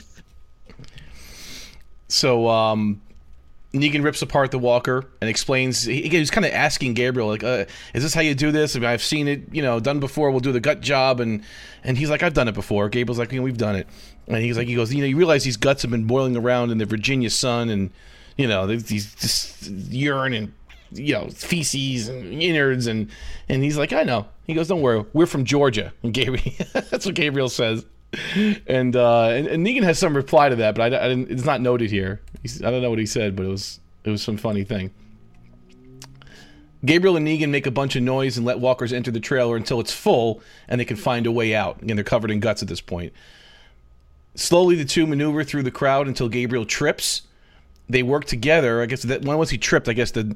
So 2.08 2.48
um, 2.48 3.02
Negan 3.74 4.04
rips 4.04 4.22
apart 4.22 4.52
the 4.52 4.60
walker 4.60 5.06
and 5.22 5.30
explains. 5.30 5.84
He, 5.84 6.04
he 6.04 6.20
was 6.20 6.32
kind 6.32 6.46
of 6.46 6.54
asking 6.54 6.94
Gabriel, 6.94 7.28
like, 7.28 7.44
uh, 7.44 7.66
"Is 7.94 8.04
this 8.04 8.14
how 8.14 8.22
you 8.22 8.36
do 8.36 8.52
this? 8.52 8.76
I 8.76 8.80
mean, 8.80 8.90
I've 8.90 9.04
seen 9.04 9.28
it, 9.28 9.44
you 9.52 9.62
know, 9.62 9.80
done 9.80 10.00
before. 10.00 10.32
We'll 10.32 10.40
do 10.40 10.52
the 10.52 10.60
gut 10.60 10.82
job." 10.82 11.20
And 11.20 11.44
and 11.84 11.98
he's 11.98 12.10
like, 12.10 12.24
"I've 12.24 12.34
done 12.34 12.48
it 12.48 12.54
before." 12.54 12.90
Gabriel's 12.90 13.20
like, 13.20 13.32
"We've 13.32 13.58
done 13.58 13.76
it." 13.76 13.88
And 14.28 14.38
he's 14.38 14.58
like, 14.58 14.68
"He 14.68 14.76
goes, 14.76 14.94
you 14.94 15.02
know, 15.02 15.08
you 15.08 15.18
realize 15.18 15.44
these 15.44 15.58
guts 15.58 15.82
have 15.84 15.92
been 15.92 16.06
boiling 16.06 16.36
around 16.36 16.72
in 16.72 16.78
the 16.78 16.86
Virginia 16.86 17.30
sun, 17.30 17.70
and 17.70 17.92
you 18.38 18.48
know, 18.48 18.68
these 18.68 19.14
just 19.16 19.68
urine 19.68 20.34
and." 20.34 20.54
You 20.92 21.16
know, 21.16 21.28
feces 21.30 22.08
and 22.08 22.42
innards, 22.42 22.88
and 22.88 23.10
and 23.50 23.64
he's 23.64 23.78
like, 23.78 23.92
I 23.92 24.04
know. 24.04 24.28
He 24.46 24.54
goes, 24.54 24.70
don't 24.70 24.82
worry, 24.82 25.04
we're 25.12 25.26
from 25.26 25.44
Georgia. 25.44 25.92
And 26.04 26.14
Gabriel, 26.14 26.46
that's 26.74 27.06
what 27.06 27.16
Gabriel 27.16 27.50
says 27.50 27.84
and 28.68 28.96
uh, 28.96 29.28
and, 29.30 29.48
and 29.48 29.66
Negan 29.66 29.84
has 29.84 30.00
some 30.00 30.16
reply 30.16 30.50
to 30.50 30.56
that, 30.58 30.76
but 30.76 30.94
I, 30.94 31.06
I 31.06 31.08
didn't. 31.10 31.32
It's 31.32 31.46
not 31.46 31.62
noted 31.62 31.92
here. 31.92 32.22
He's, 32.42 32.64
I 32.64 32.72
don't 32.72 32.82
know 32.82 32.90
what 32.90 33.00
he 33.00 33.06
said, 33.06 33.36
but 33.36 33.46
it 33.46 33.50
was 33.50 33.80
it 34.04 34.10
was 34.10 34.22
some 34.22 34.38
funny 34.38 34.64
thing. 34.64 34.92
Gabriel 36.84 37.18
and 37.18 37.28
Negan 37.28 37.50
make 37.50 37.66
a 37.66 37.72
bunch 37.72 37.96
of 37.96 38.04
noise 38.04 38.38
and 38.38 38.46
let 38.46 38.60
walkers 38.60 38.94
enter 38.94 39.10
the 39.10 39.20
trailer 39.20 39.56
until 39.56 39.80
it's 39.80 39.92
full 39.92 40.42
and 40.68 40.80
they 40.80 40.86
can 40.86 40.98
find 40.98 41.26
a 41.26 41.32
way 41.32 41.56
out. 41.56 41.82
And 41.82 41.90
they're 41.90 42.04
covered 42.04 42.30
in 42.30 42.40
guts 42.40 42.62
at 42.62 42.68
this 42.68 42.82
point. 42.82 43.12
Slowly, 44.36 44.76
the 44.76 44.86
two 44.86 45.08
maneuver 45.08 45.44
through 45.44 45.64
the 45.64 45.72
crowd 45.72 46.08
until 46.08 46.30
Gabriel 46.30 46.66
trips. 46.66 47.24
They 47.90 48.04
work 48.04 48.26
together. 48.26 48.82
I 48.82 48.86
guess 48.86 49.04
that 49.04 49.22
when 49.24 49.38
once 49.38 49.50
he 49.50 49.58
tripped, 49.58 49.88
I 49.88 49.94
guess 49.94 50.12
the 50.12 50.36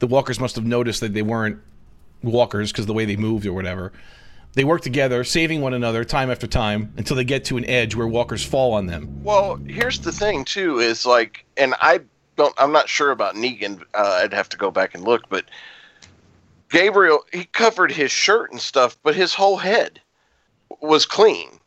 the 0.00 0.06
walkers 0.06 0.40
must 0.40 0.56
have 0.56 0.64
noticed 0.64 1.00
that 1.00 1.14
they 1.14 1.22
weren't 1.22 1.60
walkers 2.22 2.72
because 2.72 2.86
the 2.86 2.92
way 2.92 3.04
they 3.04 3.16
moved 3.16 3.46
or 3.46 3.52
whatever. 3.52 3.92
They 4.54 4.64
work 4.64 4.80
together, 4.80 5.22
saving 5.22 5.60
one 5.60 5.74
another 5.74 6.04
time 6.04 6.30
after 6.30 6.46
time 6.46 6.92
until 6.96 7.16
they 7.16 7.24
get 7.24 7.44
to 7.46 7.56
an 7.56 7.64
edge 7.66 7.94
where 7.94 8.08
walkers 8.08 8.44
fall 8.44 8.72
on 8.72 8.86
them. 8.86 9.22
Well, 9.22 9.56
here's 9.56 10.00
the 10.00 10.10
thing 10.10 10.44
too 10.44 10.78
is 10.78 11.06
like, 11.06 11.44
and 11.56 11.74
I 11.80 12.00
don't, 12.36 12.54
I'm 12.58 12.72
not 12.72 12.88
sure 12.88 13.12
about 13.12 13.36
Negan. 13.36 13.82
Uh, 13.94 14.20
I'd 14.22 14.32
have 14.32 14.48
to 14.48 14.56
go 14.56 14.70
back 14.72 14.94
and 14.94 15.04
look, 15.04 15.28
but 15.28 15.44
Gabriel 16.70 17.24
he 17.32 17.44
covered 17.44 17.92
his 17.92 18.10
shirt 18.10 18.50
and 18.50 18.60
stuff, 18.60 18.96
but 19.04 19.14
his 19.14 19.34
whole 19.34 19.56
head 19.58 20.00
was 20.80 21.06
clean. 21.06 21.59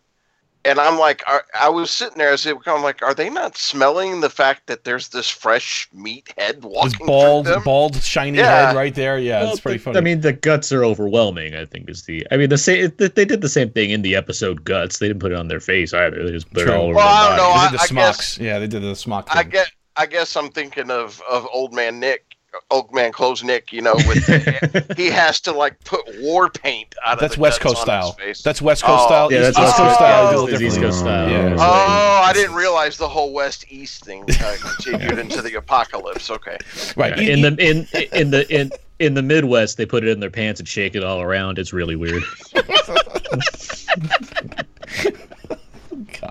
And 0.66 0.80
I'm 0.80 0.98
like, 0.98 1.22
I, 1.28 1.42
I 1.60 1.68
was 1.70 1.92
sitting 1.92 2.18
there 2.18 2.32
as 2.32 2.46
it 2.46 2.56
I'm 2.68 2.82
like, 2.84 3.02
are 3.02 3.14
they 3.14 3.30
not 3.30 3.58
smelling 3.58 4.22
the 4.22 4.30
fact 4.30 4.68
that 4.68 4.86
there's 4.86 5.10
this 5.10 5.28
fresh 5.30 5.90
meat 5.92 6.34
head 6.38 6.56
His 6.56 6.64
walking 6.64 7.06
bald, 7.06 7.46
through 7.46 7.56
them? 7.56 7.64
bald, 7.64 8.02
shiny 8.02 8.38
Yeah. 8.38 8.68
head 8.68 8.76
right 8.76 8.96
there. 8.96 9.18
Yeah, 9.20 9.42
Well, 9.44 9.52
it's 9.52 9.60
pretty 9.60 9.80
the- 9.80 9.84
funny. 9.84 9.98
I 9.98 10.02
mean, 10.02 10.22
the 10.22 10.32
guts 10.32 10.72
are 10.72 10.86
overwhelming. 10.86 11.54
I 11.54 11.66
think 11.66 11.90
is 11.90 12.04
the. 12.04 12.26
I 12.32 12.38
mean, 12.38 12.50
the 12.50 12.58
same. 12.58 12.94
They 12.98 13.26
did 13.26 13.42
the 13.42 13.50
same 13.50 13.72
thing 13.72 13.90
in 13.90 14.04
the 14.04 14.16
episode 14.16 14.64
guts. 14.64 15.00
They 15.00 15.08
didn't 15.10 15.20
put 15.20 15.34
it 15.34 15.38
on 15.38 15.50
their 15.50 15.60
face 15.60 15.94
either. 15.94 16.24
They 16.26 16.32
just 16.32 16.50
put 16.54 16.64
True. 16.64 16.72
it 16.72 16.76
all 16.78 16.86
over 16.86 16.94
Well, 16.96 17.08
I 17.08 17.36
don't 17.36 17.38
body. 17.38 17.42
know. 17.42 17.54
they 17.54 17.60
I- 17.60 17.70
did 17.72 17.80
the 17.80 17.84
I 17.84 17.86
smocks. 17.88 18.18
guess- 18.18 18.38
yeah, 18.46 18.60
they 18.60 18.68
did 18.68 18.82
the 18.84 18.96
smock. 18.96 19.28
I 19.32 19.42
thing. 19.42 19.50
get, 19.52 19.72
I 19.98 20.06
guess 20.06 20.36
I'm 20.38 20.50
thinking 20.50 20.90
of 20.90 21.22
of 21.30 21.46
old 21.52 21.74
man 21.74 22.00
Nick, 22.00 22.24
old 22.72 22.94
man 22.94 23.12
clothes 23.12 23.44
Nick. 23.44 23.72
You 23.74 23.82
know, 23.82 23.96
with 23.96 24.98
he 24.98 25.08
has 25.08 25.40
to 25.42 25.52
like 25.52 25.82
put 25.84 26.02
war 26.20 26.50
paint 26.50 26.94
out 27.06 27.14
of 27.16 27.20
That's 27.20 27.36
the 27.36 27.42
West 27.42 27.62
Coast 27.62 27.82
style. 27.82 28.18
That's 28.44 28.62
West 28.62 28.84
Coast 28.84 29.04
Oh. 29.04 29.08
style. 29.08 29.32
Yeah, 29.32 29.48
East, 29.50 29.58
that's 29.58 29.60
East 29.60 29.66
West 29.66 29.78
Coast 29.78 29.88
Coast 29.88 29.96
style. 29.96 30.28
style. 30.28 30.46
is 30.48 30.52
a 30.52 30.56
Is 30.56 30.62
little 30.62 30.68
East 30.68 30.80
Coast 30.82 31.00
style. 31.00 31.30
Yeah. 31.30 31.56
Oh, 31.60 32.22
I 32.24 32.34
didn't 32.34 32.56
realize 32.56 32.98
the 32.98 33.10
whole 33.10 33.34
West 33.34 33.66
East 33.70 34.04
thing 34.06 34.24
uh, 34.44 34.56
continued 34.62 35.20
into 35.20 35.42
the 35.42 35.56
apocalypse. 35.56 36.30
Okay. 36.30 36.58
Right. 36.96 37.18
Yeah, 37.18 37.34
in 37.34 37.42
the 37.42 37.50
in 37.60 37.88
in 38.14 38.32
the 38.32 38.48
in 38.54 38.72
in 39.00 39.14
the 39.16 39.22
Midwest, 39.24 39.78
they 39.78 39.86
put 39.86 40.04
it 40.04 40.10
in 40.10 40.20
their 40.20 40.30
pants 40.30 40.60
and 40.60 40.68
shake 40.68 40.96
it 40.96 41.04
all 41.04 41.22
around. 41.22 41.58
It's 41.60 41.74
really 41.74 41.96
weird. 41.96 42.24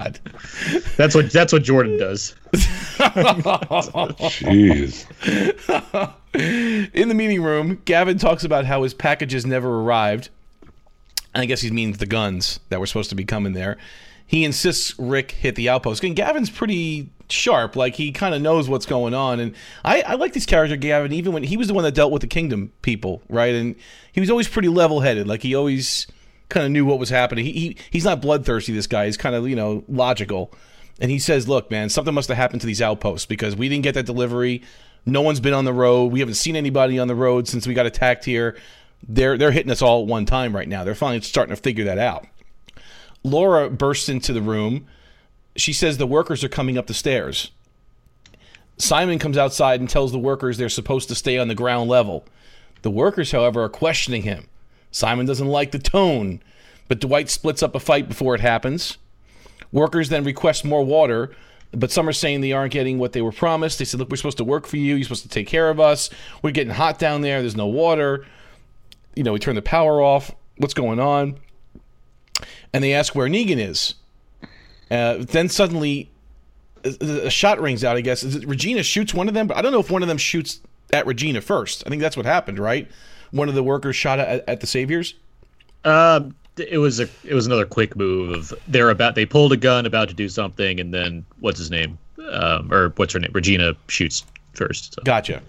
God. 0.03 0.21
That's 0.97 1.15
what 1.15 1.31
that's 1.31 1.53
what 1.53 1.63
Jordan 1.63 1.99
does. 1.99 2.35
Jeez. 4.29 5.07
In 6.95 7.09
the 7.09 7.15
meeting 7.15 7.43
room, 7.43 7.81
Gavin 7.85 8.19
talks 8.19 8.45
about 8.45 8.65
how 8.65 8.83
his 8.83 8.95
packages 8.95 9.45
never 9.47 9.81
arrived. 9.81 10.29
I 11.35 11.47
guess 11.47 11.61
he 11.63 11.71
means 11.71 11.99
the 11.99 12.07
guns 12.07 12.61
that 12.69 12.81
were 12.81 12.87
supposed 12.87 13.11
to 13.11 13.17
be 13.17 13.25
coming 13.25 13.53
there. 13.53 13.79
He 14.27 14.45
insists 14.45 14.95
Rick 14.99 15.33
hit 15.33 15.57
the 15.57 15.69
outpost. 15.69 16.03
And 16.05 16.17
Gavin's 16.17 16.49
pretty 16.49 17.11
sharp. 17.29 17.77
Like, 17.77 17.97
he 17.97 18.13
kind 18.13 18.35
of 18.35 18.41
knows 18.41 18.69
what's 18.69 18.87
going 18.87 19.13
on. 19.13 19.41
And 19.41 19.55
I, 19.85 20.03
I 20.03 20.15
like 20.15 20.33
this 20.33 20.47
character, 20.47 20.77
Gavin, 20.77 21.13
even 21.13 21.33
when 21.35 21.43
he 21.43 21.57
was 21.59 21.69
the 21.69 21.75
one 21.75 21.85
that 21.85 21.95
dealt 21.95 22.13
with 22.13 22.23
the 22.23 22.29
Kingdom 22.29 22.73
people, 22.81 23.21
right? 23.29 23.55
And 23.55 23.77
he 24.13 24.21
was 24.21 24.31
always 24.31 24.49
pretty 24.49 24.69
level 24.69 25.01
headed. 25.01 25.27
Like, 25.27 25.43
he 25.43 25.55
always 25.55 26.07
kind 26.53 26.67
of 26.67 26.73
knew 26.73 26.85
what 26.85 26.99
was 26.99 27.11
happening. 27.11 27.45
He, 27.45 27.53
he 27.53 27.77
He's 27.91 28.05
not 28.05 28.23
bloodthirsty, 28.23 28.73
this 28.73 28.87
guy. 28.87 29.07
He's 29.07 29.17
kind 29.17 29.35
of, 29.35 29.49
you 29.49 29.57
know, 29.57 29.85
logical. 29.89 30.53
And 31.01 31.11
he 31.11 31.19
says, 31.19 31.49
look, 31.49 31.71
man, 31.71 31.89
something 31.89 32.15
must 32.15 32.29
have 32.29 32.37
happened 32.37 32.61
to 32.61 32.67
these 32.67 32.83
outposts 32.83 33.27
because 33.27 33.57
we 33.57 33.69
didn't 33.69 33.83
get 33.83 33.95
that 33.95 34.07
delivery. 34.07 34.63
No 35.05 35.23
one's 35.23 35.41
been 35.41 35.55
on 35.55 35.65
the 35.65 35.73
road. 35.73 36.13
We 36.13 36.21
haven't 36.21 36.35
seen 36.35 36.55
anybody 36.55 36.99
on 36.99 37.09
the 37.09 37.15
road 37.15 37.49
since 37.49 37.67
we 37.67 37.75
got 37.75 37.87
attacked 37.87 38.25
here. 38.25 38.57
They're 39.09 39.37
they're 39.37 39.51
hitting 39.51 39.73
us 39.73 39.83
all 39.83 40.03
at 40.03 40.07
one 40.07 40.27
time 40.27 40.55
right 40.55 40.69
now. 40.69 40.85
They're 40.85 40.95
finally 40.95 41.21
starting 41.23 41.55
to 41.55 41.61
figure 41.61 41.85
that 41.87 41.99
out. 41.99 42.27
Laura 43.25 43.69
bursts 43.69 44.09
into 44.09 44.33
the 44.33 44.43
room. 44.43 44.87
She 45.57 45.73
says 45.73 45.99
the 45.99 46.07
workers 46.07 46.45
are 46.45 46.49
coming 46.49 46.79
up 46.79 46.87
the 46.87 46.95
stairs. 46.95 47.51
Simon 48.79 49.19
comes 49.19 49.37
outside 49.37 49.81
and 49.81 49.89
tells 49.89 50.13
the 50.13 50.19
workers 50.19 50.57
they're 50.57 50.69
supposed 50.69 51.09
to 51.09 51.15
stay 51.15 51.39
on 51.39 51.49
the 51.49 51.55
ground 51.55 51.91
level. 51.91 52.25
The 52.83 52.91
workers, 52.91 53.33
however, 53.33 53.63
are 53.63 53.69
questioning 53.69 54.23
him. 54.23 54.47
Simon 54.93 55.27
doesn't 55.27 55.49
like 55.49 55.73
the 55.73 55.79
tone, 55.79 56.41
but 56.87 57.01
Dwight 57.01 57.29
splits 57.31 57.63
up 57.63 57.75
a 57.75 57.81
fight 57.81 58.09
before 58.09 58.35
it 58.35 58.41
happens. 58.41 58.99
Workers 59.73 60.11
then 60.11 60.23
request 60.23 60.65
more 60.65 60.85
water, 60.85 61.35
but 61.73 61.91
some 61.91 62.09
are 62.09 62.13
saying 62.13 62.43
they 62.43 62.53
aren't 62.53 62.73
getting 62.73 62.99
what 62.99 63.13
they 63.13 63.23
were 63.23 63.33
promised. 63.33 63.79
They 63.79 63.87
said, 63.87 63.99
Look, 63.99 64.11
we're 64.11 64.19
supposed 64.19 64.37
to 64.37 64.45
work 64.45 64.67
for 64.67 64.77
you. 64.77 64.95
You're 64.95 65.05
supposed 65.05 65.23
to 65.23 65.29
take 65.31 65.49
care 65.49 65.71
of 65.71 65.81
us. 65.81 66.11
We're 66.43 66.51
getting 66.51 66.75
hot 66.75 66.99
down 66.99 67.23
there. 67.23 67.41
There's 67.41 67.57
no 67.57 67.67
water. 67.67 68.27
You 69.17 69.25
know, 69.25 69.33
we 69.33 69.39
turn 69.39 69.55
the 69.55 69.63
power 69.63 70.03
off. 70.03 70.31
What's 70.59 70.75
going 70.75 71.01
on? 71.01 71.39
And 72.75 72.85
they 72.85 72.93
ask 72.93 73.15
where 73.15 73.27
Negan 73.29 73.59
is. 73.59 73.95
Uh, 74.91 75.17
then 75.21 75.49
suddenly, 75.49 76.11
a, 76.85 77.27
a 77.27 77.31
shot 77.31 77.61
rings 77.61 77.83
out, 77.83 77.97
I 77.97 78.03
guess. 78.03 78.23
Regina 78.45 78.83
shoots 78.83 79.15
one 79.15 79.29
of 79.29 79.35
them, 79.35 79.47
but 79.47 79.57
I 79.57 79.63
don't 79.63 79.73
know 79.73 79.81
if 79.81 79.91
one 79.91 80.03
of 80.03 80.09
them 80.09 80.19
shoots 80.19 80.61
at 80.93 81.07
Regina 81.07 81.41
first. 81.41 81.83
I 81.87 81.89
think 81.89 82.03
that's 82.03 82.17
what 82.17 82.27
happened, 82.27 82.59
right? 82.59 82.91
One 83.33 83.49
of 83.49 83.55
the 83.55 83.63
workers 83.63 83.97
shot 83.97 84.19
at, 84.19 84.49
at 84.49 84.61
the 84.61 84.67
Saviors. 84.67 85.15
Um, 85.85 86.35
it 86.57 86.79
was 86.79 87.01
a 87.01 87.09
it 87.25 87.35
was 87.35 87.47
another 87.47 87.67
quick 87.67 87.97
move 87.97 88.31
of 88.31 88.55
they're 88.69 88.91
about 88.91 89.15
they 89.15 89.27
pulled 89.27 89.53
a 89.53 89.57
gun 89.57 89.87
about 89.87 90.09
to 90.09 90.15
do 90.15 90.29
something 90.29 90.79
and 90.79 90.93
then 90.93 91.25
what's 91.41 91.59
his 91.59 91.71
name 91.71 91.99
um, 92.31 92.73
or 92.73 92.91
what's 92.97 93.15
her 93.15 93.19
name 93.19 93.31
Regina 93.33 93.75
shoots 93.89 94.25
first. 94.53 94.95
So. 94.95 95.03
Gotcha. 95.03 95.43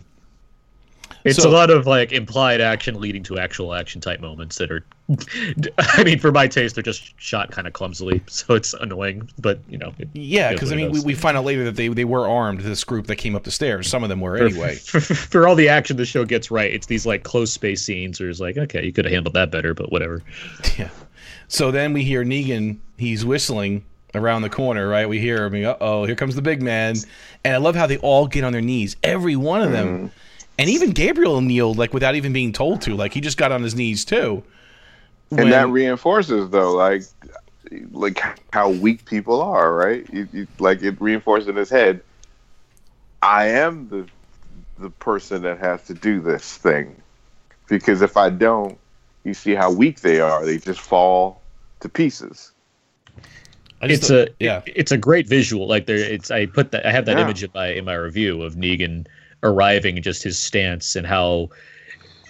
It's 1.25 1.41
So- 1.41 1.49
a 1.49 1.51
lot 1.51 1.69
of 1.69 1.87
like 1.87 2.11
implied 2.11 2.59
action 2.61 2.99
leading 2.99 3.23
to 3.23 3.39
actual 3.39 3.73
action 3.73 4.01
type 4.01 4.19
moments 4.19 4.57
that 4.57 4.69
are, 4.71 4.85
I 5.79 6.03
mean, 6.03 6.19
for 6.19 6.31
my 6.31 6.47
taste, 6.47 6.75
they're 6.75 6.83
just 6.83 7.19
shot 7.19 7.51
kind 7.51 7.67
of 7.67 7.73
clumsily, 7.73 8.21
so 8.27 8.55
it's 8.55 8.73
annoying. 8.73 9.29
But 9.39 9.59
you 9.69 9.77
know, 9.77 9.93
it 9.99 10.09
Yeah, 10.13 10.51
because 10.53 10.71
I 10.71 10.75
mean, 10.75 10.91
we, 10.91 10.99
we 11.01 11.13
find 11.13 11.37
out 11.37 11.45
later 11.45 11.63
that 11.65 11.75
they, 11.75 11.87
they 11.89 12.05
were 12.05 12.27
armed. 12.27 12.61
This 12.61 12.83
group 12.83 13.07
that 13.07 13.17
came 13.17 13.35
up 13.35 13.43
the 13.43 13.51
stairs. 13.51 13.87
Some 13.89 14.03
of 14.03 14.09
them 14.09 14.21
were 14.21 14.37
for, 14.37 14.45
anyway. 14.45 14.75
for, 14.83 14.99
for 15.01 15.47
all 15.47 15.55
the 15.55 15.69
action 15.69 15.97
the 15.97 16.05
show 16.05 16.25
gets 16.25 16.51
right, 16.51 16.71
it's 16.73 16.87
these 16.87 17.05
like 17.05 17.23
close 17.23 17.51
space 17.51 17.81
scenes 17.83 18.19
where 18.19 18.29
it's 18.29 18.39
like, 18.39 18.57
okay, 18.57 18.85
you 18.85 18.91
could 18.91 19.05
have 19.05 19.13
handled 19.13 19.35
that 19.35 19.51
better, 19.51 19.73
but 19.73 19.91
whatever. 19.91 20.21
Yeah. 20.77 20.89
So 21.47 21.69
then 21.71 21.93
we 21.93 22.03
hear 22.03 22.23
Negan. 22.25 22.77
He's 22.97 23.23
whistling 23.25 23.83
around 24.15 24.41
the 24.41 24.49
corner, 24.49 24.87
right? 24.87 25.07
We 25.07 25.19
hear 25.19 25.45
him. 25.45 25.65
Uh 25.65 25.75
oh, 25.81 26.05
here 26.05 26.15
comes 26.15 26.35
the 26.35 26.41
big 26.41 26.61
man. 26.61 26.95
And 27.43 27.53
I 27.53 27.57
love 27.57 27.75
how 27.75 27.85
they 27.85 27.97
all 27.97 28.27
get 28.27 28.43
on 28.43 28.53
their 28.53 28.61
knees. 28.61 28.95
Every 29.03 29.35
one 29.35 29.61
of 29.61 29.71
them. 29.71 30.11
And 30.57 30.69
even 30.69 30.91
Gabriel 30.91 31.41
kneeled, 31.41 31.77
like 31.77 31.93
without 31.93 32.15
even 32.15 32.31
being 32.31 32.53
told 32.53 32.81
to. 32.83 32.95
Like 32.95 33.13
he 33.13 33.21
just 33.21 33.37
got 33.37 33.51
on 33.51 33.63
his 33.63 33.75
knees 33.75 34.05
too. 34.05 34.43
and 35.31 35.51
that 35.51 35.69
reinforces 35.69 36.49
though 36.51 36.73
like 36.73 37.03
like 37.91 38.21
how 38.51 38.69
weak 38.69 39.05
people 39.05 39.41
are 39.41 39.73
right 39.75 40.05
you, 40.13 40.27
you, 40.31 40.47
like 40.59 40.83
it 40.83 40.99
reinforces 41.01 41.47
in 41.47 41.55
his 41.55 41.69
head 41.69 42.01
i 43.23 43.47
am 43.47 43.87
the 43.89 44.05
the 44.77 44.89
person 44.91 45.41
that 45.41 45.57
has 45.57 45.81
to 45.83 45.93
do 45.93 46.19
this 46.19 46.57
thing 46.57 46.95
because 47.67 48.01
if 48.01 48.15
i 48.17 48.29
don't 48.29 48.77
you 49.23 49.33
see 49.33 49.55
how 49.55 49.71
weak 49.71 50.01
they 50.01 50.19
are 50.19 50.45
they 50.45 50.57
just 50.57 50.81
fall 50.81 51.41
to 51.79 51.89
pieces 51.89 52.51
just 53.87 54.03
it's 54.03 54.09
a 54.11 54.27
yeah. 54.39 54.61
it's 54.65 54.91
a 54.91 54.97
great 54.97 55.27
visual. 55.27 55.67
Like 55.67 55.87
there, 55.87 55.97
it's 55.97 56.31
I 56.31 56.45
put 56.45 56.71
that 56.71 56.85
I 56.85 56.91
have 56.91 57.05
that 57.05 57.17
Yeah. 57.17 57.23
image 57.23 57.43
in 57.43 57.51
my 57.53 57.67
in 57.67 57.83
my 57.85 57.95
review 57.95 58.41
of 58.41 58.55
Negan 58.55 59.05
arriving 59.43 59.95
and 59.95 60.03
just 60.03 60.23
his 60.23 60.37
stance 60.37 60.95
and 60.95 61.05
how. 61.05 61.49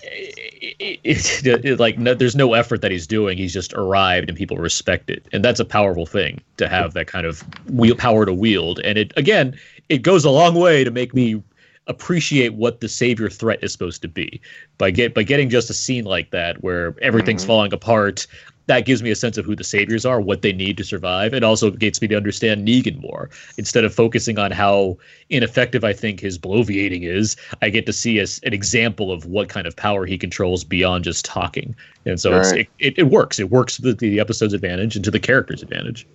It, 0.05 0.99
it, 1.03 1.65
it- 1.65 1.79
like 1.79 1.97
no, 1.97 2.13
there's 2.13 2.35
no 2.35 2.53
effort 2.53 2.81
that 2.81 2.91
he's 2.91 3.07
doing. 3.07 3.37
He's 3.37 3.53
just 3.53 3.73
arrived 3.73 4.29
and 4.29 4.37
people 4.37 4.57
respect 4.57 5.09
it, 5.09 5.25
and 5.31 5.43
that's 5.43 5.59
a 5.59 5.65
powerful 5.65 6.05
thing 6.05 6.41
to 6.57 6.67
have 6.67 6.93
that 6.93 7.07
kind 7.07 7.25
of 7.25 7.41
wheel 7.69 7.95
power 7.95 8.25
to 8.25 8.33
wield. 8.33 8.79
And 8.83 8.97
it 8.97 9.13
again, 9.17 9.57
it 9.89 9.99
goes 9.99 10.25
a 10.25 10.29
long 10.29 10.55
way 10.55 10.83
to 10.83 10.91
make 10.91 11.13
me 11.13 11.41
appreciate 11.87 12.53
what 12.53 12.79
the 12.79 12.87
savior 12.87 13.29
threat 13.29 13.59
is 13.61 13.71
supposed 13.71 14.01
to 14.01 14.07
be 14.07 14.39
by 14.77 14.89
get 14.89 15.13
by 15.13 15.23
getting 15.23 15.49
just 15.49 15.69
a 15.69 15.73
scene 15.73 16.05
like 16.05 16.31
that 16.31 16.63
where 16.63 16.95
everything's 17.01 17.41
mm-hmm. 17.41 17.47
falling 17.47 17.73
apart 17.73 18.25
that 18.67 18.85
gives 18.85 19.03
me 19.03 19.11
a 19.11 19.15
sense 19.15 19.37
of 19.37 19.45
who 19.45 19.55
the 19.55 19.63
saviors 19.63 20.05
are 20.05 20.21
what 20.21 20.41
they 20.41 20.53
need 20.53 20.77
to 20.77 20.83
survive 20.83 21.33
it 21.33 21.43
also 21.43 21.69
gets 21.71 22.01
me 22.01 22.07
to 22.07 22.15
understand 22.15 22.67
negan 22.67 22.99
more 23.01 23.29
instead 23.57 23.83
of 23.83 23.93
focusing 23.93 24.39
on 24.39 24.51
how 24.51 24.97
ineffective 25.29 25.83
i 25.83 25.93
think 25.93 26.19
his 26.19 26.37
bloviating 26.39 27.03
is 27.03 27.35
i 27.61 27.69
get 27.69 27.85
to 27.85 27.93
see 27.93 28.19
as 28.19 28.39
an 28.43 28.53
example 28.53 29.11
of 29.11 29.25
what 29.25 29.49
kind 29.49 29.67
of 29.67 29.75
power 29.75 30.05
he 30.05 30.17
controls 30.17 30.63
beyond 30.63 31.03
just 31.03 31.25
talking 31.25 31.75
and 32.05 32.19
so 32.19 32.37
it's, 32.37 32.51
Right. 32.51 32.61
it, 32.61 32.67
it, 32.79 32.99
it 32.99 33.07
works 33.07 33.39
it 33.39 33.49
works 33.49 33.75
to 33.77 33.81
the, 33.81 33.93
the 33.93 34.19
episode's 34.19 34.53
advantage 34.53 34.95
and 34.95 35.03
to 35.05 35.11
the 35.11 35.19
character's 35.19 35.61
advantage 35.61 36.07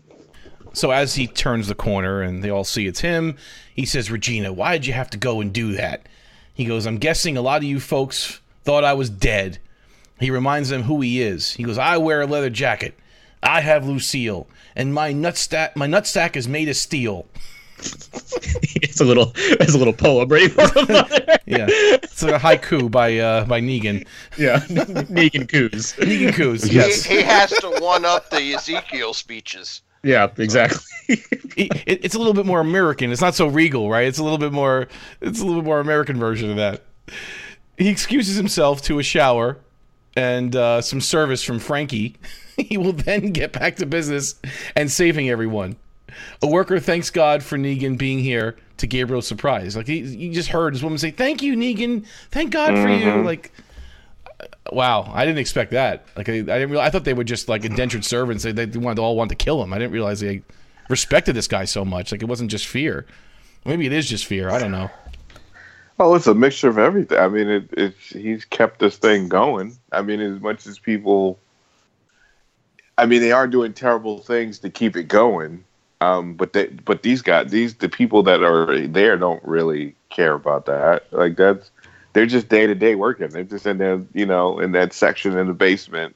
So 0.74 0.90
as 0.90 1.14
he 1.14 1.26
turns 1.26 1.66
the 1.66 1.74
corner 1.74 2.20
and 2.22 2.42
they 2.44 2.50
all 2.50 2.62
see 2.64 2.86
it's 2.86 3.00
him, 3.00 3.36
he 3.74 3.86
says, 3.86 4.10
Regina, 4.10 4.52
why 4.52 4.72
did 4.76 4.86
you 4.86 4.92
have 4.92 5.10
to 5.10 5.18
go 5.18 5.40
and 5.40 5.52
do 5.52 5.72
that? 5.72 6.06
He 6.54 6.66
goes, 6.66 6.86
I'm 6.86 6.98
guessing 6.98 7.36
a 7.36 7.40
lot 7.42 7.58
of 7.58 7.64
you 7.64 7.80
folks 7.80 8.40
thought 8.64 8.84
I 8.84 8.92
was 8.92 9.08
dead. 9.10 9.58
He 10.20 10.30
reminds 10.30 10.68
them 10.68 10.82
who 10.82 11.00
he 11.00 11.22
is. 11.22 11.52
He 11.52 11.62
goes, 11.64 11.78
I 11.78 11.96
wear 11.98 12.22
a 12.22 12.26
leather 12.26 12.50
jacket. 12.50 12.98
I 13.42 13.60
have 13.60 13.86
Lucille. 13.86 14.48
And 14.74 14.92
my 14.94 15.12
nutsack 15.12 15.76
my 15.76 15.86
nutsack 15.86 16.36
is 16.36 16.48
made 16.48 16.68
of 16.68 16.76
steel. 16.76 17.26
it's 17.78 19.00
a 19.00 19.04
little 19.04 19.32
it's 19.36 19.74
a 19.74 19.78
little 19.78 19.92
poem 19.92 20.28
ready 20.28 20.48
for 20.48 20.62
him 20.62 20.86
Yeah. 21.46 21.66
It's 21.70 22.22
like 22.22 22.34
a 22.34 22.38
haiku 22.38 22.90
by 22.90 23.18
uh 23.18 23.44
by 23.44 23.60
Negan. 23.60 24.04
yeah 24.36 24.58
negan 24.68 25.48
coos 25.48 25.92
Negan 25.94 26.34
Coos, 26.34 26.64
He, 26.64 26.74
yes. 26.74 27.04
he 27.04 27.22
has 27.22 27.50
to 27.50 27.70
one 27.80 28.04
up 28.04 28.30
the 28.30 28.54
Ezekiel 28.54 29.14
speeches. 29.14 29.82
yeah 30.02 30.28
exactly 30.38 30.80
It- 31.08 31.82
it- 31.86 32.04
it's 32.04 32.14
a 32.14 32.18
little 32.18 32.34
bit 32.34 32.46
more 32.46 32.60
American. 32.60 33.10
It's 33.12 33.20
not 33.20 33.34
so 33.34 33.46
regal, 33.46 33.88
right? 33.90 34.06
It's 34.06 34.18
a 34.18 34.22
little 34.24 34.38
bit 34.38 34.52
more. 34.52 34.86
It's 35.20 35.40
a 35.40 35.44
little 35.44 35.60
bit 35.62 35.66
more 35.66 35.80
American 35.80 36.18
version 36.18 36.50
of 36.50 36.56
that. 36.56 36.82
He 37.76 37.88
excuses 37.88 38.36
himself 38.36 38.82
to 38.82 38.98
a 38.98 39.02
shower, 39.02 39.58
and 40.16 40.54
uh, 40.54 40.80
some 40.80 41.00
service 41.00 41.42
from 41.42 41.58
Frankie, 41.58 42.16
he 42.56 42.76
will 42.76 42.92
then 42.92 43.32
get 43.32 43.52
back 43.52 43.76
to 43.76 43.86
business 43.86 44.34
and 44.74 44.90
saving 44.90 45.30
everyone. 45.30 45.76
A 46.42 46.46
worker 46.46 46.80
thanks 46.80 47.10
God 47.10 47.42
for 47.42 47.56
Negan 47.56 47.96
being 47.96 48.18
here 48.18 48.56
to 48.78 48.86
Gabriel's 48.86 49.26
surprise. 49.26 49.76
Like 49.76 49.86
he, 49.86 49.98
you 49.98 50.32
just 50.32 50.48
heard 50.48 50.72
his 50.72 50.82
woman 50.82 50.98
say, 50.98 51.10
"Thank 51.10 51.42
you, 51.42 51.54
Negan. 51.54 52.06
Thank 52.30 52.50
God 52.50 52.74
for 52.74 52.88
you." 52.88 53.22
Like, 53.22 53.52
wow, 54.72 55.10
I 55.12 55.24
didn't 55.24 55.38
expect 55.38 55.72
that. 55.72 56.06
Like, 56.16 56.28
I, 56.28 56.32
I 56.32 56.36
didn't. 56.36 56.70
Realize, 56.70 56.88
I 56.88 56.90
thought 56.90 57.04
they 57.04 57.14
were 57.14 57.24
just 57.24 57.48
like 57.48 57.64
indentured 57.64 58.04
servants. 58.04 58.44
They, 58.44 58.52
they 58.52 58.78
wanted 58.78 58.96
to 58.96 59.02
all 59.02 59.16
want 59.16 59.30
to 59.30 59.36
kill 59.36 59.62
him. 59.62 59.72
I 59.72 59.78
didn't 59.78 59.92
realize 59.92 60.20
they 60.20 60.42
respected 60.88 61.34
this 61.34 61.48
guy 61.48 61.64
so 61.64 61.84
much. 61.84 62.10
Like, 62.12 62.22
it 62.22 62.28
wasn't 62.28 62.50
just 62.50 62.66
fear. 62.66 63.06
Maybe 63.64 63.86
it 63.86 63.92
is 63.92 64.08
just 64.08 64.24
fear. 64.24 64.48
I 64.48 64.58
don't 64.58 64.72
know. 64.72 64.90
Well, 65.98 66.14
it's 66.14 66.28
a 66.28 66.34
mixture 66.34 66.68
of 66.68 66.78
everything. 66.78 67.18
I 67.18 67.26
mean, 67.26 67.48
it, 67.48 67.68
it's 67.72 68.10
he's 68.10 68.44
kept 68.44 68.78
this 68.78 68.96
thing 68.96 69.28
going. 69.28 69.76
I 69.90 70.00
mean, 70.02 70.20
as 70.20 70.40
much 70.40 70.64
as 70.66 70.78
people, 70.78 71.40
I 72.96 73.06
mean, 73.06 73.20
they 73.20 73.32
are 73.32 73.48
doing 73.48 73.72
terrible 73.72 74.20
things 74.20 74.60
to 74.60 74.70
keep 74.70 74.96
it 74.96 75.04
going. 75.04 75.64
Um, 76.00 76.34
but 76.34 76.52
they, 76.52 76.66
but 76.68 77.02
these 77.02 77.20
guys, 77.20 77.50
these 77.50 77.74
the 77.74 77.88
people 77.88 78.22
that 78.22 78.44
are 78.44 78.86
there 78.86 79.16
don't 79.16 79.42
really 79.42 79.96
care 80.10 80.34
about 80.34 80.66
that. 80.66 81.12
Like 81.12 81.36
that's 81.36 81.72
they're 82.12 82.26
just 82.26 82.48
day 82.48 82.68
to 82.68 82.76
day 82.76 82.94
working. 82.94 83.30
They're 83.30 83.42
just 83.42 83.66
in 83.66 83.78
there, 83.78 84.00
you 84.14 84.24
know, 84.24 84.60
in 84.60 84.70
that 84.72 84.92
section 84.92 85.36
in 85.36 85.48
the 85.48 85.54
basement, 85.54 86.14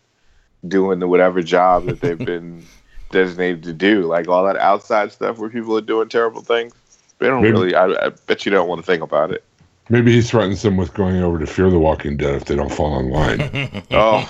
doing 0.68 1.00
the 1.00 1.08
whatever 1.08 1.42
job 1.42 1.86
that 1.86 2.00
they've 2.00 2.16
been 2.24 2.64
designated 3.10 3.64
to 3.64 3.72
do. 3.72 4.02
Like 4.02 4.28
all 4.28 4.44
that 4.46 4.56
outside 4.56 5.10
stuff 5.10 5.38
where 5.38 5.50
people 5.50 5.76
are 5.76 5.80
doing 5.80 6.08
terrible 6.08 6.42
things. 6.42 6.72
They 7.18 7.26
don't 7.26 7.42
really. 7.42 7.74
I, 7.74 7.86
I 7.86 8.08
bet 8.26 8.46
you 8.46 8.52
don't 8.52 8.68
want 8.68 8.80
to 8.80 8.86
think 8.86 9.02
about 9.02 9.32
it. 9.32 9.42
Maybe 9.88 10.12
he 10.12 10.22
threatens 10.22 10.62
them 10.62 10.76
with 10.76 10.94
going 10.94 11.16
over 11.22 11.38
to 11.38 11.46
Fear 11.46 11.70
the 11.70 11.78
Walking 11.78 12.16
Dead 12.16 12.34
if 12.34 12.44
they 12.44 12.54
don't 12.54 12.72
fall 12.72 12.98
in 12.98 13.10
line. 13.10 13.40
Oh, 13.90 14.26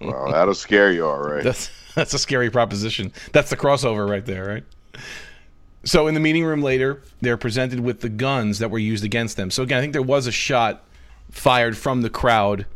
well, 0.00 0.32
that'll 0.32 0.54
scare 0.54 0.90
you, 0.90 1.06
all 1.06 1.18
right. 1.18 1.44
That's 1.44 1.70
that's 1.94 2.14
a 2.14 2.18
scary 2.18 2.50
proposition. 2.50 3.12
That's 3.32 3.50
the 3.50 3.56
crossover 3.56 4.08
right 4.08 4.24
there, 4.24 4.46
right? 4.46 4.64
So 5.84 6.06
in 6.06 6.14
the 6.14 6.20
meeting 6.20 6.44
room 6.44 6.62
later, 6.62 7.02
they're 7.20 7.36
presented 7.36 7.80
with 7.80 8.00
the 8.00 8.08
guns 8.08 8.58
that 8.58 8.70
were 8.70 8.78
used 8.78 9.04
against 9.04 9.36
them. 9.36 9.50
So 9.50 9.62
again, 9.62 9.78
I 9.78 9.80
think 9.80 9.92
there 9.92 10.02
was 10.02 10.26
a 10.26 10.32
shot 10.32 10.84
fired 11.30 11.76
from 11.76 12.02
the 12.02 12.10
crowd 12.10 12.66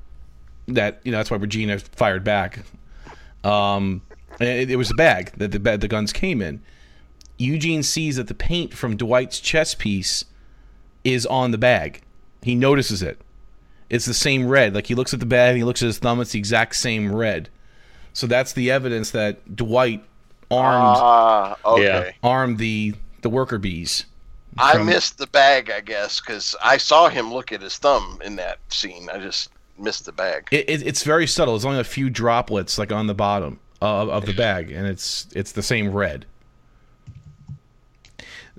that 0.69 1.01
you 1.05 1.13
know 1.13 1.19
that's 1.19 1.31
why 1.31 1.37
Regina 1.37 1.79
fired 1.79 2.25
back. 2.25 2.61
Um, 3.45 4.03
it, 4.41 4.71
it 4.71 4.77
was 4.77 4.91
a 4.91 4.95
bag 4.95 5.33
that 5.37 5.53
the 5.53 5.59
the 5.59 5.89
guns 5.89 6.13
came 6.13 6.41
in. 6.41 6.63
Eugene 7.39 7.83
sees 7.83 8.17
that 8.17 8.29
the 8.29 8.35
paint 8.35 8.73
from 8.75 8.97
Dwight's 8.97 9.41
chest 9.41 9.79
piece 9.79 10.25
is 11.05 11.27
on 11.27 11.51
the 11.51 11.59
bag. 11.59 12.03
He 12.43 12.55
notices 12.55 13.03
it. 13.03 13.21
It's 13.91 14.07
the 14.07 14.15
same 14.15 14.49
red. 14.49 14.75
Like 14.75 14.87
he 14.87 14.95
looks 14.95 15.13
at 15.13 15.21
the 15.21 15.27
bag, 15.27 15.57
he 15.57 15.65
looks 15.65 15.83
at 15.83 15.87
his 15.87 15.99
thumb. 15.99 16.21
It's 16.21 16.33
the 16.33 16.39
exact 16.39 16.77
same 16.77 17.15
red. 17.15 17.49
So 18.13 18.27
that's 18.27 18.53
the 18.53 18.71
evidence 18.71 19.11
that 19.13 19.55
Dwight 19.57 20.05
armed 20.51 20.97
Ah, 20.99 21.57
okay. 21.65 22.15
armed 22.23 22.59
the 22.59 22.95
the 23.23 23.31
worker 23.31 23.59
bees. 23.59 24.07
I 24.59 24.77
missed 24.83 25.17
the 25.17 25.27
bag, 25.29 25.71
I 25.71 25.81
guess, 25.81 26.21
because 26.21 26.55
I 26.63 26.77
saw 26.77 27.09
him 27.09 27.33
look 27.33 27.53
at 27.53 27.63
his 27.63 27.79
thumb 27.79 28.21
in 28.23 28.37
that 28.37 28.59
scene. 28.69 29.09
I 29.11 29.19
just 29.19 29.49
missed 29.79 30.05
the 30.05 30.13
bag. 30.13 30.49
It, 30.51 30.69
it, 30.69 30.87
it's 30.87 31.05
very 31.05 31.27
subtle. 31.27 31.55
There's 31.55 31.65
only 31.65 31.81
a 31.81 31.85
few 31.85 32.11
droplets 32.11 32.79
like 32.79 32.93
on 32.93 33.07
the 33.07 33.15
bottom 33.15 33.61
of, 33.81 34.11
of 34.11 34.27
the 34.27 34.35
bag, 34.35 34.71
and 34.71 34.87
it's 34.87 35.27
it's 35.35 35.53
the 35.53 35.63
same 35.63 35.91
red. 35.93 36.27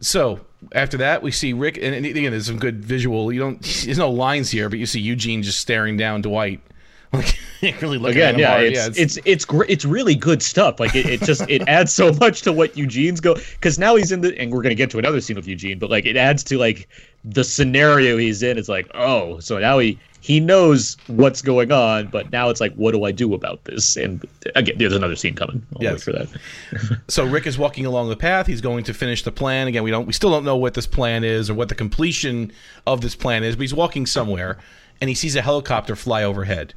So 0.04 0.42
after 0.74 0.98
that, 0.98 1.24
we 1.24 1.32
see 1.32 1.54
Rick, 1.54 1.78
and, 1.78 1.96
and 1.96 2.06
again, 2.06 2.32
there's 2.32 2.48
some 2.48 2.60
good 2.60 2.84
visual. 2.84 3.32
You 3.32 3.40
don't, 3.40 3.62
there's 3.62 3.98
no 3.98 4.12
lines 4.12 4.52
here, 4.52 4.70
but 4.70 4.80
you 4.80 4.86
see 4.86 5.00
Eugene 5.00 5.44
just 5.44 5.60
staring 5.60 5.98
down 5.98 6.22
Dwight, 6.22 6.62
like 7.14 7.38
really 7.82 7.98
looking 7.98 8.22
at 8.22 8.34
Again, 8.34 8.36
him 8.36 8.40
yeah, 8.40 8.58
it's, 8.58 8.98
yeah, 8.98 9.04
it's 9.04 9.20
it's 9.24 9.46
gr- 9.46 9.66
it's 9.70 9.86
really 9.86 10.16
good 10.16 10.42
stuff. 10.42 10.80
Like 10.80 10.96
it, 10.96 11.06
it 11.06 11.22
just 11.22 11.48
it 11.50 11.62
adds 11.68 11.94
so 11.94 12.12
much 12.14 12.42
to 12.42 12.52
what 12.52 12.76
Eugene's 12.76 13.22
go 13.22 13.36
because 13.36 13.78
now 13.78 13.96
he's 13.96 14.12
in 14.12 14.22
the 14.22 14.38
and 14.40 14.52
we're 14.52 14.64
gonna 14.64 14.76
get 14.76 14.90
to 14.92 15.00
another 15.00 15.22
scene 15.22 15.36
with 15.36 15.48
Eugene, 15.48 15.80
but 15.80 15.90
like 15.90 16.06
it 16.06 16.18
adds 16.18 16.44
to 16.46 16.58
like 16.58 16.90
the 17.24 17.44
scenario 17.44 18.18
he's 18.18 18.42
in. 18.42 18.58
It's 18.58 18.70
like 18.70 18.90
oh, 18.96 19.40
so 19.40 19.60
now 19.60 19.80
he 19.80 20.00
he 20.24 20.40
knows 20.40 20.96
what's 21.08 21.42
going 21.42 21.70
on, 21.74 22.08
but 22.08 22.32
now 22.32 22.50
it's 22.50 22.62
like 22.62 22.74
what 22.76 22.94
do 22.94 23.04
I 23.04 23.12
do 23.12 23.34
about 23.34 23.66
this? 23.66 23.98
And 23.98 24.26
again, 24.56 24.78
there's 24.78 24.94
another 24.96 25.18
scene 25.18 25.36
coming. 25.36 25.62
I'll 25.76 25.84
Yes. 25.84 25.94
wait 25.94 26.02
for 26.02 26.12
that. 26.14 27.00
so 27.10 27.26
Rick 27.26 27.46
is 27.46 27.58
walking 27.58 27.86
along 27.86 28.08
the 28.08 28.16
path. 28.16 28.48
He's 28.48 28.62
going 28.62 28.86
to 28.86 28.94
finish 28.94 29.24
the 29.24 29.34
plan. 29.34 29.68
Again, 29.68 29.84
we 29.84 29.92
don't 29.92 30.06
we 30.08 30.14
still 30.14 30.30
don't 30.30 30.46
know 30.46 30.56
what 30.56 30.76
this 30.76 30.88
plan 30.88 31.26
is 31.26 31.50
or 31.50 31.56
what 31.56 31.68
the 31.68 31.76
completion 31.76 32.54
of 32.88 33.02
this 33.02 33.16
plan 33.16 33.44
is, 33.44 33.58
but 33.58 33.64
he's 33.64 33.74
walking 33.74 34.06
somewhere 34.06 34.60
and 35.02 35.10
he 35.10 35.14
sees 35.16 35.36
a 35.36 35.42
helicopter 35.42 35.94
fly 35.94 36.24
overhead. 36.24 36.74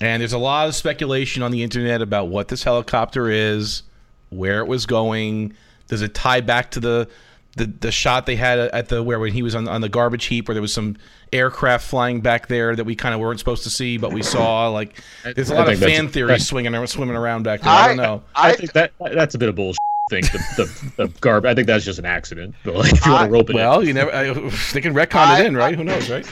And 0.00 0.20
there's 0.20 0.32
a 0.32 0.38
lot 0.38 0.66
of 0.66 0.74
speculation 0.74 1.44
on 1.44 1.52
the 1.52 1.62
internet 1.62 2.02
about 2.02 2.26
what 2.26 2.48
this 2.48 2.64
helicopter 2.64 3.30
is, 3.30 3.84
where 4.30 4.58
it 4.58 4.66
was 4.66 4.84
going. 4.84 5.54
Does 5.86 6.02
it 6.02 6.12
tie 6.12 6.40
back 6.40 6.72
to 6.72 6.80
the 6.80 7.08
the, 7.56 7.66
the 7.66 7.92
shot 7.92 8.26
they 8.26 8.36
had 8.36 8.58
at 8.58 8.88
the 8.88 9.02
where 9.02 9.18
when 9.18 9.32
he 9.32 9.42
was 9.42 9.54
on, 9.54 9.68
on 9.68 9.80
the 9.80 9.88
garbage 9.88 10.24
heap 10.26 10.48
where 10.48 10.54
there 10.54 10.62
was 10.62 10.72
some 10.72 10.96
aircraft 11.32 11.86
flying 11.86 12.20
back 12.20 12.46
there 12.48 12.74
that 12.76 12.84
we 12.84 12.94
kind 12.96 13.14
of 13.14 13.20
weren't 13.20 13.38
supposed 13.38 13.62
to 13.64 13.70
see 13.70 13.96
but 13.98 14.12
we 14.12 14.22
saw 14.22 14.68
like 14.68 15.00
there's 15.34 15.50
a 15.50 15.54
lot 15.54 15.70
of 15.70 15.78
fan 15.78 16.08
theories 16.08 16.28
that's- 16.28 16.46
swinging 16.48 16.74
around, 16.74 16.86
swimming 16.88 17.16
around 17.16 17.42
back 17.42 17.60
there 17.62 17.72
I, 17.72 17.88
don't 17.88 17.96
know 17.98 18.22
I, 18.34 18.52
think 18.54 18.72
that 18.72 18.92
that's 19.00 19.34
a 19.34 19.38
bit 19.38 19.48
of 19.48 19.54
bullshit. 19.54 19.78
Thing 20.10 20.22
the 20.24 20.92
the, 20.96 21.06
the 21.06 21.08
garb. 21.20 21.46
I 21.46 21.54
think 21.54 21.68
that's 21.68 21.84
just 21.84 22.00
an 22.00 22.04
accident. 22.04 22.56
But 22.64 22.74
like, 22.74 22.92
if 22.92 23.06
you 23.06 23.12
want 23.12 23.26
to 23.28 23.32
rope 23.32 23.48
it, 23.50 23.54
Well, 23.54 23.80
in. 23.80 23.86
you 23.86 23.94
never. 23.94 24.12
I, 24.12 24.24
they 24.72 24.80
can 24.80 24.94
retcon 24.94 25.14
I- 25.14 25.40
it 25.40 25.46
in, 25.46 25.56
right? 25.56 25.76
Who 25.76 25.84
knows, 25.84 26.10
right? 26.10 26.26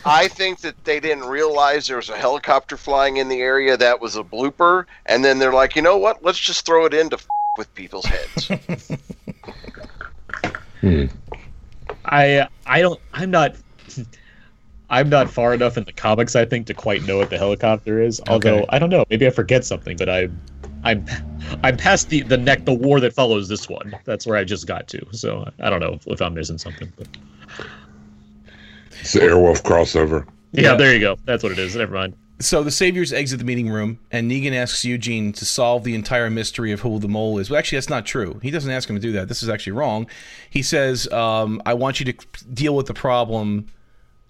I 0.04 0.26
think 0.26 0.60
that 0.62 0.84
they 0.84 0.98
didn't 0.98 1.24
realize 1.24 1.86
there 1.86 1.96
was 1.98 2.08
a 2.10 2.16
helicopter 2.18 2.76
flying 2.76 3.18
in 3.18 3.28
the 3.28 3.40
area. 3.40 3.76
That 3.76 4.00
was 4.00 4.16
a 4.16 4.24
blooper, 4.24 4.84
and 5.06 5.24
then 5.24 5.38
they're 5.38 5.52
like, 5.52 5.76
you 5.76 5.80
know 5.80 5.96
what? 5.96 6.24
Let's 6.24 6.40
just 6.40 6.66
throw 6.66 6.86
it 6.86 6.92
in 6.92 7.08
to 7.10 7.16
f- 7.16 7.26
with 7.56 7.72
people's 7.76 8.04
heads. 8.04 8.50
Hmm. 10.80 11.04
I 12.04 12.46
I 12.66 12.80
don't 12.80 13.00
I'm 13.12 13.30
not 13.30 13.56
I'm 14.90 15.08
not 15.08 15.28
far 15.30 15.52
enough 15.52 15.76
in 15.76 15.84
the 15.84 15.92
comics 15.92 16.34
I 16.36 16.44
think 16.44 16.66
to 16.68 16.74
quite 16.74 17.02
know 17.02 17.18
what 17.18 17.30
the 17.30 17.36
helicopter 17.38 18.00
is. 18.00 18.20
Although 18.28 18.58
Okay. 18.60 18.66
I 18.70 18.78
don't 18.78 18.90
know, 18.90 19.04
maybe 19.10 19.26
I 19.26 19.30
forget 19.30 19.64
something, 19.64 19.96
but 19.96 20.08
I 20.08 20.28
I'm 20.84 21.04
I'm 21.62 21.76
past 21.76 22.08
the 22.08 22.22
the 22.22 22.36
neck 22.38 22.64
the 22.64 22.72
war 22.74 23.00
that 23.00 23.12
follows 23.12 23.48
this 23.48 23.68
one. 23.68 23.94
That's 24.04 24.26
where 24.26 24.36
I 24.36 24.44
just 24.44 24.66
got 24.66 24.86
to. 24.88 25.04
So 25.12 25.50
I 25.60 25.68
don't 25.70 25.80
know 25.80 25.94
if, 25.94 26.06
if 26.06 26.22
I'm 26.22 26.34
missing 26.34 26.58
something. 26.58 26.90
But 26.96 27.08
It's 29.00 29.12
the 29.12 29.20
Airwolf 29.20 29.62
crossover. 29.62 30.26
yeah, 30.52 30.62
Yeah. 30.62 30.74
there 30.76 30.94
you 30.94 31.00
go. 31.00 31.16
That's 31.24 31.42
what 31.42 31.52
it 31.52 31.58
is. 31.58 31.74
Never 31.76 31.94
mind. 31.94 32.14
So 32.40 32.62
the 32.62 32.70
saviors 32.70 33.12
exit 33.12 33.40
the 33.40 33.44
meeting 33.44 33.68
room, 33.68 33.98
and 34.12 34.30
Negan 34.30 34.52
asks 34.54 34.84
Eugene 34.84 35.32
to 35.32 35.44
solve 35.44 35.82
the 35.82 35.94
entire 35.96 36.30
mystery 36.30 36.70
of 36.70 36.80
who 36.80 37.00
the 37.00 37.08
mole 37.08 37.38
is. 37.38 37.50
Well, 37.50 37.58
actually, 37.58 37.78
that's 37.78 37.88
not 37.90 38.06
true. 38.06 38.38
He 38.42 38.52
doesn't 38.52 38.70
ask 38.70 38.88
him 38.88 38.94
to 38.94 39.02
do 39.02 39.10
that. 39.12 39.26
This 39.26 39.42
is 39.42 39.48
actually 39.48 39.72
wrong. 39.72 40.06
He 40.48 40.62
says, 40.62 41.10
um, 41.12 41.60
"I 41.66 41.74
want 41.74 41.98
you 41.98 42.12
to 42.12 42.26
deal 42.54 42.76
with 42.76 42.86
the 42.86 42.94
problem 42.94 43.66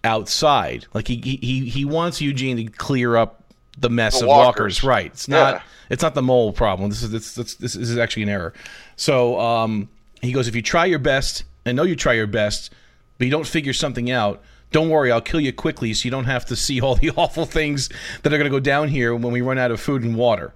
outside." 0.05 0.87
Like 0.95 1.09
he 1.09 1.17
he 1.17 1.69
he 1.69 1.85
wants 1.85 2.21
Eugene 2.21 2.57
to 2.57 2.65
clear 2.73 3.17
up 3.17 3.45
the 3.79 3.91
mess 3.91 4.19
The 4.19 4.25
of 4.25 4.29
walkers. 4.29 4.83
walkers. 4.83 4.85
Right. 4.85 5.07
It's 5.07 5.29
not. 5.29 5.55
Yeah. 5.57 5.63
It's 5.91 6.03
not 6.03 6.15
the 6.15 6.23
mole 6.23 6.53
problem. 6.53 6.91
This 6.91 7.03
is 7.03 7.11
this, 7.11 7.35
this, 7.35 7.55
this 7.55 7.75
is 7.75 7.97
actually 7.97 8.25
an 8.25 8.29
error. 8.29 8.53
So 8.97 9.41
um, 9.41 9.89
he 10.21 10.33
goes, 10.33 10.47
if 10.47 10.55
you 10.55 10.61
try 10.61 10.85
your 10.85 10.99
best, 10.99 11.45
I 11.65 11.73
know 11.73 11.83
you 11.85 11.97
try 11.97 12.13
your 12.13 12.27
best, 12.27 12.73
but 13.17 13.25
you 13.27 13.31
don't 13.31 13.47
figure 13.47 13.73
something 13.73 14.11
out. 14.11 14.43
Don't 14.71 14.91
worry, 14.91 15.11
I'll 15.11 15.21
kill 15.21 15.41
you 15.41 15.53
quickly, 15.53 15.95
so 15.95 16.05
you 16.05 16.11
don't 16.11 16.25
have 16.25 16.45
to 16.47 16.57
see 16.57 16.81
all 16.81 16.95
the 16.95 17.11
awful 17.17 17.47
things 17.47 17.89
that 18.23 18.33
are 18.33 18.37
going 18.37 18.51
to 18.51 18.55
go 18.55 18.61
down 18.61 18.89
here 18.89 19.15
when 19.15 19.33
we 19.33 19.41
run 19.41 19.59
out 19.59 19.71
of 19.71 19.81
food 19.81 20.03
and 20.03 20.17
water. 20.17 20.53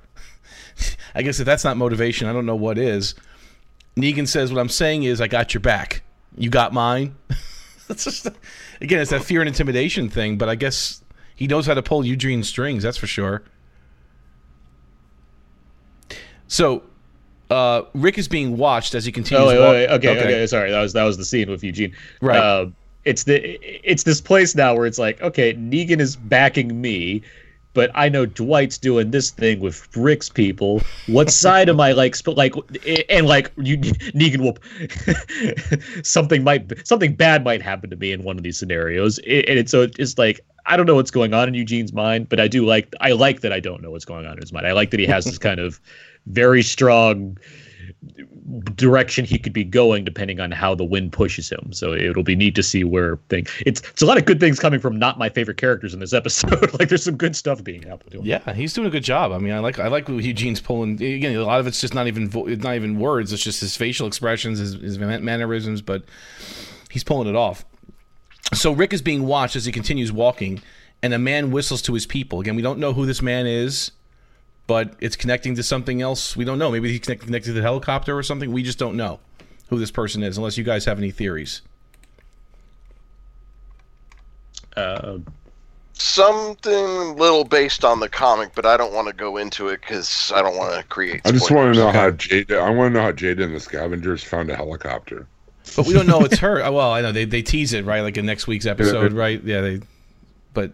I 1.14 1.22
guess 1.22 1.40
if 1.40 1.46
that's 1.46 1.64
not 1.64 1.76
motivation, 1.76 2.28
I 2.28 2.32
don't 2.32 2.46
know 2.46 2.56
what 2.56 2.78
is. 2.78 3.14
Negan 3.96 4.26
says, 4.26 4.52
"What 4.52 4.60
I'm 4.60 4.68
saying 4.68 5.02
is, 5.02 5.20
I 5.20 5.28
got 5.28 5.54
your 5.54 5.60
back. 5.60 6.02
You 6.36 6.50
got 6.50 6.72
mine." 6.72 7.14
that's 7.88 8.04
just 8.04 8.26
again, 8.80 9.00
it's 9.00 9.10
that 9.10 9.22
fear 9.22 9.40
and 9.40 9.48
intimidation 9.48 10.08
thing. 10.08 10.38
But 10.38 10.48
I 10.48 10.54
guess 10.54 11.02
he 11.36 11.46
knows 11.46 11.66
how 11.66 11.74
to 11.74 11.82
pull 11.82 12.04
Eugene 12.04 12.42
strings. 12.42 12.82
That's 12.82 12.96
for 12.96 13.06
sure. 13.06 13.42
So, 16.48 16.82
uh, 17.50 17.82
Rick 17.94 18.18
is 18.18 18.28
being 18.28 18.56
watched 18.56 18.94
as 18.94 19.04
he 19.04 19.12
continues. 19.12 19.44
Oh 19.44 19.48
wait, 19.48 19.58
wa- 19.58 19.70
wait, 19.70 19.88
wait. 19.88 19.94
Okay, 19.96 20.18
okay, 20.18 20.46
Sorry, 20.46 20.70
that 20.70 20.80
was 20.80 20.92
that 20.94 21.04
was 21.04 21.16
the 21.16 21.24
scene 21.24 21.50
with 21.50 21.62
Eugene. 21.62 21.94
Right. 22.20 22.38
Uh, 22.38 22.66
it's 23.04 23.24
the 23.24 23.58
it's 23.88 24.04
this 24.04 24.20
place 24.20 24.54
now 24.54 24.74
where 24.74 24.86
it's 24.86 24.98
like, 24.98 25.20
okay, 25.22 25.54
Negan 25.54 26.00
is 26.00 26.16
backing 26.16 26.80
me, 26.80 27.22
but 27.74 27.90
I 27.94 28.08
know 28.08 28.26
Dwight's 28.26 28.78
doing 28.78 29.10
this 29.10 29.30
thing 29.30 29.60
with 29.60 29.88
Rick's 29.96 30.28
people. 30.28 30.80
What 31.06 31.30
side 31.42 31.68
am 31.68 31.80
I 31.80 31.92
like? 31.92 32.14
Sp- 32.14 32.36
like, 32.36 32.54
and 33.08 33.26
like 33.26 33.50
you, 33.56 33.78
Negan 33.78 34.40
will 34.40 34.58
something 36.04 36.44
might 36.44 36.86
something 36.86 37.14
bad 37.14 37.44
might 37.44 37.62
happen 37.62 37.90
to 37.90 37.96
me 37.96 38.12
in 38.12 38.22
one 38.22 38.36
of 38.36 38.42
these 38.42 38.58
scenarios, 38.58 39.18
and 39.18 39.58
it's 39.58 39.70
so 39.70 39.88
it's 39.98 40.18
like. 40.18 40.40
I 40.64 40.76
don't 40.76 40.86
know 40.86 40.94
what's 40.94 41.10
going 41.10 41.34
on 41.34 41.48
in 41.48 41.54
Eugene's 41.54 41.92
mind, 41.92 42.28
but 42.28 42.38
I 42.38 42.46
do 42.46 42.64
like 42.64 42.94
I 43.00 43.10
like 43.10 43.40
that 43.40 43.52
I 43.52 43.58
don't 43.58 43.82
know 43.82 43.90
what's 43.90 44.04
going 44.04 44.26
on 44.26 44.34
in 44.34 44.40
his 44.40 44.52
mind. 44.52 44.64
I 44.64 44.70
like 44.70 44.92
that 44.92 45.00
he 45.00 45.06
has 45.06 45.24
this 45.24 45.36
kind 45.36 45.58
of 45.58 45.80
very 46.26 46.62
strong 46.62 47.36
direction 48.74 49.24
he 49.24 49.38
could 49.38 49.52
be 49.52 49.64
going 49.64 50.04
depending 50.04 50.40
on 50.40 50.50
how 50.50 50.74
the 50.74 50.84
wind 50.84 51.12
pushes 51.12 51.50
him. 51.50 51.72
So 51.72 51.92
it'll 51.92 52.22
be 52.22 52.36
neat 52.36 52.54
to 52.56 52.62
see 52.62 52.84
where 52.84 53.16
things. 53.28 53.50
It's 53.64 53.80
it's 53.80 54.02
a 54.02 54.06
lot 54.06 54.18
of 54.18 54.24
good 54.24 54.40
things 54.40 54.58
coming 54.58 54.80
from 54.80 54.98
not 54.98 55.18
my 55.18 55.28
favorite 55.28 55.56
characters 55.56 55.94
in 55.94 56.00
this 56.00 56.12
episode. 56.12 56.72
like 56.78 56.88
there's 56.88 57.04
some 57.04 57.16
good 57.16 57.36
stuff 57.36 57.62
being 57.62 57.82
do. 58.10 58.20
Yeah, 58.22 58.52
he's 58.52 58.72
doing 58.72 58.86
a 58.86 58.90
good 58.90 59.04
job. 59.04 59.32
I 59.32 59.38
mean, 59.38 59.52
I 59.52 59.60
like 59.60 59.78
I 59.78 59.88
like 59.88 60.08
Eugene's 60.08 60.60
pulling. 60.60 60.94
Again, 60.94 61.34
a 61.36 61.44
lot 61.44 61.60
of 61.60 61.66
it's 61.66 61.80
just 61.80 61.94
not 61.94 62.06
even 62.06 62.28
vo- 62.28 62.46
not 62.46 62.74
even 62.74 62.98
words. 62.98 63.32
It's 63.32 63.42
just 63.42 63.60
his 63.60 63.76
facial 63.76 64.06
expressions, 64.06 64.58
his, 64.58 64.74
his 64.74 64.98
mannerisms, 64.98 65.80
but 65.82 66.04
he's 66.90 67.04
pulling 67.04 67.28
it 67.28 67.36
off. 67.36 67.64
So 68.54 68.72
Rick 68.72 68.92
is 68.92 69.02
being 69.02 69.26
watched 69.26 69.56
as 69.56 69.64
he 69.64 69.72
continues 69.72 70.12
walking, 70.12 70.60
and 71.02 71.14
a 71.14 71.18
man 71.18 71.50
whistles 71.50 71.82
to 71.82 71.94
his 71.94 72.06
people. 72.06 72.40
Again, 72.40 72.56
we 72.56 72.62
don't 72.62 72.78
know 72.78 72.92
who 72.92 73.06
this 73.06 73.22
man 73.22 73.46
is, 73.46 73.92
but 74.66 74.94
it's 75.00 75.16
connecting 75.16 75.54
to 75.56 75.62
something 75.62 76.00
else. 76.02 76.36
We 76.36 76.44
don't 76.44 76.58
know. 76.58 76.70
Maybe 76.70 76.90
he's 76.90 77.00
connected, 77.00 77.26
connected 77.26 77.48
to 77.48 77.54
the 77.54 77.62
helicopter 77.62 78.16
or 78.16 78.22
something. 78.22 78.52
We 78.52 78.62
just 78.62 78.78
don't 78.78 78.96
know 78.96 79.20
who 79.68 79.78
this 79.78 79.90
person 79.90 80.22
is, 80.22 80.36
unless 80.36 80.56
you 80.56 80.64
guys 80.64 80.84
have 80.84 80.98
any 80.98 81.10
theories. 81.10 81.62
Uh, 84.76 85.18
Something 85.94 87.16
little 87.16 87.44
based 87.44 87.84
on 87.84 88.00
the 88.00 88.08
comic, 88.08 88.52
but 88.54 88.64
I 88.64 88.76
don't 88.76 88.92
want 88.92 89.08
to 89.08 89.14
go 89.14 89.36
into 89.36 89.68
it 89.68 89.82
because 89.82 90.32
I 90.34 90.40
don't 90.42 90.56
want 90.56 90.74
to 90.74 90.82
create. 90.88 91.20
I 91.24 91.30
just 91.30 91.50
want 91.50 91.74
to 91.74 91.80
know 91.80 91.92
how 91.92 92.10
Jadis. 92.10 92.58
I 92.58 92.70
want 92.70 92.92
to 92.92 92.98
know 92.98 93.04
how 93.04 93.12
Jadis 93.12 93.44
and 93.44 93.54
the 93.54 93.60
Scavengers 93.60 94.24
found 94.24 94.50
a 94.50 94.56
helicopter. 94.56 95.26
But 95.76 95.86
we 95.86 95.92
don't 95.92 96.06
know 96.06 96.24
it's 96.24 96.38
her. 96.40 96.58
Well, 96.72 96.92
I 96.92 97.02
know 97.02 97.12
they, 97.12 97.24
they 97.26 97.42
tease 97.42 97.72
it 97.72 97.84
right, 97.84 98.00
like 98.00 98.16
in 98.16 98.26
next 98.26 98.46
week's 98.46 98.66
episode, 98.66 99.12
right? 99.12 99.42
Yeah, 99.44 99.60
they. 99.60 99.80
But 100.54 100.72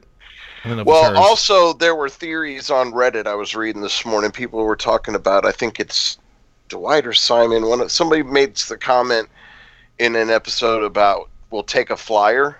I 0.64 0.68
don't 0.68 0.76
know. 0.78 0.82
If 0.82 0.88
it's 0.88 1.14
Well, 1.14 1.16
also 1.16 1.72
there 1.74 1.94
were 1.94 2.08
theories 2.08 2.70
on 2.70 2.92
Reddit 2.92 3.26
I 3.26 3.34
was 3.34 3.54
reading 3.54 3.82
this 3.82 4.04
morning. 4.04 4.30
People 4.30 4.62
were 4.64 4.76
talking 4.76 5.14
about. 5.14 5.44
I 5.44 5.52
think 5.52 5.78
it's 5.80 6.18
Dwight 6.68 7.06
or 7.06 7.12
Simon. 7.12 7.66
One 7.66 7.80
of, 7.80 7.90
somebody 7.92 8.22
made 8.22 8.56
the 8.56 8.76
comment 8.76 9.28
in 9.98 10.16
an 10.16 10.30
episode 10.30 10.82
about 10.82 11.28
we'll 11.50 11.62
take 11.62 11.90
a 11.90 11.96
flyer 11.96 12.58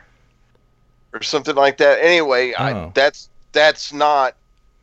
or 1.12 1.22
something 1.22 1.54
like 1.56 1.78
that. 1.78 1.98
Anyway, 2.02 2.52
Oh. 2.58 2.64
I, 2.64 2.90
that's 2.94 3.28
that's 3.52 3.92
not 3.92 4.34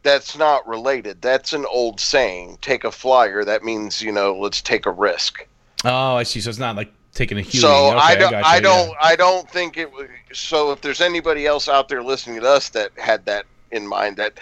that's 0.04 0.38
not 0.38 0.68
related. 0.68 1.22
That's 1.22 1.54
an 1.54 1.66
old 1.72 2.00
saying. 2.00 2.60
Take 2.62 2.84
a 2.84 2.92
flyer. 2.92 3.44
That 3.44 3.64
means 3.64 4.02
you 4.02 4.12
know 4.12 4.38
let's 4.38 4.62
take 4.62 4.86
a 4.86 4.92
risk. 4.92 5.46
oh, 5.84 6.16
I 6.16 6.24
see. 6.24 6.42
So 6.42 6.50
it's 6.50 6.60
not 6.60 6.76
like 6.76 6.92
taking 7.16 7.40
a 7.40 7.42
huge. 7.42 7.62
So 7.62 7.88
okay, 7.88 7.98
I 7.98 8.16
don't, 8.16 8.32
gotcha, 8.32 8.48
I 8.48 8.60
don't, 8.60 8.96
I 9.02 9.16
don't 9.16 9.50
think 9.50 9.78
it. 9.78 9.90
So 10.34 10.72
if 10.72 10.82
there's 10.82 11.02
anybody 11.02 11.48
else 11.48 11.68
out 11.68 11.90
there 11.90 12.04
listening 12.04 12.42
to 12.42 12.48
us 12.48 12.70
that 12.70 12.92
had 12.98 13.26
that 13.26 13.48
in 13.72 13.88
mind, 13.88 14.18
that 14.18 14.40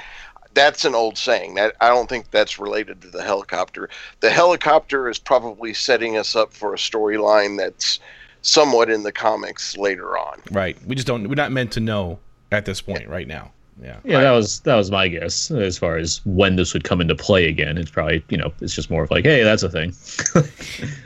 that's 0.54 0.84
an 0.84 0.94
old 0.94 1.18
saying. 1.18 1.56
That 1.56 1.76
I 1.80 1.88
don't 1.88 2.10
think 2.10 2.30
that's 2.32 2.60
related 2.60 3.02
to 3.04 3.10
the 3.10 3.24
helicopter. 3.24 3.90
The 4.20 4.30
helicopter 4.30 5.10
is 5.10 5.18
probably 5.18 5.74
setting 5.74 6.18
us 6.18 6.36
up 6.36 6.52
for 6.52 6.74
a 6.74 6.78
storyline 6.78 7.58
that's 7.58 8.00
somewhat 8.42 8.90
in 8.90 9.04
the 9.04 9.12
comics 9.12 9.78
later 9.78 10.18
on. 10.18 10.42
Right. 10.52 10.78
We 10.86 10.96
just 10.96 11.08
don't. 11.08 11.30
We're 11.30 11.36
not 11.36 11.54
meant 11.54 11.72
to 11.74 11.80
know 11.80 12.20
at 12.52 12.66
this 12.66 12.82
point 12.82 13.08
right 13.08 13.28
now. 13.28 13.52
Yeah. 13.82 13.98
yeah, 14.06 14.22
that 14.22 14.32
was 14.32 14.60
that 14.62 14.76
was 14.76 14.92
my 14.92 15.08
guess 15.08 15.50
as 15.52 15.78
far 15.78 15.98
as 15.98 16.22
when 16.26 16.56
this 16.56 16.74
would 16.74 16.84
come 16.84 17.02
into 17.02 17.16
play 17.16 17.48
again. 17.50 17.78
It's 17.78 17.90
probably 17.92 18.24
you 18.30 18.38
know 18.38 18.54
it's 18.62 18.74
just 18.76 18.90
more 18.90 19.04
of 19.04 19.12
like, 19.12 19.26
hey, 19.26 19.44
that's 19.44 19.64
a 19.64 19.70
thing. 19.70 19.94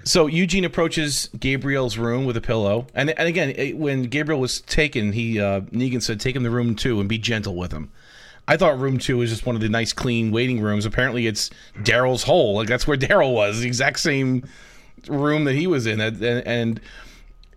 So 0.03 0.27
Eugene 0.27 0.63
approaches 0.63 1.29
Gabriel's 1.39 1.97
room 1.97 2.25
with 2.25 2.37
a 2.37 2.41
pillow, 2.41 2.87
and 2.95 3.09
and 3.11 3.27
again, 3.27 3.49
it- 3.55 3.77
when 3.77 4.03
Gabriel 4.03 4.39
was 4.39 4.61
taken, 4.61 5.11
he 5.11 5.39
uh, 5.39 5.61
Negan 5.61 6.01
said, 6.01 6.19
"Take 6.19 6.35
him 6.35 6.43
to 6.43 6.49
room 6.49 6.75
two 6.75 6.99
and 6.99 7.09
be 7.09 7.17
gentle 7.17 7.55
with 7.55 7.71
him." 7.71 7.91
I 8.47 8.55
thought 8.55 8.79
room 8.79 8.97
two 8.99 9.17
was 9.17 9.29
just 9.29 9.45
one 9.45 9.55
of 9.55 9.61
the 9.61 9.67
nice, 9.69 9.91
clean 9.91 10.31
waiting 10.31 10.61
rooms. 10.61 10.85
Apparently, 10.85 11.27
it's 11.27 11.49
Daryl's 11.79 12.23
hole. 12.23 12.55
Like 12.55 12.67
that's 12.69 12.87
where 12.87 12.97
Daryl 12.97 13.33
was, 13.33 13.59
the 13.59 13.67
exact 13.67 13.99
same 13.99 14.45
room 15.09 15.43
that 15.43 15.53
he 15.55 15.67
was 15.67 15.85
in. 15.87 15.99
And, 15.99 16.23
and 16.23 16.79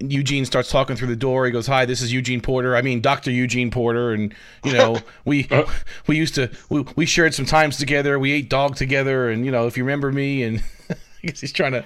Eugene 0.01 0.45
starts 0.45 0.71
talking 0.71 0.97
through 0.97 1.09
the 1.09 1.17
door. 1.17 1.47
He 1.47 1.53
goes, 1.53 1.67
"Hi, 1.67 1.85
this 1.85 2.01
is 2.01 2.13
Eugene 2.13 2.41
Porter. 2.41 2.75
I 2.75 2.83
mean, 2.83 3.01
Doctor 3.01 3.31
Eugene 3.31 3.71
Porter." 3.71 4.13
And 4.13 4.35
you 4.65 4.73
know, 4.73 4.99
we 5.25 5.47
uh. 5.51 5.65
we 6.07 6.17
used 6.17 6.35
to 6.37 6.51
we, 6.69 6.85
we 6.97 7.07
shared 7.07 7.35
some 7.35 7.47
times 7.47 7.77
together. 7.77 8.19
We 8.19 8.33
ate 8.33 8.49
dog 8.49 8.77
together, 8.77 9.31
and 9.31 9.45
you 9.45 9.51
know, 9.51 9.67
if 9.67 9.77
you 9.77 9.85
remember 9.85 10.11
me, 10.11 10.43
and 10.43 10.63
I 10.91 10.97
guess 11.23 11.41
he's 11.41 11.53
trying 11.53 11.73
to. 11.73 11.85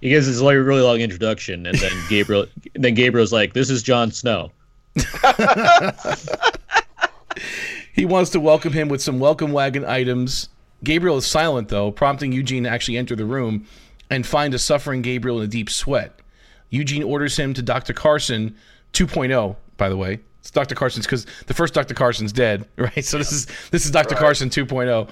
He 0.00 0.10
gives 0.10 0.26
this 0.26 0.40
like 0.40 0.56
really 0.56 0.82
long 0.82 1.00
introduction, 1.00 1.66
and 1.66 1.78
then 1.78 1.92
Gabriel, 2.08 2.46
then 2.74 2.94
Gabriel's 2.94 3.32
like, 3.32 3.54
"This 3.54 3.70
is 3.70 3.82
Jon 3.82 4.10
Snow." 4.10 4.50
He 7.94 8.04
wants 8.04 8.30
to 8.30 8.40
welcome 8.40 8.72
him 8.72 8.88
with 8.88 9.00
some 9.00 9.20
welcome 9.20 9.52
wagon 9.52 9.84
items. 9.84 10.48
Gabriel 10.82 11.16
is 11.16 11.26
silent, 11.26 11.68
though, 11.68 11.92
prompting 11.92 12.32
Eugene 12.32 12.64
to 12.64 12.68
actually 12.68 12.96
enter 12.96 13.14
the 13.14 13.24
room 13.24 13.66
and 14.10 14.26
find 14.26 14.52
a 14.52 14.58
suffering 14.58 15.00
Gabriel 15.00 15.38
in 15.38 15.44
a 15.44 15.48
deep 15.48 15.70
sweat. 15.70 16.18
Eugene 16.74 17.02
orders 17.02 17.36
him 17.36 17.54
to 17.54 17.62
Dr. 17.62 17.92
Carson 17.92 18.56
2.0, 18.92 19.56
by 19.76 19.88
the 19.88 19.96
way. 19.96 20.20
It's 20.40 20.50
Dr. 20.50 20.74
Carson's 20.74 21.06
because 21.06 21.24
the 21.46 21.54
first 21.54 21.72
Dr. 21.72 21.94
Carson's 21.94 22.30
dead, 22.32 22.68
right? 22.76 23.02
So 23.04 23.16
this 23.16 23.32
is 23.32 23.46
this 23.70 23.86
is 23.86 23.90
Dr. 23.90 24.14
Carson 24.14 24.50
2.0. 24.50 25.08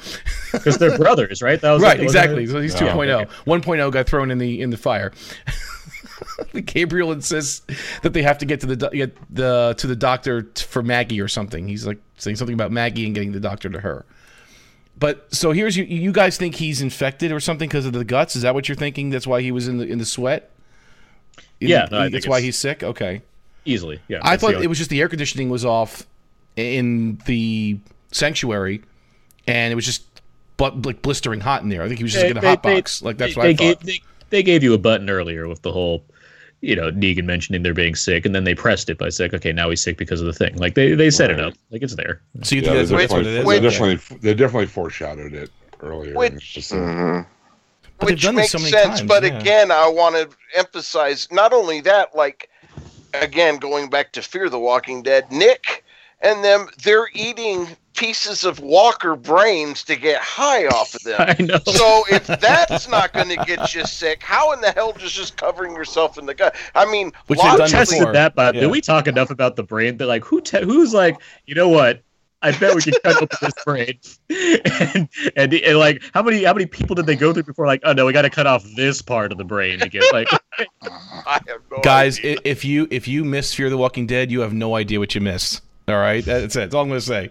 because 0.53 0.77
they're 0.77 0.99
brothers, 0.99 1.41
right? 1.41 1.59
That 1.61 1.73
was 1.73 1.81
right, 1.83 1.93
wasn't 1.99 2.05
exactly. 2.05 2.45
it? 2.45 2.51
So 2.51 2.61
he's 2.61 2.75
Oh, 2.75 2.81
2.0. 2.87 3.23
okay. 3.23 3.33
1.0 3.47 3.93
got 3.93 4.07
thrown 4.07 4.31
in 4.31 4.37
the 4.39 4.61
in 4.61 4.69
the 4.71 4.77
fire. 4.77 5.13
Gabriel 6.67 7.13
insists 7.13 7.65
that 8.03 8.13
they 8.13 8.23
have 8.23 8.39
to 8.39 8.45
get 8.47 8.61
to 8.61 8.67
the 8.67 8.89
get 8.91 9.17
the 9.35 9.75
to 9.79 9.87
the 9.87 9.97
doctor 9.97 10.43
t- 10.43 10.65
for 10.65 10.83
Maggie 10.83 11.21
or 11.21 11.29
something. 11.29 11.67
He's 11.67 11.87
like 11.87 11.99
saying 12.19 12.37
something 12.37 12.55
about 12.55 12.71
Maggie 12.71 13.07
and 13.07 13.15
getting 13.15 13.33
the 13.33 13.41
doctor 13.41 13.69
to 13.71 13.81
her. 13.81 14.05
But 14.99 15.35
so 15.35 15.53
here's 15.53 15.77
you. 15.77 15.85
You 15.85 16.13
guys 16.13 16.37
think 16.37 16.55
he's 16.57 16.81
infected 16.83 17.33
or 17.33 17.41
something 17.41 17.69
because 17.69 17.87
of 17.87 17.93
the 17.93 18.05
guts? 18.05 18.37
Is 18.37 18.43
that 18.43 18.55
what 18.55 18.69
you're 18.69 18.77
thinking? 18.77 19.11
That's 19.11 19.27
why 19.27 19.41
he 19.41 19.51
was 19.51 19.67
in 19.67 19.79
the 19.79 19.87
in 19.87 19.99
the 19.99 20.05
sweat. 20.05 20.51
You 21.63 21.69
Yeah, 21.69 21.81
think 21.83 21.93
no, 21.93 21.99
I 21.99 22.03
think 22.05 22.13
that's 22.15 22.27
why 22.29 22.41
he's 22.41 22.57
sick. 22.59 22.83
Okay. 22.83 23.23
Easily, 23.65 24.01
yeah. 24.09 24.19
I 24.23 24.37
thought 24.37 24.55
only- 24.55 24.65
it 24.65 24.69
was 24.69 24.79
just 24.79 24.91
the 24.91 25.01
air 25.01 25.09
conditioning 25.09 25.49
was 25.49 25.65
off 25.65 26.05
in 26.57 27.19
the 27.27 27.79
sanctuary, 28.11 28.83
and 29.47 29.73
it 29.73 29.77
was 29.77 29.87
just 29.87 30.03
but 30.57 30.85
like 30.85 31.01
blistering 31.03 31.41
hot 31.41 31.63
in 31.63 31.69
there. 31.69 31.83
I 31.83 31.87
think 31.89 31.99
he 31.99 32.05
was 32.05 32.13
just 32.13 32.23
They- 32.23 32.29
getting 32.29 32.45
a 32.45 32.47
hot 32.49 32.63
they- 32.63 32.75
box. 32.75 33.03
Like 33.03 33.19
that's 33.19 33.35
they, 33.35 33.39
what 33.41 33.47
I 33.47 33.53
they 33.53 33.57
thought. 33.75 33.81
gave, 33.85 33.87
they, 33.87 34.01
they 34.31 34.43
gave 34.43 34.63
you 34.63 34.75
a 34.75 34.79
button 34.79 35.09
earlier 35.09 35.47
with 35.49 35.63
the 35.63 35.71
whole, 35.73 36.05
you 36.61 36.75
know, 36.77 36.91
Negan 36.91 37.25
mentioning 37.25 37.63
they're 37.63 37.73
being 37.75 37.95
sick, 37.95 38.27
and 38.27 38.35
then 38.35 38.45
they 38.45 38.55
pressed 38.55 38.91
it 38.91 38.99
by 38.99 39.09
saying, 39.09 39.35
okay, 39.35 39.53
now 39.53 39.71
he's 39.71 39.81
sick 39.81 39.97
because 39.97 40.21
of 40.21 40.27
the 40.27 40.33
thing. 40.33 40.57
Like 40.57 40.75
they 40.75 40.95
they 40.95 41.11
set 41.11 41.31
it 41.31 41.39
up, 41.41 41.55
like 41.71 41.83
it's 41.83 41.95
there. 41.95 42.21
so 42.43 42.55
you 42.57 42.63
Yeah, 42.63 42.69
think 42.69 42.89
they 42.89 42.97
that's, 42.97 43.11
that's 43.11 43.13
what 43.13 43.21
it 43.21 43.25
definitely, 43.25 43.59
they 43.61 43.69
definitely 43.69 44.19
they 44.21 44.35
definitely 44.35 44.67
foreshadowed 44.67 45.33
it 45.35 45.51
earlier. 45.81 46.09
in 46.09 46.13
the 46.15 46.19
Which- 46.19 46.57
episode. 46.57 47.27
But 48.03 48.11
which 48.11 48.23
done 48.23 48.35
this 48.35 48.43
makes 48.43 48.53
so 48.53 48.59
many 48.59 48.71
sense. 48.71 48.99
times, 49.01 49.09
but 49.09 49.23
yeah. 49.23 49.39
again, 49.39 49.71
I 49.71 49.89
want 49.89 50.17
to 50.17 50.29
emphasize 50.55 51.29
not 51.31 51.53
only 51.53 51.81
that, 51.83 52.15
like 52.15 52.49
again, 53.15 53.57
going 53.59 53.91
back 53.91 54.13
to 54.13 54.23
Fear 54.23 54.49
the 54.49 54.59
Walking 54.59 55.03
Dead, 55.03 55.31
Nick 55.31 55.85
and 56.21 56.45
them, 56.45 56.69
they're 56.83 57.09
eating 57.15 57.69
pieces 57.95 58.45
of 58.45 58.59
Walker 58.61 59.17
brains 59.17 59.85
to 59.85 59.97
get 59.97 60.21
high 60.21 60.67
off 60.67 60.95
of 60.95 61.03
them. 61.03 61.17
I 61.21 61.37
know. 61.43 61.59
So 61.67 62.05
if 62.11 62.27
that's 62.27 62.89
not 62.89 63.13
going 63.13 63.29
to 63.29 63.37
get 63.45 63.75
you 63.75 63.85
sick, 63.85 64.23
how 64.23 64.53
in 64.53 64.61
the 64.61 64.73
hell 64.73 64.93
does 64.93 65.13
just 65.13 65.37
covering 65.37 65.75
yourself 65.75 66.19
in 66.19 66.27
the 66.27 66.35
gut? 66.35 66.57
I 66.75 66.91
mean, 66.91 67.13
Which 67.27 67.41
they've 67.41 67.57
done 67.57 67.69
tested 67.69 68.13
that, 68.13 68.35
but 68.35 68.55
Yeah. 68.55 68.63
did 68.63 68.71
we 68.71 68.81
talk 68.81 69.07
enough 69.09 69.31
about 69.31 69.57
the 69.57 69.63
brain? 69.63 69.99
That 69.99 70.07
like 70.07 70.25
who 70.25 70.41
te- 70.41 70.65
who's 70.65 70.95
like, 70.95 71.17
you 71.47 71.55
know 71.55 71.69
what? 71.69 72.03
I 72.43 72.53
bet 72.59 72.75
we 72.75 72.83
could 72.83 73.01
cut 73.03 73.23
open 73.23 73.39
this 73.41 73.55
brain. 73.65 73.99
and, 74.95 75.09
and 75.37 75.55
and 75.55 75.79
like 75.79 76.03
how 76.13 76.23
many 76.23 76.45
how 76.45 76.53
many 76.53 76.67
people 76.67 76.95
did 76.95 77.07
they 77.07 77.17
go 77.17 77.33
through 77.33 77.45
before? 77.45 77.67
Like, 77.67 77.81
oh 77.85 77.93
no, 77.93 78.05
we 78.07 78.13
got 78.13 78.23
to 78.23 78.31
cut 78.31 78.47
off 78.47 78.65
this 78.77 79.01
part 79.01 79.33
of 79.33 79.39
the 79.39 79.45
brain 79.45 79.79
to 79.79 79.89
get 79.89 80.05
like. 80.13 80.29
I 80.83 81.41
have 81.47 81.61
no 81.71 81.79
Guys, 81.83 82.19
idea. 82.19 82.39
if 82.45 82.65
you 82.65 82.89
if 82.91 83.07
you 83.09 83.25
miss 83.25 83.55
Fear 83.55 83.71
the 83.71 83.79
Walking 83.79 84.07
Dead, 84.07 84.31
you 84.31 84.41
have 84.41 84.53
no 84.53 84.75
idea 84.75 84.99
what 84.99 85.15
you 85.15 85.21
missed. 85.21 85.63
All 85.89 85.97
right, 85.97 86.25
that's 86.25 86.55
it. 86.55 86.61
That's 86.61 86.75
all 86.75 86.83
I'm 86.83 86.89
gonna 86.89 87.01
say. 87.01 87.31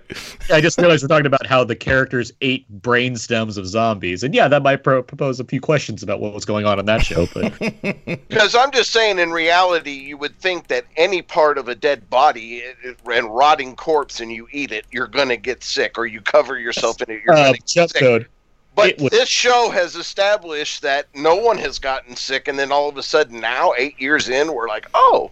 I 0.52 0.60
just 0.60 0.78
realized 0.78 1.04
we're 1.04 1.08
talking 1.08 1.26
about 1.26 1.46
how 1.48 1.64
the 1.64 1.76
characters 1.76 2.34
ate 2.42 2.68
brain 2.82 3.16
stems 3.16 3.56
of 3.58 3.66
zombies, 3.66 4.24
and 4.24 4.36
yeah, 4.36 4.50
that 4.50 4.62
might 4.62 4.84
pro- 4.84 5.02
propose 5.02 5.40
a 5.40 5.46
few 5.46 5.62
questions 5.62 6.04
about 6.04 6.20
what 6.20 6.34
was 6.34 6.44
going 6.44 6.66
on 6.66 6.78
in 6.78 6.86
that 6.86 7.02
show. 7.06 7.28
But 7.34 7.58
Because 8.28 8.54
I'm 8.54 8.72
just 8.72 8.92
saying, 8.92 9.20
in 9.20 9.32
reality, 9.32 9.92
you 9.92 10.18
would 10.18 10.38
think 10.40 10.68
that 10.68 10.86
any 10.98 11.22
part 11.22 11.58
of 11.58 11.70
a 11.70 11.76
dead 11.76 12.10
body 12.10 12.58
it- 12.58 12.76
it- 12.84 12.98
and 13.10 13.34
rotting 13.34 13.74
corpse, 13.76 14.20
and 14.20 14.34
you 14.34 14.48
eat 14.52 14.74
it, 14.74 14.86
you're 14.92 15.08
going 15.08 15.30
to 15.30 15.38
get 15.38 15.64
sick, 15.64 15.98
or 15.98 16.06
you 16.06 16.20
cover 16.20 16.60
yourself 16.60 17.02
in 17.02 17.10
it, 17.16 17.22
you're 17.26 17.34
uh, 17.34 17.44
going 17.44 17.54
to 17.54 17.60
get 17.62 17.90
sick. 17.92 18.00
code. 18.02 18.28
But 18.76 18.98
was- 19.00 19.12
this 19.12 19.30
show 19.30 19.70
has 19.70 19.96
established 19.96 20.82
that 20.82 21.08
no 21.16 21.36
one 21.36 21.58
has 21.58 21.80
gotten 21.80 22.18
sick, 22.18 22.50
and 22.50 22.60
then 22.60 22.72
all 22.72 22.90
of 22.90 22.98
a 22.98 23.04
sudden, 23.04 23.40
now 23.40 23.72
eight 23.78 24.00
years 24.00 24.28
in, 24.28 24.54
we're 24.54 24.68
like, 24.68 24.88
oh, 24.94 25.32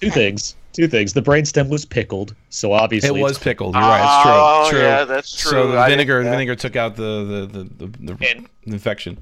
Two 0.00 0.10
things. 0.10 0.56
Two 0.72 0.86
things. 0.86 1.12
The 1.12 1.22
brain 1.22 1.44
stem 1.44 1.68
was 1.68 1.84
pickled, 1.84 2.34
so 2.48 2.72
obviously 2.72 3.18
It 3.18 3.22
was 3.22 3.38
pickled. 3.38 3.74
You're 3.74 3.82
right. 3.82 4.00
It's 4.04 4.22
true. 4.22 4.32
oh, 4.34 4.66
true. 4.70 4.80
yeah, 4.80 5.04
that's 5.04 5.34
true. 5.36 5.50
So 5.50 5.66
the 5.72 5.84
vinegar, 5.86 6.18
the 6.20 6.26
yeah. 6.26 6.30
vinegar 6.30 6.54
took 6.56 6.76
out 6.76 6.94
the 6.96 7.46
the 7.52 7.64
the, 7.64 7.86
the, 7.86 8.14
the 8.14 8.26
And- 8.30 8.48
infection. 8.66 9.18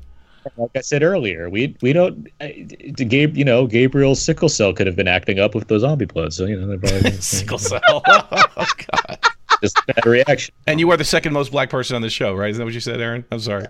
like 0.57 0.71
I 0.77 0.81
said 0.81 1.03
earlier, 1.03 1.49
we 1.49 1.75
we 1.81 1.93
don't. 1.93 2.29
I- 2.41 2.67
Gabe, 2.97 3.37
you 3.37 3.45
know, 3.45 3.67
Gabriel's 3.67 4.21
sickle 4.21 4.49
cell 4.49 4.73
could 4.75 4.87
have 4.87 4.97
been 4.97 5.09
acting 5.09 5.39
up 5.39 5.55
with 5.55 5.69
those 5.69 5.81
zombie 5.81 6.05
blood, 6.05 6.33
so 6.35 6.45
you 6.45 6.61
know, 6.61 6.67
they're 6.67 6.79
probably 6.79 7.11
Sickle 7.21 7.59
cell. 7.59 7.81
oh, 7.87 8.67
God. 8.93 9.19
just 9.63 9.79
a 9.79 9.95
bad 9.95 10.07
reaction. 10.07 10.55
And 10.67 10.79
you 10.79 10.91
are 10.91 10.97
the 10.99 11.05
second 11.05 11.33
most 11.33 11.51
black 11.51 11.71
person 11.71 11.97
on 11.97 12.03
the 12.03 12.11
show, 12.11 12.35
right? 12.35 12.51
Is 12.51 12.59
that 12.59 12.65
what 12.65 12.75
you 12.75 12.81
said, 12.81 13.01
Aaron? 13.01 13.25
I'm 13.33 13.41
sorry. 13.41 13.67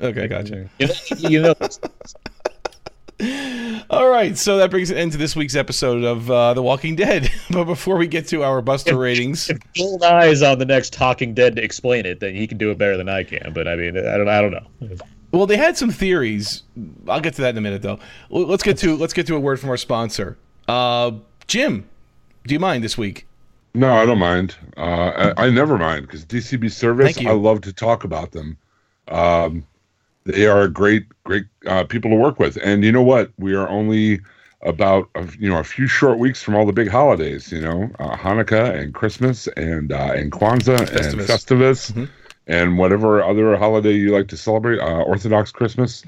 Okay, 0.00 0.28
gotcha. 0.28 0.68
You 0.78 0.86
know, 0.86 0.94
you 1.28 1.42
know 1.42 1.54
All 3.90 4.08
right, 4.08 4.36
so 4.36 4.58
that 4.58 4.70
brings 4.70 4.90
an 4.90 4.96
end 4.96 5.12
to 5.12 5.18
this 5.18 5.34
week's 5.34 5.56
episode 5.56 6.04
of 6.04 6.30
uh, 6.30 6.54
The 6.54 6.62
Walking 6.62 6.94
Dead. 6.94 7.30
but 7.50 7.64
before 7.64 7.96
we 7.96 8.06
get 8.06 8.28
to 8.28 8.44
our 8.44 8.60
Buster 8.60 8.96
ratings, 8.96 9.48
If 9.48 9.58
Bill 9.74 9.98
Nye 9.98 10.26
is 10.26 10.42
on 10.42 10.58
the 10.58 10.64
next 10.66 10.92
Talking 10.92 11.34
Dead 11.34 11.56
to 11.56 11.62
explain 11.62 12.06
it, 12.06 12.20
then 12.20 12.34
he 12.34 12.46
can 12.46 12.58
do 12.58 12.70
it 12.70 12.78
better 12.78 12.96
than 12.96 13.08
I 13.08 13.24
can. 13.24 13.52
But 13.52 13.66
I 13.66 13.76
mean, 13.76 13.96
I 13.96 14.16
don't, 14.16 14.28
I 14.28 14.40
don't 14.40 14.52
know. 14.52 14.96
well, 15.32 15.46
they 15.46 15.56
had 15.56 15.76
some 15.76 15.90
theories. 15.90 16.62
I'll 17.08 17.20
get 17.20 17.34
to 17.34 17.42
that 17.42 17.50
in 17.50 17.58
a 17.58 17.60
minute, 17.60 17.82
though. 17.82 17.98
Let's 18.30 18.62
get 18.62 18.78
to 18.78 18.96
let's 18.96 19.12
get 19.14 19.26
to 19.28 19.36
a 19.36 19.40
word 19.40 19.58
from 19.58 19.70
our 19.70 19.76
sponsor. 19.76 20.38
Uh, 20.68 21.12
Jim, 21.46 21.88
do 22.46 22.54
you 22.54 22.60
mind 22.60 22.84
this 22.84 22.98
week? 22.98 23.26
No, 23.74 23.92
I 23.94 24.06
don't 24.06 24.18
mind. 24.18 24.54
Uh, 24.76 25.32
I, 25.36 25.46
I 25.46 25.50
never 25.50 25.78
mind 25.78 26.06
because 26.06 26.24
DCB 26.24 26.70
Service. 26.70 27.18
I 27.18 27.32
love 27.32 27.62
to 27.62 27.72
talk 27.72 28.04
about 28.04 28.32
them. 28.32 28.58
Um, 29.08 29.66
they 30.28 30.46
are 30.46 30.68
great, 30.68 31.06
great 31.24 31.46
uh, 31.66 31.84
people 31.84 32.10
to 32.10 32.16
work 32.16 32.38
with, 32.38 32.58
and 32.62 32.84
you 32.84 32.92
know 32.92 33.02
what? 33.02 33.32
We 33.38 33.54
are 33.54 33.68
only 33.68 34.20
about 34.62 35.08
a, 35.14 35.26
you 35.38 35.48
know 35.48 35.58
a 35.58 35.64
few 35.64 35.86
short 35.86 36.18
weeks 36.18 36.42
from 36.42 36.54
all 36.54 36.66
the 36.66 36.72
big 36.72 36.88
holidays. 36.88 37.50
You 37.50 37.62
know, 37.62 37.90
uh, 37.98 38.16
Hanukkah 38.16 38.78
and 38.78 38.92
Christmas 38.92 39.46
and 39.56 39.90
uh, 39.90 40.12
and 40.14 40.30
Kwanzaa 40.30 40.80
and 40.80 40.88
Festivus. 40.88 41.26
Festivus 41.26 41.92
Mhm. 41.92 42.08
and 42.46 42.78
whatever 42.78 43.22
other 43.22 43.56
holiday 43.56 43.92
you 43.92 44.10
like 44.12 44.28
to 44.28 44.36
celebrate. 44.36 44.80
Uh, 44.80 45.02
Orthodox 45.02 45.50
Christmas. 45.50 46.04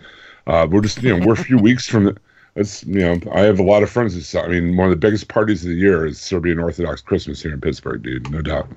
Uh, 0.46 0.66
we're 0.70 0.82
just 0.82 1.02
you 1.02 1.16
know 1.16 1.24
we're 1.26 1.34
a 1.34 1.36
few 1.44 1.58
weeks 1.68 1.88
from 1.88 2.04
the. 2.04 2.16
It's 2.56 2.84
you 2.84 3.00
know 3.00 3.18
I 3.32 3.40
have 3.40 3.58
a 3.58 3.62
lot 3.62 3.82
of 3.82 3.88
friends 3.90 4.14
who. 4.14 4.38
I 4.38 4.48
mean, 4.48 4.76
one 4.76 4.86
of 4.86 4.90
the 4.90 4.96
biggest 5.06 5.28
parties 5.28 5.62
of 5.64 5.70
the 5.70 5.76
year 5.76 6.04
is 6.04 6.20
Serbian 6.20 6.58
Orthodox 6.58 7.00
Christmas 7.00 7.40
here 7.40 7.54
in 7.54 7.60
Pittsburgh, 7.60 8.02
dude, 8.02 8.30
no 8.30 8.42
doubt. 8.42 8.68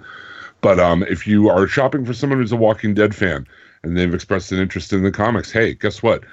But 0.61 0.79
um, 0.79 1.03
if 1.09 1.27
you 1.27 1.49
are 1.49 1.67
shopping 1.67 2.05
for 2.05 2.13
someone 2.13 2.39
who's 2.39 2.53
a 2.53 2.55
Walking 2.55 2.93
Dead 2.93 3.13
fan 3.13 3.45
and 3.83 3.97
they've 3.97 4.13
expressed 4.13 4.51
an 4.51 4.59
interest 4.59 4.93
in 4.93 5.03
the 5.03 5.11
comics, 5.11 5.51
hey, 5.51 5.73
guess 5.73 6.01
what? 6.01 6.23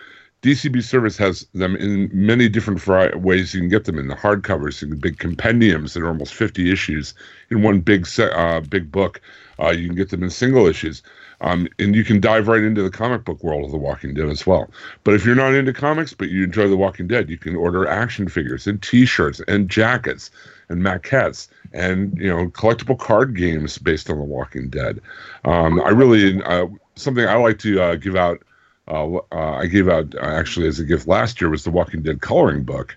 DCB 0.43 0.82
Service 0.82 1.18
has 1.18 1.47
them 1.52 1.77
in 1.77 2.09
many 2.12 2.48
different 2.48 2.86
ways. 3.20 3.52
You 3.52 3.60
can 3.60 3.68
get 3.68 3.85
them 3.85 3.98
in 3.98 4.09
the 4.09 4.14
hardcovers, 4.14 4.82
in 4.82 4.89
the 4.89 4.97
big 4.97 5.18
compendiums 5.18 5.93
that 5.93 6.02
are 6.02 6.09
almost 6.09 6.32
50 6.32 6.72
issues 6.72 7.12
in 7.51 7.62
one 7.62 7.81
big 7.81 8.06
uh, 8.18 8.60
big 8.60 8.90
book. 8.90 9.20
Uh, 9.62 9.70
you 9.70 9.86
can 9.89 9.97
get 9.97 10.09
them 10.09 10.22
in 10.22 10.31
single 10.31 10.66
issues. 10.66 11.02
Um, 11.43 11.68
and 11.78 11.94
you 11.94 12.05
can 12.05 12.20
dive 12.20 12.48
right 12.48 12.62
into 12.62 12.82
the 12.82 12.90
comic 12.90 13.24
book 13.24 13.43
world 13.43 13.64
of 13.64 13.70
The 13.70 13.78
Walking 13.78 14.12
Dead 14.12 14.28
as 14.28 14.47
well. 14.47 14.70
But 15.05 15.14
if 15.14 15.24
you're 15.24 15.35
not 15.35 15.55
into 15.55 15.72
comics, 15.72 16.12
but 16.12 16.28
you 16.28 16.44
enjoy 16.44 16.68
The 16.68 16.77
Walking 16.77 17.06
Dead, 17.06 17.31
you 17.31 17.39
can 17.39 17.56
order 17.56 17.86
action 17.86 18.28
figures 18.28 18.66
and 18.66 18.82
T-shirts 18.82 19.40
and 19.48 19.68
jackets 19.68 20.31
and 20.68 20.82
maquettes 20.82 21.48
and 21.72 22.16
you 22.18 22.28
know 22.28 22.48
collectible 22.48 22.98
card 22.98 23.36
games 23.36 23.78
based 23.78 24.10
on 24.10 24.18
The 24.18 24.24
Walking 24.24 24.68
Dead. 24.68 25.01
Um, 25.44 25.81
I 25.81 25.89
really 25.89 26.43
uh, 26.43 26.66
something 27.01 27.27
I 27.27 27.35
like 27.35 27.59
to 27.60 27.81
uh, 27.81 27.94
give 27.97 28.16
out. 28.16 28.43
Uh, 28.89 29.16
uh, 29.32 29.56
I 29.56 29.66
gave 29.66 29.89
out 29.89 30.14
uh, 30.14 30.20
actually 30.20 30.66
as 30.66 30.81
a 30.81 30.85
gift 30.85 31.06
last 31.06 31.40
year 31.40 31.51
was 31.51 31.64
the 31.64 31.70
Walking 31.70 32.02
Dead 32.02 32.20
coloring 32.20 32.64
book, 32.64 32.97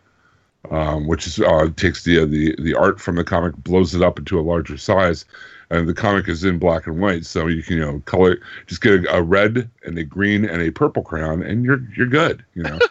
um, 0.71 1.07
which 1.07 1.27
is 1.27 1.39
uh, 1.39 1.69
takes 1.75 2.03
the 2.03 2.25
the 2.25 2.55
the 2.59 2.73
art 2.73 2.99
from 2.99 3.15
the 3.15 3.23
comic, 3.23 3.55
blows 3.57 3.93
it 3.93 4.01
up 4.01 4.17
into 4.17 4.39
a 4.39 4.41
larger 4.41 4.77
size, 4.77 5.25
and 5.69 5.87
the 5.87 5.93
comic 5.93 6.27
is 6.27 6.43
in 6.43 6.57
black 6.57 6.87
and 6.87 6.99
white, 6.99 7.25
so 7.25 7.47
you 7.47 7.61
can 7.61 7.77
you 7.77 7.81
know 7.81 8.01
color 8.05 8.39
just 8.65 8.81
get 8.81 9.05
a, 9.05 9.15
a 9.17 9.21
red 9.21 9.69
and 9.85 9.97
a 9.97 10.03
green 10.03 10.45
and 10.45 10.61
a 10.61 10.71
purple 10.71 11.03
crayon, 11.03 11.43
and 11.43 11.63
you're 11.63 11.81
you're 11.95 12.07
good. 12.07 12.43
You 12.55 12.63
know. 12.63 12.79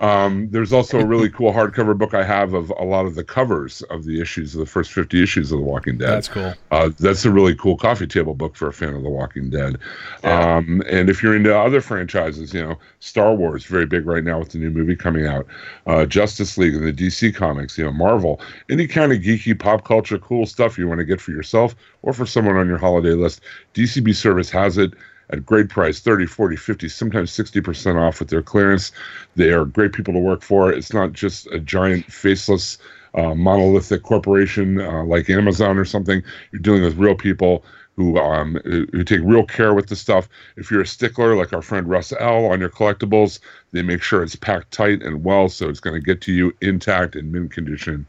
Um, 0.00 0.48
there's 0.50 0.72
also 0.72 0.98
a 1.00 1.04
really 1.04 1.28
cool 1.30 1.52
hardcover 1.52 1.96
book 1.96 2.14
I 2.14 2.24
have 2.24 2.54
of 2.54 2.70
a 2.70 2.84
lot 2.84 3.04
of 3.04 3.14
the 3.14 3.22
covers 3.22 3.82
of 3.82 4.04
the 4.04 4.20
issues 4.20 4.54
of 4.54 4.60
the 4.60 4.66
first 4.66 4.90
50 4.92 5.22
issues 5.22 5.52
of 5.52 5.58
The 5.58 5.64
Walking 5.64 5.98
Dead. 5.98 6.08
That's 6.08 6.28
cool. 6.28 6.54
Uh, 6.70 6.90
that's 6.98 7.24
a 7.26 7.30
really 7.30 7.54
cool 7.54 7.76
coffee 7.76 8.06
table 8.06 8.34
book 8.34 8.56
for 8.56 8.68
a 8.68 8.72
fan 8.72 8.94
of 8.94 9.02
The 9.02 9.10
Walking 9.10 9.50
Dead. 9.50 9.76
Um, 10.24 10.82
and 10.88 11.10
if 11.10 11.22
you're 11.22 11.36
into 11.36 11.56
other 11.56 11.82
franchises, 11.82 12.54
you 12.54 12.62
know, 12.62 12.78
Star 13.00 13.34
Wars, 13.34 13.66
very 13.66 13.86
big 13.86 14.06
right 14.06 14.24
now 14.24 14.38
with 14.38 14.50
the 14.50 14.58
new 14.58 14.70
movie 14.70 14.96
coming 14.96 15.26
out, 15.26 15.46
uh, 15.86 16.06
Justice 16.06 16.56
League 16.56 16.74
and 16.74 16.86
the 16.86 16.92
DC 16.92 17.34
comics, 17.34 17.76
you 17.76 17.84
know, 17.84 17.92
Marvel, 17.92 18.40
any 18.70 18.86
kind 18.86 19.12
of 19.12 19.18
geeky 19.18 19.58
pop 19.58 19.84
culture 19.84 20.18
cool 20.18 20.46
stuff 20.46 20.78
you 20.78 20.88
want 20.88 20.98
to 20.98 21.04
get 21.04 21.20
for 21.20 21.32
yourself 21.32 21.76
or 22.00 22.14
for 22.14 22.24
someone 22.24 22.56
on 22.56 22.66
your 22.66 22.78
holiday 22.78 23.12
list, 23.12 23.42
DCB 23.74 24.14
Service 24.14 24.48
has 24.48 24.78
it 24.78 24.94
at 25.32 25.46
great 25.46 25.68
price 25.68 26.00
30 26.00 26.26
40 26.26 26.56
50 26.56 26.88
sometimes 26.88 27.30
60% 27.32 27.96
off 27.96 28.20
with 28.20 28.28
their 28.28 28.42
clearance. 28.42 28.92
They 29.34 29.52
are 29.52 29.64
great 29.64 29.92
people 29.92 30.14
to 30.14 30.20
work 30.20 30.42
for. 30.42 30.70
It's 30.72 30.92
not 30.92 31.12
just 31.12 31.46
a 31.48 31.58
giant 31.58 32.04
faceless 32.12 32.78
uh, 33.14 33.34
monolithic 33.34 34.02
corporation 34.02 34.80
uh, 34.80 35.04
like 35.04 35.28
amazon 35.30 35.78
or 35.78 35.84
something. 35.84 36.22
You're 36.52 36.62
dealing 36.62 36.82
with 36.82 36.96
real 36.96 37.14
people 37.14 37.64
who 37.96 38.16
um 38.18 38.58
who 38.64 39.04
take 39.04 39.20
real 39.22 39.44
care 39.44 39.74
with 39.74 39.88
the 39.88 39.96
stuff. 39.96 40.28
If 40.56 40.70
you're 40.70 40.80
a 40.80 40.86
stickler 40.86 41.36
like 41.36 41.52
our 41.52 41.62
friend 41.62 41.88
russ 41.88 42.12
l 42.18 42.46
on 42.46 42.60
your 42.60 42.70
collectibles 42.70 43.38
they 43.72 43.82
make 43.82 44.02
sure 44.02 44.22
it's 44.22 44.36
packed 44.36 44.70
tight 44.70 45.02
and 45.02 45.24
well 45.24 45.48
so 45.48 45.68
it's 45.68 45.80
going 45.80 45.94
to 45.94 46.04
get 46.04 46.20
to 46.22 46.32
you 46.32 46.54
intact 46.60 47.16
in 47.16 47.32
mint 47.32 47.52
condition 47.52 48.06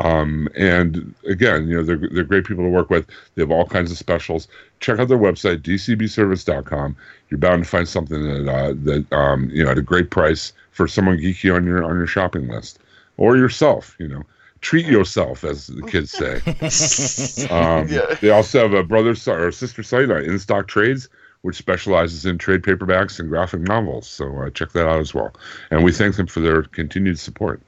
um, 0.00 0.48
and 0.56 1.14
again, 1.26 1.68
you 1.68 1.76
know, 1.76 1.82
they're, 1.82 2.08
they're 2.10 2.24
great 2.24 2.46
people 2.46 2.64
to 2.64 2.70
work 2.70 2.88
with. 2.88 3.06
They 3.34 3.42
have 3.42 3.50
all 3.50 3.66
kinds 3.66 3.92
of 3.92 3.98
specials. 3.98 4.48
Check 4.80 4.98
out 4.98 5.08
their 5.08 5.18
website, 5.18 5.58
dcbservice.com. 5.62 6.96
You're 7.28 7.38
bound 7.38 7.64
to 7.64 7.68
find 7.68 7.86
something 7.86 8.22
that, 8.22 8.50
uh, 8.50 8.74
that, 8.84 9.12
um, 9.12 9.50
you 9.50 9.62
know, 9.62 9.70
at 9.70 9.78
a 9.78 9.82
great 9.82 10.10
price 10.10 10.54
for 10.70 10.88
someone 10.88 11.18
geeky 11.18 11.54
on 11.54 11.64
your, 11.64 11.84
on 11.84 11.96
your 11.96 12.06
shopping 12.06 12.48
list 12.48 12.78
or 13.18 13.36
yourself, 13.36 13.94
you 13.98 14.08
know, 14.08 14.22
treat 14.62 14.86
yourself, 14.86 15.44
as 15.44 15.66
the 15.66 15.82
kids 15.82 16.12
say. 16.12 16.36
um, 17.50 17.88
Yeah. 17.88 18.14
They 18.22 18.30
also 18.30 18.62
have 18.62 18.72
a 18.72 18.82
brother 18.82 19.14
or 19.26 19.52
sister 19.52 19.82
site, 19.82 20.10
uh, 20.10 20.16
In 20.16 20.38
Stock 20.38 20.66
Trades, 20.66 21.08
which 21.42 21.56
specializes 21.56 22.24
in 22.24 22.38
trade 22.38 22.62
paperbacks 22.62 23.20
and 23.20 23.28
graphic 23.28 23.60
novels. 23.60 24.08
So 24.08 24.34
uh, 24.42 24.50
check 24.50 24.72
that 24.72 24.88
out 24.88 25.00
as 25.00 25.12
well. 25.12 25.34
And 25.70 25.84
we 25.84 25.92
thank 25.92 26.16
them 26.16 26.26
for 26.26 26.40
their 26.40 26.62
continued 26.62 27.18
support. 27.18 27.60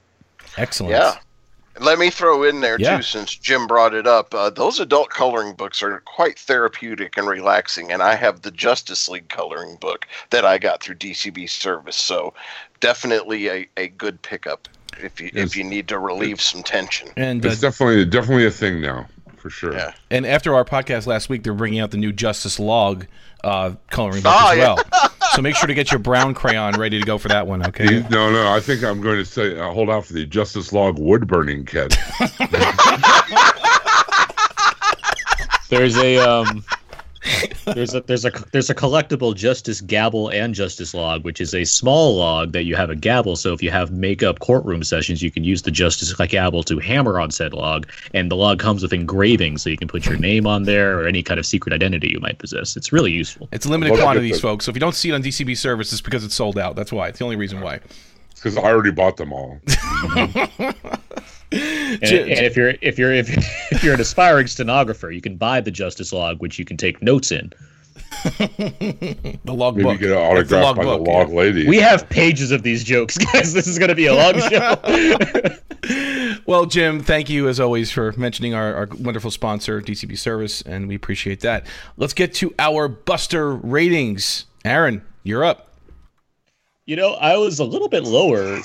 Excellent. 0.57 0.93
Yeah. 0.93 1.17
Let 1.81 1.99
me 1.99 2.11
throw 2.11 2.43
in 2.43 2.61
there 2.61 2.77
Yeah. 2.79 2.97
too, 2.99 3.03
since 3.03 3.35
Jim 3.35 3.67
brought 3.67 3.95
it 3.95 4.07
up. 4.07 4.35
Uh, 4.35 4.51
those 4.51 4.79
adult 4.79 5.09
coloring 5.11 5.55
books 5.55 5.83
are 5.83 6.01
quite 6.01 6.39
therapeutic 6.39 7.17
and 7.17 7.27
relaxing, 7.27 7.91
and 7.91 8.03
I 8.03 8.15
have 8.15 8.43
the 8.43 8.51
Justice 8.51 9.09
League 9.09 9.29
coloring 9.29 9.77
book 9.81 10.07
that 10.31 10.45
I 10.45 10.59
got 10.59 10.83
through 10.83 10.97
DCB 10.97 11.49
service. 11.49 11.97
So, 11.97 12.35
definitely 12.81 13.49
a, 13.49 13.69
a 13.77 13.89
good 13.89 14.21
pickup 14.23 14.69
if 15.03 15.21
you 15.21 15.31
Yes. 15.33 15.47
if 15.51 15.57
you 15.57 15.65
need 15.65 15.89
to 15.89 15.99
relieve 15.99 16.41
some 16.41 16.63
tension. 16.63 17.09
And 17.17 17.45
uh, 17.45 17.49
It's 17.49 17.61
definitely 17.61 18.05
definitely 18.05 18.45
a 18.47 18.51
thing 18.51 18.81
now, 18.83 19.07
for 19.37 19.49
sure. 19.51 19.73
Yeah. 19.73 19.93
and 20.11 20.27
after 20.27 20.55
our 20.55 20.65
podcast 20.65 21.07
last 21.07 21.29
week, 21.31 21.43
they're 21.43 21.55
bringing 21.55 21.81
out 21.81 21.91
the 21.91 21.97
new 21.97 22.13
Justice 22.13 22.59
Log 22.61 23.07
uh, 23.45 23.73
coloring 23.91 24.23
book 24.23 24.33
Oh, 24.35 24.51
as 24.53 24.59
yeah. 24.59 24.75
well. 24.75 25.11
so 25.35 25.43
make 25.43 25.57
sure 25.57 25.67
to 25.67 25.75
get 25.75 25.91
your 25.91 25.99
brown 25.99 26.35
crayon 26.35 26.75
ready 26.79 27.01
to 27.01 27.05
go 27.07 27.19
for 27.19 27.29
that 27.29 27.47
one. 27.47 27.65
Okay. 27.67 28.05
No, 28.11 28.31
no, 28.31 28.53
I 28.53 28.61
think 28.61 28.85
I'm 28.85 29.01
going 29.01 29.17
to 29.19 29.25
say 29.25 29.59
uh, 29.59 29.73
hold 29.73 29.91
out 29.91 30.05
for 30.07 30.13
the 30.13 30.27
Justice 30.27 30.73
Log 30.73 30.99
wood 30.99 31.27
burning 31.27 31.65
kit. 31.65 31.97
There's 35.71 35.97
a 35.97 36.19
um, 36.19 36.65
there's 37.67 37.95
a 37.95 38.01
there's 38.03 38.25
a 38.25 38.31
there's 38.51 38.71
a 38.71 38.75
collectible 38.75 39.35
Justice 39.35 39.81
Gavel 39.81 40.31
and 40.31 40.55
Justice 40.55 40.93
Log, 40.93 41.25
which 41.25 41.41
is 41.41 41.55
a 41.55 41.65
small 41.65 42.17
log 42.17 42.53
that 42.53 42.65
you 42.65 42.75
have 42.75 42.91
a 42.91 42.97
gavel. 42.97 43.37
So 43.37 43.53
if 43.53 43.63
you 43.63 43.71
have 43.71 43.93
makeup 43.93 44.41
courtroom 44.41 44.83
sessions, 44.83 45.23
you 45.23 45.31
can 45.31 45.45
use 45.45 45.63
the 45.63 45.71
Justice 45.71 46.13
Gavel 46.15 46.63
to 46.65 46.79
hammer 46.79 47.21
on 47.21 47.31
said 47.31 47.53
log, 47.53 47.89
and 48.15 48.31
the 48.31 48.37
log 48.37 48.59
comes 48.59 48.83
with 48.83 48.93
engravings, 48.93 49.63
so 49.63 49.71
you 49.71 49.77
can 49.77 49.89
put 49.89 50.07
your 50.07 50.17
name 50.17 50.47
on 50.47 50.65
there 50.65 50.99
or 50.99 51.07
any 51.07 51.23
kind 51.23 51.39
of 51.39 51.47
secret 51.47 51.73
identity 51.73 52.09
you 52.11 52.21
might 52.21 52.39
possess. 52.39 52.77
It's 52.77 52.93
really 52.93 53.13
useful. 53.13 53.49
It's 53.53 53.67
limited 53.67 53.93
Well, 53.93 54.03
quantities, 54.03 54.41
folks. 54.41 54.65
So 54.65 54.71
if 54.71 54.77
you 54.77 54.81
don't 54.81 54.95
see 54.95 55.11
it 55.11 55.13
on 55.13 55.23
DCB 55.23 55.57
service, 55.57 55.93
it's 55.93 56.01
because 56.01 56.25
it's 56.25 56.35
sold 56.35 56.59
out. 56.59 56.75
That's 56.77 56.93
why. 56.93 57.09
It's 57.09 57.19
the 57.19 57.25
only 57.25 57.37
reason 57.37 57.61
why. 57.61 57.81
because 58.35 58.57
I 58.57 58.63
already 58.63 58.91
bought 58.91 59.17
them 59.17 59.33
all. 59.33 59.61
And, 61.53 62.03
J- 62.03 62.23
and 62.23 62.47
if 62.47 62.57
you're 62.57 62.75
if 62.81 62.99
you're 62.99 63.13
if, 63.13 63.29
if 63.73 63.85
you're 63.85 63.95
an 63.95 64.01
aspiring 64.01 64.47
stenographer, 64.47 65.11
you 65.11 65.21
can 65.21 65.37
buy 65.37 65.61
the 65.61 65.71
Justice 65.71 66.13
Log, 66.13 66.41
which 66.41 66.59
you 66.59 66.65
can 66.65 66.77
take 66.77 67.03
notes 67.03 67.31
in. 67.31 67.53
The 68.25 69.39
log 69.47 69.77
Maybe 69.77 69.85
book. 69.85 70.01
get 70.01 70.11
an 70.11 70.35
That's 70.35 70.51
the 70.51 70.63
autograph 70.63 70.77
by 70.77 70.85
log 70.85 71.05
the 71.05 71.11
log 71.11 71.29
yeah. 71.29 71.35
lady. 71.35 71.69
We 71.69 71.79
have 71.79 72.09
pages 72.09 72.51
of 72.51 72.63
these 72.63 72.85
jokes, 72.85 73.19
guys. 73.33 73.53
This 73.53 73.67
is 73.67 73.79
going 73.79 73.89
to 73.89 73.95
be 73.95 74.07
a 74.07 74.15
long 74.15 74.39
show. 74.39 75.59
Well, 76.45 76.67
Jim, 76.67 77.01
thank 77.01 77.29
you 77.29 77.49
as 77.49 77.59
always 77.61 77.91
for 77.91 78.13
mentioning 78.17 78.55
our, 78.55 78.75
our 78.75 78.89
wonderful 78.99 79.31
sponsor, 79.31 79.81
DCB 79.81 80.19
Service, 80.19 80.63
and 80.63 80.87
we 80.87 80.95
appreciate 80.95 81.41
that. 81.41 81.67
Let's 81.97 82.15
get 82.15 82.35
to 82.35 82.55
our 82.59 82.89
Buster 82.89 83.53
ratings. 83.53 84.47
Aaron, 84.65 85.03
you're 85.25 85.45
up. 85.45 85.73
You 86.87 86.97
know, 86.97 87.15
I 87.15 87.37
was 87.37 87.59
a 87.59 87.65
little 87.65 87.89
bit 87.89 88.05
lower 88.05 88.61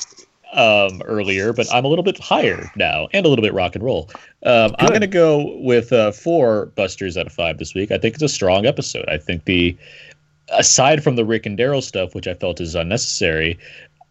um, 0.53 1.01
earlier, 1.05 1.53
but 1.53 1.67
I'm 1.73 1.85
a 1.85 1.87
little 1.87 2.03
bit 2.03 2.19
higher 2.19 2.71
now, 2.75 3.07
and 3.13 3.25
a 3.25 3.29
little 3.29 3.43
bit 3.43 3.53
rock 3.53 3.75
and 3.75 3.83
roll. 3.83 4.09
Um, 4.43 4.75
I'm 4.79 4.89
going 4.89 5.01
to 5.01 5.07
go 5.07 5.57
with 5.57 5.91
uh, 5.91 6.11
four 6.11 6.67
Busters 6.67 7.17
out 7.17 7.27
of 7.27 7.33
five 7.33 7.57
this 7.57 7.73
week. 7.73 7.91
I 7.91 7.97
think 7.97 8.15
it's 8.15 8.23
a 8.23 8.29
strong 8.29 8.65
episode. 8.65 9.07
I 9.09 9.17
think 9.17 9.45
the 9.45 9.75
aside 10.49 11.03
from 11.03 11.15
the 11.15 11.25
Rick 11.25 11.45
and 11.45 11.57
Daryl 11.57 11.83
stuff, 11.83 12.15
which 12.15 12.27
I 12.27 12.33
felt 12.33 12.61
is 12.61 12.75
unnecessary. 12.75 13.59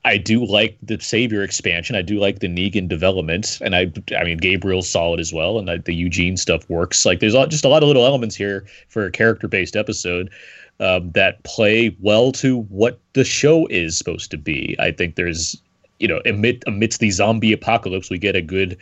I 0.05 0.19
do 0.19 0.45
like 0.45 0.79
the 0.83 1.01
Savior 1.01 1.43
expansion. 1.43 1.97
I 1.97 2.03
do 2.03 2.21
like 2.21 2.39
the 2.39 2.47
Negan 2.47 2.89
development, 2.89 3.59
and 3.61 3.75
I, 3.75 3.93
I 4.17 4.23
mean, 4.23 4.39
Gabriel's 4.39 4.89
solid 4.89 5.19
as 5.19 5.33
well, 5.33 5.59
and 5.59 5.69
I, 5.69 5.79
the 5.79 5.95
Eugene 5.95 6.37
stuff 6.37 6.69
works. 6.71 7.05
Like, 7.05 7.19
there's 7.19 7.35
a- 7.35 7.49
just 7.49 7.65
a 7.65 7.69
lot 7.69 7.83
of 7.83 7.89
little 7.89 8.07
elements 8.07 8.37
here 8.37 8.67
for 8.89 9.05
a 9.05 9.11
character-based 9.11 9.75
episode 9.75 10.31
um, 10.79 11.11
that 11.13 11.43
play 11.43 11.97
well 12.01 12.31
to 12.33 12.59
what 12.69 13.01
the 13.15 13.25
show 13.25 13.67
is 13.67 13.99
supposed 13.99 14.31
to 14.31 14.37
be. 14.37 14.77
I 14.79 14.93
think 14.93 15.17
there's 15.17 15.61
you 15.99 16.09
know, 16.09 16.21
amid 16.25 16.65
amidst 16.67 17.01
the 17.01 17.11
zombie 17.11 17.53
apocalypse, 17.53 18.11
we 18.11 18.19
get 18.19 18.37
a 18.37 18.43
good, 18.43 18.77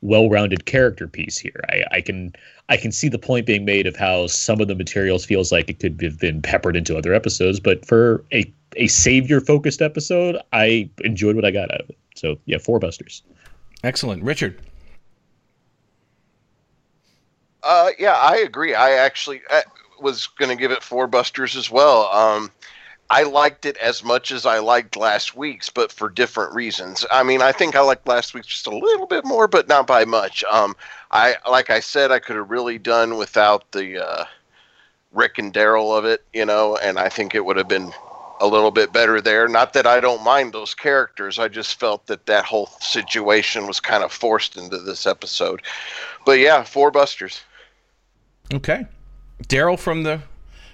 well-rounded 0.00 0.66
character 0.66 1.08
piece 1.08 1.38
here. 1.38 1.60
I, 1.68 1.84
I 1.92 2.00
can 2.00 2.34
I 2.68 2.76
can 2.76 2.92
see 2.92 3.08
the 3.08 3.18
point 3.18 3.46
being 3.46 3.64
made 3.64 3.86
of 3.86 3.96
how 3.96 4.26
some 4.26 4.60
of 4.60 4.68
the 4.68 4.74
materials 4.74 5.24
feels 5.24 5.52
like 5.52 5.68
it 5.68 5.78
could 5.78 6.00
have 6.02 6.18
been 6.18 6.42
peppered 6.42 6.76
into 6.76 6.96
other 6.96 7.14
episodes, 7.14 7.60
but 7.60 7.84
for 7.86 8.24
a 8.32 8.52
a 8.76 8.88
savior 8.88 9.40
focused 9.40 9.80
episode, 9.80 10.36
I 10.52 10.90
enjoyed 11.02 11.36
what 11.36 11.44
I 11.44 11.50
got 11.50 11.72
out 11.72 11.80
of 11.80 11.90
it. 11.90 11.98
So 12.14 12.38
yeah, 12.46 12.58
four 12.58 12.78
busters. 12.78 13.22
Excellent, 13.84 14.22
Richard. 14.22 14.60
Uh, 17.62 17.90
yeah, 17.98 18.14
I 18.14 18.36
agree. 18.38 18.74
I 18.74 18.92
actually 18.92 19.42
uh, 19.50 19.62
was 20.00 20.26
going 20.26 20.50
to 20.50 20.56
give 20.56 20.70
it 20.70 20.82
four 20.82 21.06
busters 21.06 21.56
as 21.56 21.70
well. 21.70 22.06
Um, 22.12 22.50
I 23.08 23.22
liked 23.22 23.66
it 23.66 23.76
as 23.76 24.02
much 24.02 24.32
as 24.32 24.46
I 24.46 24.58
liked 24.58 24.96
last 24.96 25.36
week's, 25.36 25.68
but 25.70 25.92
for 25.92 26.08
different 26.08 26.54
reasons. 26.54 27.06
I 27.10 27.22
mean, 27.22 27.40
I 27.40 27.52
think 27.52 27.76
I 27.76 27.80
liked 27.80 28.08
last 28.08 28.34
week's 28.34 28.48
just 28.48 28.66
a 28.66 28.76
little 28.76 29.06
bit 29.06 29.24
more, 29.24 29.46
but 29.46 29.68
not 29.68 29.86
by 29.86 30.04
much. 30.04 30.42
Um, 30.44 30.74
I 31.10 31.36
like 31.48 31.70
I 31.70 31.80
said, 31.80 32.10
I 32.10 32.18
could 32.18 32.36
have 32.36 32.50
really 32.50 32.78
done 32.78 33.16
without 33.16 33.70
the 33.72 34.04
uh, 34.04 34.24
Rick 35.12 35.38
and 35.38 35.54
Daryl 35.54 35.96
of 35.96 36.04
it, 36.04 36.24
you 36.32 36.44
know, 36.44 36.76
and 36.76 36.98
I 36.98 37.08
think 37.08 37.34
it 37.34 37.44
would 37.44 37.56
have 37.56 37.68
been 37.68 37.92
a 38.40 38.46
little 38.46 38.70
bit 38.70 38.92
better 38.92 39.20
there. 39.20 39.48
Not 39.48 39.72
that 39.72 39.86
I 39.86 40.00
don't 40.00 40.22
mind 40.22 40.52
those 40.52 40.74
characters, 40.74 41.38
I 41.38 41.48
just 41.48 41.78
felt 41.78 42.06
that 42.06 42.26
that 42.26 42.44
whole 42.44 42.66
situation 42.80 43.66
was 43.66 43.80
kind 43.80 44.02
of 44.02 44.12
forced 44.12 44.56
into 44.56 44.78
this 44.78 45.06
episode. 45.06 45.62
But 46.24 46.40
yeah, 46.40 46.64
four 46.64 46.90
busters. 46.90 47.40
Okay, 48.52 48.86
Daryl 49.44 49.78
from 49.78 50.02
the 50.02 50.22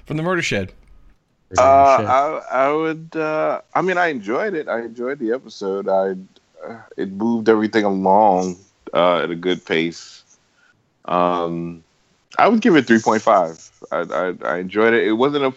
from 0.06 0.16
the 0.16 0.22
Murder 0.22 0.42
Shed. 0.42 0.72
Uh, 1.58 1.62
I, 1.62 2.40
I 2.50 2.72
would. 2.72 3.14
Uh, 3.16 3.60
I 3.74 3.82
mean, 3.82 3.98
I 3.98 4.08
enjoyed 4.08 4.54
it. 4.54 4.68
I 4.68 4.80
enjoyed 4.80 5.18
the 5.18 5.32
episode. 5.32 5.88
I 5.88 6.16
uh, 6.66 6.82
it 6.96 7.10
moved 7.12 7.48
everything 7.48 7.84
along 7.84 8.56
uh, 8.92 9.18
at 9.22 9.30
a 9.30 9.36
good 9.36 9.64
pace. 9.64 10.24
Um, 11.04 11.84
I 12.38 12.48
would 12.48 12.60
give 12.60 12.76
it 12.76 12.86
three 12.86 13.00
point 13.00 13.22
five. 13.22 13.58
I, 13.90 14.00
I, 14.00 14.34
I 14.44 14.56
enjoyed 14.58 14.94
it. 14.94 15.06
It 15.06 15.12
wasn't 15.12 15.44
a 15.44 15.54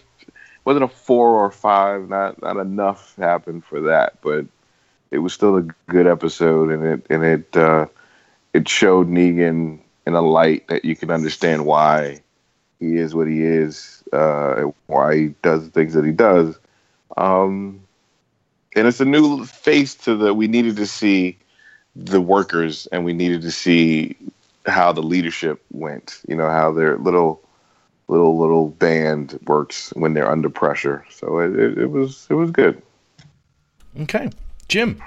wasn't 0.65 0.85
a 0.85 0.87
four 0.89 1.29
or 1.29 1.51
five. 1.51 2.09
Not 2.09 2.41
not 2.41 2.57
enough 2.57 3.15
happened 3.17 3.63
for 3.65 3.81
that, 3.81 4.21
but 4.21 4.45
it 5.11 5.19
was 5.19 5.33
still 5.33 5.57
a 5.57 5.63
good 5.87 6.07
episode, 6.07 6.71
and 6.71 6.85
it 6.85 7.05
and 7.09 7.23
it 7.23 7.57
uh, 7.57 7.87
it 8.53 8.67
showed 8.67 9.07
Negan 9.07 9.79
in 10.05 10.13
a 10.15 10.21
light 10.21 10.67
that 10.67 10.85
you 10.85 10.95
can 10.95 11.11
understand 11.11 11.65
why 11.65 12.21
he 12.79 12.97
is 12.97 13.15
what 13.15 13.27
he 13.27 13.43
is, 13.43 14.03
uh, 14.13 14.63
why 14.87 15.15
he 15.15 15.27
does 15.41 15.63
the 15.63 15.69
things 15.71 15.93
that 15.93 16.05
he 16.05 16.11
does. 16.11 16.57
Um, 17.17 17.81
and 18.75 18.87
it's 18.87 18.99
a 18.99 19.05
new 19.05 19.45
face 19.45 19.95
to 19.95 20.15
the. 20.15 20.33
We 20.33 20.47
needed 20.47 20.75
to 20.77 20.85
see 20.85 21.37
the 21.95 22.19
workers, 22.19 22.87
and 22.91 23.05
we 23.05 23.13
needed 23.13 23.41
to 23.43 23.51
see 23.51 24.15
how 24.65 24.91
the 24.91 25.03
leadership 25.03 25.63
went. 25.71 26.21
You 26.27 26.35
know 26.35 26.49
how 26.49 26.71
their 26.71 26.97
little, 26.97 27.41
little, 28.07 28.37
little 28.37 28.69
band 28.69 29.39
works 29.47 29.91
when 29.95 30.13
they're 30.13 30.29
under 30.29 30.49
pressure. 30.49 31.05
So 31.09 31.39
it, 31.39 31.57
it, 31.57 31.77
it 31.77 31.91
was 31.91 32.27
it 32.29 32.33
was 32.33 32.51
good. 32.51 32.81
Okay, 34.01 34.29
Jim. 34.67 35.01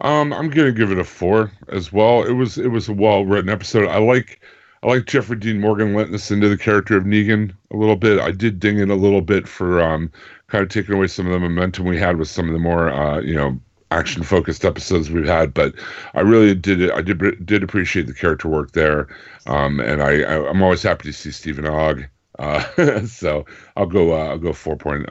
Um, 0.00 0.32
I'm 0.32 0.48
gonna 0.48 0.70
give 0.70 0.92
it 0.92 0.98
a 0.98 1.04
four 1.04 1.50
as 1.70 1.92
well. 1.92 2.22
It 2.22 2.34
was 2.34 2.56
it 2.56 2.68
was 2.68 2.88
a 2.88 2.92
well 2.92 3.24
written 3.24 3.50
episode. 3.50 3.88
I 3.88 3.98
like 3.98 4.40
I 4.82 4.86
like 4.86 5.06
Jeffrey 5.06 5.36
Dean 5.36 5.60
Morgan 5.60 5.94
letting 5.94 6.14
us 6.14 6.30
into 6.30 6.48
the 6.48 6.56
character 6.56 6.96
of 6.96 7.04
Negan 7.04 7.52
a 7.72 7.76
little 7.76 7.96
bit. 7.96 8.20
I 8.20 8.30
did 8.30 8.60
ding 8.60 8.78
it 8.78 8.90
a 8.90 8.94
little 8.94 9.22
bit 9.22 9.48
for 9.48 9.80
um 9.80 10.10
kind 10.46 10.62
of 10.62 10.70
taking 10.70 10.94
away 10.94 11.08
some 11.08 11.26
of 11.26 11.32
the 11.32 11.40
momentum 11.40 11.84
we 11.84 11.98
had 11.98 12.16
with 12.16 12.28
some 12.28 12.46
of 12.46 12.52
the 12.52 12.60
more 12.60 12.90
uh 12.90 13.20
you 13.20 13.34
know 13.34 13.58
action 13.90 14.22
focused 14.22 14.64
episodes 14.64 15.10
we've 15.10 15.26
had, 15.26 15.54
but 15.54 15.74
I 16.14 16.20
really 16.20 16.54
did 16.54 16.90
I 16.90 17.02
did 17.02 17.44
did 17.44 17.62
appreciate 17.62 18.06
the 18.06 18.14
character 18.14 18.48
work 18.48 18.72
there. 18.72 19.08
Um, 19.46 19.80
and 19.80 20.02
I, 20.02 20.22
I 20.22 20.50
am 20.50 20.62
always 20.62 20.82
happy 20.82 21.08
to 21.08 21.12
see 21.12 21.30
Steven 21.30 21.66
Ogg. 21.66 22.06
Uh, 22.38 23.04
so 23.06 23.44
I'll 23.76 23.86
go 23.86 24.12
uh, 24.12 24.28
I'll 24.28 24.38
go 24.38 24.50
4.0 24.50 25.08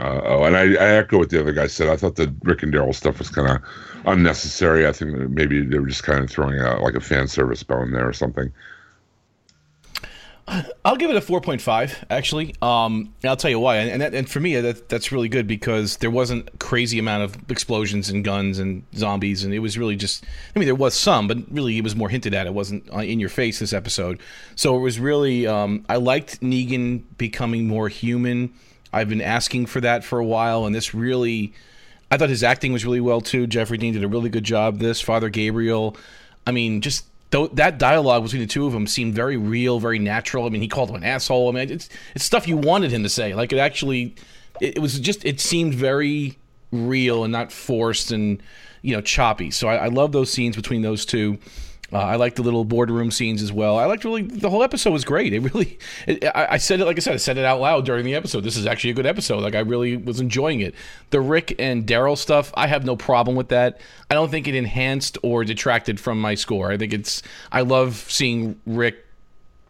and 0.48 0.56
I, 0.56 0.62
I 0.62 0.98
echo 0.98 1.18
what 1.18 1.30
the 1.30 1.42
other 1.42 1.54
guy 1.54 1.68
said. 1.68 1.90
I 1.90 1.98
thought 1.98 2.16
the 2.16 2.34
Rick 2.44 2.64
and 2.64 2.74
Daryl 2.74 2.96
stuff 2.96 3.20
was 3.20 3.30
kind 3.30 3.50
of 3.50 3.62
unnecessary. 4.06 4.88
I 4.88 4.94
think 4.94 5.12
maybe 5.30 5.62
they 5.62 5.80
were 5.80 5.88
just 5.88 6.04
kind 6.04 6.24
of 6.24 6.30
throwing 6.30 6.60
out 6.60 6.82
like 6.82 6.96
a 6.96 7.02
fan 7.02 7.28
service 7.28 7.64
bone 7.64 7.92
there 7.92 8.08
or 8.08 8.14
something. 8.14 8.52
I'll 10.86 10.96
give 10.96 11.10
it 11.10 11.18
a 11.18 11.22
4.5 11.22 12.06
actually. 12.10 12.56
Um, 12.62 13.14
I'll 13.26 13.36
tell 13.36 13.52
you 13.52 13.60
why. 13.60 13.78
And 13.78 14.02
that, 14.02 14.14
and 14.14 14.30
for 14.30 14.40
me 14.40 14.56
that 14.60 14.88
that's 14.88 15.12
really 15.12 15.28
good 15.28 15.46
because 15.46 15.98
there 15.98 16.10
wasn't 16.10 16.58
crazy 16.60 17.00
amount 17.00 17.24
of 17.24 17.52
explosions 17.52 18.10
and 18.10 18.24
guns 18.24 18.58
and 18.58 18.84
zombies 18.96 19.44
and 19.44 19.54
it 19.54 19.60
was 19.60 19.78
really 19.78 19.98
just 19.98 20.24
I 20.56 20.60
mean 20.60 20.68
there 20.68 20.76
was 20.76 20.94
some 20.94 21.28
but 21.28 21.38
really 21.52 21.78
it 21.78 21.84
was 21.84 21.96
more 21.96 22.08
hinted 22.08 22.34
at. 22.34 22.48
It 22.48 22.54
wasn't 22.54 22.90
uh, 22.94 23.00
in 23.00 23.20
your 23.20 23.30
face 23.30 23.60
this 23.60 23.74
episode. 23.74 24.22
So 24.56 24.78
it 24.78 24.80
was 24.80 25.00
really 25.00 25.46
um, 25.46 25.86
I 25.90 25.98
liked 25.98 26.40
Negan 26.40 27.04
becoming 27.18 27.68
more 27.68 27.90
human. 27.90 28.54
I've 28.94 29.10
been 29.10 29.22
asking 29.22 29.66
for 29.66 29.82
that 29.82 30.06
for 30.06 30.20
a 30.20 30.26
while 30.26 30.66
and 30.66 30.74
this 30.74 30.94
really 30.94 31.54
I 32.10 32.16
thought 32.16 32.30
his 32.30 32.44
acting 32.44 32.72
was 32.72 32.86
really 32.86 33.02
well 33.02 33.20
too. 33.20 33.48
Jeffrey 33.48 33.78
Dean 33.78 33.94
did 33.94 34.04
a 34.04 34.08
really 34.08 34.30
good 34.30 34.46
job 34.46 34.80
this. 34.80 35.02
Father 35.02 35.28
Gabriel 35.28 35.98
I 36.46 36.52
mean 36.52 36.80
just 36.80 37.06
Though 37.30 37.48
that 37.48 37.78
dialogue 37.78 38.24
between 38.24 38.42
the 38.42 38.48
two 38.48 38.66
of 38.66 38.74
them 38.74 38.88
seemed 38.88 39.14
very 39.14 39.36
real, 39.36 39.80
very 39.80 40.00
natural. 40.00 40.46
I 40.46 40.50
mean, 40.50 40.62
he 40.62 40.68
called 40.68 40.90
him 40.90 40.96
an 40.96 41.04
asshole. 41.04 41.50
I 41.50 41.52
mean, 41.52 41.70
it's 41.70 41.90
it's 42.16 42.24
stuff 42.24 42.48
you 42.48 42.56
wanted 42.56 42.92
him 42.92 43.04
to 43.04 43.10
say. 43.10 43.34
Like 43.34 43.52
it 43.52 43.60
actually, 43.60 44.16
it, 44.62 44.78
it 44.78 44.80
was 44.80 45.00
just 45.00 45.26
it 45.26 45.40
seemed 45.40 45.74
very 45.74 46.38
real 46.72 47.24
and 47.24 47.32
not 47.32 47.52
forced 47.52 48.12
and 48.12 48.42
you 48.82 48.96
know 48.96 49.02
choppy. 49.02 49.52
So 49.52 49.68
I, 49.68 49.76
I 49.76 49.88
love 49.88 50.14
those 50.14 50.32
scenes 50.32 50.56
between 50.56 50.82
those 50.82 51.06
two. 51.06 51.38
Uh, 51.92 52.00
I 52.00 52.16
like 52.18 52.36
the 52.36 52.42
little 52.42 52.66
boardroom 52.66 53.12
scenes 53.12 53.42
as 53.42 53.54
well. 53.54 53.78
I 53.78 53.86
liked 53.86 54.04
really 54.04 54.24
the 54.24 54.50
whole 54.50 54.62
episode 54.62 54.92
was 54.92 55.06
great. 55.06 55.34
It 55.34 55.40
really, 55.40 55.80
it, 56.06 56.26
I, 56.26 56.48
I, 56.52 56.58
said 56.58 56.82
it 56.82 56.86
like 56.86 56.98
I 56.98 57.00
said, 57.00 57.14
I 57.14 57.18
said 57.18 57.38
it 57.38 57.46
out 57.46 57.62
loud 57.62 57.86
during 57.86 58.04
the 58.04 58.16
episode. 58.16 58.42
This 58.42 58.58
is 58.58 58.66
actually 58.66 58.90
a 58.90 58.94
good 58.94 59.06
episode. 59.06 59.42
Like 59.42 59.56
I 59.56 59.60
really 59.60 59.96
was 59.96 60.20
enjoying 60.20 60.60
it. 60.60 60.76
The 61.12 61.22
Rick 61.22 61.56
and 61.60 61.88
Daryl 61.88 62.18
stuff, 62.18 62.52
I 62.56 62.68
have 62.68 62.84
no 62.84 62.98
problem 62.98 63.38
with 63.38 63.50
that. 63.50 63.80
I 64.12 64.16
don't 64.16 64.30
think 64.30 64.48
it 64.48 64.56
enhanced 64.56 65.18
or 65.24 65.46
detracted 65.46 66.00
from 66.00 66.20
my 66.20 66.36
score. 66.36 66.72
I 66.72 66.78
think 66.78 66.94
it's. 66.94 67.24
I 67.52 67.62
love 67.62 67.96
seeing 68.10 68.60
Rick 68.66 69.06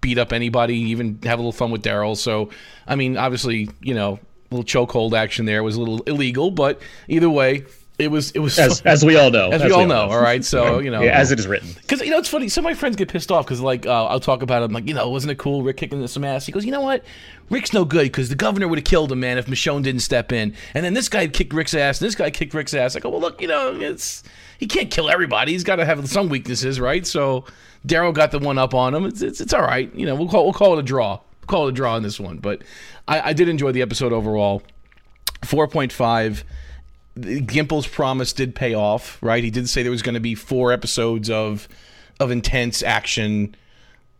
beat 0.01 0.17
up 0.17 0.33
anybody, 0.33 0.75
even 0.75 1.19
have 1.23 1.37
a 1.37 1.41
little 1.41 1.51
fun 1.51 1.69
with 1.69 1.83
Daryl. 1.83 2.17
So, 2.17 2.49
I 2.87 2.95
mean, 2.95 3.17
obviously, 3.17 3.69
you 3.81 3.93
know, 3.93 4.19
little 4.49 4.63
chokehold 4.63 5.13
action 5.13 5.45
there 5.45 5.63
was 5.63 5.75
a 5.75 5.79
little 5.79 6.01
illegal, 6.03 6.51
but 6.51 6.81
either 7.07 7.29
way, 7.29 7.65
it 7.99 8.09
was 8.09 8.31
it 8.31 8.39
was 8.39 8.59
as, 8.59 8.81
as 8.81 9.03
we 9.03 9.17
all 9.17 9.31
know. 9.31 9.49
As, 9.49 9.61
as 9.61 9.69
we, 9.69 9.73
all 9.73 9.87
know, 9.87 10.05
know. 10.05 10.13
all 10.13 10.21
right? 10.21 10.45
So 10.45 10.79
you 10.79 10.91
know. 10.91 11.01
Yeah, 11.01 11.17
as 11.17 11.31
it 11.31 11.39
is 11.39 11.47
written. 11.47 11.69
Because 11.73 12.01
you 12.01 12.11
know 12.11 12.19
it's 12.19 12.29
funny 12.29 12.47
some 12.47 12.63
of 12.63 12.69
my 12.69 12.75
friends 12.75 12.95
get 12.95 13.09
pissed 13.09 13.31
off 13.31 13.45
because 13.45 13.59
like 13.59 13.87
uh, 13.87 14.05
I'll 14.05 14.19
talk 14.19 14.43
about 14.43 14.61
him 14.61 14.71
like 14.71 14.87
you 14.87 14.93
know 14.93 15.09
wasn't 15.09 15.31
it 15.31 15.39
cool 15.39 15.63
Rick 15.63 15.77
kicking 15.77 16.05
some 16.07 16.23
ass? 16.23 16.45
He 16.45 16.51
goes 16.51 16.63
you 16.63 16.71
know 16.71 16.81
what? 16.81 17.03
Rick's 17.49 17.73
no 17.73 17.85
good 17.85 18.03
because 18.03 18.29
the 18.29 18.35
governor 18.35 18.67
would 18.67 18.77
have 18.77 18.85
killed 18.85 19.11
him 19.11 19.21
man 19.21 19.37
if 19.37 19.47
Michonne 19.47 19.81
didn't 19.81 20.01
step 20.01 20.31
in. 20.31 20.53
And 20.75 20.85
then 20.85 20.93
this 20.93 21.09
guy 21.09 21.27
kicked 21.27 21.53
Rick's 21.53 21.73
ass 21.73 21.99
and 21.99 22.07
this 22.07 22.15
guy 22.15 22.29
kicked 22.29 22.53
Rick's 22.53 22.73
ass. 22.75 22.95
I 22.95 22.99
go 22.99 23.09
well 23.09 23.21
look 23.21 23.41
you 23.41 23.47
know 23.47 23.73
it's 23.79 24.23
he 24.59 24.67
can't 24.67 24.91
kill 24.91 25.09
everybody. 25.09 25.53
He's 25.53 25.63
got 25.63 25.77
to 25.77 25.85
have 25.85 26.07
some 26.07 26.29
weaknesses 26.29 26.79
right? 26.79 27.05
So 27.05 27.45
Daryl 27.87 28.13
got 28.13 28.29
the 28.29 28.39
one 28.39 28.59
up 28.59 28.75
on 28.75 28.93
him. 28.93 29.05
It's, 29.05 29.21
it's 29.23 29.41
it's 29.41 29.53
all 29.53 29.63
right. 29.63 29.93
You 29.95 30.05
know 30.05 30.13
we'll 30.13 30.29
call 30.29 30.43
we'll 30.43 30.53
call 30.53 30.77
it 30.77 30.79
a 30.79 30.83
draw. 30.83 31.19
We'll 31.41 31.47
call 31.47 31.65
it 31.67 31.71
a 31.71 31.73
draw 31.73 31.95
in 31.95 32.03
this 32.03 32.19
one. 32.19 32.37
But 32.37 32.61
I, 33.07 33.29
I 33.29 33.33
did 33.33 33.49
enjoy 33.49 33.71
the 33.71 33.81
episode 33.81 34.13
overall. 34.13 34.61
Four 35.43 35.67
point 35.67 35.91
five 35.91 36.43
Gimple's 37.21 37.87
promise 37.87 38.33
did 38.33 38.55
pay 38.55 38.73
off, 38.73 39.17
right? 39.21 39.43
He 39.43 39.51
did 39.51 39.69
say 39.69 39.83
there 39.83 39.91
was 39.91 40.01
going 40.01 40.15
to 40.15 40.21
be 40.21 40.35
four 40.35 40.71
episodes 40.71 41.29
of 41.29 41.67
of 42.19 42.31
intense 42.31 42.83
action. 42.83 43.55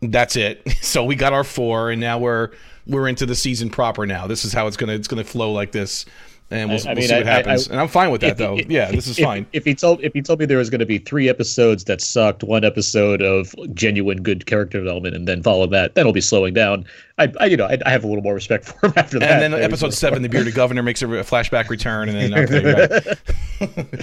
That's 0.00 0.36
it. 0.36 0.62
So 0.82 1.04
we 1.04 1.16
got 1.16 1.32
our 1.32 1.44
four, 1.44 1.90
and 1.90 2.00
now 2.00 2.18
we're 2.18 2.50
we're 2.86 3.08
into 3.08 3.26
the 3.26 3.34
season 3.34 3.68
proper. 3.68 4.06
Now 4.06 4.26
this 4.26 4.44
is 4.44 4.52
how 4.52 4.66
it's 4.66 4.76
gonna 4.76 4.94
it's 4.94 5.08
gonna 5.08 5.24
flow 5.24 5.52
like 5.52 5.72
this 5.72 6.06
and 6.50 6.70
we'll, 6.70 6.88
I, 6.88 6.92
I 6.92 6.94
we'll 6.94 7.08
see 7.08 7.14
what 7.14 7.26
happens. 7.26 7.68
I, 7.68 7.72
and 7.72 7.80
I'm 7.80 7.88
fine 7.88 8.10
with 8.10 8.22
that, 8.22 8.38
though. 8.38 8.58
Yeah, 8.68 8.90
this 8.90 9.06
is 9.06 9.18
if, 9.18 9.24
fine. 9.24 9.46
If 9.52 9.64
he 9.64 9.74
told 9.74 10.02
if 10.02 10.12
he 10.14 10.22
told 10.22 10.40
me 10.40 10.46
there 10.46 10.58
was 10.58 10.70
going 10.70 10.78
to 10.80 10.86
be 10.86 10.98
three 10.98 11.28
episodes 11.28 11.84
that 11.84 12.00
sucked, 12.00 12.42
one 12.42 12.64
episode 12.64 13.20
of 13.20 13.54
genuine 13.74 14.22
good 14.22 14.46
character 14.46 14.78
development, 14.78 15.14
and 15.14 15.28
then 15.28 15.42
follow 15.42 15.66
that, 15.66 15.94
then 15.94 16.06
he'll 16.06 16.12
be 16.12 16.20
slowing 16.20 16.54
down. 16.54 16.86
I, 17.18 17.32
I 17.40 17.46
you 17.46 17.56
know, 17.56 17.66
I, 17.66 17.78
I, 17.84 17.90
have 17.90 18.04
a 18.04 18.06
little 18.06 18.22
more 18.22 18.34
respect 18.34 18.66
for 18.66 18.86
him 18.86 18.92
after 18.96 19.18
that. 19.18 19.42
And 19.42 19.52
then 19.52 19.62
episode 19.62 19.92
seven, 19.92 20.22
the 20.22 20.28
bearded 20.28 20.54
governor 20.54 20.82
makes 20.82 21.02
a 21.02 21.06
flashback 21.06 21.68
return, 21.68 22.08
and 22.08 22.32
then 22.32 22.34
okay, 22.34 23.16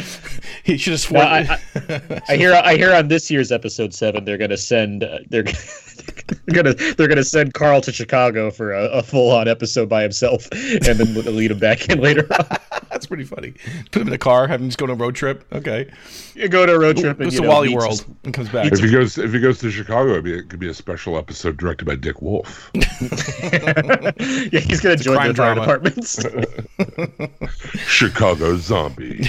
he 0.64 0.78
should 0.78 0.92
have 0.92 1.00
sworn. 1.00 1.24
No, 1.24 1.30
I, 1.30 2.22
I, 2.30 2.36
hear 2.36 2.54
I 2.54 2.76
hear 2.76 2.94
on 2.94 3.08
this 3.08 3.32
year's 3.32 3.52
episode 3.52 3.94
seven, 3.94 4.26
they're 4.26 4.38
going 4.38 4.50
to 4.50 4.58
send 4.58 5.04
uh, 5.04 5.20
they're. 5.30 5.44
they're 5.44 6.64
gonna 6.64 6.74
they're 6.74 7.08
gonna 7.08 7.24
send 7.24 7.54
Carl 7.54 7.82
to 7.82 7.92
Chicago 7.92 8.52
for 8.52 8.74
a, 8.74 8.86
a 8.90 9.02
full 9.02 9.32
on 9.32 9.48
episode 9.48 9.90
by 9.90 10.04
himself, 10.04 10.48
and 10.52 10.84
then 10.84 11.36
lead 11.36 11.52
him 11.52 11.60
back 11.60 11.90
in 11.90 12.00
later. 12.00 12.28
That's 12.96 13.08
pretty 13.08 13.26
funny. 13.26 13.54
Put 13.92 14.02
him 14.04 14.08
in 14.08 14.14
a 14.14 14.18
car, 14.18 14.48
have 14.48 14.62
him 14.62 14.70
just 14.70 14.78
go 14.78 14.86
on 14.86 14.90
a 14.90 14.96
road 14.96 15.16
trip. 15.16 15.44
Okay, 15.52 15.92
You 16.34 16.48
go 16.48 16.66
to 16.66 16.76
a 16.76 16.80
road 16.80 16.96
trip 16.96 17.20
and 17.20 17.26
goes 17.30 17.36
to 17.36 17.42
know, 17.42 17.50
Wally 17.50 17.68
meets- 17.68 17.78
World 17.78 18.06
and 18.24 18.34
comes 18.34 18.48
back. 18.48 18.72
If 18.72 18.80
he 18.80 18.90
goes, 18.90 19.18
if 19.18 19.34
he 19.34 19.40
goes 19.42 19.60
to 19.60 19.70
Chicago, 19.70 20.12
it'd 20.12 20.24
be, 20.24 20.34
it 20.34 20.48
could 20.48 20.62
be 20.62 20.70
a 20.70 20.74
special 20.74 21.18
episode 21.18 21.58
directed 21.58 21.84
by 21.84 21.96
Dick 21.96 22.22
Wolf. 22.22 22.72
yeah, 22.74 22.84
he's 24.62 24.80
gonna 24.80 24.96
join 24.96 25.18
crime 25.18 25.28
the 25.28 25.34
fire 25.36 25.56
departments. 25.56 26.26
Chicago 27.86 28.56
Zombie. 28.56 29.28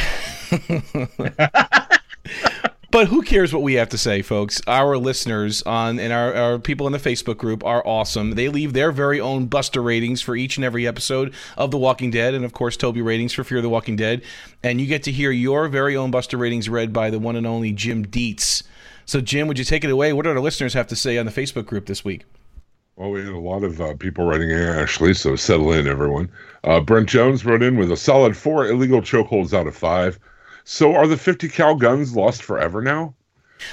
But 2.97 3.09
who 3.09 3.21
cares 3.21 3.53
what 3.53 3.63
we 3.63 3.75
have 3.75 3.91
to 3.91 3.99
say, 3.99 4.23
folks? 4.23 4.63
Our 4.67 4.97
listeners 4.97 5.63
on 5.65 5.99
and 5.99 6.15
our, 6.15 6.33
our 6.33 6.59
people 6.59 6.87
in 6.87 6.95
the 6.95 6.99
Facebook 6.99 7.37
group 7.37 7.63
are 7.63 7.87
awesome. 7.87 8.31
They 8.31 8.49
leave 8.49 8.73
their 8.73 8.91
very 8.91 9.21
own 9.21 9.49
Buster 9.49 9.83
ratings 9.83 10.23
for 10.23 10.35
each 10.35 10.57
and 10.57 10.65
every 10.65 10.87
episode 10.87 11.35
of 11.59 11.71
The 11.71 11.77
Walking 11.77 12.11
Dead, 12.11 12.33
and 12.33 12.43
of 12.43 12.55
course 12.55 12.75
Toby 12.75 13.03
ratings 13.03 13.35
for 13.35 13.45
Fear 13.45 13.61
the 13.61 13.69
Walking 13.69 13.97
Dead. 13.97 14.23
And 14.63 14.81
you 14.81 14.87
get 14.87 15.03
to 15.03 15.13
hear 15.13 15.31
your 15.31 15.69
very 15.69 15.95
own 15.95 16.11
Buster 16.11 16.39
ratings 16.39 16.71
read 16.71 16.95
by 16.95 17.11
the 17.11 17.19
one 17.19 17.37
and 17.37 17.47
only 17.47 17.71
Jim 17.71 18.03
Dietz. 18.07 18.63
So, 19.05 19.21
Jim, 19.21 19.47
would 19.47 19.59
you 19.59 19.67
take 19.67 19.85
it 19.85 19.91
away? 19.91 20.15
What 20.15 20.23
do 20.23 20.31
our 20.31 20.41
listeners 20.41 20.73
have 20.73 20.87
to 20.87 20.97
say 20.97 21.19
on 21.19 21.27
the 21.27 21.33
Facebook 21.33 21.67
group 21.67 21.85
this 21.85 22.03
week? 22.03 22.25
Well, 22.97 23.11
we 23.11 23.21
had 23.21 23.35
a 23.35 23.39
lot 23.39 23.63
of 23.63 23.79
uh, 23.79 23.93
people 23.97 24.25
writing 24.25 24.49
in, 24.49 24.59
Ashley, 24.59 25.13
so 25.13 25.37
settle 25.37 25.71
in, 25.73 25.87
everyone. 25.87 26.31
Uh, 26.65 26.81
Brent 26.81 27.11
Jones 27.11 27.45
wrote 27.45 27.63
in 27.63 27.77
with 27.77 27.93
a 27.93 27.97
solid 27.99 28.35
four 28.35 28.67
illegal 28.67 29.03
chokeholds 29.03 29.53
out 29.53 29.67
of 29.67 29.77
five. 29.77 30.19
So 30.69 30.95
are 30.97 31.07
the 31.07 31.17
50 31.17 31.49
cal 31.49 31.77
guns 31.77 32.15
lost 32.17 32.43
forever 32.43 32.83
now? 32.83 33.15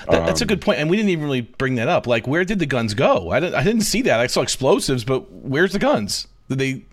That, 0.10 0.26
that's 0.26 0.41
a 0.41 0.45
good 0.45 0.61
point, 0.61 0.80
and 0.80 0.90
we 0.90 0.95
didn't 0.95 1.10
even 1.10 1.26
really 1.26 1.41
bring 1.41 1.76
that 1.76 1.90
up. 1.90 2.07
Like, 2.07 2.26
where 2.28 2.45
did 2.45 2.60
the 2.60 2.65
guns 2.68 2.94
go? 2.94 3.32
I 3.32 3.40
didn't, 3.40 3.56
I 3.56 3.64
didn't 3.64 3.82
see 3.82 4.02
that. 4.03 4.20
I 4.20 4.28
saw 4.28 4.41
explosives, 4.41 5.03
but 5.03 5.30
where's 5.32 5.74
the 5.74 5.80
guns? 5.80 6.28
Did 6.49 6.60
they? 6.60 6.86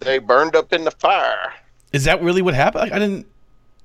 They 0.00 0.18
burned 0.18 0.54
up 0.54 0.72
in 0.72 0.84
the 0.84 0.90
fire. 0.92 1.52
Is 1.92 2.04
that 2.04 2.22
really 2.22 2.42
what 2.42 2.54
happened? 2.54 2.92
I 2.92 2.98
didn't. 2.98 3.26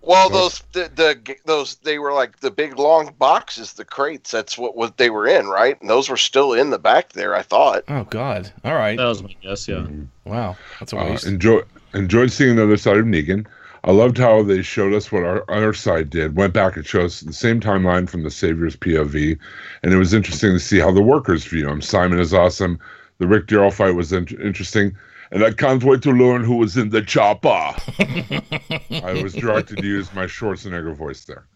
Well, 0.02 0.30
those 0.30 0.64
the, 0.74 0.90
the 0.96 1.36
those 1.46 1.76
they 1.78 1.98
were 2.00 2.14
like 2.14 2.40
the 2.40 2.52
big 2.52 2.78
long 2.78 3.14
boxes, 3.18 3.74
the 3.74 3.84
crates. 3.86 4.32
That's 4.32 4.58
what 4.58 4.76
what 4.78 4.98
they 4.98 5.10
were 5.10 5.28
in, 5.28 5.48
right? 5.48 5.80
And 5.82 5.90
those 5.90 6.08
were 6.10 6.16
still 6.18 6.54
in 6.54 6.70
the 6.70 6.80
back 6.80 7.14
there. 7.14 7.36
I 7.36 7.42
thought. 7.42 7.84
Oh 7.90 8.04
God! 8.06 8.52
All 8.64 8.76
right. 8.76 8.98
that 8.98 9.06
was 9.06 9.22
my 9.24 9.36
guess. 9.42 9.68
Yeah. 9.68 9.86
Wow, 10.26 10.56
that's 10.80 10.94
a 10.94 10.98
Uh, 10.98 11.06
waste. 11.10 11.26
enjoy, 11.26 11.62
enjoyed 11.94 12.32
seeing 12.32 12.56
the 12.56 12.64
other 12.64 12.78
side 12.78 12.98
of 12.98 13.06
Negan. 13.06 13.48
I 13.88 13.92
loved 13.92 14.18
how 14.18 14.44
they 14.44 14.64
showed 14.64 14.94
us 14.94 15.14
what 15.14 15.24
our 15.24 15.50
other 15.50 15.74
side 15.74 16.10
did. 16.10 16.36
Went 16.36 16.52
back 16.52 16.76
and 16.76 16.86
showed 16.86 17.06
us 17.06 17.22
the 17.22 17.32
same 17.32 17.62
timeline 17.62 18.10
from 18.10 18.24
the 18.24 18.30
Savior's 18.30 18.76
POV, 18.76 19.40
and 19.82 19.94
it 19.94 19.98
was 19.98 20.14
interesting 20.14 20.52
to 20.52 20.60
see 20.60 20.78
how 20.78 20.92
the 20.92 21.02
workers 21.02 21.46
view 21.46 21.70
him. 21.70 21.82
Simon 21.82 22.20
is 22.20 22.34
awesome. 22.34 22.80
The 23.20 23.28
Rick 23.28 23.48
Daryl 23.48 23.72
fight 23.72 23.96
was 23.96 24.12
in- 24.12 24.28
interesting, 24.44 24.94
and 25.32 25.42
I 25.42 25.54
can't 25.54 25.86
wait 25.86 26.02
to 26.02 26.12
learn 26.12 26.44
who 26.44 26.58
was 26.58 26.76
in 26.76 26.90
the 26.90 27.02
chopper. 27.02 27.48
I 29.06 29.22
was 29.24 29.34
directed 29.34 29.78
to 29.78 29.88
use 29.88 30.14
my 30.14 30.26
Schwarzenegger 30.26 30.94
voice 30.94 31.24
there. 31.24 31.48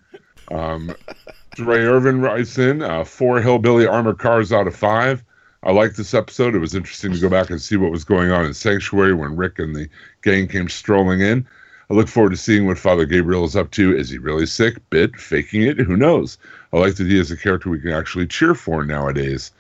Um, 0.50 0.96
Ray 1.60 1.84
Irvin 1.84 2.22
writes 2.22 2.58
in 2.58 2.82
uh, 2.82 3.04
four 3.04 3.42
hillbilly 3.42 3.86
armored 3.86 4.20
cars 4.20 4.54
out 4.54 4.68
of 4.68 4.76
five. 4.76 5.22
I 5.64 5.74
liked 5.74 5.98
this 5.98 6.14
episode. 6.14 6.56
It 6.56 6.60
was 6.60 6.76
interesting 6.76 7.12
to 7.12 7.20
go 7.20 7.28
back 7.28 7.50
and 7.50 7.62
see 7.62 7.76
what 7.76 7.92
was 7.92 8.06
going 8.06 8.32
on 8.32 8.46
in 8.46 8.54
Sanctuary 8.54 9.14
when 9.14 9.36
Rick 9.36 9.60
and 9.60 9.76
the 9.76 9.90
gang 10.24 10.48
came 10.48 10.70
strolling 10.70 11.20
in. 11.20 11.46
I 11.92 11.94
look 11.94 12.08
forward 12.08 12.30
to 12.30 12.38
seeing 12.38 12.68
what 12.68 12.78
Father 12.78 13.06
Gabriel 13.06 13.44
is 13.44 13.58
up 13.58 13.72
to. 13.72 13.94
Is 13.94 14.10
he 14.10 14.18
really 14.18 14.46
sick? 14.46 14.78
Bit? 14.92 15.14
Faking 15.18 15.64
it? 15.64 15.78
Who 15.78 15.98
knows? 15.98 16.38
I 16.72 16.78
like 16.78 16.96
that 16.96 17.08
he 17.08 17.20
is 17.20 17.32
a 17.32 17.36
character 17.36 17.70
we 17.70 17.82
can 17.82 17.92
actually 17.92 18.28
cheer 18.28 18.56
for 18.56 18.86
nowadays. 18.86 19.52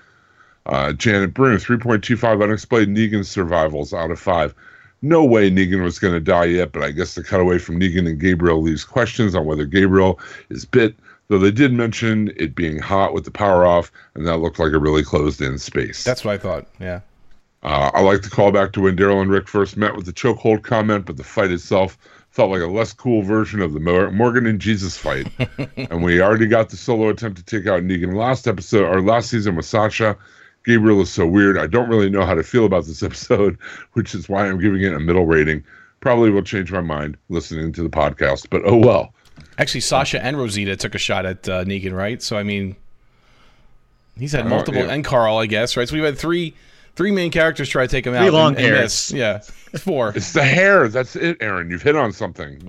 Uh, 0.66 0.94
Janet 0.94 1.34
Bruno, 1.34 1.58
3.25 1.58 2.41
unexplained 2.41 2.95
Negan 2.95 3.26
survivals 3.26 3.94
out 3.94 4.12
of 4.12 4.20
5. 4.20 4.56
No 5.02 5.26
way 5.26 5.52
Negan 5.52 5.84
was 5.84 5.99
going 5.99 6.14
to 6.14 6.22
die 6.22 6.45
yet, 6.45 6.72
but 6.72 6.84
I 6.84 6.91
guess 6.91 7.16
the 7.16 7.24
cutaway 7.24 7.58
from 7.58 7.78
Negan 7.78 8.08
and 8.08 8.18
Gabriel 8.18 8.62
leaves 8.62 8.86
questions 8.86 9.36
on 9.36 9.45
whether 9.45 9.66
Gabriel 9.66 10.18
is 10.49 10.64
bit, 10.64 10.95
though 11.28 11.38
they 11.38 11.52
did 11.52 11.74
mention 11.74 12.32
it 12.38 12.56
being 12.56 12.80
hot 12.80 13.14
with 13.14 13.26
the 13.26 13.32
power 13.32 13.66
off, 13.66 13.91
and 14.16 14.26
that 14.26 14.38
looked 14.38 14.58
like 14.58 14.72
a 14.72 14.80
really 14.80 15.03
closed 15.03 15.41
in 15.41 15.58
space. 15.58 16.06
That's 16.06 16.24
what 16.24 16.36
I 16.36 16.38
thought. 16.38 16.68
Yeah. 16.80 17.02
Uh, 17.64 17.91
I 17.94 18.02
like 18.02 18.22
the 18.22 18.30
call 18.30 18.53
back 18.53 18.72
to 18.74 18.82
when 18.82 18.95
Daryl 18.95 19.22
and 19.22 19.30
Rick 19.30 19.49
first 19.49 19.76
met 19.76 19.98
with 19.98 20.06
the 20.06 20.14
chokehold 20.14 20.64
comment, 20.64 21.06
but 21.06 21.18
the 21.18 21.24
fight 21.24 21.52
itself 21.52 21.98
felt 22.32 22.49
like 22.49 22.62
a 22.62 22.68
less 22.68 22.94
cool 22.94 23.22
version 23.22 23.62
of 23.62 23.74
the 23.74 23.80
Morgan 23.80 24.45
and 24.48 24.60
Jesus 24.60 24.98
fight. 24.98 25.28
and 25.78 26.02
we 26.03 26.22
already 26.22 26.48
got 26.48 26.70
the 26.70 26.78
solo 26.78 27.10
attempt 27.10 27.38
to 27.38 27.44
take 27.44 27.68
out 27.68 27.84
Negan 27.84 28.16
last 28.16 28.48
episode 28.48 28.86
or 28.86 29.02
last 29.02 29.30
season 29.30 29.56
with 29.56 29.66
Sasha. 29.66 30.18
Gabriel 30.66 31.02
is 31.02 31.12
so 31.12 31.28
weird. 31.28 31.58
I 31.58 31.68
don't 31.68 31.90
really 31.90 32.10
know 32.10 32.26
how 32.26 32.34
to 32.34 32.44
feel 32.44 32.66
about 32.66 32.86
this 32.86 33.03
episode, 33.10 33.58
which 33.94 34.16
is 34.16 34.30
why 34.30 34.48
I'm 34.48 34.60
giving 34.60 34.82
it 34.82 34.94
a 34.94 34.99
middle 34.99 35.26
rating. 35.26 35.64
Probably 35.99 36.32
will 36.32 36.41
change 36.41 36.72
my 36.72 36.82
mind 36.82 37.18
listening 37.30 37.74
to 37.74 37.84
the 37.84 37.90
podcast, 37.90 38.48
but 38.49 38.62
oh 38.66 38.78
well. 38.78 39.14
Actually, 39.58 39.82
Sasha 39.82 40.24
and 40.24 40.38
Rosita 40.38 40.76
took 40.76 40.95
a 40.95 40.98
shot 40.99 41.26
at 41.26 41.48
uh, 41.49 41.64
Negan, 41.66 41.94
right? 41.94 42.22
So 42.24 42.38
I 42.38 42.44
mean, 42.44 42.76
he's 44.18 44.32
had 44.32 44.45
Uh, 44.45 44.49
multiple, 44.49 44.82
yeah. 44.84 44.91
and 44.94 45.03
Carl, 45.03 45.38
I 45.38 45.45
guess, 45.48 45.76
right? 45.78 45.88
So 45.88 45.95
we've 45.95 46.03
had 46.03 46.18
three, 46.18 46.56
three 46.95 47.11
main 47.11 47.31
characters 47.31 47.69
try 47.69 47.85
to 47.85 47.91
take 47.91 48.05
him 48.05 48.13
out. 48.13 48.19
Three 48.19 48.27
and- 48.27 48.35
long 48.35 48.55
and 48.55 48.65
hairs. 48.65 48.81
miss. 48.81 49.11
Yeah, 49.11 49.39
four. 49.80 50.13
It's 50.15 50.34
the 50.34 50.43
hair. 50.43 50.88
That's 50.88 51.15
it, 51.15 51.38
Aaron. 51.41 51.69
You've 51.69 51.81
hit 51.81 51.95
on 51.95 52.11
something. 52.13 52.59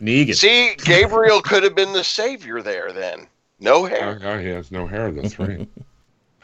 Negan. 0.00 0.34
See, 0.36 0.74
Gabriel 0.84 1.40
could 1.42 1.62
have 1.62 1.74
been 1.74 1.92
the 1.92 2.04
savior 2.04 2.62
there. 2.62 2.92
Then 2.92 3.26
no 3.58 3.84
hair. 3.84 4.20
uh, 4.24 4.38
he 4.38 4.48
has 4.48 4.70
no 4.70 4.86
hair. 4.86 5.10
That's 5.10 5.38
right. 5.38 5.68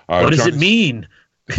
Uh, 0.09 0.21
what 0.21 0.31
does 0.31 0.39
Johnny- 0.39 0.53
it 0.55 0.61
mean? 0.61 1.09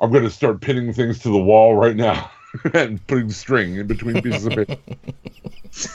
I'm 0.00 0.10
going 0.10 0.22
to 0.24 0.30
start 0.30 0.62
pinning 0.62 0.94
things 0.94 1.18
to 1.18 1.28
the 1.28 1.36
wall 1.38 1.74
right 1.74 1.94
now 1.94 2.30
and 2.72 3.06
putting 3.06 3.30
string 3.30 3.76
in 3.76 3.86
between 3.86 4.22
pieces 4.22 4.46
of 4.46 4.54
paper. 4.54 4.76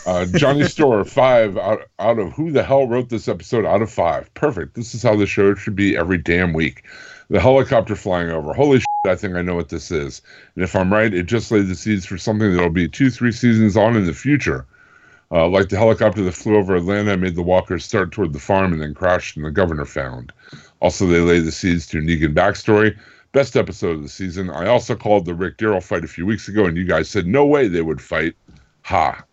Uh, 0.05 0.27
Johnny 0.35 0.65
Store, 0.65 1.03
five 1.05 1.57
out, 1.57 1.89
out 1.97 2.19
of 2.19 2.33
who 2.33 2.51
the 2.51 2.61
hell 2.61 2.85
wrote 2.87 3.09
this 3.09 3.27
episode 3.27 3.65
out 3.65 3.81
of 3.81 3.89
five. 3.91 4.31
Perfect. 4.35 4.75
This 4.75 4.93
is 4.93 5.01
how 5.01 5.15
the 5.15 5.25
show 5.25 5.55
should 5.55 5.75
be 5.75 5.97
every 5.97 6.19
damn 6.19 6.53
week. 6.53 6.83
The 7.29 7.39
helicopter 7.39 7.95
flying 7.95 8.29
over. 8.29 8.53
Holy 8.53 8.79
shit, 8.79 8.87
I 9.05 9.15
think 9.15 9.35
I 9.35 9.41
know 9.41 9.55
what 9.55 9.69
this 9.69 9.91
is. 9.91 10.21
And 10.55 10.63
if 10.63 10.75
I'm 10.75 10.91
right, 10.91 11.13
it 11.13 11.27
just 11.27 11.51
laid 11.51 11.67
the 11.67 11.75
seeds 11.75 12.05
for 12.05 12.17
something 12.17 12.53
that'll 12.53 12.71
be 12.71 12.87
two, 12.87 13.09
three 13.09 13.31
seasons 13.31 13.77
on 13.77 13.95
in 13.95 14.05
the 14.05 14.13
future. 14.13 14.65
Uh, 15.31 15.47
like 15.47 15.69
the 15.69 15.77
helicopter 15.77 16.23
that 16.23 16.31
flew 16.31 16.55
over 16.55 16.75
Atlanta 16.75 17.15
made 17.15 17.35
the 17.35 17.43
walkers 17.43 17.85
start 17.85 18.11
toward 18.11 18.33
the 18.33 18.39
farm 18.39 18.73
and 18.73 18.81
then 18.81 18.95
crashed 18.95 19.37
and 19.37 19.45
the 19.45 19.51
governor 19.51 19.85
found. 19.85 20.33
Also, 20.81 21.05
they 21.05 21.19
laid 21.19 21.41
the 21.41 21.51
seeds 21.51 21.85
to 21.87 21.99
Negan 21.99 22.33
backstory. 22.33 22.97
Best 23.31 23.55
episode 23.55 23.97
of 23.97 24.01
the 24.01 24.09
season. 24.09 24.49
I 24.49 24.65
also 24.65 24.95
called 24.95 25.25
the 25.25 25.35
Rick 25.35 25.57
Daryl 25.57 25.83
fight 25.83 26.03
a 26.03 26.07
few 26.07 26.25
weeks 26.25 26.47
ago, 26.47 26.65
and 26.65 26.75
you 26.75 26.83
guys 26.83 27.09
said 27.09 27.27
no 27.27 27.45
way 27.45 27.67
they 27.67 27.83
would 27.83 28.01
fight. 28.01 28.35
Ha. 28.83 29.23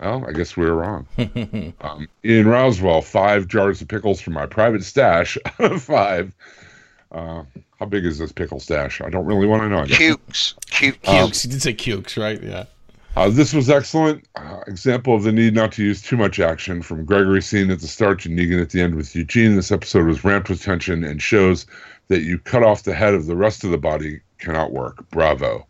Well, 0.00 0.24
I 0.26 0.32
guess 0.32 0.56
we 0.56 0.64
were 0.64 0.74
wrong. 0.74 1.06
um, 1.80 2.08
Ian 2.24 2.48
Roswell, 2.48 3.00
five 3.00 3.46
jars 3.46 3.80
of 3.80 3.86
pickles 3.86 4.20
from 4.20 4.32
my 4.32 4.46
private 4.46 4.82
stash. 4.82 5.38
five. 5.78 6.34
Uh, 7.14 7.44
how 7.78 7.86
big 7.86 8.04
is 8.04 8.18
this 8.18 8.32
pickle 8.32 8.58
stash? 8.58 9.00
I 9.00 9.08
don't 9.08 9.24
really 9.24 9.46
want 9.46 9.62
to 9.62 9.68
know. 9.68 9.84
Cukes, 9.84 10.54
cukes. 10.66 10.98
Cukes. 11.02 11.42
he 11.42 11.48
did 11.48 11.62
say 11.62 11.72
Cukes, 11.72 12.16
right? 12.16 12.42
Yeah. 12.42 12.64
Uh, 13.16 13.30
this 13.30 13.54
was 13.54 13.70
excellent. 13.70 14.24
Uh, 14.34 14.60
example 14.66 15.14
of 15.14 15.22
the 15.22 15.30
need 15.30 15.54
not 15.54 15.70
to 15.70 15.84
use 15.84 16.02
too 16.02 16.16
much 16.16 16.40
action 16.40 16.82
from 16.82 17.04
Gregory 17.04 17.40
scene 17.40 17.70
at 17.70 17.78
the 17.78 17.86
start 17.86 18.20
to 18.22 18.28
Negan 18.28 18.60
at 18.60 18.70
the 18.70 18.80
end 18.80 18.96
with 18.96 19.14
Eugene. 19.14 19.54
This 19.54 19.70
episode 19.70 20.06
was 20.06 20.24
ramped 20.24 20.48
with 20.48 20.60
tension 20.60 21.04
and 21.04 21.22
shows 21.22 21.66
that 22.08 22.22
you 22.22 22.38
cut 22.40 22.64
off 22.64 22.82
the 22.82 22.94
head 22.94 23.14
of 23.14 23.26
the 23.26 23.36
rest 23.36 23.62
of 23.62 23.70
the 23.70 23.78
body 23.78 24.20
cannot 24.38 24.72
work. 24.72 25.08
Bravo. 25.10 25.64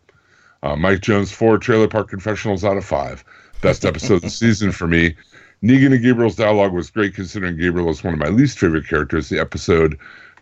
Uh, 0.63 0.75
Mike 0.75 1.01
Jones, 1.01 1.31
four 1.31 1.59
Trailer 1.59 1.87
Park 1.87 2.09
Confessionals 2.09 2.63
out 2.63 2.77
of 2.77 2.83
five. 2.83 3.23
Best 3.61 3.85
episode 3.85 4.15
of 4.15 4.21
the 4.23 4.29
season 4.31 4.71
for 4.71 4.87
me. 4.87 5.15
Negan 5.63 5.93
and 5.93 6.03
Gabriel's 6.03 6.35
dialogue 6.35 6.73
was 6.73 6.89
great 6.89 7.13
considering 7.13 7.57
Gabriel 7.57 7.89
is 7.89 8.03
one 8.03 8.13
of 8.13 8.19
my 8.19 8.29
least 8.29 8.57
favorite 8.57 8.87
characters. 8.87 9.29
The 9.29 9.39
episode 9.39 9.99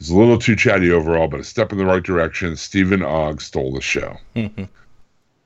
a 0.09 0.15
little 0.17 0.37
too 0.37 0.55
chatty 0.55 0.91
overall, 0.91 1.27
but 1.27 1.39
a 1.39 1.43
step 1.43 1.71
in 1.71 1.77
the 1.77 1.85
right 1.85 2.03
direction. 2.03 2.55
Steven 2.55 3.03
Ogg 3.03 3.41
stole 3.41 3.73
the 3.73 3.81
show. 3.81 4.17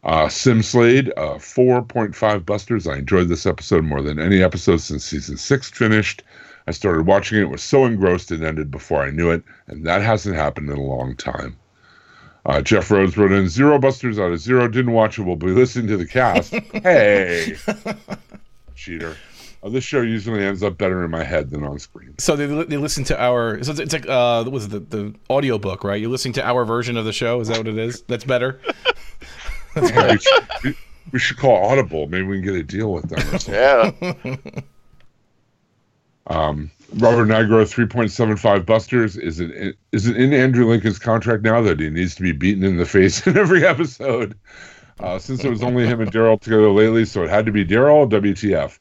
Uh, 0.04 0.30
Sim 0.30 0.62
Slade, 0.62 1.12
uh, 1.18 1.36
4.5 1.36 2.46
busters. 2.46 2.88
I 2.88 2.98
enjoyed 2.98 3.28
this 3.28 3.46
episode 3.46 3.84
more 3.84 4.02
than 4.02 4.20
any 4.20 4.42
episode 4.42 4.78
since 4.78 5.04
season 5.04 5.36
six 5.36 5.70
finished. 5.70 6.24
I 6.66 6.72
started 6.72 7.06
watching 7.06 7.40
it, 7.40 7.50
was 7.50 7.62
so 7.62 7.84
engrossed 7.84 8.32
it 8.32 8.42
ended 8.42 8.72
before 8.72 9.04
I 9.04 9.10
knew 9.10 9.32
it, 9.32 9.44
and 9.68 9.86
that 9.86 10.02
hasn't 10.02 10.36
happened 10.36 10.70
in 10.70 10.78
a 10.78 10.82
long 10.82 11.16
time. 11.18 11.58
Uh, 12.46 12.62
Jeff 12.62 12.90
Rhodes 12.90 13.18
wrote 13.18 13.34
in 13.34 13.50
zero 13.50 13.78
busters 13.80 14.18
out 14.18 14.32
of 14.32 14.40
zero. 14.40 14.70
Didn't 14.70 14.94
watch 14.94 15.20
it. 15.20 15.24
We'll 15.24 15.36
be 15.36 15.48
listening 15.48 15.88
to 15.88 15.98
the 15.98 16.06
cast. 16.06 16.54
hey, 16.74 17.58
cheater. 18.76 19.18
Uh, 19.68 19.70
this 19.70 19.84
show 19.84 20.02
usually 20.02 20.44
ends 20.44 20.64
up 20.64 20.78
better 20.78 21.04
in 21.04 21.12
my 21.12 21.24
head 21.24 21.50
than 21.50 21.64
on 21.64 21.78
screen. 21.80 22.16
So 22.18 22.36
they, 22.36 22.46
they 22.46 22.78
listen 22.78 23.04
to 23.06 23.22
our. 23.22 23.62
So 23.64 23.72
it's, 23.72 23.80
it's 23.80 23.94
like 23.94 24.08
uh, 24.08 24.46
was 24.50 24.66
it, 24.66 24.72
the 24.72 24.80
the 24.80 25.16
audio 25.30 25.58
book, 25.58 25.84
right? 25.84 26.00
You're 26.00 26.10
listening 26.10 26.34
to 26.36 26.46
our 26.46 26.66
version 26.66 26.98
of 26.98 27.06
the 27.06 27.14
show. 27.14 27.40
Is 27.40 27.50
that 27.50 27.58
what 27.58 27.68
it 27.68 27.78
is? 27.78 28.02
That's 28.04 28.24
better. 28.24 28.62
Yeah, 29.76 30.14
we, 30.14 30.18
should, 30.18 30.48
we, 30.64 30.78
we 31.12 31.20
should 31.20 31.38
call 31.38 31.70
Audible. 31.70 32.08
Maybe 32.08 32.24
we 32.24 32.38
can 32.38 32.46
get 32.46 32.56
a 32.56 32.64
deal 32.64 32.92
with 32.92 33.10
them. 33.10 33.20
Or. 33.32 33.54
Yeah. 33.54 34.36
Um, 36.30 36.72
Robert 36.96 37.28
Nigro, 37.28 37.64
3.75 37.64 38.66
busters. 38.66 39.16
Is 39.16 39.40
it 39.40 39.78
is 39.92 40.08
it 40.08 40.18
in 40.18 40.34
Andrew 40.34 40.66
Lincoln's 40.66 41.00
contract 41.00 41.44
now 41.44 41.62
that 41.62 41.80
he 41.80 41.90
needs 41.90 42.16
to 42.16 42.22
be 42.22 42.34
beaten 42.34 42.64
in 42.64 42.78
the 42.78 42.86
face 42.86 43.26
in 43.28 43.38
every 43.38 43.66
episode? 43.66 44.38
Uh, 45.00 45.20
since 45.20 45.46
it 45.46 45.50
was 45.50 45.64
only 45.64 45.86
him 45.86 46.02
and 46.02 46.12
Daryl 46.12 46.42
together 46.42 46.70
lately, 46.70 47.06
so 47.06 47.24
it 47.24 47.30
had 47.30 47.46
to 47.46 47.52
be 47.52 47.64
Daryl. 47.64 48.10
WTF? 48.10 48.78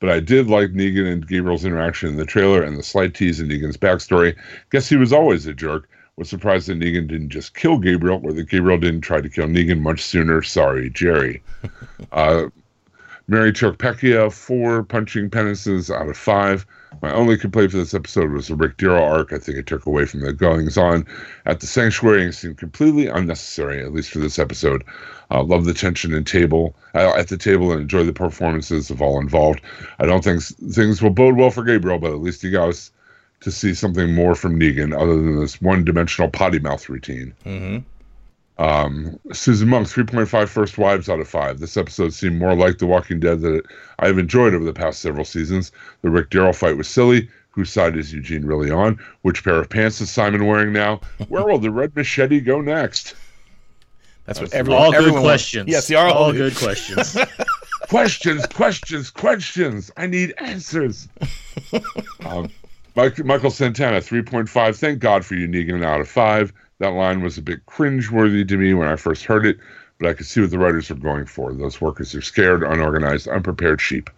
But 0.00 0.10
I 0.10 0.20
did 0.20 0.48
like 0.48 0.70
Negan 0.70 1.12
and 1.12 1.26
Gabriel's 1.26 1.64
interaction 1.64 2.08
in 2.08 2.16
the 2.16 2.24
trailer 2.24 2.62
and 2.62 2.76
the 2.76 2.82
slight 2.82 3.14
tease 3.14 3.38
in 3.38 3.48
Negan's 3.48 3.76
backstory. 3.76 4.34
Guess 4.70 4.88
he 4.88 4.96
was 4.96 5.12
always 5.12 5.46
a 5.46 5.52
jerk. 5.52 5.88
Was 6.16 6.28
surprised 6.28 6.68
that 6.68 6.78
Negan 6.78 7.06
didn't 7.06 7.30
just 7.30 7.54
kill 7.54 7.78
Gabriel, 7.78 8.20
or 8.22 8.32
that 8.32 8.48
Gabriel 8.48 8.78
didn't 8.78 9.02
try 9.02 9.20
to 9.20 9.28
kill 9.28 9.46
Negan 9.46 9.80
much 9.80 10.02
sooner. 10.02 10.42
Sorry, 10.42 10.90
Jerry. 10.90 11.42
Uh, 12.12 12.48
Mary 13.28 13.52
Turkpecchia, 13.52 14.32
four 14.32 14.82
punching 14.82 15.30
penances 15.30 15.90
out 15.90 16.08
of 16.08 16.16
five. 16.16 16.66
My 17.02 17.12
only 17.12 17.38
complaint 17.38 17.70
for 17.70 17.78
this 17.78 17.94
episode 17.94 18.30
was 18.30 18.48
the 18.48 18.54
Rick 18.54 18.76
Daryl 18.76 19.00
arc. 19.00 19.32
I 19.32 19.38
think 19.38 19.56
it 19.56 19.66
took 19.66 19.86
away 19.86 20.04
from 20.04 20.20
the 20.20 20.32
goings 20.32 20.76
on 20.76 21.06
at 21.46 21.60
the 21.60 21.66
sanctuary 21.66 22.24
and 22.24 22.34
seemed 22.34 22.58
completely 22.58 23.06
unnecessary, 23.06 23.82
at 23.82 23.92
least 23.92 24.10
for 24.10 24.18
this 24.18 24.38
episode. 24.38 24.84
Uh, 25.30 25.42
love 25.42 25.64
the 25.64 25.74
tension 25.74 26.12
and 26.12 26.26
table 26.26 26.74
uh, 26.94 27.14
at 27.16 27.28
the 27.28 27.36
table 27.36 27.72
and 27.72 27.80
enjoy 27.80 28.04
the 28.04 28.12
performances 28.12 28.90
of 28.90 29.00
all 29.00 29.20
involved. 29.20 29.60
I 29.98 30.06
don't 30.06 30.24
think 30.24 30.42
things 30.42 31.00
will 31.00 31.10
bode 31.10 31.36
well 31.36 31.50
for 31.50 31.64
Gabriel, 31.64 31.98
but 31.98 32.12
at 32.12 32.20
least 32.20 32.42
he 32.42 32.50
got 32.50 32.68
us 32.68 32.90
to 33.40 33.50
see 33.50 33.72
something 33.72 34.14
more 34.14 34.34
from 34.34 34.58
Negan 34.58 34.94
other 34.94 35.14
than 35.14 35.40
this 35.40 35.62
one-dimensional 35.62 36.30
potty 36.30 36.58
mouth 36.58 36.88
routine. 36.88 37.32
Mm-hmm. 37.46 37.78
Um, 38.60 39.18
Susan 39.32 39.68
Monk, 39.70 39.88
3.5 39.88 40.48
First 40.48 40.76
Wives 40.76 41.08
out 41.08 41.18
of 41.18 41.26
5. 41.26 41.60
This 41.60 41.78
episode 41.78 42.12
seemed 42.12 42.38
more 42.38 42.54
like 42.54 42.76
The 42.76 42.86
Walking 42.86 43.18
Dead 43.18 43.40
that 43.40 43.62
I 43.98 44.06
have 44.06 44.18
enjoyed 44.18 44.54
over 44.54 44.66
the 44.66 44.74
past 44.74 45.00
several 45.00 45.24
seasons. 45.24 45.72
The 46.02 46.10
Rick 46.10 46.28
Daryl 46.28 46.54
fight 46.54 46.76
was 46.76 46.86
silly. 46.86 47.30
Whose 47.52 47.70
side 47.70 47.96
is 47.96 48.12
Eugene 48.12 48.44
really 48.44 48.70
on? 48.70 49.00
Which 49.22 49.42
pair 49.42 49.58
of 49.58 49.70
pants 49.70 50.02
is 50.02 50.10
Simon 50.10 50.46
wearing 50.46 50.74
now? 50.74 51.00
Where 51.28 51.44
will 51.44 51.58
the 51.58 51.70
red 51.70 51.96
machete 51.96 52.40
go 52.40 52.60
next? 52.60 53.14
That's 54.26 54.40
what 54.40 54.52
everyone. 54.52 54.82
all 54.82 54.90
good 54.92 54.98
everyone 54.98 55.22
wants. 55.22 55.42
questions. 55.42 55.68
Yes, 55.68 55.88
they 55.88 55.94
are 55.94 56.08
all, 56.08 56.24
all 56.24 56.32
good 56.32 56.54
questions. 56.54 57.16
questions, 57.88 58.46
questions, 58.46 59.10
questions. 59.10 59.90
I 59.96 60.06
need 60.06 60.34
answers. 60.36 61.08
um, 62.26 62.50
Mike, 62.94 63.24
Michael 63.24 63.50
Santana, 63.50 64.00
3.5. 64.00 64.78
Thank 64.78 64.98
God 64.98 65.24
for 65.24 65.34
you, 65.34 65.48
Negan, 65.48 65.82
out 65.82 66.00
of 66.00 66.08
5. 66.08 66.52
That 66.80 66.94
line 66.94 67.22
was 67.22 67.38
a 67.38 67.42
bit 67.42 67.64
cringe-worthy 67.66 68.44
to 68.46 68.56
me 68.56 68.74
when 68.74 68.88
I 68.88 68.96
first 68.96 69.24
heard 69.24 69.46
it, 69.46 69.58
but 69.98 70.08
I 70.08 70.14
could 70.14 70.26
see 70.26 70.40
what 70.40 70.50
the 70.50 70.58
writers 70.58 70.88
were 70.88 70.96
going 70.96 71.26
for. 71.26 71.52
Those 71.52 71.80
workers 71.80 72.14
are 72.14 72.22
scared, 72.22 72.62
unorganized, 72.62 73.28
unprepared 73.28 73.80
sheep. 73.80 74.08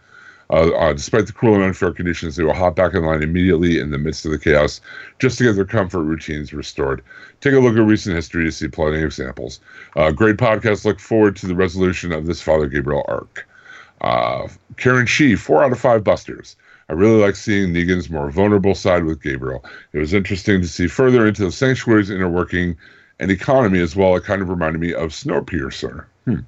Uh, 0.48 0.70
uh, 0.74 0.92
despite 0.92 1.26
the 1.26 1.32
cruel 1.32 1.56
and 1.56 1.64
unfair 1.64 1.92
conditions, 1.92 2.36
they 2.36 2.44
will 2.44 2.54
hop 2.54 2.76
back 2.76 2.94
in 2.94 3.04
line 3.04 3.22
immediately 3.22 3.80
in 3.80 3.90
the 3.90 3.98
midst 3.98 4.24
of 4.24 4.30
the 4.30 4.38
chaos 4.38 4.80
just 5.18 5.38
to 5.38 5.44
get 5.44 5.56
their 5.56 5.64
comfort 5.64 6.04
routines 6.04 6.52
restored. 6.52 7.02
Take 7.40 7.54
a 7.54 7.58
look 7.58 7.76
at 7.76 7.82
recent 7.82 8.14
history 8.14 8.44
to 8.44 8.52
see 8.52 8.68
plenty 8.68 8.98
of 8.98 9.04
examples. 9.04 9.58
Uh, 9.96 10.12
great 10.12 10.36
podcast. 10.36 10.84
Look 10.84 11.00
forward 11.00 11.36
to 11.36 11.46
the 11.46 11.56
resolution 11.56 12.12
of 12.12 12.26
this 12.26 12.40
Father 12.40 12.66
Gabriel 12.66 13.04
arc. 13.08 13.48
Uh, 14.02 14.46
Karen 14.76 15.06
Shee, 15.06 15.34
four 15.34 15.64
out 15.64 15.72
of 15.72 15.80
five 15.80 16.04
busters. 16.04 16.54
I 16.92 16.94
really 16.94 17.22
like 17.22 17.36
seeing 17.36 17.72
Negan's 17.72 18.10
more 18.10 18.30
vulnerable 18.30 18.74
side 18.74 19.04
with 19.04 19.22
Gabriel. 19.22 19.64
It 19.94 19.98
was 19.98 20.12
interesting 20.12 20.60
to 20.60 20.68
see 20.68 20.88
further 20.88 21.26
into 21.26 21.42
the 21.42 21.50
sanctuary's 21.50 22.10
inner 22.10 22.28
working 22.28 22.76
and 23.18 23.30
economy 23.30 23.80
as 23.80 23.96
well. 23.96 24.14
It 24.14 24.24
kind 24.24 24.42
of 24.42 24.50
reminded 24.50 24.78
me 24.78 24.92
of 24.92 25.08
Snowpiercer. 25.08 26.04
Hmm. 26.26 26.40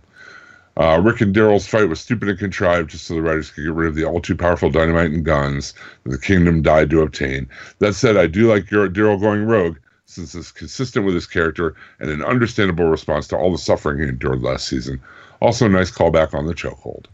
Uh, 0.76 1.00
Rick 1.02 1.22
and 1.22 1.34
Daryl's 1.34 1.66
fight 1.66 1.88
was 1.88 1.98
stupid 1.98 2.28
and 2.28 2.38
contrived 2.38 2.90
just 2.90 3.06
so 3.06 3.14
the 3.14 3.22
writers 3.22 3.50
could 3.50 3.64
get 3.64 3.72
rid 3.72 3.88
of 3.88 3.94
the 3.94 4.04
all 4.04 4.20
too 4.20 4.36
powerful 4.36 4.68
dynamite 4.68 5.12
and 5.12 5.24
guns 5.24 5.72
that 6.02 6.10
the 6.10 6.18
kingdom 6.18 6.60
died 6.60 6.90
to 6.90 7.00
obtain. 7.00 7.48
That 7.78 7.94
said, 7.94 8.18
I 8.18 8.26
do 8.26 8.46
like 8.46 8.66
Daryl 8.66 9.18
going 9.18 9.46
rogue 9.46 9.78
since 10.04 10.34
it's 10.34 10.52
consistent 10.52 11.06
with 11.06 11.14
his 11.14 11.26
character 11.26 11.74
and 12.00 12.10
an 12.10 12.22
understandable 12.22 12.88
response 12.88 13.26
to 13.28 13.36
all 13.38 13.50
the 13.50 13.56
suffering 13.56 13.98
he 13.98 14.08
endured 14.08 14.42
last 14.42 14.68
season. 14.68 15.00
Also, 15.40 15.64
a 15.64 15.70
nice 15.70 15.90
callback 15.90 16.34
on 16.34 16.44
the 16.44 16.54
chokehold. 16.54 17.06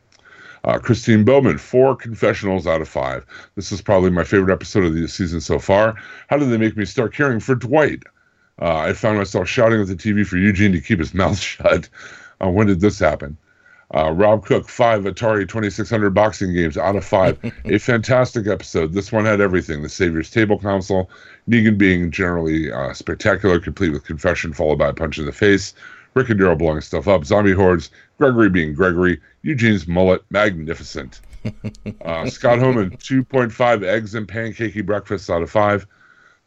Uh, 0.64 0.78
Christine 0.78 1.24
Bowman, 1.24 1.58
four 1.58 1.96
confessionals 1.96 2.66
out 2.66 2.82
of 2.82 2.88
five. 2.88 3.24
This 3.56 3.72
is 3.72 3.80
probably 3.80 4.10
my 4.10 4.24
favorite 4.24 4.52
episode 4.52 4.84
of 4.84 4.94
the 4.94 5.06
season 5.08 5.40
so 5.40 5.58
far. 5.58 5.96
How 6.28 6.36
did 6.36 6.50
they 6.50 6.58
make 6.58 6.76
me 6.76 6.84
start 6.84 7.14
caring 7.14 7.40
for 7.40 7.54
Dwight? 7.54 8.02
Uh, 8.60 8.76
I 8.76 8.92
found 8.92 9.18
myself 9.18 9.48
shouting 9.48 9.80
at 9.80 9.86
the 9.86 9.96
TV 9.96 10.26
for 10.26 10.36
Eugene 10.36 10.72
to 10.72 10.80
keep 10.80 10.98
his 10.98 11.14
mouth 11.14 11.38
shut. 11.38 11.88
Uh, 12.42 12.50
when 12.50 12.66
did 12.66 12.80
this 12.80 12.98
happen? 12.98 13.36
Uh, 13.92 14.12
Rob 14.12 14.46
Cook, 14.46 14.68
five 14.68 15.02
Atari 15.02 15.48
2600 15.48 16.10
boxing 16.10 16.54
games 16.54 16.78
out 16.78 16.94
of 16.94 17.04
five. 17.04 17.38
a 17.64 17.78
fantastic 17.78 18.46
episode. 18.46 18.92
This 18.92 19.10
one 19.10 19.24
had 19.24 19.40
everything 19.40 19.82
the 19.82 19.88
Savior's 19.88 20.30
Table 20.30 20.60
Council, 20.60 21.10
Negan 21.48 21.76
being 21.76 22.12
generally 22.12 22.70
uh, 22.70 22.92
spectacular, 22.92 23.58
complete 23.58 23.90
with 23.90 24.04
confession 24.04 24.52
followed 24.52 24.78
by 24.78 24.90
a 24.90 24.92
punch 24.92 25.18
in 25.18 25.26
the 25.26 25.32
face, 25.32 25.74
Rick 26.14 26.30
and 26.30 26.40
Daryl 26.40 26.58
blowing 26.58 26.80
stuff 26.80 27.08
up, 27.08 27.24
zombie 27.24 27.52
hordes, 27.52 27.90
Gregory 28.18 28.50
being 28.50 28.74
Gregory, 28.74 29.20
Eugene's 29.42 29.86
mullet, 29.86 30.22
magnificent. 30.30 31.20
Uh, 32.04 32.28
Scott 32.28 32.58
Homan, 32.58 32.90
2.5 32.90 33.82
eggs 33.82 34.14
and 34.14 34.28
pancakey 34.28 34.84
breakfasts 34.84 35.30
out 35.30 35.40
of 35.40 35.50
five. 35.50 35.86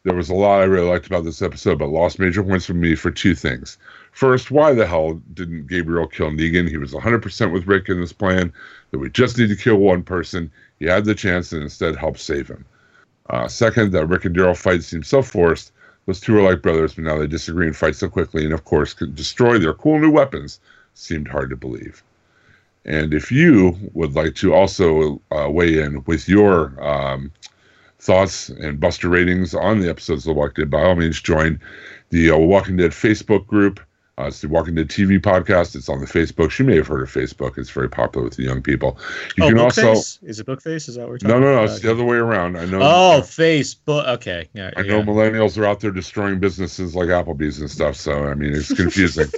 There 0.04 0.14
was 0.14 0.28
a 0.28 0.34
lot 0.34 0.60
I 0.60 0.64
really 0.64 0.88
liked 0.88 1.06
about 1.06 1.24
this 1.24 1.42
episode, 1.42 1.78
but 1.78 1.88
lost 1.88 2.18
major 2.18 2.44
points 2.44 2.66
from 2.66 2.80
me 2.80 2.94
for 2.94 3.10
two 3.10 3.34
things. 3.34 3.78
First, 4.12 4.50
why 4.50 4.74
the 4.74 4.86
hell 4.86 5.14
didn't 5.32 5.66
Gabriel 5.66 6.06
kill 6.06 6.30
Negan? 6.30 6.68
He 6.68 6.76
was 6.76 6.92
100% 6.92 7.52
with 7.52 7.66
Rick 7.66 7.88
in 7.88 8.00
this 8.00 8.12
plan 8.12 8.52
that 8.90 8.98
we 8.98 9.10
just 9.10 9.38
need 9.38 9.48
to 9.48 9.56
kill 9.56 9.76
one 9.76 10.02
person. 10.02 10.52
He 10.78 10.84
had 10.84 11.06
the 11.06 11.14
chance 11.14 11.52
and 11.52 11.62
instead 11.62 11.96
helped 11.96 12.20
save 12.20 12.48
him. 12.48 12.64
Uh, 13.30 13.48
second, 13.48 13.92
that 13.92 14.06
Rick 14.06 14.26
and 14.26 14.36
Daryl 14.36 14.56
fight 14.56 14.84
seemed 14.84 15.06
so 15.06 15.22
forced. 15.22 15.72
Those 16.06 16.20
two 16.20 16.36
are 16.36 16.42
like 16.42 16.62
brothers, 16.62 16.94
but 16.94 17.04
now 17.04 17.18
they 17.18 17.26
disagree 17.26 17.66
and 17.66 17.76
fight 17.76 17.96
so 17.96 18.08
quickly, 18.08 18.44
and 18.44 18.52
of 18.52 18.64
course, 18.64 18.92
could 18.92 19.14
destroy 19.14 19.58
their 19.58 19.74
cool 19.74 19.98
new 19.98 20.10
weapons. 20.10 20.60
Seemed 20.94 21.28
hard 21.28 21.50
to 21.50 21.56
believe. 21.56 22.02
And 22.84 23.14
if 23.14 23.32
you 23.32 23.78
would 23.94 24.14
like 24.14 24.34
to 24.36 24.52
also 24.52 25.20
uh, 25.30 25.48
weigh 25.50 25.80
in 25.80 26.04
with 26.04 26.28
your 26.28 26.78
um, 26.84 27.32
thoughts 27.98 28.50
and 28.50 28.78
Buster 28.78 29.08
ratings 29.08 29.54
on 29.54 29.80
the 29.80 29.88
episodes 29.88 30.26
of 30.26 30.34
The 30.34 30.38
Walking 30.38 30.64
Dead, 30.64 30.70
by 30.70 30.82
all 30.82 30.94
means, 30.94 31.20
join 31.20 31.58
the 32.10 32.30
uh, 32.30 32.36
Walking 32.36 32.76
Dead 32.76 32.90
Facebook 32.90 33.46
group. 33.46 33.80
Uh, 34.16 34.26
it's 34.26 34.40
the 34.40 34.48
Walking 34.48 34.76
Dead 34.76 34.88
TV 34.88 35.18
podcast. 35.18 35.74
It's 35.74 35.88
on 35.88 35.98
the 35.98 36.06
Facebook. 36.06 36.56
You 36.56 36.64
may 36.64 36.76
have 36.76 36.86
heard 36.86 37.02
of 37.02 37.12
Facebook. 37.12 37.58
It's 37.58 37.70
very 37.70 37.88
popular 37.88 38.24
with 38.24 38.36
the 38.36 38.44
young 38.44 38.62
people. 38.62 38.96
You 39.36 39.44
oh, 39.44 39.48
can 39.48 39.56
Bookface? 39.56 39.84
also 39.84 40.26
is 40.26 40.38
it 40.38 40.46
Bookface? 40.46 40.88
Is 40.88 40.94
that 40.94 41.00
what 41.00 41.08
we're 41.10 41.18
talking 41.18 41.40
no, 41.40 41.40
no, 41.40 41.52
no. 41.52 41.62
about? 41.64 41.70
It's 41.70 41.80
the 41.80 41.90
other 41.90 42.04
way 42.04 42.18
around. 42.18 42.56
I 42.56 42.64
know. 42.64 42.80
Oh, 42.80 43.20
Facebook. 43.22 44.06
Okay. 44.06 44.48
Yeah, 44.52 44.70
I 44.76 44.82
know 44.82 44.98
yeah. 44.98 45.04
millennials 45.04 45.58
are 45.58 45.64
out 45.64 45.80
there 45.80 45.90
destroying 45.90 46.38
businesses 46.38 46.94
like 46.94 47.08
Applebee's 47.08 47.60
and 47.60 47.68
stuff. 47.68 47.96
So 47.96 48.28
I 48.28 48.34
mean, 48.34 48.54
it's 48.54 48.72
confusing. 48.76 49.30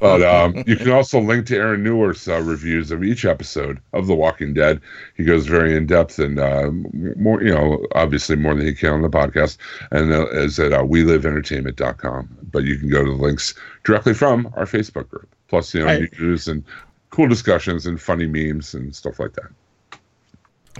But 0.00 0.22
um, 0.22 0.64
you 0.66 0.76
can 0.76 0.90
also 0.90 1.20
link 1.20 1.46
to 1.46 1.56
Aaron 1.56 1.82
Neuwirth's 1.84 2.28
uh, 2.28 2.40
reviews 2.40 2.90
of 2.90 3.02
each 3.04 3.24
episode 3.24 3.80
of 3.92 4.06
The 4.06 4.14
Walking 4.14 4.54
Dead. 4.54 4.80
He 5.16 5.24
goes 5.24 5.46
very 5.46 5.76
in 5.76 5.86
depth 5.86 6.18
and 6.18 6.38
uh, 6.38 6.70
more, 7.16 7.42
you 7.42 7.52
know, 7.52 7.84
obviously 7.94 8.36
more 8.36 8.54
than 8.54 8.66
he 8.66 8.74
can 8.74 8.92
on 8.92 9.02
the 9.02 9.08
podcast, 9.10 9.58
and 9.90 10.12
uh, 10.12 10.26
is 10.30 10.58
at 10.58 10.72
uh, 10.72 10.82
WeLiveEntertainment.com. 10.82 12.28
But 12.50 12.64
you 12.64 12.78
can 12.78 12.88
go 12.88 13.04
to 13.04 13.10
the 13.10 13.22
links 13.22 13.54
directly 13.84 14.14
from 14.14 14.52
our 14.56 14.64
Facebook 14.64 15.08
group. 15.08 15.28
Plus, 15.48 15.74
you 15.74 15.80
know, 15.80 15.86
Right. 15.86 16.20
news 16.20 16.48
and 16.48 16.64
cool 17.10 17.28
discussions 17.28 17.86
and 17.86 18.00
funny 18.00 18.26
memes 18.26 18.74
and 18.74 18.94
stuff 18.94 19.18
like 19.20 19.34
that. 19.34 19.98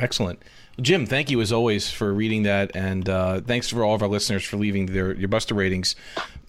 Excellent. 0.00 0.40
Jim, 0.80 1.04
thank 1.04 1.30
you 1.30 1.40
as 1.42 1.52
always 1.52 1.90
for 1.90 2.14
reading 2.14 2.44
that, 2.44 2.74
and 2.74 3.06
uh, 3.06 3.42
thanks 3.42 3.68
for 3.68 3.84
all 3.84 3.94
of 3.94 4.00
our 4.02 4.08
listeners 4.08 4.42
for 4.42 4.56
leaving 4.56 4.86
their 4.86 5.12
your 5.12 5.28
Buster 5.28 5.54
ratings. 5.54 5.94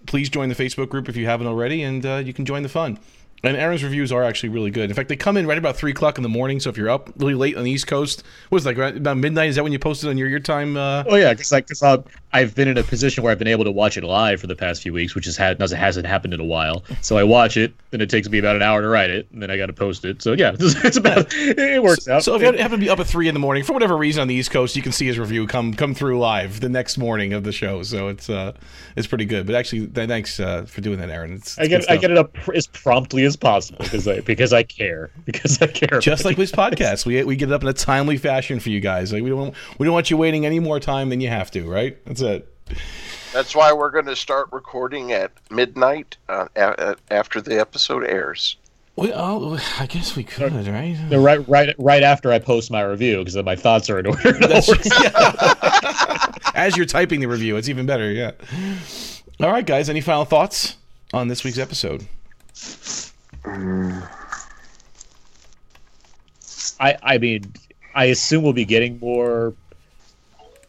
Please 0.06 0.30
join 0.30 0.50
the 0.50 0.56
Facebook 0.56 0.90
group 0.90 1.10
if 1.10 1.16
you 1.16 1.26
haven't 1.26 1.48
already, 1.48 1.82
and 1.84 2.06
uh, 2.06 2.22
you 2.24 2.34
can 2.34 2.46
join 2.46 2.64
the 2.64 2.70
fun. 2.70 3.00
And 3.44 3.58
Aaron's 3.58 3.84
reviews 3.84 4.12
are 4.14 4.24
actually 4.24 4.50
really 4.50 4.72
good. 4.72 4.90
In 4.90 4.96
fact, 4.96 5.10
they 5.10 5.18
come 5.18 5.36
in 5.36 5.46
right 5.46 5.58
about 5.58 5.76
three 5.76 5.92
o'clock 5.92 6.18
in 6.18 6.24
the 6.24 6.30
morning. 6.30 6.62
So 6.62 6.70
if 6.70 6.78
you're 6.78 6.90
up 6.90 7.10
really 7.18 7.34
late 7.34 7.58
on 7.58 7.66
the 7.66 7.72
East 7.72 7.88
Coast, 7.88 8.24
it, 8.52 8.66
like 8.66 8.78
right 8.78 8.96
about 8.96 9.18
midnight? 9.18 9.50
Is 9.50 9.56
that 9.56 9.64
when 9.64 9.74
you 9.74 9.80
posted 9.80 10.10
on 10.10 10.18
your 10.18 10.30
your 10.30 10.40
time? 10.40 10.78
Uh, 10.78 11.04
Oh 11.08 11.16
yeah, 11.16 11.34
because 11.34 11.52
like, 11.52 11.68
cause, 11.68 11.84
uh, 11.84 12.02
I've 12.32 12.56
been 12.56 12.68
in 12.68 12.78
a 12.78 12.84
position 12.84 13.24
where 13.24 13.32
I've 13.32 13.38
been 13.38 13.48
able 13.48 13.66
to 13.66 13.72
watch 13.72 13.98
it 13.98 14.04
live 14.04 14.40
for 14.42 14.48
the 14.48 14.56
past 14.56 14.82
few 14.82 14.94
weeks, 14.94 15.14
which 15.14 15.26
has 15.26 15.38
had 15.38 15.60
hasn't 15.60 16.08
happened 16.08 16.34
in 16.34 16.40
a 16.40 16.46
while. 16.46 16.84
So 17.02 17.18
I 17.18 17.24
watch 17.24 17.58
it, 17.58 17.74
then 17.92 18.02
it 18.02 18.10
takes 18.10 18.30
me 18.30 18.40
about 18.40 18.56
an 18.56 18.62
hour 18.62 18.82
to 18.82 18.88
write 18.88 19.10
it, 19.10 19.28
and 19.32 19.42
then 19.42 19.52
I 19.52 19.58
got 19.58 19.68
to 19.68 19.74
post 19.74 20.06
it. 20.06 20.22
So 20.22 20.34
yeah, 20.34 20.56
it's, 20.58 20.76
it's 20.86 20.98
about 20.98 21.28
it 21.32 21.84
works 21.84 22.08
out. 22.08 22.24
So 22.24 22.36
if 22.36 22.42
you 22.42 22.48
happen 22.48 22.72
to 22.72 22.78
be 22.78 22.90
up 22.90 23.00
at 23.00 23.08
three 23.08 23.28
in 23.28 23.34
the 23.34 23.40
morning 23.40 23.64
for 23.64 23.74
whatever 23.74 23.98
reason 23.98 24.22
on 24.22 24.28
the 24.28 24.36
East 24.36 24.52
Coast, 24.52 24.76
you 24.76 24.82
can 24.82 24.92
see 24.92 25.06
his 25.06 25.20
review 25.20 25.46
come 25.46 25.74
come 25.74 25.94
through 25.94 26.18
live 26.18 26.60
the 26.60 26.70
next 26.70 26.98
morning 26.98 27.34
of 27.34 27.44
the 27.44 27.52
show. 27.52 27.84
So 27.84 28.08
it's 28.08 28.30
uh 28.30 28.54
it's 28.96 29.08
pretty 29.08 29.26
good. 29.26 29.46
But 29.46 29.56
actually, 29.56 29.88
thanks 29.88 30.40
uh, 30.40 30.64
for 30.64 30.82
doing 30.82 31.00
that, 31.00 31.10
Aaron. 31.10 31.34
It's, 31.34 31.60
I 31.60 31.68
get 31.68 31.90
I 31.90 31.98
get 31.98 32.10
it 32.10 32.18
up 32.18 32.34
pr- 32.34 32.56
as 32.56 32.68
promptly 32.68 33.26
as 33.26 33.33
possible 33.36 33.80
because 33.84 34.08
I 34.08 34.20
because 34.22 34.54
I 34.54 34.64
care 34.64 35.12
because 35.26 35.62
I 35.62 35.68
care. 35.68 36.00
just 36.00 36.26
like 36.26 36.38
this 36.38 36.52
podcast. 36.52 37.06
We 37.06 37.24
we 37.24 37.36
get 37.36 37.50
it 37.50 37.54
up 37.54 37.62
in 37.64 37.68
a 37.70 37.74
timely 37.74 38.18
fashion 38.18 38.60
for 38.60 38.70
you 38.70 38.80
guys. 38.80 39.12
Like 39.14 39.24
we 39.24 39.30
don't 39.30 39.54
we 39.78 39.86
don't 39.86 39.94
want 39.94 40.10
you 40.12 40.18
waiting 40.18 40.46
any 40.46 40.60
more 40.60 40.80
time 40.80 41.10
than 41.10 41.22
you 41.22 41.30
have 41.30 41.52
to. 41.52 41.70
Right? 41.70 41.98
That's 42.06 42.22
it. 42.22 42.48
That's 43.34 43.56
why 43.56 43.74
we're 43.74 43.90
going 43.90 44.06
to 44.06 44.16
start 44.16 44.50
recording 44.52 45.12
at 45.12 45.32
midnight 45.50 46.18
uh, 46.30 46.48
a- 46.56 46.92
a- 46.92 46.96
after 47.14 47.42
the 47.42 47.60
episode 47.60 48.04
airs. 48.04 48.58
Well, 48.96 49.12
oh, 49.16 49.76
I 49.80 49.88
guess 49.88 50.16
we 50.16 50.24
could, 50.24 50.54
right? 50.54 50.96
No, 51.10 51.20
right, 51.20 51.40
right, 51.50 51.74
right 51.80 52.04
after 52.04 52.32
I 52.32 52.38
post 52.38 52.70
my 52.70 52.82
review, 52.84 53.18
because 53.18 53.36
my 53.44 53.56
thoughts 53.56 53.90
are 53.90 53.98
in 53.98 54.06
order. 54.06 54.34
That's- 54.34 54.70
As 56.56 56.78
you're 56.78 56.86
typing 56.86 57.22
the 57.22 57.26
review, 57.28 57.58
it's 57.58 57.70
even 57.70 57.88
better. 57.88 58.12
Yeah. 58.12 58.32
All 59.40 59.52
right, 59.52 59.66
guys. 59.66 59.90
Any 59.90 60.02
final 60.02 60.26
thoughts 60.26 60.78
on 61.12 61.28
this 61.28 61.44
week's 61.44 61.58
episode? 61.58 62.08
I 66.80 66.98
I 67.04 67.18
mean, 67.18 67.52
I 67.96 68.06
assume 68.06 68.44
we'll 68.44 68.54
be 68.54 68.66
getting 68.66 69.00
more 69.00 69.54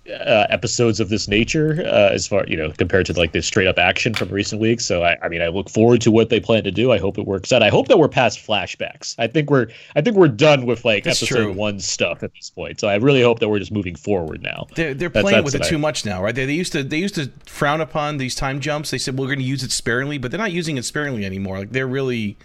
uh, 0.07 0.47
episodes 0.51 1.01
of 1.01 1.09
this 1.09 1.29
nature 1.29 1.83
uh, 1.87 2.11
as 2.13 2.27
far 2.27 2.45
you 2.47 2.59
know 2.59 2.71
compared 2.73 3.07
to 3.07 3.13
like 3.15 3.33
the 3.33 3.41
straight 3.41 3.67
up 3.67 3.79
action 3.79 4.13
from 4.13 4.29
recent 4.29 4.61
weeks. 4.61 4.85
So 4.85 5.03
I, 5.03 5.17
I 5.23 5.29
mean, 5.29 5.41
I 5.41 5.49
look 5.49 5.71
forward 5.71 6.03
to 6.03 6.11
what 6.11 6.29
they 6.29 6.41
plan 6.41 6.63
to 6.65 6.71
do. 6.71 6.93
I 6.93 6.99
hope 6.99 7.17
it 7.17 7.27
works 7.27 7.53
out. 7.53 7.63
I 7.63 7.71
hope 7.71 7.89
that 7.89 7.99
we're 7.99 8.09
past 8.09 8.39
flashbacks. 8.47 9.15
I 9.19 9.27
think 9.29 9.51
we're 9.51 9.69
I 9.97 10.03
think 10.03 10.17
we're 10.17 10.29
done 10.29 10.67
with 10.67 10.85
like 10.85 11.05
That's 11.05 11.23
episode 11.23 11.37
true. 11.45 11.53
one 11.55 11.81
stuff 11.81 12.23
at 12.23 12.35
this 12.35 12.51
point. 12.51 12.81
So 12.81 12.89
I 12.89 12.97
really 12.97 13.23
hope 13.23 13.39
that 13.41 13.49
we're 13.49 13.59
just 13.61 13.73
moving 13.73 13.97
forward 13.97 14.43
now. 14.43 14.67
They're, 14.75 14.93
they're 14.93 15.09
That's- 15.09 15.23
playing 15.23 15.45
that's 15.45 15.55
with 15.55 15.63
it 15.63 15.67
I- 15.67 15.69
too 15.71 15.79
much 15.79 16.05
now, 16.05 16.23
right? 16.23 16.35
They, 16.35 16.45
they 16.45 16.53
used 16.55 16.73
to 16.73 16.83
they 16.85 16.99
used 16.99 17.15
to 17.15 17.31
frown 17.47 17.81
upon 17.81 18.19
these 18.19 18.35
time 18.35 18.61
jumps. 18.61 18.91
They 18.91 18.99
said 18.99 19.17
we're 19.19 19.27
going 19.27 19.39
to 19.39 19.45
use 19.45 19.63
it 19.63 19.73
sparingly, 19.73 20.19
but 20.19 20.31
they're 20.31 20.39
not 20.39 20.53
using 20.53 20.77
it 20.77 20.85
sparingly 20.85 21.25
anymore. 21.25 21.61
Like 21.61 21.73
they're 21.73 21.87
really 21.87 22.37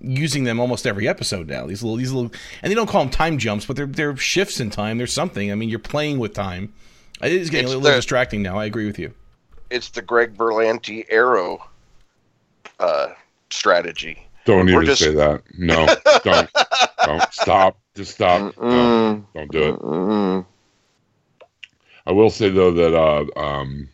using 0.00 0.44
them 0.44 0.60
almost 0.60 0.86
every 0.86 1.08
episode 1.08 1.48
now. 1.48 1.66
These 1.66 1.82
little 1.82 1.96
these 1.96 2.12
little 2.12 2.30
and 2.62 2.70
they 2.70 2.74
don't 2.74 2.88
call 2.88 3.02
them 3.02 3.10
time 3.10 3.38
jumps, 3.38 3.64
but 3.66 3.76
they're 3.76 3.86
they're 3.86 4.16
shifts 4.16 4.60
in 4.60 4.70
time. 4.70 4.98
There's 4.98 5.12
something. 5.12 5.50
I 5.50 5.54
mean, 5.54 5.68
you're 5.68 5.78
playing 5.78 6.18
with 6.18 6.34
time. 6.34 6.72
It 7.22 7.32
is 7.32 7.48
getting 7.50 7.64
It's 7.66 7.74
a 7.74 7.78
little 7.78 7.90
the- 7.92 7.96
distracting 7.96 8.42
now. 8.42 8.58
I 8.58 8.66
agree 8.66 8.86
with 8.86 8.98
you. 8.98 9.12
It's 9.70 9.88
the 9.88 10.02
Greg 10.02 10.36
Berlanti 10.36 11.06
arrow 11.10 11.64
uh, 12.78 13.08
strategy. 13.50 14.22
Don't 14.44 14.66
We're 14.66 14.82
even 14.82 14.86
just- 14.86 15.02
say 15.02 15.14
that. 15.14 15.42
No, 15.58 15.86
don't. 16.22 16.50
don't. 17.04 17.32
Stop. 17.32 17.76
Just 17.96 18.14
stop. 18.14 18.56
No, 18.58 18.62
Mm, 18.62 19.24
don't 19.34 19.50
do 19.50 19.62
it. 19.62 19.80
mm, 19.80 20.46
I 22.06 22.12
will 22.12 22.30
say 22.30 22.50
though 22.50 22.70
that 22.72 22.94
uh, 22.94 23.24
um, 23.40 23.88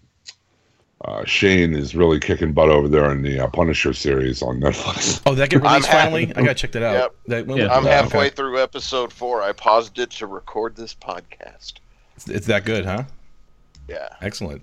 uh, 1.04 1.24
Shane 1.24 1.74
is 1.74 1.94
really 1.94 2.20
kicking 2.20 2.52
butt 2.52 2.68
over 2.68 2.88
there 2.88 3.10
in 3.10 3.22
the 3.22 3.40
uh, 3.40 3.48
Punisher 3.48 3.92
series 3.92 4.40
on 4.42 4.60
Netflix. 4.60 5.20
Oh, 5.26 5.34
that 5.34 5.50
get 5.50 5.58
I'm 5.64 5.68
released 5.72 5.88
happy. 5.88 6.02
finally? 6.04 6.26
I 6.36 6.42
gotta 6.42 6.54
check 6.54 6.72
that 6.72 6.82
out. 6.82 6.94
Yep. 6.94 7.14
That, 7.26 7.46
when- 7.46 7.58
Yeah. 7.58 7.72
I'm 7.74 7.84
okay. 7.84 7.94
halfway 7.94 8.30
through 8.30 8.62
episode 8.62 9.12
four. 9.12 9.42
I 9.42 9.52
paused 9.52 9.98
it 9.98 10.10
to 10.12 10.26
record 10.26 10.76
this 10.76 10.94
podcast. 10.94 11.74
It's, 12.16 12.28
it's 12.28 12.46
that 12.46 12.64
good, 12.64 12.84
huh? 12.84 13.04
Yeah. 13.88 14.08
Excellent. 14.20 14.62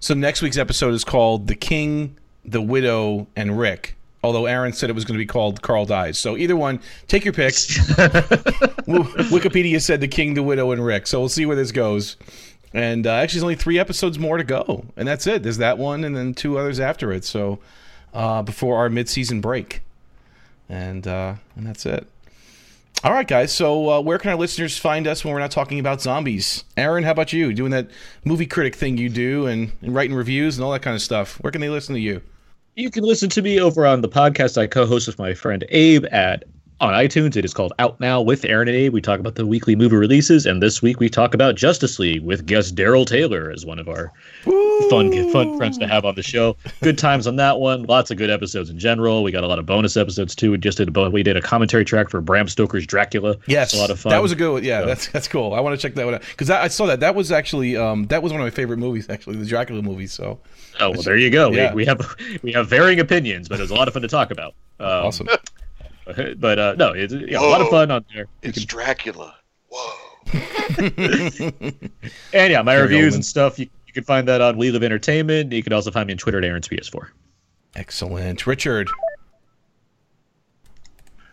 So 0.00 0.12
next 0.14 0.42
week's 0.42 0.58
episode 0.58 0.92
is 0.92 1.04
called 1.04 1.46
"The 1.46 1.54
King, 1.54 2.16
the 2.44 2.60
Widow, 2.60 3.28
and 3.36 3.58
Rick." 3.58 3.94
Although 4.24 4.46
Aaron 4.46 4.72
said 4.72 4.90
it 4.90 4.94
was 4.94 5.04
going 5.04 5.14
to 5.16 5.22
be 5.22 5.26
called 5.26 5.62
"Carl 5.62 5.86
Dies," 5.86 6.18
so 6.18 6.36
either 6.36 6.56
one, 6.56 6.80
take 7.06 7.24
your 7.24 7.32
pick. 7.32 7.54
Wikipedia 8.86 9.80
said 9.80 10.00
"The 10.00 10.08
King, 10.08 10.34
the 10.34 10.42
Widow, 10.42 10.72
and 10.72 10.84
Rick," 10.84 11.06
so 11.06 11.20
we'll 11.20 11.28
see 11.28 11.46
where 11.46 11.56
this 11.56 11.70
goes. 11.72 12.16
And 12.76 13.06
uh, 13.06 13.12
actually, 13.12 13.38
there's 13.38 13.44
only 13.44 13.54
three 13.54 13.78
episodes 13.78 14.18
more 14.18 14.36
to 14.36 14.44
go, 14.44 14.84
and 14.98 15.08
that's 15.08 15.26
it. 15.26 15.42
There's 15.42 15.56
that 15.56 15.78
one, 15.78 16.04
and 16.04 16.14
then 16.14 16.34
two 16.34 16.58
others 16.58 16.78
after 16.78 17.10
it. 17.10 17.24
So 17.24 17.58
uh, 18.12 18.42
before 18.42 18.76
our 18.76 18.90
mid-season 18.90 19.40
break, 19.40 19.80
and 20.68 21.06
uh, 21.06 21.36
and 21.56 21.66
that's 21.66 21.86
it. 21.86 22.06
All 23.02 23.14
right, 23.14 23.26
guys. 23.26 23.50
So, 23.50 23.88
uh, 23.88 24.00
where 24.02 24.18
can 24.18 24.30
our 24.30 24.36
listeners 24.36 24.76
find 24.76 25.06
us 25.06 25.24
when 25.24 25.32
we're 25.32 25.40
not 25.40 25.52
talking 25.52 25.78
about 25.78 26.02
zombies? 26.02 26.64
Aaron, 26.76 27.02
how 27.02 27.12
about 27.12 27.32
you? 27.32 27.54
Doing 27.54 27.70
that 27.70 27.88
movie 28.26 28.46
critic 28.46 28.74
thing 28.74 28.98
you 28.98 29.08
do 29.08 29.46
and, 29.46 29.72
and 29.80 29.94
writing 29.94 30.14
reviews 30.14 30.58
and 30.58 30.64
all 30.64 30.72
that 30.72 30.82
kind 30.82 30.94
of 30.94 31.00
stuff. 31.00 31.36
Where 31.36 31.50
can 31.50 31.62
they 31.62 31.70
listen 31.70 31.94
to 31.94 32.00
you? 32.00 32.20
You 32.74 32.90
can 32.90 33.04
listen 33.04 33.30
to 33.30 33.40
me 33.40 33.58
over 33.58 33.86
on 33.86 34.02
the 34.02 34.08
podcast 34.08 34.58
I 34.58 34.66
co-host 34.66 35.06
with 35.06 35.18
my 35.18 35.32
friend 35.32 35.64
Abe 35.70 36.04
at 36.12 36.44
on 36.80 36.92
iTunes. 36.92 37.36
It 37.36 37.44
is 37.44 37.54
called 37.54 37.72
Out 37.78 37.98
Now 38.00 38.20
with 38.20 38.44
Aaron 38.44 38.68
and 38.68 38.76
Abe. 38.76 38.92
We 38.92 39.00
talk 39.00 39.18
about 39.18 39.34
the 39.34 39.46
weekly 39.46 39.74
movie 39.76 39.96
releases, 39.96 40.44
and 40.44 40.62
this 40.62 40.82
week 40.82 41.00
we 41.00 41.08
talk 41.08 41.32
about 41.34 41.54
Justice 41.54 41.98
League 41.98 42.22
with 42.22 42.44
guest 42.46 42.74
Daryl 42.74 43.06
Taylor 43.06 43.50
as 43.50 43.64
one 43.64 43.78
of 43.78 43.88
our 43.88 44.12
fun 44.90 45.32
fun 45.32 45.56
friends 45.56 45.78
to 45.78 45.86
have 45.86 46.04
on 46.04 46.14
the 46.16 46.22
show. 46.22 46.56
Good 46.82 46.98
times 46.98 47.26
on 47.26 47.36
that 47.36 47.58
one. 47.60 47.84
Lots 47.84 48.10
of 48.10 48.18
good 48.18 48.28
episodes 48.30 48.68
in 48.68 48.78
general. 48.78 49.22
We 49.22 49.32
got 49.32 49.42
a 49.42 49.46
lot 49.46 49.58
of 49.58 49.64
bonus 49.66 49.96
episodes 49.96 50.34
too. 50.34 50.50
We 50.50 50.58
just 50.58 50.76
did 50.78 50.94
a 50.94 51.10
we 51.10 51.22
did 51.22 51.36
a 51.36 51.42
commentary 51.42 51.84
track 51.84 52.10
for 52.10 52.20
Bram 52.20 52.46
Stoker's 52.48 52.86
Dracula. 52.86 53.36
Yes, 53.46 53.68
It's 53.72 53.78
a 53.78 53.80
lot 53.80 53.90
of 53.90 53.98
fun. 53.98 54.10
That 54.10 54.22
was 54.22 54.32
a 54.32 54.36
good 54.36 54.52
one. 54.52 54.64
Yeah, 54.64 54.80
So- 54.80 54.86
that's 54.86 55.06
that's 55.08 55.28
cool. 55.28 55.54
I 55.54 55.60
want 55.60 55.78
to 55.78 55.82
check 55.82 55.94
that 55.94 56.04
one 56.04 56.14
out 56.16 56.22
because 56.22 56.50
I 56.50 56.68
saw 56.68 56.86
that. 56.86 57.00
That 57.00 57.14
was 57.14 57.32
actually 57.32 57.76
um, 57.76 58.06
that 58.08 58.22
was 58.22 58.32
one 58.32 58.40
of 58.40 58.44
my 58.46 58.50
favorite 58.50 58.78
movies. 58.78 59.08
Actually, 59.08 59.36
the 59.36 59.46
Dracula 59.46 59.80
movie. 59.82 60.06
So 60.06 60.40
Oh 60.78 60.90
well, 60.90 61.02
there 61.02 61.16
you 61.16 61.30
go. 61.30 61.50
Yeah. 61.52 61.70
We, 61.70 61.76
we 61.76 61.84
have 61.86 62.16
we 62.42 62.52
have 62.52 62.68
varying 62.68 63.00
opinions, 63.00 63.48
but 63.48 63.58
it 63.58 63.62
was 63.62 63.70
a 63.70 63.74
lot 63.74 63.88
of 63.88 63.94
fun 63.94 64.02
to 64.02 64.08
talk 64.08 64.30
about. 64.30 64.54
Um, 64.78 64.88
awesome. 65.06 65.28
But 66.38 66.58
uh, 66.58 66.74
no, 66.78 66.92
it's 66.92 67.12
yeah, 67.12 67.40
a 67.40 67.42
lot 67.42 67.60
of 67.60 67.68
fun 67.68 67.90
on 67.90 68.04
there. 68.14 68.28
You 68.42 68.48
It's 68.50 68.58
can 68.58 68.66
Dracula. 68.66 69.34
Whoa. 69.68 69.92
And 72.32 72.52
yeah, 72.52 72.62
my 72.62 72.74
Gary 72.74 72.82
reviews 72.82 73.12
Oldman. 73.12 73.16
and 73.16 73.24
stuff, 73.24 73.58
you, 73.58 73.68
you 73.86 73.92
can 73.92 74.04
find 74.04 74.28
that 74.28 74.40
on 74.40 74.56
We 74.56 74.70
Live 74.70 74.82
Entertainment. 74.82 75.52
You 75.52 75.62
can 75.62 75.72
also 75.72 75.90
find 75.90 76.06
me 76.06 76.12
on 76.14 76.18
Twitter 76.18 76.38
at 76.38 76.44
Aaron's 76.44 76.68
PS4. 76.68 77.08
Excellent, 77.74 78.46
Richard. 78.46 78.88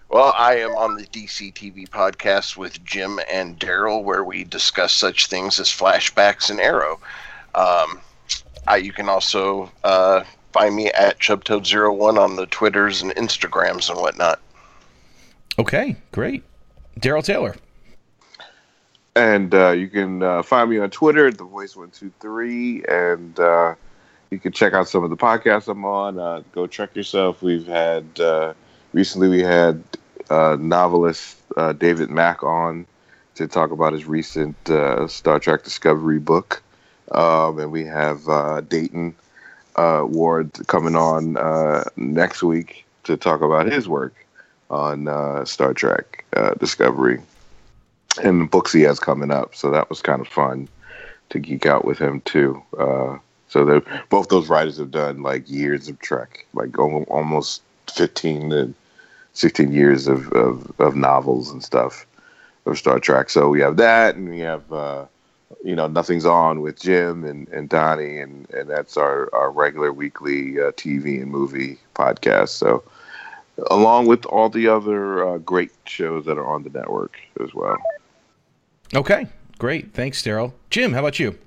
Well, 0.10 0.34
I 0.38 0.58
am 0.58 0.72
on 0.72 0.96
the 0.96 1.06
DC 1.06 1.54
TV 1.54 1.88
podcast 1.90 2.56
with 2.58 2.84
Jim 2.84 3.20
and 3.32 3.60
Daryl, 3.60 4.04
where 4.04 4.24
we 4.24 4.44
discuss 4.44 4.94
such 4.94 5.28
things 5.28 5.60
as 5.60 5.70
flashbacks 5.70 6.50
and 6.52 6.60
Arrow. 6.60 7.00
Um, 7.56 8.00
I, 8.68 8.78
you 8.78 8.94
can 8.94 9.10
also 9.10 9.72
uh, 9.84 10.24
find 10.52 10.76
me 10.76 10.90
at 10.92 11.20
Chubtoad01 11.20 12.18
on 12.20 12.36
the 12.36 12.46
Twitters 12.48 13.02
and 13.02 13.12
Instagrams 13.16 13.90
and 13.90 14.00
whatnot. 14.00 14.40
Okay, 15.60 15.96
great. 16.12 16.44
Daryl 17.00 17.24
Taylor. 17.24 17.56
And 19.16 19.54
uh, 19.54 19.72
you 19.72 19.88
can 19.88 20.24
uh, 20.24 20.42
find 20.42 20.70
me 20.70 20.80
on 20.80 20.90
Twitter 20.90 21.28
at 21.28 21.38
the 21.38 21.44
voice 21.44 21.76
one 21.76 21.92
two 21.92 22.12
three, 22.20 22.84
and 22.86 23.40
uh, 23.40 23.76
you 24.32 24.40
can 24.40 24.52
check 24.52 24.74
out 24.74 24.88
some 24.90 25.04
of 25.04 25.12
the 25.12 25.18
podcasts 25.18 25.68
I'm 25.68 25.86
on. 25.86 26.18
Uh, 26.18 26.42
go 26.52 26.66
check 26.66 26.96
yourself. 26.96 27.44
We've 27.44 27.68
had 27.68 28.06
uh, 28.20 28.54
recently 28.92 29.30
we 29.30 29.42
had 29.42 29.84
uh, 30.32 30.58
novelist 30.60 31.38
David 31.78 32.10
Mack 32.10 32.42
on 32.42 32.88
to 33.36 33.48
talk 33.48 33.70
about 33.70 33.94
his 33.94 34.06
recent 34.06 34.56
Star 35.08 35.40
Trek 35.40 35.64
Discovery 35.64 36.18
book, 36.18 36.64
um, 37.12 37.60
and 37.60 37.72
we 37.72 37.86
have 37.86 38.68
Dayton 38.68 39.14
Ward 39.78 40.52
coming 40.66 40.96
on 40.96 41.84
next 41.96 42.42
week 42.42 42.86
to 43.04 43.16
talk 43.16 43.42
about 43.42 43.72
his 43.72 43.88
work 43.88 44.23
on 44.70 45.08
uh, 45.08 45.46
Star 45.46 45.74
Trek 45.74 46.26
uh, 46.36 46.54
Discovery 46.56 47.22
and 48.24 48.42
the 48.42 48.46
books 48.46 48.72
he 48.74 48.82
has 48.82 49.00
coming 49.00 49.32
up. 49.32 49.56
So 49.56 49.72
that 49.72 49.90
was 49.90 50.02
kind 50.02 50.22
of 50.22 50.28
fun 50.28 50.68
to 51.30 51.40
geek 51.40 51.66
out 51.66 51.86
with 51.86 51.98
him 51.98 52.22
too. 52.22 52.62
Uh, 52.78 53.18
so 53.48 53.84
both 54.10 54.30
those 54.30 54.50
writers 54.50 54.78
have 54.78 54.92
done 54.92 55.22
like 55.22 55.50
years 55.50 55.88
of 55.88 56.00
Trek, 56.00 56.46
like 56.54 56.78
al- 56.78 57.04
almost 57.04 57.62
fifteen 57.94 58.50
to 58.50 58.74
sixteen 59.34 59.72
years 59.72 60.08
of, 60.08 60.32
of, 60.34 60.72
of 60.80 60.96
novels 60.96 61.52
and 61.52 61.64
stuff 61.64 62.06
of 62.66 62.78
Star 62.78 63.00
Trek. 63.00 63.30
So 63.30 63.50
we 63.50 63.60
have 63.62 63.78
that, 63.78 64.16
and 64.16 64.30
we 64.30 64.40
have 64.40 64.72
uh, 64.72 65.06
you 65.64 65.76
know 65.76 65.88
Nothing's 65.88 66.26
On 66.26 66.62
with 66.62 66.82
Jim 66.82 67.24
and, 67.24 67.48
and 67.50 67.70
Donnie, 67.70 68.20
and, 68.20 68.50
and 68.52 68.70
that's 68.70 68.98
our 68.98 69.30
our 69.34 69.52
regular 69.52 69.94
weekly 69.94 70.60
uh, 70.60 70.72
TV 70.72 71.22
and 71.22 71.32
movie 71.32 71.78
podcast. 71.96 72.50
So 72.50 72.84
along 73.70 74.08
with 74.08 74.26
all 74.26 74.50
the 74.50 74.68
other 74.68 75.28
uh, 75.28 75.38
great 75.40 75.72
shows 75.86 76.26
that 76.26 76.38
are 76.38 76.48
on 76.48 76.64
the 76.64 76.70
network 76.70 77.18
as 77.44 77.54
well. 77.54 77.78
Okay, 78.96 79.28
great. 79.58 79.94
Thanks, 79.94 80.22
Daryl. 80.22 80.54
Jim, 80.70 80.94
how 80.94 81.00
about 81.00 81.20
you? 81.20 81.38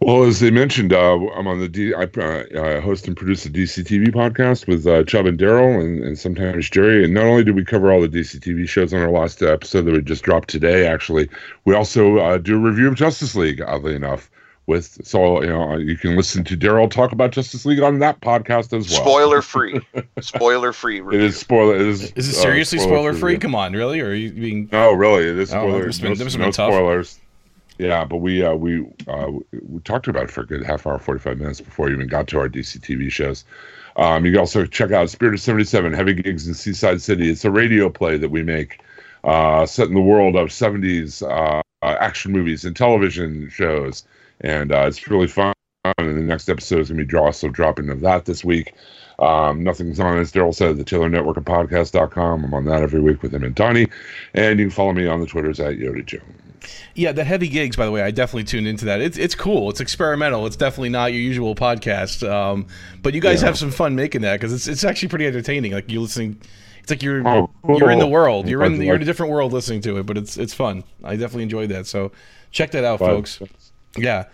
Well, 0.00 0.24
as 0.24 0.40
they 0.40 0.50
mentioned, 0.50 0.92
uh, 0.92 1.14
I'm 1.34 1.46
on 1.46 1.60
the 1.60 1.68
D. 1.68 1.94
I 1.94 2.02
uh, 2.02 2.44
I 2.62 2.80
host 2.80 3.06
and 3.06 3.16
produce 3.16 3.44
the 3.44 3.50
DC 3.50 3.84
TV 3.84 4.08
podcast 4.08 4.66
with 4.66 4.86
uh, 4.86 5.04
Chubb 5.04 5.24
and 5.24 5.38
Daryl, 5.38 5.80
and, 5.80 6.02
and 6.04 6.18
sometimes 6.18 6.68
Jerry. 6.68 7.04
And 7.04 7.14
not 7.14 7.24
only 7.24 7.44
do 7.44 7.54
we 7.54 7.64
cover 7.64 7.90
all 7.90 8.02
the 8.02 8.08
DC 8.08 8.40
TV 8.40 8.68
shows 8.68 8.92
on 8.92 9.00
our 9.00 9.10
last 9.10 9.40
episode 9.40 9.82
that 9.82 9.92
we 9.92 10.02
just 10.02 10.24
dropped 10.24 10.50
today, 10.50 10.86
actually, 10.86 11.30
we 11.64 11.74
also 11.74 12.18
uh, 12.18 12.38
do 12.38 12.56
a 12.56 12.58
review 12.58 12.88
of 12.88 12.96
Justice 12.96 13.34
League. 13.34 13.62
Oddly 13.62 13.94
enough, 13.94 14.30
with 14.66 15.04
so 15.06 15.42
you 15.42 15.48
know 15.48 15.76
you 15.76 15.96
can 15.96 16.16
listen 16.16 16.42
to 16.44 16.56
Daryl 16.56 16.90
talk 16.90 17.12
about 17.12 17.32
Justice 17.32 17.66
League 17.66 17.80
on 17.80 17.98
that 17.98 18.20
podcast 18.20 18.72
as 18.76 18.90
well. 18.90 19.02
Spoiler 19.02 19.42
free. 19.42 19.80
Spoiler 20.20 20.72
free. 20.72 21.00
It 21.00 21.20
is 21.20 21.38
spoiler. 21.38 21.74
It 21.76 21.82
is. 21.82 22.12
Is 22.12 22.28
it 22.30 22.34
uh, 22.36 22.42
seriously 22.42 22.78
spoiler 22.78 23.12
free? 23.12 23.20
free. 23.34 23.38
Come 23.38 23.54
on, 23.54 23.72
really? 23.74 24.00
Or 24.00 24.06
are 24.08 24.14
you 24.14 24.32
being 24.32 24.68
No, 24.72 24.92
really, 24.92 25.24
it 25.28 25.38
is 25.38 25.52
Oh, 25.52 25.68
spoilers. 25.68 25.84
this 25.86 25.98
been- 26.00 26.12
no 26.18 26.24
no 26.24 26.44
been 26.46 26.52
tough. 26.52 26.72
spoilers. 26.72 27.18
Yeah, 27.78 28.04
but 28.04 28.18
we 28.18 28.44
uh, 28.44 28.54
we 28.54 28.86
uh, 29.08 29.32
we 29.68 29.80
talked 29.80 30.06
about 30.06 30.24
it 30.24 30.30
for 30.30 30.42
a 30.42 30.46
good 30.46 30.62
half 30.64 30.86
hour, 30.86 30.98
forty 30.98 31.18
five 31.20 31.38
minutes 31.38 31.60
before 31.60 31.86
we 31.86 31.92
even 31.92 32.06
got 32.06 32.28
to 32.28 32.38
our 32.38 32.48
DC 32.48 32.78
TV 32.80 33.10
shows. 33.10 33.44
Um, 33.96 34.24
you 34.24 34.30
can 34.32 34.40
also 34.40 34.64
check 34.64 34.92
out 34.92 35.10
Spirit 35.10 35.34
of 35.34 35.40
seventy 35.40 35.64
seven, 35.64 35.92
Heavy 35.92 36.14
Gigs 36.14 36.46
in 36.46 36.54
Seaside 36.54 37.02
City. 37.02 37.30
It's 37.30 37.44
a 37.44 37.50
radio 37.50 37.88
play 37.90 38.16
that 38.16 38.30
we 38.30 38.42
make, 38.44 38.80
uh, 39.24 39.66
set 39.66 39.88
in 39.88 39.94
the 39.94 40.00
world 40.00 40.36
of 40.36 40.52
seventies 40.52 41.20
uh, 41.22 41.60
uh, 41.82 41.96
action 41.98 42.30
movies 42.30 42.64
and 42.64 42.76
television 42.76 43.50
shows, 43.50 44.04
and 44.40 44.72
uh, 44.72 44.84
it's 44.86 45.08
really 45.08 45.26
fun. 45.28 45.52
And 45.98 46.16
the 46.16 46.22
next 46.22 46.48
episode 46.48 46.80
is 46.80 46.88
going 46.88 46.98
to 46.98 47.04
be 47.04 47.08
draw, 47.08 47.30
so 47.30 47.48
dropping 47.48 47.90
of 47.90 48.00
that 48.00 48.24
this 48.24 48.42
week. 48.42 48.72
Um, 49.18 49.62
Nothing's 49.62 50.00
on, 50.00 50.18
as 50.18 50.32
Daryl 50.32 50.54
said, 50.54 50.78
the 50.78 50.84
Taylor 50.84 51.10
Network 51.10 51.36
of 51.36 51.44
Podcast.com. 51.44 52.44
I'm 52.44 52.54
on 52.54 52.64
that 52.64 52.82
every 52.82 53.00
week 53.00 53.22
with 53.22 53.34
him 53.34 53.44
and 53.44 53.54
Donnie. 53.54 53.86
And 54.32 54.58
you 54.58 54.66
can 54.66 54.70
follow 54.70 54.92
me 54.94 55.06
on 55.06 55.20
the 55.20 55.26
Twitters 55.26 55.60
at 55.60 55.74
Yoda 55.76 56.04
Jones. 56.04 56.24
Yeah, 56.94 57.12
the 57.12 57.22
heavy 57.22 57.48
gigs. 57.48 57.76
By 57.76 57.84
the 57.84 57.92
way, 57.92 58.00
I 58.00 58.10
definitely 58.10 58.44
tuned 58.44 58.66
into 58.66 58.86
that. 58.86 59.02
It's 59.02 59.18
it's 59.18 59.34
cool. 59.34 59.68
It's 59.68 59.80
experimental. 59.80 60.46
It's 60.46 60.56
definitely 60.56 60.88
not 60.88 61.12
your 61.12 61.20
usual 61.20 61.54
podcast. 61.54 62.26
Um, 62.26 62.66
but 63.02 63.12
you 63.12 63.20
guys 63.20 63.42
Yeah. 63.42 63.48
have 63.48 63.58
some 63.58 63.70
fun 63.70 63.94
making 63.94 64.22
that 64.22 64.40
because 64.40 64.54
it's 64.54 64.66
it's 64.66 64.82
actually 64.82 65.08
pretty 65.08 65.26
entertaining. 65.26 65.72
Like 65.72 65.90
you 65.90 66.00
listening, 66.00 66.40
it's 66.80 66.88
like 66.90 67.02
you're 67.02 67.26
Oh, 67.28 67.50
you're 67.68 67.90
in 67.90 67.98
the 67.98 68.06
world. 68.06 68.48
You're 68.48 68.64
in 68.64 68.76
you 68.76 68.84
you're 68.84 68.96
in 68.96 69.02
a 69.02 69.04
different 69.04 69.30
world 69.32 69.52
listening 69.52 69.82
to 69.82 69.98
it. 69.98 70.06
But 70.06 70.16
it's 70.16 70.38
it's 70.38 70.54
fun. 70.54 70.84
I 71.04 71.16
definitely 71.16 71.42
enjoyed 71.42 71.68
that. 71.68 71.86
So 71.86 72.12
check 72.50 72.70
that 72.70 72.84
out, 72.84 72.98
folks. 72.98 73.38
Yeah. 73.96 74.24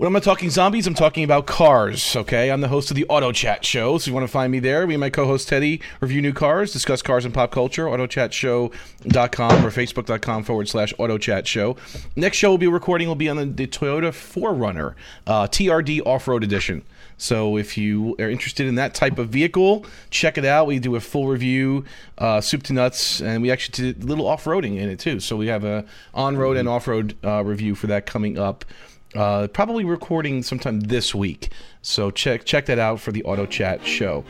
When 0.00 0.06
I'm 0.06 0.14
not 0.14 0.22
talking 0.22 0.48
zombies, 0.48 0.86
I'm 0.86 0.94
talking 0.94 1.24
about 1.24 1.46
cars, 1.46 2.16
okay? 2.16 2.50
I'm 2.50 2.62
the 2.62 2.68
host 2.68 2.90
of 2.90 2.94
the 2.94 3.04
Auto 3.10 3.32
Chat 3.32 3.66
Show, 3.66 3.98
so 3.98 4.08
you 4.08 4.14
want 4.14 4.24
to 4.24 4.32
find 4.32 4.50
me 4.50 4.58
there. 4.58 4.86
Me 4.86 4.94
and 4.94 5.00
my 5.00 5.10
co 5.10 5.26
host 5.26 5.46
Teddy 5.46 5.82
review 6.00 6.22
new 6.22 6.32
cars, 6.32 6.72
discuss 6.72 7.02
cars 7.02 7.26
and 7.26 7.34
pop 7.34 7.52
culture, 7.52 7.84
autochatshow.com 7.84 9.66
or 9.66 9.70
facebook.com 9.70 10.44
forward 10.44 10.70
slash 10.70 10.94
Auto 10.96 11.18
Chat 11.18 11.46
Show. 11.46 11.76
Next 12.16 12.38
show 12.38 12.48
we'll 12.48 12.56
be 12.56 12.66
recording 12.66 13.08
will 13.08 13.14
be 13.14 13.28
on 13.28 13.36
the, 13.36 13.44
the 13.44 13.66
Toyota 13.66 14.08
4Runner 14.08 14.94
uh, 15.26 15.46
TRD 15.48 16.00
Off 16.06 16.26
Road 16.26 16.44
Edition. 16.44 16.82
So 17.20 17.58
if 17.58 17.76
you 17.76 18.16
are 18.18 18.30
interested 18.30 18.66
in 18.66 18.76
that 18.76 18.94
type 18.94 19.18
of 19.18 19.28
vehicle, 19.28 19.84
check 20.08 20.38
it 20.38 20.44
out. 20.46 20.66
We 20.66 20.78
do 20.78 20.96
a 20.96 21.00
full 21.00 21.28
review, 21.28 21.84
uh, 22.16 22.40
soup 22.40 22.62
to 22.64 22.72
nuts, 22.72 23.20
and 23.20 23.42
we 23.42 23.50
actually 23.50 23.92
did 23.92 24.02
a 24.02 24.06
little 24.06 24.26
off-roading 24.26 24.78
in 24.78 24.88
it 24.88 24.98
too. 24.98 25.20
So 25.20 25.36
we 25.36 25.48
have 25.48 25.62
a 25.62 25.84
on-road 26.14 26.56
and 26.56 26.66
off-road 26.66 27.16
uh, 27.22 27.44
review 27.44 27.74
for 27.74 27.88
that 27.88 28.06
coming 28.06 28.38
up. 28.38 28.64
Uh, 29.14 29.48
probably 29.48 29.84
recording 29.84 30.42
sometime 30.42 30.80
this 30.80 31.14
week. 31.14 31.50
So 31.82 32.10
check 32.10 32.44
check 32.44 32.66
that 32.66 32.78
out 32.78 33.00
for 33.00 33.12
the 33.12 33.22
Auto 33.24 33.44
Chat 33.44 33.84
show. 33.86 34.24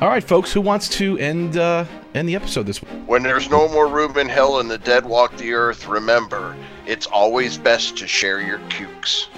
All 0.00 0.08
right, 0.08 0.24
folks, 0.24 0.52
who 0.52 0.60
wants 0.60 0.88
to 0.88 1.16
end 1.18 1.56
uh, 1.56 1.84
end 2.14 2.28
the 2.28 2.34
episode 2.34 2.66
this 2.66 2.82
week? 2.82 2.90
When 3.06 3.22
there's 3.22 3.48
no 3.48 3.68
more 3.68 3.86
room 3.86 4.18
in 4.18 4.28
hell 4.28 4.58
and 4.58 4.68
the 4.68 4.78
dead 4.78 5.06
walk 5.06 5.36
the 5.36 5.52
earth, 5.52 5.86
remember, 5.86 6.56
it's 6.84 7.06
always 7.06 7.58
best 7.58 7.96
to 7.98 8.08
share 8.08 8.40
your 8.40 8.58
cukes. 8.70 9.28